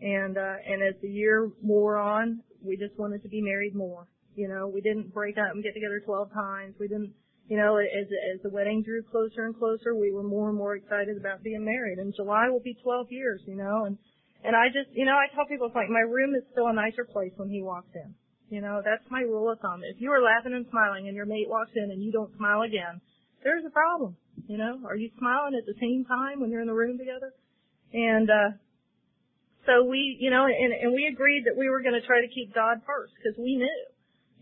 And 0.00 0.36
uh 0.36 0.56
and 0.66 0.82
as 0.82 1.00
the 1.00 1.08
year 1.08 1.50
wore 1.62 1.96
on 1.96 2.42
we 2.62 2.76
just 2.76 2.98
wanted 2.98 3.22
to 3.22 3.28
be 3.28 3.40
married 3.40 3.74
more. 3.74 4.06
You 4.36 4.48
know 4.48 4.68
we 4.68 4.80
didn't 4.80 5.12
break 5.14 5.36
up 5.38 5.54
and 5.54 5.62
get 5.62 5.74
together 5.74 6.00
12 6.04 6.32
times. 6.32 6.74
We 6.78 6.88
didn't 6.88 7.14
you 7.48 7.56
know 7.56 7.76
as 7.76 8.06
as 8.34 8.42
the 8.42 8.50
wedding 8.50 8.82
drew 8.82 9.02
closer 9.02 9.46
and 9.46 9.56
closer 9.56 9.94
we 9.94 10.12
were 10.12 10.22
more 10.22 10.48
and 10.48 10.58
more 10.58 10.76
excited 10.76 11.16
about 11.16 11.42
being 11.42 11.64
married. 11.64 11.98
And 11.98 12.14
July 12.14 12.48
will 12.50 12.62
be 12.62 12.76
12 12.82 13.06
years 13.10 13.40
you 13.46 13.56
know 13.56 13.84
and 13.86 13.96
and 14.44 14.56
I 14.56 14.68
just 14.68 14.90
you 14.92 15.06
know 15.06 15.16
I 15.16 15.32
tell 15.34 15.46
people 15.46 15.68
it's 15.68 15.76
like 15.76 15.88
my 15.88 16.04
room 16.04 16.34
is 16.34 16.42
still 16.52 16.66
a 16.66 16.74
nicer 16.74 17.04
place 17.04 17.32
when 17.36 17.48
he 17.48 17.62
walks 17.62 17.90
in 17.94 18.14
you 18.52 18.60
know, 18.60 18.84
that's 18.84 19.08
my 19.08 19.24
rule 19.24 19.48
of 19.48 19.64
thumb. 19.64 19.80
If 19.80 19.96
you 19.96 20.12
are 20.12 20.20
laughing 20.20 20.52
and 20.52 20.68
smiling 20.68 21.08
and 21.08 21.16
your 21.16 21.24
mate 21.24 21.48
walks 21.48 21.72
in 21.72 21.88
and 21.88 22.04
you 22.04 22.12
don't 22.12 22.36
smile 22.36 22.60
again, 22.60 23.00
there's 23.40 23.64
a 23.64 23.72
problem. 23.72 24.14
You 24.44 24.60
know, 24.60 24.84
are 24.84 24.96
you 24.96 25.08
smiling 25.16 25.56
at 25.56 25.64
the 25.64 25.72
same 25.80 26.04
time 26.04 26.44
when 26.44 26.52
you're 26.52 26.60
in 26.60 26.68
the 26.68 26.76
room 26.76 27.00
together? 27.00 27.32
And, 27.96 28.28
uh, 28.28 28.60
so 29.64 29.88
we, 29.88 30.18
you 30.20 30.28
know, 30.28 30.44
and, 30.44 30.72
and 30.74 30.92
we 30.92 31.08
agreed 31.08 31.48
that 31.48 31.56
we 31.56 31.70
were 31.70 31.80
going 31.80 31.96
to 31.96 32.04
try 32.04 32.20
to 32.20 32.28
keep 32.28 32.52
God 32.52 32.84
first 32.84 33.16
because 33.16 33.38
we 33.40 33.56
knew, 33.56 33.80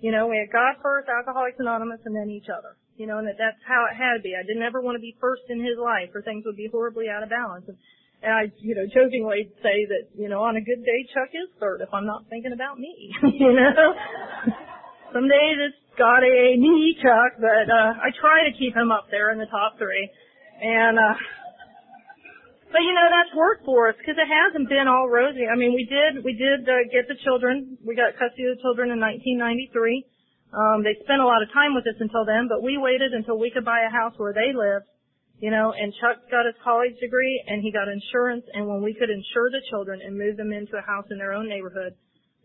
you 0.00 0.10
know, 0.10 0.26
we 0.26 0.42
had 0.42 0.50
God 0.50 0.82
first, 0.82 1.06
Alcoholics 1.06 1.60
Anonymous, 1.60 2.00
and 2.02 2.16
then 2.16 2.34
each 2.34 2.48
other. 2.48 2.74
You 2.96 3.06
know, 3.06 3.22
and 3.22 3.28
that 3.28 3.38
that's 3.38 3.62
how 3.62 3.86
it 3.86 3.96
had 3.96 4.18
to 4.18 4.22
be. 4.24 4.34
I 4.34 4.42
didn't 4.42 4.64
ever 4.64 4.80
want 4.80 4.96
to 4.96 5.04
be 5.04 5.16
first 5.20 5.46
in 5.48 5.60
his 5.60 5.78
life 5.78 6.10
or 6.12 6.20
things 6.20 6.44
would 6.44 6.56
be 6.56 6.68
horribly 6.68 7.08
out 7.08 7.22
of 7.22 7.30
balance. 7.30 7.64
And 7.68 7.78
and 8.20 8.32
I, 8.32 8.42
you 8.60 8.76
know, 8.76 8.84
jokingly 8.84 9.48
say 9.64 9.88
that, 9.88 10.12
you 10.12 10.28
know, 10.28 10.44
on 10.44 10.56
a 10.56 10.60
good 10.60 10.84
day, 10.84 11.00
Chuck 11.16 11.32
is 11.32 11.48
third 11.56 11.80
if 11.80 11.88
I'm 11.92 12.04
not 12.04 12.28
thinking 12.28 12.52
about 12.52 12.76
me, 12.76 13.12
you 13.40 13.52
know. 13.56 13.96
Some 15.16 15.26
days 15.26 15.56
it's 15.56 15.80
got 15.96 16.20
a 16.20 16.56
me, 16.60 17.00
Chuck, 17.00 17.40
but, 17.40 17.66
uh, 17.72 17.96
I 17.96 18.12
try 18.20 18.44
to 18.44 18.52
keep 18.60 18.76
him 18.76 18.92
up 18.92 19.08
there 19.10 19.32
in 19.32 19.40
the 19.40 19.48
top 19.48 19.80
three. 19.80 20.04
And, 20.60 21.00
uh, 21.00 21.16
but 22.68 22.84
you 22.84 22.92
know, 22.92 23.08
that's 23.08 23.32
worked 23.32 23.64
for 23.64 23.88
us 23.88 23.96
because 23.96 24.20
it 24.20 24.28
hasn't 24.28 24.68
been 24.68 24.84
all 24.86 25.08
rosy. 25.08 25.48
I 25.48 25.56
mean, 25.56 25.72
we 25.72 25.88
did, 25.88 26.20
we 26.22 26.36
did, 26.36 26.68
uh, 26.68 26.84
get 26.92 27.08
the 27.08 27.16
children. 27.24 27.80
We 27.80 27.96
got 27.96 28.20
custody 28.20 28.52
of 28.52 28.60
the 28.60 28.62
children 28.62 28.92
in 28.92 29.00
1993. 29.00 30.04
Um, 30.52 30.84
they 30.84 30.92
spent 31.02 31.24
a 31.24 31.26
lot 31.26 31.40
of 31.40 31.48
time 31.56 31.72
with 31.72 31.88
us 31.88 31.96
until 31.98 32.28
then, 32.28 32.52
but 32.52 32.60
we 32.60 32.76
waited 32.76 33.16
until 33.16 33.40
we 33.40 33.48
could 33.48 33.64
buy 33.64 33.88
a 33.88 33.90
house 33.90 34.12
where 34.20 34.36
they 34.36 34.52
lived 34.52 34.86
you 35.40 35.50
know, 35.50 35.72
and 35.72 35.92
Chuck 35.96 36.28
got 36.30 36.44
his 36.44 36.54
college 36.62 36.92
degree 37.00 37.42
and 37.48 37.64
he 37.64 37.72
got 37.72 37.88
insurance 37.88 38.44
and 38.52 38.68
when 38.68 38.84
we 38.84 38.92
could 38.92 39.08
insure 39.08 39.48
the 39.48 39.64
children 39.72 40.00
and 40.04 40.12
move 40.16 40.36
them 40.36 40.52
into 40.52 40.76
a 40.76 40.84
house 40.84 41.08
in 41.10 41.16
their 41.16 41.32
own 41.32 41.48
neighborhood, 41.48 41.96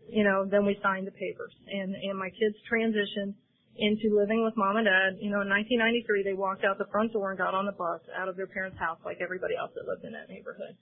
you 0.08 0.24
know, 0.24 0.48
then 0.48 0.64
we 0.64 0.80
signed 0.82 1.06
the 1.06 1.12
papers. 1.12 1.52
And, 1.68 1.94
and 1.94 2.16
my 2.18 2.32
kids 2.32 2.56
transitioned 2.64 3.36
into 3.76 4.16
living 4.16 4.40
with 4.40 4.56
mom 4.56 4.80
and 4.80 4.88
dad. 4.88 5.20
You 5.20 5.28
know, 5.28 5.44
in 5.44 5.52
1993 5.52 6.24
they 6.24 6.32
walked 6.32 6.64
out 6.64 6.80
the 6.80 6.88
front 6.88 7.12
door 7.12 7.28
and 7.28 7.38
got 7.38 7.52
on 7.52 7.68
the 7.68 7.76
bus 7.76 8.00
out 8.16 8.32
of 8.32 8.36
their 8.36 8.48
parents' 8.48 8.80
house 8.80 8.98
like 9.04 9.20
everybody 9.20 9.52
else 9.52 9.76
that 9.76 9.84
lived 9.84 10.08
in 10.08 10.16
that 10.16 10.32
neighborhood. 10.32 10.72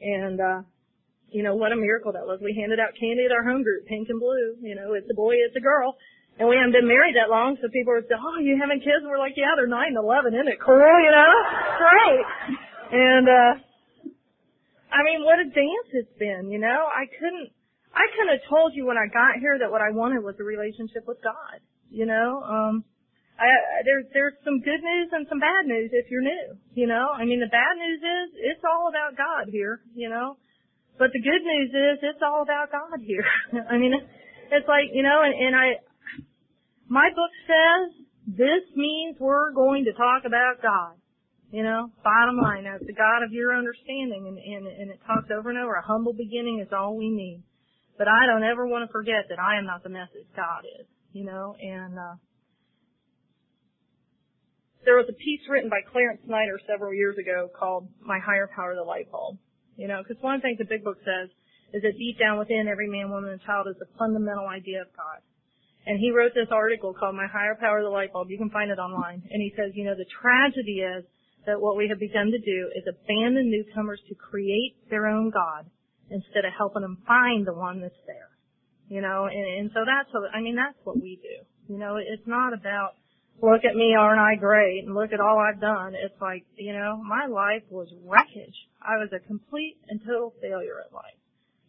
And, 0.00 0.40
uh, 0.40 0.60
you 1.28 1.44
know, 1.44 1.52
what 1.52 1.72
a 1.72 1.76
miracle 1.76 2.16
that 2.16 2.24
was. 2.24 2.40
We 2.40 2.56
handed 2.56 2.80
out 2.80 2.96
candy 2.96 3.28
at 3.28 3.32
our 3.36 3.44
home 3.44 3.60
group, 3.60 3.84
pink 3.84 4.08
and 4.08 4.16
blue. 4.16 4.56
You 4.64 4.72
know, 4.72 4.96
it's 4.96 5.10
a 5.10 5.14
boy, 5.14 5.36
it's 5.44 5.56
a 5.56 5.60
girl. 5.60 6.00
And 6.38 6.46
we 6.46 6.54
haven't 6.54 6.70
been 6.70 6.86
married 6.86 7.18
that 7.18 7.34
long, 7.34 7.58
so 7.58 7.66
people 7.66 7.90
are 7.90 8.04
saying, 8.06 8.22
oh, 8.22 8.38
you 8.38 8.54
having 8.54 8.78
kids? 8.78 9.02
And 9.02 9.10
we're 9.10 9.18
like, 9.18 9.34
yeah, 9.34 9.58
they're 9.58 9.66
9 9.66 9.74
and 9.74 9.98
11. 9.98 10.38
Isn't 10.38 10.46
it 10.46 10.62
cool, 10.62 10.94
you 11.02 11.10
know? 11.10 11.34
Great. 11.82 12.24
And, 12.94 13.26
uh, 13.26 13.52
I 14.94 15.02
mean, 15.02 15.26
what 15.26 15.42
a 15.42 15.50
dance 15.50 15.88
it's 15.98 16.14
been, 16.14 16.46
you 16.46 16.62
know? 16.62 16.86
I 16.86 17.10
couldn't, 17.10 17.50
I 17.90 18.06
couldn't 18.14 18.38
have 18.38 18.46
told 18.46 18.70
you 18.78 18.86
when 18.86 18.94
I 18.94 19.10
got 19.10 19.42
here 19.42 19.58
that 19.58 19.66
what 19.66 19.82
I 19.82 19.90
wanted 19.90 20.22
was 20.22 20.38
a 20.38 20.46
relationship 20.46 21.10
with 21.10 21.18
God, 21.26 21.58
you 21.90 22.06
know? 22.06 22.38
Um, 22.46 22.86
I, 23.34 23.82
there's, 23.82 24.06
there's 24.14 24.38
some 24.46 24.62
good 24.62 24.78
news 24.78 25.10
and 25.10 25.26
some 25.26 25.42
bad 25.42 25.66
news 25.66 25.90
if 25.90 26.06
you're 26.06 26.22
new, 26.22 26.54
you 26.78 26.86
know? 26.86 27.10
I 27.10 27.26
mean, 27.26 27.42
the 27.42 27.50
bad 27.50 27.74
news 27.82 27.98
is 27.98 28.26
it's 28.54 28.62
all 28.62 28.86
about 28.86 29.18
God 29.18 29.50
here, 29.50 29.82
you 29.90 30.06
know? 30.06 30.38
But 31.02 31.10
the 31.10 31.22
good 31.22 31.42
news 31.42 31.70
is 31.74 31.98
it's 32.02 32.22
all 32.22 32.46
about 32.46 32.70
God 32.70 33.02
here. 33.02 33.26
I 33.70 33.74
mean, 33.74 33.94
it's 34.54 34.66
like, 34.70 34.94
you 34.94 35.02
know, 35.02 35.18
and, 35.22 35.34
and 35.34 35.54
I, 35.54 35.82
my 36.88 37.08
book 37.14 37.32
says 37.46 38.06
this 38.26 38.64
means 38.76 39.16
we're 39.20 39.52
going 39.52 39.84
to 39.84 39.92
talk 39.92 40.24
about 40.26 40.62
God. 40.62 40.96
You 41.50 41.62
know, 41.62 41.88
bottom 42.04 42.36
line, 42.36 42.66
as 42.68 42.84
the 42.84 42.92
God 42.92 43.24
of 43.24 43.32
your 43.32 43.56
understanding, 43.56 44.28
and, 44.28 44.36
and, 44.36 44.66
and 44.68 44.90
it 44.90 45.00
talks 45.06 45.32
over 45.32 45.48
and 45.48 45.58
over, 45.58 45.80
a 45.80 45.82
humble 45.82 46.12
beginning 46.12 46.60
is 46.60 46.68
all 46.76 46.94
we 46.94 47.08
need. 47.08 47.42
But 47.96 48.06
I 48.06 48.26
don't 48.28 48.44
ever 48.44 48.68
want 48.68 48.84
to 48.86 48.92
forget 48.92 49.32
that 49.32 49.40
I 49.40 49.56
am 49.56 49.64
not 49.64 49.82
the 49.82 49.88
message 49.88 50.28
God 50.36 50.68
is, 50.80 50.84
you 51.12 51.24
know, 51.24 51.56
and, 51.58 51.98
uh, 51.98 52.16
there 54.84 54.96
was 54.96 55.08
a 55.08 55.20
piece 55.20 55.44
written 55.48 55.68
by 55.68 55.84
Clarence 55.84 56.20
Snyder 56.24 56.56
several 56.64 56.94
years 56.94 57.16
ago 57.18 57.48
called 57.52 57.88
My 58.00 58.18
Higher 58.24 58.48
Power, 58.48 58.74
the 58.74 58.84
Light 58.84 59.10
Bulb. 59.12 59.36
You 59.76 59.86
know, 59.86 60.00
because 60.00 60.16
one 60.22 60.34
of 60.34 60.40
the 60.40 60.48
things 60.48 60.58
the 60.58 60.64
big 60.64 60.82
book 60.82 60.96
says 61.04 61.28
is 61.72 61.82
that 61.82 61.92
deep 62.00 62.18
down 62.18 62.38
within 62.38 62.66
every 62.66 62.88
man, 62.88 63.10
woman, 63.10 63.30
and 63.30 63.42
child 63.42 63.68
is 63.68 63.76
the 63.78 63.90
fundamental 63.98 64.48
idea 64.48 64.82
of 64.82 64.88
God. 64.96 65.20
And 65.88 65.96
he 65.98 66.12
wrote 66.12 66.36
this 66.36 66.52
article 66.52 66.92
called 66.92 67.16
My 67.16 67.24
Higher 67.26 67.56
Power, 67.56 67.80
of 67.80 67.84
the 67.84 67.88
Light 67.88 68.12
Bulb. 68.12 68.28
You 68.28 68.36
can 68.36 68.52
find 68.52 68.70
it 68.70 68.76
online. 68.76 69.24
And 69.24 69.40
he 69.40 69.54
says, 69.56 69.72
you 69.72 69.88
know, 69.88 69.96
the 69.96 70.04
tragedy 70.20 70.84
is 70.84 71.02
that 71.48 71.56
what 71.58 71.80
we 71.80 71.88
have 71.88 71.98
begun 71.98 72.28
to 72.28 72.36
do 72.36 72.68
is 72.76 72.84
abandon 72.84 73.48
newcomers 73.48 73.98
to 74.12 74.14
create 74.14 74.76
their 74.90 75.08
own 75.08 75.30
God 75.32 75.64
instead 76.10 76.44
of 76.44 76.52
helping 76.52 76.82
them 76.82 77.00
find 77.08 77.46
the 77.46 77.56
one 77.56 77.80
that's 77.80 77.96
there. 78.06 78.28
You 78.92 79.00
know, 79.00 79.32
and, 79.32 79.48
and 79.64 79.70
so 79.72 79.80
that's 79.88 80.12
what, 80.12 80.28
I 80.36 80.44
mean, 80.44 80.56
that's 80.56 80.76
what 80.84 81.00
we 81.00 81.16
do. 81.24 81.72
You 81.72 81.80
know, 81.80 81.96
it's 81.96 82.28
not 82.28 82.52
about, 82.52 83.00
look 83.40 83.64
at 83.64 83.74
me, 83.74 83.96
aren't 83.96 84.20
I 84.20 84.36
great, 84.36 84.84
and 84.84 84.94
look 84.94 85.16
at 85.16 85.20
all 85.24 85.40
I've 85.40 85.60
done. 85.60 85.96
It's 85.96 86.20
like, 86.20 86.44
you 86.56 86.74
know, 86.76 87.00
my 87.00 87.24
life 87.32 87.64
was 87.70 87.88
wreckage. 88.04 88.56
I 88.84 89.00
was 89.00 89.08
a 89.16 89.24
complete 89.24 89.80
and 89.88 90.04
total 90.04 90.34
failure 90.42 90.84
at 90.84 90.92
life. 90.92 91.16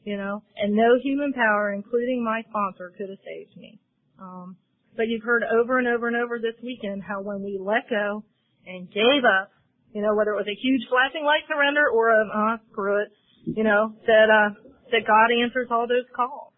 You 0.03 0.17
know, 0.17 0.43
and 0.57 0.75
no 0.75 0.99
human 1.01 1.31
power, 1.31 1.71
including 1.71 2.23
my 2.23 2.43
sponsor, 2.49 2.91
could 2.97 3.07
have 3.07 3.23
saved 3.23 3.55
me. 3.55 3.79
Um, 4.19 4.57
but 4.95 5.07
you've 5.07 5.23
heard 5.23 5.43
over 5.47 5.79
and 5.79 5.87
over 5.87 6.07
and 6.07 6.17
over 6.17 6.39
this 6.39 6.59
weekend 6.63 7.03
how 7.03 7.21
when 7.21 7.41
we 7.41 7.57
let 7.59 7.89
go 7.89 8.23
and 8.67 8.91
gave 8.91 9.23
up, 9.23 9.51
you 9.95 10.01
know, 10.01 10.13
whether 10.13 10.35
it 10.35 10.41
was 10.43 10.51
a 10.51 10.59
huge 10.59 10.83
flashing 10.91 11.23
light 11.23 11.47
surrender 11.47 11.87
or 11.87 12.11
a, 12.11 12.21
uh, 12.27 12.57
screw 12.71 13.01
it, 13.01 13.09
you 13.45 13.63
know, 13.63 13.95
that, 14.05 14.27
uh, 14.27 14.51
that 14.91 15.07
God 15.07 15.31
answers 15.31 15.71
all 15.71 15.87
those 15.87 16.05
calls. 16.13 16.51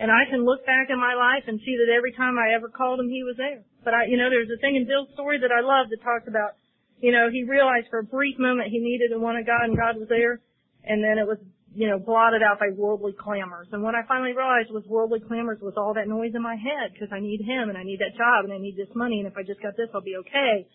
And 0.00 0.10
I 0.10 0.24
can 0.30 0.42
look 0.42 0.64
back 0.64 0.88
in 0.88 0.98
my 0.98 1.14
life 1.14 1.44
and 1.46 1.60
see 1.62 1.76
that 1.78 1.92
every 1.92 2.12
time 2.16 2.34
I 2.40 2.56
ever 2.56 2.72
called 2.72 2.98
him, 2.98 3.12
he 3.12 3.22
was 3.22 3.36
there. 3.36 3.62
But 3.84 3.94
I, 3.94 4.06
you 4.08 4.16
know, 4.16 4.30
there's 4.30 4.50
a 4.50 4.58
thing 4.58 4.74
in 4.74 4.88
Bill's 4.88 5.12
story 5.12 5.38
that 5.38 5.52
I 5.52 5.60
love 5.60 5.92
that 5.92 6.02
talks 6.02 6.26
about, 6.26 6.56
you 6.98 7.12
know, 7.12 7.28
he 7.30 7.44
realized 7.44 7.86
for 7.90 8.00
a 8.00 8.06
brief 8.06 8.38
moment 8.38 8.72
he 8.72 8.80
needed 8.80 9.12
and 9.12 9.20
wanted 9.20 9.46
God 9.46 9.68
and 9.68 9.76
God 9.76 10.00
was 10.00 10.08
there. 10.08 10.40
And 10.82 11.04
then 11.04 11.18
it 11.18 11.26
was 11.28 11.38
you 11.74 11.88
know, 11.88 11.98
blotted 11.98 12.44
out 12.44 12.60
by 12.60 12.68
worldly 12.76 13.16
clamors. 13.16 13.68
And 13.72 13.82
what 13.82 13.94
I 13.96 14.04
finally 14.04 14.36
realized 14.36 14.68
was 14.68 14.84
worldly 14.84 15.20
clamors 15.24 15.58
was 15.64 15.74
all 15.76 15.94
that 15.94 16.08
noise 16.08 16.36
in 16.36 16.42
my 16.44 16.56
head 16.56 16.92
because 16.92 17.08
I 17.08 17.20
need 17.20 17.40
him 17.40 17.72
and 17.72 17.78
I 17.80 17.84
need 17.84 18.00
that 18.04 18.12
job 18.12 18.44
and 18.44 18.52
I 18.52 18.60
need 18.60 18.76
this 18.76 18.92
money 18.94 19.24
and 19.24 19.28
if 19.28 19.36
I 19.36 19.42
just 19.42 19.62
got 19.64 19.76
this 19.76 19.88
I'll 19.96 20.04
be 20.04 20.20
okay. 20.20 20.68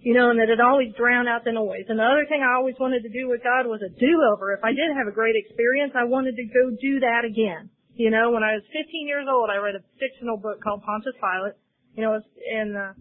You 0.00 0.16
know, 0.16 0.32
and 0.32 0.40
that 0.40 0.48
it 0.48 0.64
always 0.64 0.96
drowned 0.96 1.28
out 1.28 1.44
the 1.44 1.52
noise. 1.52 1.84
And 1.92 2.00
the 2.00 2.08
other 2.08 2.24
thing 2.24 2.40
I 2.40 2.56
always 2.56 2.72
wanted 2.80 3.04
to 3.04 3.12
do 3.12 3.28
with 3.28 3.44
God 3.44 3.68
was 3.68 3.84
a 3.84 3.92
do-over. 3.92 4.56
If 4.56 4.64
I 4.64 4.72
did 4.72 4.88
have 4.96 5.04
a 5.04 5.12
great 5.12 5.36
experience, 5.36 5.92
I 5.92 6.08
wanted 6.08 6.40
to 6.40 6.44
go 6.48 6.72
do 6.72 7.04
that 7.04 7.28
again. 7.28 7.68
You 7.92 8.08
know, 8.08 8.32
when 8.32 8.40
I 8.40 8.56
was 8.56 8.64
15 8.72 8.80
years 9.04 9.28
old, 9.28 9.52
I 9.52 9.60
read 9.60 9.76
a 9.76 9.84
fictional 10.00 10.40
book 10.40 10.64
called 10.64 10.80
Pontius 10.88 11.12
Pilate. 11.20 11.52
You 11.92 12.08
know, 12.08 12.16
and 12.16 12.70
uh, 12.72 12.96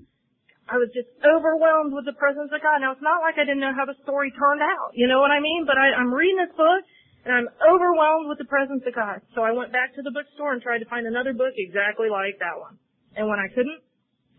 I 0.68 0.76
was 0.76 0.92
just 0.92 1.08
overwhelmed 1.24 1.96
with 1.96 2.04
the 2.04 2.20
presence 2.20 2.52
of 2.52 2.60
God. 2.60 2.84
Now 2.84 2.92
it's 2.92 3.06
not 3.06 3.24
like 3.24 3.40
I 3.40 3.48
didn't 3.48 3.64
know 3.64 3.72
how 3.72 3.88
the 3.88 3.96
story 4.04 4.36
turned 4.36 4.60
out. 4.60 4.92
You 4.92 5.08
know 5.08 5.24
what 5.24 5.32
I 5.32 5.40
mean? 5.40 5.64
But 5.64 5.80
I, 5.80 5.96
I'm 5.96 6.12
reading 6.12 6.44
this 6.44 6.52
book 6.52 6.84
and 7.30 7.46
I'm 7.46 7.50
overwhelmed 7.62 8.26
with 8.26 8.42
the 8.42 8.50
presence 8.50 8.82
of 8.90 8.98
God. 8.98 9.22
So 9.38 9.46
I 9.46 9.54
went 9.54 9.70
back 9.70 9.94
to 9.94 10.02
the 10.02 10.10
bookstore 10.10 10.58
and 10.58 10.66
tried 10.66 10.82
to 10.82 10.90
find 10.90 11.06
another 11.06 11.38
book 11.38 11.54
exactly 11.54 12.10
like 12.10 12.42
that 12.42 12.58
one. 12.58 12.82
And 13.14 13.30
when 13.30 13.38
I 13.38 13.54
couldn't, 13.54 13.86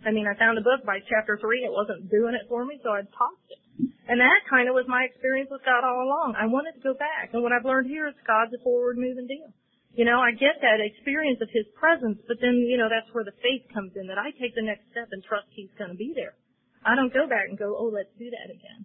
I 0.02 0.10
mean, 0.10 0.26
I 0.26 0.34
found 0.34 0.58
a 0.58 0.66
book 0.66 0.82
by 0.82 0.98
chapter 1.06 1.38
three. 1.38 1.62
It 1.62 1.70
wasn't 1.70 2.10
doing 2.10 2.34
it 2.34 2.50
for 2.50 2.66
me, 2.66 2.82
so 2.82 2.90
I 2.90 3.06
tossed 3.06 3.46
it. 3.46 3.62
And 4.10 4.18
that 4.18 4.42
kind 4.50 4.66
of 4.66 4.74
was 4.74 4.90
my 4.90 5.06
experience 5.06 5.54
with 5.54 5.62
God 5.62 5.86
all 5.86 6.02
along. 6.02 6.34
I 6.34 6.50
wanted 6.50 6.74
to 6.74 6.82
go 6.82 6.98
back. 6.98 7.30
And 7.30 7.46
what 7.46 7.54
I've 7.54 7.62
learned 7.62 7.86
here 7.86 8.10
is 8.10 8.18
God's 8.26 8.50
a 8.58 8.60
forward 8.66 8.98
moving 8.98 9.30
deal. 9.30 9.54
You 9.94 10.02
know, 10.02 10.18
I 10.18 10.34
get 10.34 10.58
that 10.58 10.82
experience 10.82 11.38
of 11.38 11.50
His 11.54 11.70
presence, 11.78 12.18
but 12.26 12.42
then, 12.42 12.58
you 12.66 12.74
know, 12.74 12.90
that's 12.90 13.06
where 13.14 13.22
the 13.22 13.38
faith 13.38 13.70
comes 13.70 13.94
in, 13.94 14.10
that 14.10 14.18
I 14.18 14.34
take 14.34 14.58
the 14.58 14.66
next 14.66 14.90
step 14.90 15.06
and 15.14 15.22
trust 15.22 15.46
He's 15.54 15.70
going 15.78 15.94
to 15.94 15.98
be 15.98 16.10
there. 16.10 16.34
I 16.82 16.98
don't 16.98 17.14
go 17.14 17.30
back 17.30 17.46
and 17.46 17.58
go, 17.58 17.78
oh, 17.78 17.94
let's 17.94 18.10
do 18.18 18.26
that 18.34 18.50
again. 18.50 18.82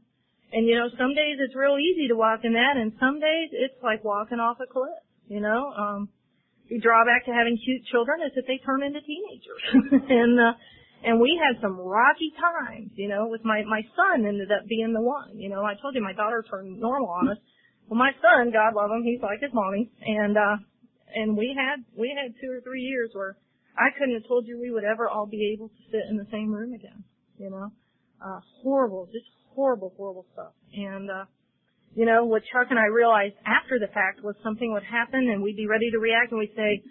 And 0.56 0.64
you 0.64 0.80
know, 0.80 0.88
some 0.96 1.12
days 1.12 1.36
it's 1.44 1.52
real 1.52 1.76
easy 1.76 2.08
to 2.08 2.16
walk 2.16 2.48
in 2.48 2.56
that, 2.56 2.80
and 2.80 2.96
some 2.96 3.20
days 3.20 3.52
it's 3.52 3.76
like 3.84 4.08
walking 4.08 4.40
off 4.40 4.56
a 4.64 4.72
cliff. 4.72 5.04
You 5.28 5.44
know, 5.44 5.68
um, 5.76 6.08
the 6.72 6.80
drawback 6.80 7.28
to 7.28 7.36
having 7.36 7.60
cute 7.60 7.84
children 7.92 8.24
is 8.24 8.32
that 8.40 8.48
they 8.48 8.64
turn 8.64 8.80
into 8.80 9.04
teenagers, 9.04 9.64
and 10.08 10.40
uh, 10.40 10.56
and 11.04 11.20
we 11.20 11.36
had 11.36 11.60
some 11.60 11.76
rocky 11.76 12.32
times. 12.40 12.96
You 12.96 13.12
know, 13.12 13.28
with 13.28 13.44
my 13.44 13.68
my 13.68 13.84
son 14.00 14.24
ended 14.24 14.48
up 14.48 14.64
being 14.64 14.96
the 14.96 15.04
one. 15.04 15.36
You 15.36 15.52
know, 15.52 15.68
I 15.68 15.76
told 15.76 15.92
you 15.92 16.00
my 16.00 16.16
daughter 16.16 16.40
turned 16.48 16.80
normal 16.80 17.12
on 17.12 17.36
us. 17.36 17.42
Well, 17.92 18.00
my 18.00 18.16
son, 18.24 18.56
God 18.56 18.80
love 18.80 18.96
him, 18.96 19.04
he's 19.04 19.22
like 19.22 19.44
his 19.44 19.52
mommy, 19.52 19.92
and 20.08 20.40
uh, 20.40 20.56
and 21.20 21.36
we 21.36 21.52
had 21.52 21.84
we 22.00 22.16
had 22.16 22.32
two 22.40 22.48
or 22.48 22.64
three 22.64 22.82
years 22.82 23.12
where 23.12 23.36
I 23.76 23.92
couldn't 23.92 24.16
have 24.16 24.28
told 24.32 24.48
you 24.48 24.56
we 24.56 24.72
would 24.72 24.88
ever 24.88 25.10
all 25.10 25.28
be 25.28 25.52
able 25.52 25.68
to 25.68 25.82
sit 25.92 26.08
in 26.10 26.16
the 26.16 26.32
same 26.32 26.48
room 26.56 26.72
again. 26.72 27.04
You 27.36 27.52
know, 27.52 27.76
uh, 28.26 28.40
horrible, 28.64 29.08
just 29.14 29.26
horrible, 29.54 29.94
horrible 29.98 30.26
stuff. 30.34 30.54
And, 30.74 31.10
uh, 31.10 31.26
you 31.94 32.06
know, 32.06 32.26
what 32.26 32.42
Chuck 32.52 32.68
and 32.70 32.80
I 32.80 32.90
realized 32.92 33.36
after 33.46 33.80
the 33.80 33.88
fact 33.88 34.24
was 34.24 34.36
something 34.44 34.74
would 34.74 34.84
happen 34.84 35.30
and 35.30 35.42
we'd 35.42 35.56
be 35.56 35.68
ready 35.68 35.92
to 35.92 36.00
react 36.00 36.32
and 36.32 36.40
we'd 36.40 36.56
say, 36.56 36.84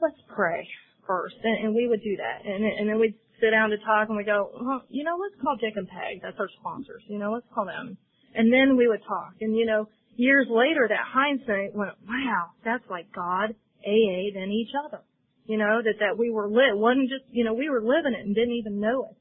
let's 0.00 0.18
pray 0.34 0.66
first. 1.06 1.36
And, 1.44 1.66
and 1.66 1.74
we 1.74 1.86
would 1.86 2.02
do 2.02 2.16
that. 2.16 2.48
And, 2.48 2.64
and 2.64 2.88
then 2.88 2.98
we'd 2.98 3.14
sit 3.38 3.50
down 3.50 3.70
to 3.70 3.78
talk 3.78 4.08
and 4.08 4.16
we 4.16 4.24
go, 4.24 4.50
well, 4.58 4.82
you 4.88 5.04
know, 5.04 5.16
let's 5.20 5.36
call 5.40 5.56
Dick 5.60 5.76
and 5.76 5.86
Peg. 5.86 6.22
That's 6.22 6.40
our 6.40 6.50
sponsors. 6.58 7.02
You 7.06 7.18
know, 7.18 7.32
let's 7.32 7.46
call 7.54 7.66
them. 7.66 7.96
And 8.34 8.50
then 8.50 8.76
we 8.76 8.88
would 8.88 9.04
talk. 9.06 9.36
And, 9.40 9.54
you 9.54 9.66
know, 9.66 9.86
years 10.16 10.46
later, 10.48 10.88
that 10.88 11.04
hindsight 11.04 11.76
went, 11.76 11.92
wow, 12.08 12.56
that's 12.64 12.84
like 12.88 13.12
God, 13.12 13.54
AA, 13.84 14.32
then 14.32 14.48
each 14.50 14.72
other. 14.72 15.04
You 15.44 15.58
know, 15.58 15.82
that, 15.82 15.98
that 16.00 16.16
we 16.16 16.30
were 16.30 16.48
lit. 16.48 16.72
wasn't 16.72 17.10
just, 17.10 17.26
you 17.30 17.44
know, 17.44 17.52
we 17.52 17.68
were 17.68 17.82
living 17.82 18.14
it 18.16 18.24
and 18.24 18.34
didn't 18.34 18.54
even 18.54 18.80
know 18.80 19.10
it 19.10 19.16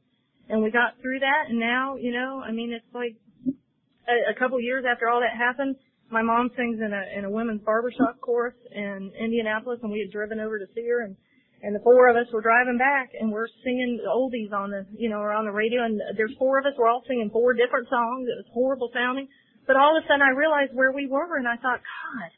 and 0.51 0.61
we 0.61 0.69
got 0.69 0.99
through 1.01 1.19
that 1.23 1.47
and 1.47 1.59
now, 1.59 1.95
you 1.95 2.11
know, 2.11 2.43
I 2.43 2.51
mean, 2.51 2.75
it's 2.75 2.91
like 2.93 3.15
a, 4.03 4.35
a 4.35 4.35
couple 4.35 4.59
years 4.59 4.83
after 4.83 5.07
all 5.07 5.23
that 5.23 5.31
happened, 5.31 5.79
my 6.11 6.21
mom 6.21 6.51
sings 6.59 6.83
in 6.83 6.91
a, 6.91 7.03
in 7.17 7.23
a 7.23 7.31
women's 7.31 7.63
barbershop 7.63 8.19
chorus 8.19 8.59
in 8.75 9.11
Indianapolis 9.15 9.79
and 9.81 9.91
we 9.91 10.03
had 10.03 10.11
driven 10.11 10.43
over 10.43 10.59
to 10.59 10.67
see 10.75 10.83
her 10.83 11.07
and, 11.07 11.15
and 11.63 11.71
the 11.71 11.79
four 11.79 12.11
of 12.11 12.19
us 12.19 12.27
were 12.35 12.43
driving 12.43 12.77
back 12.77 13.15
and 13.15 13.31
we're 13.31 13.47
singing 13.63 14.03
oldies 14.03 14.51
on 14.51 14.71
the, 14.71 14.83
you 14.91 15.07
know, 15.07 15.23
or 15.23 15.31
on 15.31 15.45
the 15.45 15.55
radio 15.55 15.87
and 15.87 16.01
there's 16.17 16.35
four 16.37 16.59
of 16.59 16.65
us, 16.65 16.75
we're 16.77 16.91
all 16.91 17.03
singing 17.07 17.31
four 17.31 17.53
different 17.53 17.87
songs. 17.87 18.27
It 18.27 18.43
was 18.43 18.51
horrible 18.51 18.91
sounding. 18.93 19.31
But 19.65 19.79
all 19.79 19.95
of 19.95 20.03
a 20.03 20.07
sudden 20.07 20.21
I 20.21 20.35
realized 20.35 20.75
where 20.75 20.91
we 20.91 21.07
were 21.07 21.39
and 21.39 21.47
I 21.47 21.55
thought, 21.55 21.79
God, 21.79 22.31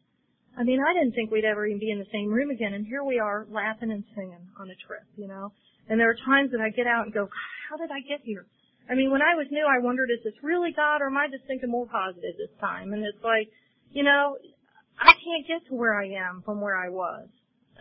I 0.53 0.63
mean, 0.63 0.77
I 0.77 0.93
didn't 0.93 1.17
think 1.17 1.31
we'd 1.31 1.49
ever 1.49 1.65
even 1.65 1.81
be 1.81 1.89
in 1.89 1.97
the 1.97 2.13
same 2.13 2.29
room 2.29 2.51
again 2.53 2.77
and 2.77 2.85
here 2.85 3.03
we 3.03 3.17
are 3.17 3.47
laughing 3.49 3.89
and 3.89 4.05
singing 4.13 4.53
on 4.61 4.69
a 4.69 4.77
trip, 4.85 5.01
you 5.17 5.27
know. 5.27 5.49
And 5.89 5.99
there 5.99 6.09
are 6.09 6.17
times 6.25 6.51
that 6.51 6.61
I 6.61 6.69
get 6.69 6.87
out 6.87 7.05
and 7.05 7.13
go, 7.13 7.27
how 7.69 7.77
did 7.77 7.91
I 7.91 7.99
get 7.99 8.21
here? 8.23 8.45
I 8.89 8.95
mean, 8.95 9.11
when 9.11 9.21
I 9.21 9.35
was 9.35 9.47
new, 9.51 9.63
I 9.63 9.83
wondered, 9.83 10.11
is 10.11 10.23
this 10.23 10.35
really 10.43 10.71
God 10.75 11.01
or 11.01 11.07
am 11.07 11.17
I 11.17 11.27
just 11.31 11.47
thinking 11.47 11.71
more 11.71 11.87
positive 11.87 12.35
this 12.35 12.51
time? 12.59 12.91
And 12.91 13.03
it's 13.03 13.23
like, 13.23 13.47
you 13.91 14.03
know, 14.03 14.35
I 14.99 15.13
can't 15.15 15.47
get 15.47 15.67
to 15.69 15.75
where 15.75 15.95
I 15.95 16.19
am 16.19 16.43
from 16.43 16.59
where 16.59 16.75
I 16.75 16.89
was 16.89 17.27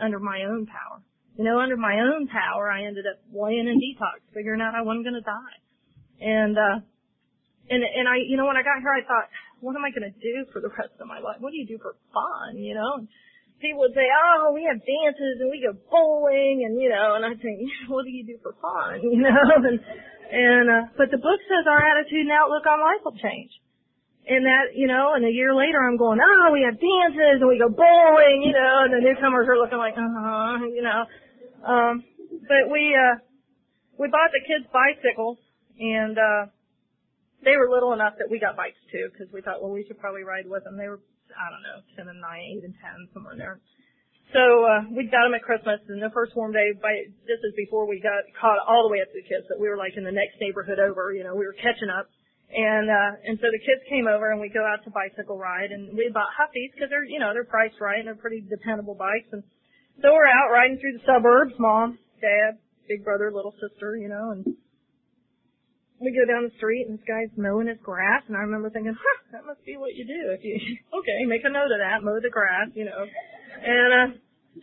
under 0.00 0.18
my 0.18 0.42
own 0.46 0.66
power. 0.66 1.02
You 1.36 1.44
know, 1.44 1.58
under 1.58 1.76
my 1.76 1.98
own 1.98 2.28
power, 2.28 2.70
I 2.70 2.84
ended 2.84 3.06
up 3.08 3.18
laying 3.32 3.66
in 3.66 3.80
detox, 3.80 4.20
figuring 4.34 4.60
out 4.60 4.74
I 4.74 4.82
wasn't 4.82 5.04
going 5.04 5.18
to 5.18 5.26
die. 5.26 5.58
And, 6.20 6.54
uh, 6.58 6.78
and, 7.70 7.82
and 7.82 8.06
I, 8.06 8.20
you 8.28 8.36
know, 8.36 8.46
when 8.46 8.56
I 8.56 8.62
got 8.62 8.78
here, 8.80 8.92
I 8.92 9.02
thought, 9.02 9.32
what 9.60 9.74
am 9.74 9.84
I 9.84 9.90
going 9.90 10.06
to 10.06 10.18
do 10.20 10.46
for 10.52 10.60
the 10.60 10.68
rest 10.68 10.94
of 11.00 11.06
my 11.06 11.18
life? 11.18 11.40
What 11.40 11.50
do 11.50 11.56
you 11.56 11.66
do 11.66 11.78
for 11.78 11.96
fun, 12.12 12.58
you 12.58 12.74
know? 12.74 13.06
People 13.62 13.86
would 13.86 13.94
say, 13.94 14.04
oh, 14.10 14.50
we 14.50 14.66
have 14.66 14.82
dances 14.82 15.38
and 15.38 15.48
we 15.48 15.62
go 15.62 15.72
bowling 15.88 16.66
and, 16.66 16.74
you 16.82 16.90
know, 16.90 17.14
and 17.14 17.22
I 17.22 17.38
think, 17.38 17.62
what 17.88 18.02
do 18.02 18.10
you 18.10 18.26
do 18.26 18.36
for 18.42 18.58
fun, 18.58 19.00
you 19.06 19.22
know? 19.22 19.46
And, 19.62 19.78
and, 19.78 20.66
uh, 20.66 20.82
but 20.98 21.14
the 21.14 21.22
book 21.22 21.40
says 21.46 21.64
our 21.70 21.80
attitude 21.80 22.26
and 22.26 22.34
outlook 22.34 22.66
on 22.66 22.82
life 22.82 23.06
will 23.06 23.16
change. 23.16 23.54
And 24.22 24.46
that, 24.46 24.74
you 24.78 24.86
know, 24.86 25.14
and 25.14 25.26
a 25.26 25.34
year 25.34 25.54
later 25.54 25.78
I'm 25.82 25.98
going, 25.98 26.18
oh, 26.22 26.50
we 26.52 26.62
have 26.66 26.78
dances 26.78 27.42
and 27.42 27.48
we 27.48 27.58
go 27.58 27.70
bowling, 27.70 28.42
you 28.42 28.54
know, 28.54 28.86
and 28.86 28.92
the 28.94 29.02
newcomers 29.02 29.46
are 29.50 29.58
looking 29.58 29.78
like, 29.78 29.94
uh-huh, 29.94 30.66
you 30.66 30.82
know. 30.82 31.00
Um, 31.62 32.04
but 32.46 32.70
we, 32.70 32.94
uh, 32.94 33.18
we 33.98 34.06
bought 34.10 34.30
the 34.30 34.42
kids 34.46 34.66
bicycles 34.70 35.38
and, 35.78 36.18
uh, 36.18 36.50
they 37.42 37.58
were 37.58 37.66
little 37.66 37.92
enough 37.92 38.14
that 38.22 38.30
we 38.30 38.38
got 38.38 38.54
bikes 38.54 38.78
too 38.94 39.10
because 39.10 39.26
we 39.34 39.42
thought, 39.42 39.58
well, 39.58 39.74
we 39.74 39.84
should 39.86 39.98
probably 39.98 40.22
ride 40.22 40.46
with 40.46 40.62
them. 40.62 40.78
They 40.78 40.86
were, 40.86 41.02
I 41.34 41.46
don't 41.50 41.64
know, 41.64 41.78
10 41.96 42.08
and 42.08 42.20
9, 42.20 42.62
8 42.62 42.68
and 42.68 42.76
10, 43.08 43.14
somewhere 43.14 43.36
there. 43.36 43.58
So, 44.32 44.40
uh, 44.64 44.88
we 44.88 45.12
got 45.12 45.28
them 45.28 45.36
at 45.36 45.44
Christmas 45.44 45.80
and 45.92 46.00
the 46.00 46.08
first 46.16 46.32
warm 46.32 46.56
day, 46.56 46.72
by, 46.80 47.04
this 47.28 47.40
is 47.44 47.52
before 47.52 47.84
we 47.84 48.00
got 48.00 48.24
caught 48.40 48.56
all 48.64 48.88
the 48.88 48.92
way 48.92 49.04
up 49.04 49.12
to 49.12 49.20
the 49.20 49.28
kids 49.28 49.44
that 49.52 49.60
we 49.60 49.68
were 49.68 49.76
like 49.76 49.92
in 50.00 50.08
the 50.08 50.14
next 50.14 50.40
neighborhood 50.40 50.80
over, 50.80 51.12
you 51.12 51.20
know, 51.20 51.36
we 51.36 51.44
were 51.44 51.56
catching 51.60 51.92
up. 51.92 52.08
And, 52.52 52.88
uh, 52.88 53.12
and 53.28 53.36
so 53.40 53.48
the 53.48 53.60
kids 53.60 53.80
came 53.88 54.08
over 54.08 54.32
and 54.32 54.40
we 54.40 54.52
go 54.52 54.64
out 54.64 54.84
to 54.84 54.90
bicycle 54.92 55.36
ride 55.36 55.72
and 55.72 55.92
we 55.96 56.08
bought 56.12 56.32
Huffies 56.36 56.72
because 56.72 56.88
they're, 56.88 57.04
you 57.04 57.20
know, 57.20 57.32
they're 57.32 57.48
priced 57.48 57.80
right 57.80 58.00
and 58.00 58.08
they're 58.08 58.20
pretty 58.20 58.44
dependable 58.44 58.96
bikes. 58.96 59.28
And 59.32 59.44
so 60.00 60.12
we're 60.12 60.28
out 60.28 60.52
riding 60.52 60.76
through 60.80 61.00
the 61.00 61.04
suburbs, 61.04 61.56
mom, 61.58 61.98
dad, 62.20 62.60
big 62.88 63.04
brother, 63.04 63.32
little 63.32 63.54
sister, 63.56 63.96
you 63.96 64.08
know, 64.08 64.32
and 64.32 64.44
we 66.02 66.12
go 66.12 66.26
down 66.26 66.44
the 66.44 66.56
street 66.58 66.86
and 66.86 66.98
this 66.98 67.06
guy's 67.06 67.30
mowing 67.38 67.70
his 67.70 67.80
grass 67.82 68.22
and 68.28 68.36
I 68.36 68.42
remember 68.42 68.70
thinking, 68.70 68.94
huh, 68.94 69.18
that 69.32 69.46
must 69.46 69.64
be 69.64 69.78
what 69.78 69.94
you 69.94 70.04
do 70.04 70.34
if 70.34 70.42
you, 70.44 70.58
okay, 70.98 71.24
make 71.26 71.46
a 71.46 71.50
note 71.50 71.70
of 71.70 71.80
that, 71.80 72.02
mow 72.02 72.18
the 72.20 72.30
grass, 72.30 72.68
you 72.74 72.84
know. 72.84 73.02
And, 73.02 73.90
uh, 73.94 74.08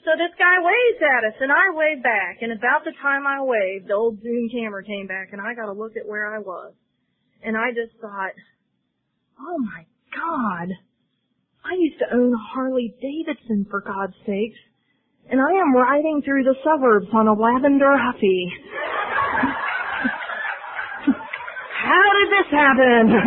so 0.05 0.13
this 0.21 0.35
guy 0.37 0.55
waves 0.61 1.01
at 1.01 1.25
us 1.25 1.37
and 1.41 1.49
I 1.49 1.73
wave 1.73 2.03
back 2.05 2.45
and 2.45 2.53
about 2.53 2.85
the 2.85 2.93
time 3.01 3.25
I 3.25 3.41
waved, 3.41 3.89
the 3.89 3.97
old 3.97 4.21
zoom 4.21 4.45
camera 4.53 4.85
came 4.85 5.07
back 5.07 5.33
and 5.33 5.41
I 5.41 5.57
got 5.57 5.65
to 5.65 5.73
look 5.73 5.97
at 5.97 6.05
where 6.05 6.29
I 6.29 6.37
was. 6.37 6.73
And 7.41 7.57
I 7.57 7.71
just 7.71 7.97
thought, 7.97 8.35
oh 9.39 9.57
my 9.57 9.87
God, 10.13 10.69
I 11.63 11.73
used 11.77 11.99
to 11.99 12.13
own 12.13 12.33
a 12.33 12.43
Harley 12.53 12.95
Davidson 13.01 13.65
for 13.69 13.81
God's 13.81 14.15
sakes, 14.25 14.59
and 15.29 15.39
I 15.39 15.51
am 15.61 15.75
riding 15.75 16.21
through 16.23 16.43
the 16.43 16.55
suburbs 16.63 17.07
on 17.13 17.27
a 17.27 17.33
lavender 17.33 17.95
huffy. 17.97 18.51
How 21.89 22.05
did 22.21 22.29
this 22.29 22.49
happen? 22.53 23.09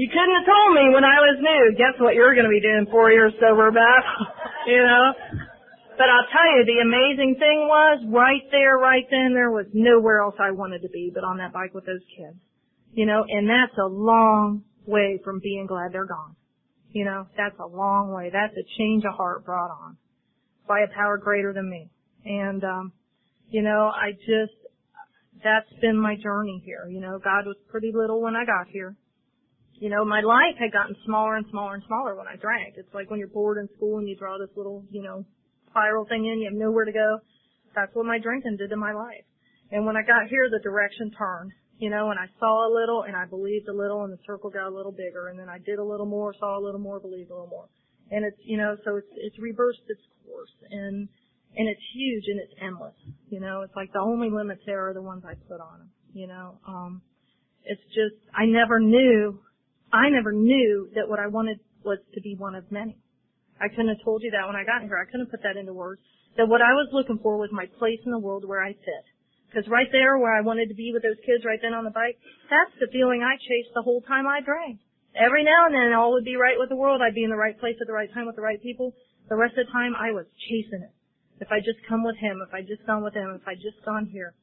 you 0.00 0.10
couldn't 0.10 0.34
have 0.34 0.50
told 0.50 0.74
me 0.74 0.90
when 0.90 1.06
I 1.06 1.22
was 1.22 1.38
new. 1.38 1.78
Guess 1.78 2.02
what 2.02 2.18
you're 2.18 2.34
going 2.34 2.50
to 2.50 2.54
be 2.54 2.58
doing 2.58 2.90
four 2.90 3.14
years 3.14 3.30
sober, 3.38 3.70
Beth? 3.70 4.08
you 4.66 4.82
know? 4.82 5.14
But 5.94 6.10
I'll 6.10 6.26
tell 6.34 6.50
you, 6.58 6.66
the 6.66 6.82
amazing 6.82 7.38
thing 7.38 7.70
was, 7.70 8.02
right 8.10 8.42
there, 8.50 8.78
right 8.78 9.06
then, 9.10 9.34
there 9.34 9.52
was 9.52 9.66
nowhere 9.72 10.22
else 10.22 10.34
I 10.40 10.50
wanted 10.50 10.82
to 10.82 10.88
be 10.88 11.12
but 11.14 11.22
on 11.22 11.38
that 11.38 11.52
bike 11.52 11.72
with 11.74 11.86
those 11.86 12.02
kids. 12.16 12.40
You 12.92 13.06
know, 13.06 13.24
and 13.28 13.48
that's 13.48 13.78
a 13.78 13.86
long 13.86 14.64
way 14.86 15.20
from 15.22 15.38
being 15.38 15.66
glad 15.66 15.92
they're 15.92 16.06
gone. 16.06 16.34
You 16.90 17.04
know, 17.04 17.28
that's 17.36 17.60
a 17.60 17.66
long 17.66 18.10
way. 18.12 18.30
That's 18.32 18.56
a 18.56 18.64
change 18.76 19.04
of 19.04 19.14
heart 19.14 19.44
brought 19.46 19.70
on 19.70 19.96
by 20.66 20.80
a 20.80 20.88
power 20.94 21.16
greater 21.16 21.52
than 21.52 21.70
me. 21.70 21.90
And, 22.24 22.64
um, 22.64 22.92
you 23.50 23.62
know, 23.62 23.92
I 23.94 24.10
just, 24.12 24.58
that's 25.44 25.70
been 25.80 25.98
my 25.98 26.16
journey 26.16 26.62
here. 26.64 26.88
You 26.88 27.00
know, 27.00 27.18
God 27.18 27.46
was 27.46 27.56
pretty 27.68 27.92
little 27.94 28.22
when 28.22 28.34
I 28.36 28.44
got 28.44 28.68
here. 28.68 28.96
You 29.74 29.90
know, 29.90 30.04
my 30.04 30.20
life 30.20 30.54
had 30.58 30.72
gotten 30.72 30.94
smaller 31.04 31.36
and 31.36 31.46
smaller 31.50 31.74
and 31.74 31.82
smaller 31.86 32.14
when 32.14 32.28
I 32.28 32.36
drank. 32.36 32.74
It's 32.76 32.94
like 32.94 33.10
when 33.10 33.18
you're 33.18 33.34
bored 33.34 33.58
in 33.58 33.68
school 33.76 33.98
and 33.98 34.08
you 34.08 34.16
draw 34.16 34.38
this 34.38 34.54
little, 34.56 34.84
you 34.90 35.02
know, 35.02 35.24
spiral 35.70 36.06
thing 36.06 36.24
in, 36.26 36.38
you 36.38 36.48
have 36.50 36.58
nowhere 36.58 36.84
to 36.84 36.92
go. 36.92 37.18
That's 37.74 37.90
what 37.94 38.06
my 38.06 38.18
drinking 38.18 38.56
did 38.58 38.70
to 38.70 38.76
my 38.76 38.92
life. 38.92 39.26
And 39.72 39.86
when 39.86 39.96
I 39.96 40.02
got 40.02 40.28
here, 40.28 40.46
the 40.50 40.62
direction 40.62 41.10
turned, 41.16 41.50
you 41.78 41.90
know, 41.90 42.10
and 42.10 42.20
I 42.20 42.26
saw 42.38 42.68
a 42.68 42.70
little 42.70 43.02
and 43.08 43.16
I 43.16 43.24
believed 43.26 43.66
a 43.68 43.74
little 43.74 44.04
and 44.04 44.12
the 44.12 44.22
circle 44.26 44.50
got 44.50 44.68
a 44.68 44.74
little 44.74 44.92
bigger 44.92 45.28
and 45.28 45.38
then 45.38 45.48
I 45.48 45.58
did 45.58 45.78
a 45.78 45.84
little 45.84 46.06
more, 46.06 46.34
saw 46.38 46.58
a 46.58 46.62
little 46.62 46.80
more, 46.80 47.00
believed 47.00 47.30
a 47.30 47.34
little 47.34 47.50
more. 47.50 47.66
And 48.10 48.24
it's, 48.24 48.38
you 48.44 48.58
know, 48.58 48.76
so 48.84 48.96
it's, 48.96 49.08
it's 49.16 49.38
reversed 49.40 49.82
its 49.88 50.02
course 50.28 50.52
and, 50.70 51.08
and 51.56 51.68
it's 51.68 51.82
huge 51.94 52.24
and 52.28 52.40
it's 52.40 52.54
endless. 52.60 52.96
You 53.28 53.40
know, 53.40 53.62
it's 53.62 53.74
like 53.76 53.92
the 53.92 54.00
only 54.00 54.30
limits 54.30 54.62
there 54.66 54.88
are 54.88 54.94
the 54.94 55.02
ones 55.02 55.24
I 55.26 55.34
put 55.34 55.60
on 55.60 55.78
them, 55.78 55.90
you 56.12 56.26
know, 56.26 56.58
um, 56.66 57.02
it's 57.64 57.82
just, 57.94 58.18
I 58.34 58.46
never 58.46 58.80
knew, 58.80 59.38
I 59.92 60.10
never 60.10 60.32
knew 60.32 60.90
that 60.94 61.08
what 61.08 61.20
I 61.20 61.28
wanted 61.28 61.58
was 61.84 61.98
to 62.14 62.20
be 62.20 62.34
one 62.34 62.54
of 62.54 62.70
many. 62.70 62.98
I 63.60 63.68
couldn't 63.68 63.94
have 63.94 64.02
told 64.04 64.22
you 64.22 64.30
that 64.32 64.46
when 64.46 64.56
I 64.56 64.66
got 64.66 64.82
here. 64.82 64.98
I 64.98 65.06
couldn't 65.06 65.30
put 65.30 65.42
that 65.46 65.56
into 65.56 65.72
words. 65.72 66.02
That 66.36 66.48
what 66.48 66.62
I 66.62 66.74
was 66.74 66.90
looking 66.90 67.20
for 67.22 67.38
was 67.38 67.50
my 67.52 67.66
place 67.78 68.00
in 68.04 68.10
the 68.10 68.18
world 68.18 68.42
where 68.46 68.62
I 68.62 68.72
fit. 68.72 69.06
Because 69.46 69.68
right 69.68 69.86
there 69.92 70.18
where 70.18 70.34
I 70.34 70.40
wanted 70.40 70.72
to 70.72 70.74
be 70.74 70.90
with 70.90 71.04
those 71.04 71.20
kids 71.22 71.44
right 71.44 71.60
then 71.60 71.76
on 71.76 71.84
the 71.84 71.94
bike, 71.94 72.16
that's 72.48 72.72
the 72.80 72.88
feeling 72.90 73.22
I 73.22 73.36
chased 73.36 73.76
the 73.76 73.84
whole 73.84 74.00
time 74.00 74.26
I 74.26 74.40
drank. 74.40 74.80
Every 75.14 75.44
now 75.44 75.68
and 75.68 75.74
then 75.76 75.92
all 75.92 76.16
would 76.16 76.24
be 76.24 76.40
right 76.40 76.56
with 76.56 76.70
the 76.72 76.80
world. 76.80 77.04
I'd 77.04 77.14
be 77.14 77.22
in 77.22 77.30
the 77.30 77.36
right 77.36 77.58
place 77.60 77.76
at 77.78 77.86
the 77.86 77.92
right 77.92 78.08
time 78.14 78.26
with 78.26 78.34
the 78.34 78.42
right 78.42 78.60
people. 78.62 78.96
The 79.28 79.36
rest 79.36 79.60
of 79.60 79.66
the 79.66 79.72
time 79.72 79.92
I 79.94 80.10
was 80.10 80.24
chasing 80.48 80.82
it. 80.82 80.94
If 81.42 81.50
I 81.50 81.58
just 81.58 81.82
come 81.90 82.06
with 82.06 82.16
him, 82.22 82.38
if 82.46 82.54
I 82.54 82.62
just 82.62 82.86
gone 82.86 83.02
with 83.02 83.14
him, 83.14 83.34
if 83.34 83.46
I 83.46 83.58
just 83.58 83.82
gone 83.84 84.06
here. 84.06 84.34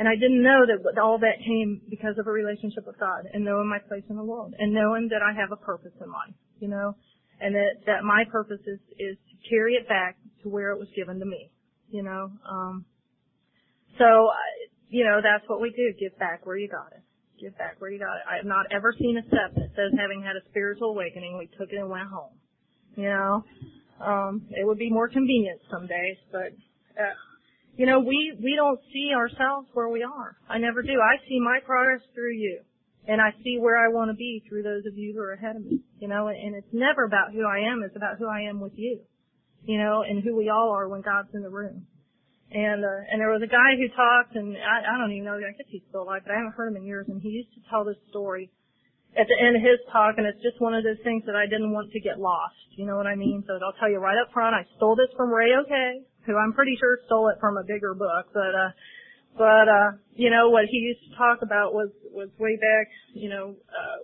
And 0.00 0.08
I 0.08 0.16
didn't 0.16 0.40
know 0.40 0.64
that 0.64 0.96
all 0.96 1.18
that 1.20 1.44
came 1.44 1.82
because 1.90 2.16
of 2.16 2.26
a 2.26 2.32
relationship 2.32 2.86
with 2.88 2.96
God 2.98 3.28
and 3.28 3.44
knowing 3.44 3.68
my 3.68 3.78
place 3.84 4.06
in 4.08 4.16
the 4.16 4.24
world 4.24 4.54
and 4.56 4.72
knowing 4.72 5.12
that 5.12 5.20
I 5.20 5.36
have 5.36 5.52
a 5.52 5.60
purpose 5.60 5.92
in 6.00 6.08
life, 6.08 6.34
you 6.58 6.68
know 6.68 6.96
and 7.40 7.54
that 7.54 7.80
that 7.86 8.04
my 8.04 8.24
purpose 8.30 8.60
is 8.66 8.78
is 8.98 9.16
to 9.16 9.48
carry 9.48 9.74
it 9.74 9.88
back 9.88 10.16
to 10.42 10.48
where 10.48 10.70
it 10.70 10.78
was 10.78 10.88
given 10.94 11.18
to 11.18 11.26
me. 11.26 11.50
You 11.88 12.02
know, 12.02 12.30
um, 12.48 12.84
so 13.98 14.30
you 14.88 15.04
know 15.04 15.20
that's 15.22 15.48
what 15.48 15.60
we 15.60 15.70
do: 15.70 15.92
give 15.98 16.16
back 16.18 16.46
where 16.46 16.56
you 16.56 16.68
got 16.68 16.92
it. 16.92 17.02
Give 17.40 17.56
back 17.56 17.80
where 17.80 17.90
you 17.90 17.98
got 17.98 18.16
it. 18.20 18.24
I 18.30 18.36
have 18.36 18.46
not 18.46 18.66
ever 18.70 18.94
seen 18.98 19.16
a 19.16 19.26
step 19.26 19.56
that 19.56 19.72
says 19.74 19.96
having 19.98 20.22
had 20.22 20.36
a 20.36 20.44
spiritual 20.50 20.90
awakening, 20.90 21.38
we 21.38 21.48
took 21.58 21.72
it 21.72 21.80
and 21.80 21.88
went 21.88 22.08
home. 22.08 22.36
You 22.96 23.08
know, 23.08 23.44
um, 24.00 24.46
it 24.50 24.66
would 24.66 24.78
be 24.78 24.90
more 24.90 25.08
convenient 25.08 25.60
some 25.70 25.86
days, 25.86 26.16
but. 26.32 26.52
Uh, 26.98 27.14
you 27.76 27.86
know, 27.86 28.00
we, 28.00 28.36
we 28.42 28.56
don't 28.56 28.80
see 28.92 29.14
ourselves 29.14 29.68
where 29.72 29.88
we 29.88 30.02
are. 30.02 30.36
I 30.50 30.58
never 30.58 30.82
do. 30.82 30.92
I 31.00 31.16
see 31.26 31.40
my 31.40 31.60
progress 31.64 32.02
through 32.12 32.34
you 32.34 32.60
and 33.06 33.20
I 33.20 33.32
see 33.42 33.58
where 33.58 33.78
I 33.78 33.88
want 33.88 34.10
to 34.10 34.16
be 34.16 34.42
through 34.48 34.62
those 34.62 34.84
of 34.86 34.96
you 34.96 35.14
who 35.14 35.20
are 35.20 35.32
ahead 35.32 35.56
of 35.56 35.64
me, 35.64 35.80
you 35.98 36.08
know, 36.08 36.28
and 36.28 36.54
it's 36.54 36.72
never 36.72 37.04
about 37.04 37.32
who 37.32 37.46
I 37.46 37.72
am, 37.72 37.82
it's 37.82 37.96
about 37.96 38.18
who 38.18 38.28
I 38.28 38.42
am 38.48 38.60
with 38.60 38.72
you, 38.76 39.00
you 39.64 39.78
know, 39.78 40.04
and 40.06 40.22
who 40.22 40.36
we 40.36 40.50
all 40.50 40.70
are 40.70 40.88
when 40.88 41.00
God's 41.00 41.34
in 41.34 41.42
the 41.42 41.50
room. 41.50 41.86
And, 42.52 42.84
uh, 42.84 43.10
and 43.10 43.20
there 43.20 43.30
was 43.30 43.42
a 43.42 43.50
guy 43.50 43.78
who 43.78 43.88
talked, 43.94 44.34
and 44.34 44.56
I, 44.58 44.94
I 44.94 44.98
don't 44.98 45.12
even 45.12 45.24
know, 45.24 45.38
I 45.38 45.54
guess 45.56 45.70
he's 45.70 45.82
still 45.88 46.02
alive, 46.02 46.22
but 46.26 46.34
I 46.34 46.38
haven't 46.38 46.54
heard 46.54 46.70
him 46.70 46.76
in 46.76 46.84
years, 46.84 47.06
and 47.08 47.22
he 47.22 47.30
used 47.30 47.54
to 47.54 47.62
tell 47.70 47.84
this 47.84 47.98
story 48.10 48.50
at 49.18 49.26
the 49.26 49.38
end 49.42 49.56
of 49.56 49.62
his 49.62 49.82
talk, 49.90 50.14
and 50.18 50.26
it's 50.26 50.40
just 50.42 50.60
one 50.60 50.74
of 50.74 50.84
those 50.84 51.00
things 51.02 51.26
that 51.26 51.34
I 51.34 51.46
didn't 51.46 51.72
want 51.72 51.90
to 51.92 52.00
get 52.00 52.20
lost, 52.20 52.54
you 52.78 52.86
know 52.86 52.96
what 52.96 53.06
I 53.06 53.16
mean? 53.16 53.42
So 53.46 53.58
I'll 53.58 53.74
tell 53.78 53.90
you 53.90 53.98
right 53.98 54.18
up 54.18 54.32
front, 54.32 54.54
I 54.54 54.62
stole 54.76 54.94
this 54.94 55.10
from 55.16 55.30
Ray 55.30 55.50
Oke, 55.58 56.06
who 56.26 56.36
I'm 56.38 56.52
pretty 56.52 56.76
sure 56.78 56.98
stole 57.06 57.28
it 57.28 57.40
from 57.40 57.58
a 57.58 57.64
bigger 57.66 57.94
book, 57.94 58.30
but, 58.32 58.54
uh, 58.54 58.70
but 59.36 59.68
uh, 59.70 59.90
you 60.14 60.30
know 60.30 60.50
what 60.50 60.66
he 60.70 60.78
used 60.78 61.00
to 61.10 61.16
talk 61.16 61.42
about 61.42 61.72
was 61.72 61.90
was 62.10 62.28
way 62.38 62.56
back. 62.56 62.88
You 63.14 63.30
know, 63.30 63.54
uh, 63.70 63.98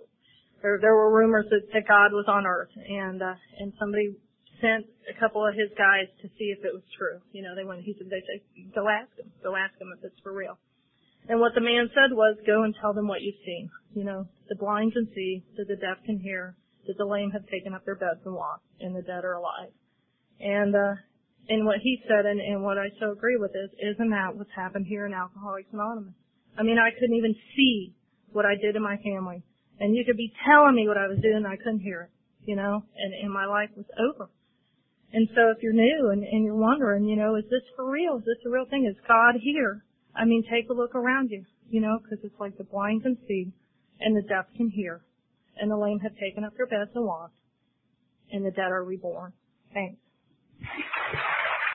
there 0.61 0.79
there 0.79 0.95
were 0.95 1.11
rumors 1.11 1.45
that, 1.49 1.67
that 1.73 1.87
God 1.87 2.13
was 2.13 2.25
on 2.27 2.45
Earth, 2.45 2.71
and 2.73 3.21
uh, 3.21 3.35
and 3.59 3.73
somebody 3.79 4.15
sent 4.61 4.85
a 5.05 5.19
couple 5.19 5.45
of 5.45 5.53
his 5.53 5.69
guys 5.77 6.07
to 6.21 6.27
see 6.39 6.55
if 6.55 6.63
it 6.63 6.73
was 6.73 6.83
true. 6.97 7.19
You 7.31 7.43
know, 7.43 7.55
they 7.55 7.63
went. 7.63 7.83
He 7.83 7.93
said 7.97 8.07
they 8.09 8.23
said 8.23 8.41
go 8.73 8.87
ask 8.87 9.11
him, 9.19 9.31
go 9.43 9.55
ask 9.55 9.75
him 9.79 9.91
if 9.97 10.03
it's 10.03 10.19
for 10.23 10.33
real. 10.33 10.57
And 11.29 11.39
what 11.39 11.53
the 11.55 11.61
man 11.61 11.89
said 11.93 12.15
was, 12.15 12.37
go 12.45 12.63
and 12.63 12.73
tell 12.79 12.93
them 12.93 13.07
what 13.07 13.21
you've 13.21 13.43
seen. 13.45 13.69
You 13.93 14.03
know, 14.03 14.27
the 14.49 14.55
blind 14.55 14.93
can 14.93 15.07
see, 15.13 15.43
that 15.57 15.67
the 15.67 15.75
deaf 15.75 15.97
can 16.05 16.19
hear, 16.19 16.55
that 16.87 16.97
the 16.97 17.05
lame 17.05 17.31
have 17.31 17.47
taken 17.47 17.73
up 17.73 17.83
their 17.83 17.95
beds 17.95 18.21
and 18.25 18.33
walked, 18.33 18.65
and 18.79 18.95
the 18.95 19.01
dead 19.01 19.25
are 19.25 19.33
alive. 19.33 19.71
And 20.39 20.75
uh, 20.75 20.95
and 21.49 21.65
what 21.65 21.79
he 21.81 22.01
said 22.07 22.25
and, 22.25 22.39
and 22.39 22.63
what 22.63 22.77
I 22.77 22.89
so 22.99 23.11
agree 23.11 23.37
with 23.37 23.51
is, 23.51 23.71
isn't 23.79 24.09
that 24.09 24.35
what's 24.35 24.51
happened 24.55 24.85
here 24.87 25.05
in 25.05 25.13
Alcoholics 25.13 25.69
Anonymous? 25.71 26.13
I 26.57 26.63
mean, 26.63 26.77
I 26.77 26.91
couldn't 26.91 27.15
even 27.15 27.35
see 27.55 27.95
what 28.31 28.45
I 28.45 28.55
did 28.55 28.75
in 28.75 28.83
my 28.83 28.97
family. 28.97 29.43
And 29.79 29.95
you 29.95 30.03
could 30.05 30.17
be 30.17 30.33
telling 30.45 30.75
me 30.75 30.87
what 30.87 30.97
I 30.97 31.07
was 31.07 31.19
doing 31.21 31.37
and 31.37 31.47
I 31.47 31.55
couldn't 31.55 31.79
hear 31.79 32.09
it, 32.09 32.49
you 32.49 32.55
know, 32.55 32.83
and, 32.97 33.13
and 33.13 33.31
my 33.31 33.45
life 33.45 33.69
was 33.77 33.85
over. 33.99 34.29
And 35.13 35.29
so 35.35 35.53
if 35.55 35.63
you're 35.63 35.73
new 35.73 36.09
and, 36.11 36.23
and 36.23 36.43
you're 36.43 36.55
wondering, 36.55 37.05
you 37.05 37.15
know, 37.15 37.35
is 37.35 37.45
this 37.49 37.63
for 37.75 37.89
real? 37.89 38.17
Is 38.17 38.25
this 38.25 38.43
a 38.45 38.49
real 38.49 38.65
thing? 38.65 38.85
Is 38.89 38.97
God 39.07 39.35
here? 39.41 39.85
I 40.17 40.25
mean, 40.25 40.43
take 40.49 40.69
a 40.69 40.73
look 40.73 40.95
around 40.95 41.29
you, 41.29 41.45
you 41.69 41.79
know, 41.79 41.99
because 42.01 42.23
it's 42.23 42.39
like 42.39 42.57
the 42.57 42.63
blind 42.63 43.03
can 43.03 43.17
see 43.27 43.51
and 43.99 44.15
the 44.15 44.27
deaf 44.27 44.45
can 44.55 44.69
hear 44.69 45.01
and 45.59 45.69
the 45.69 45.77
lame 45.77 45.99
have 45.99 46.17
taken 46.17 46.43
up 46.43 46.53
their 46.57 46.67
beds 46.67 46.91
and 46.95 47.05
walked 47.05 47.37
and 48.31 48.45
the 48.45 48.51
dead 48.51 48.71
are 48.71 48.83
reborn. 48.83 49.33
Thanks. 49.73 49.99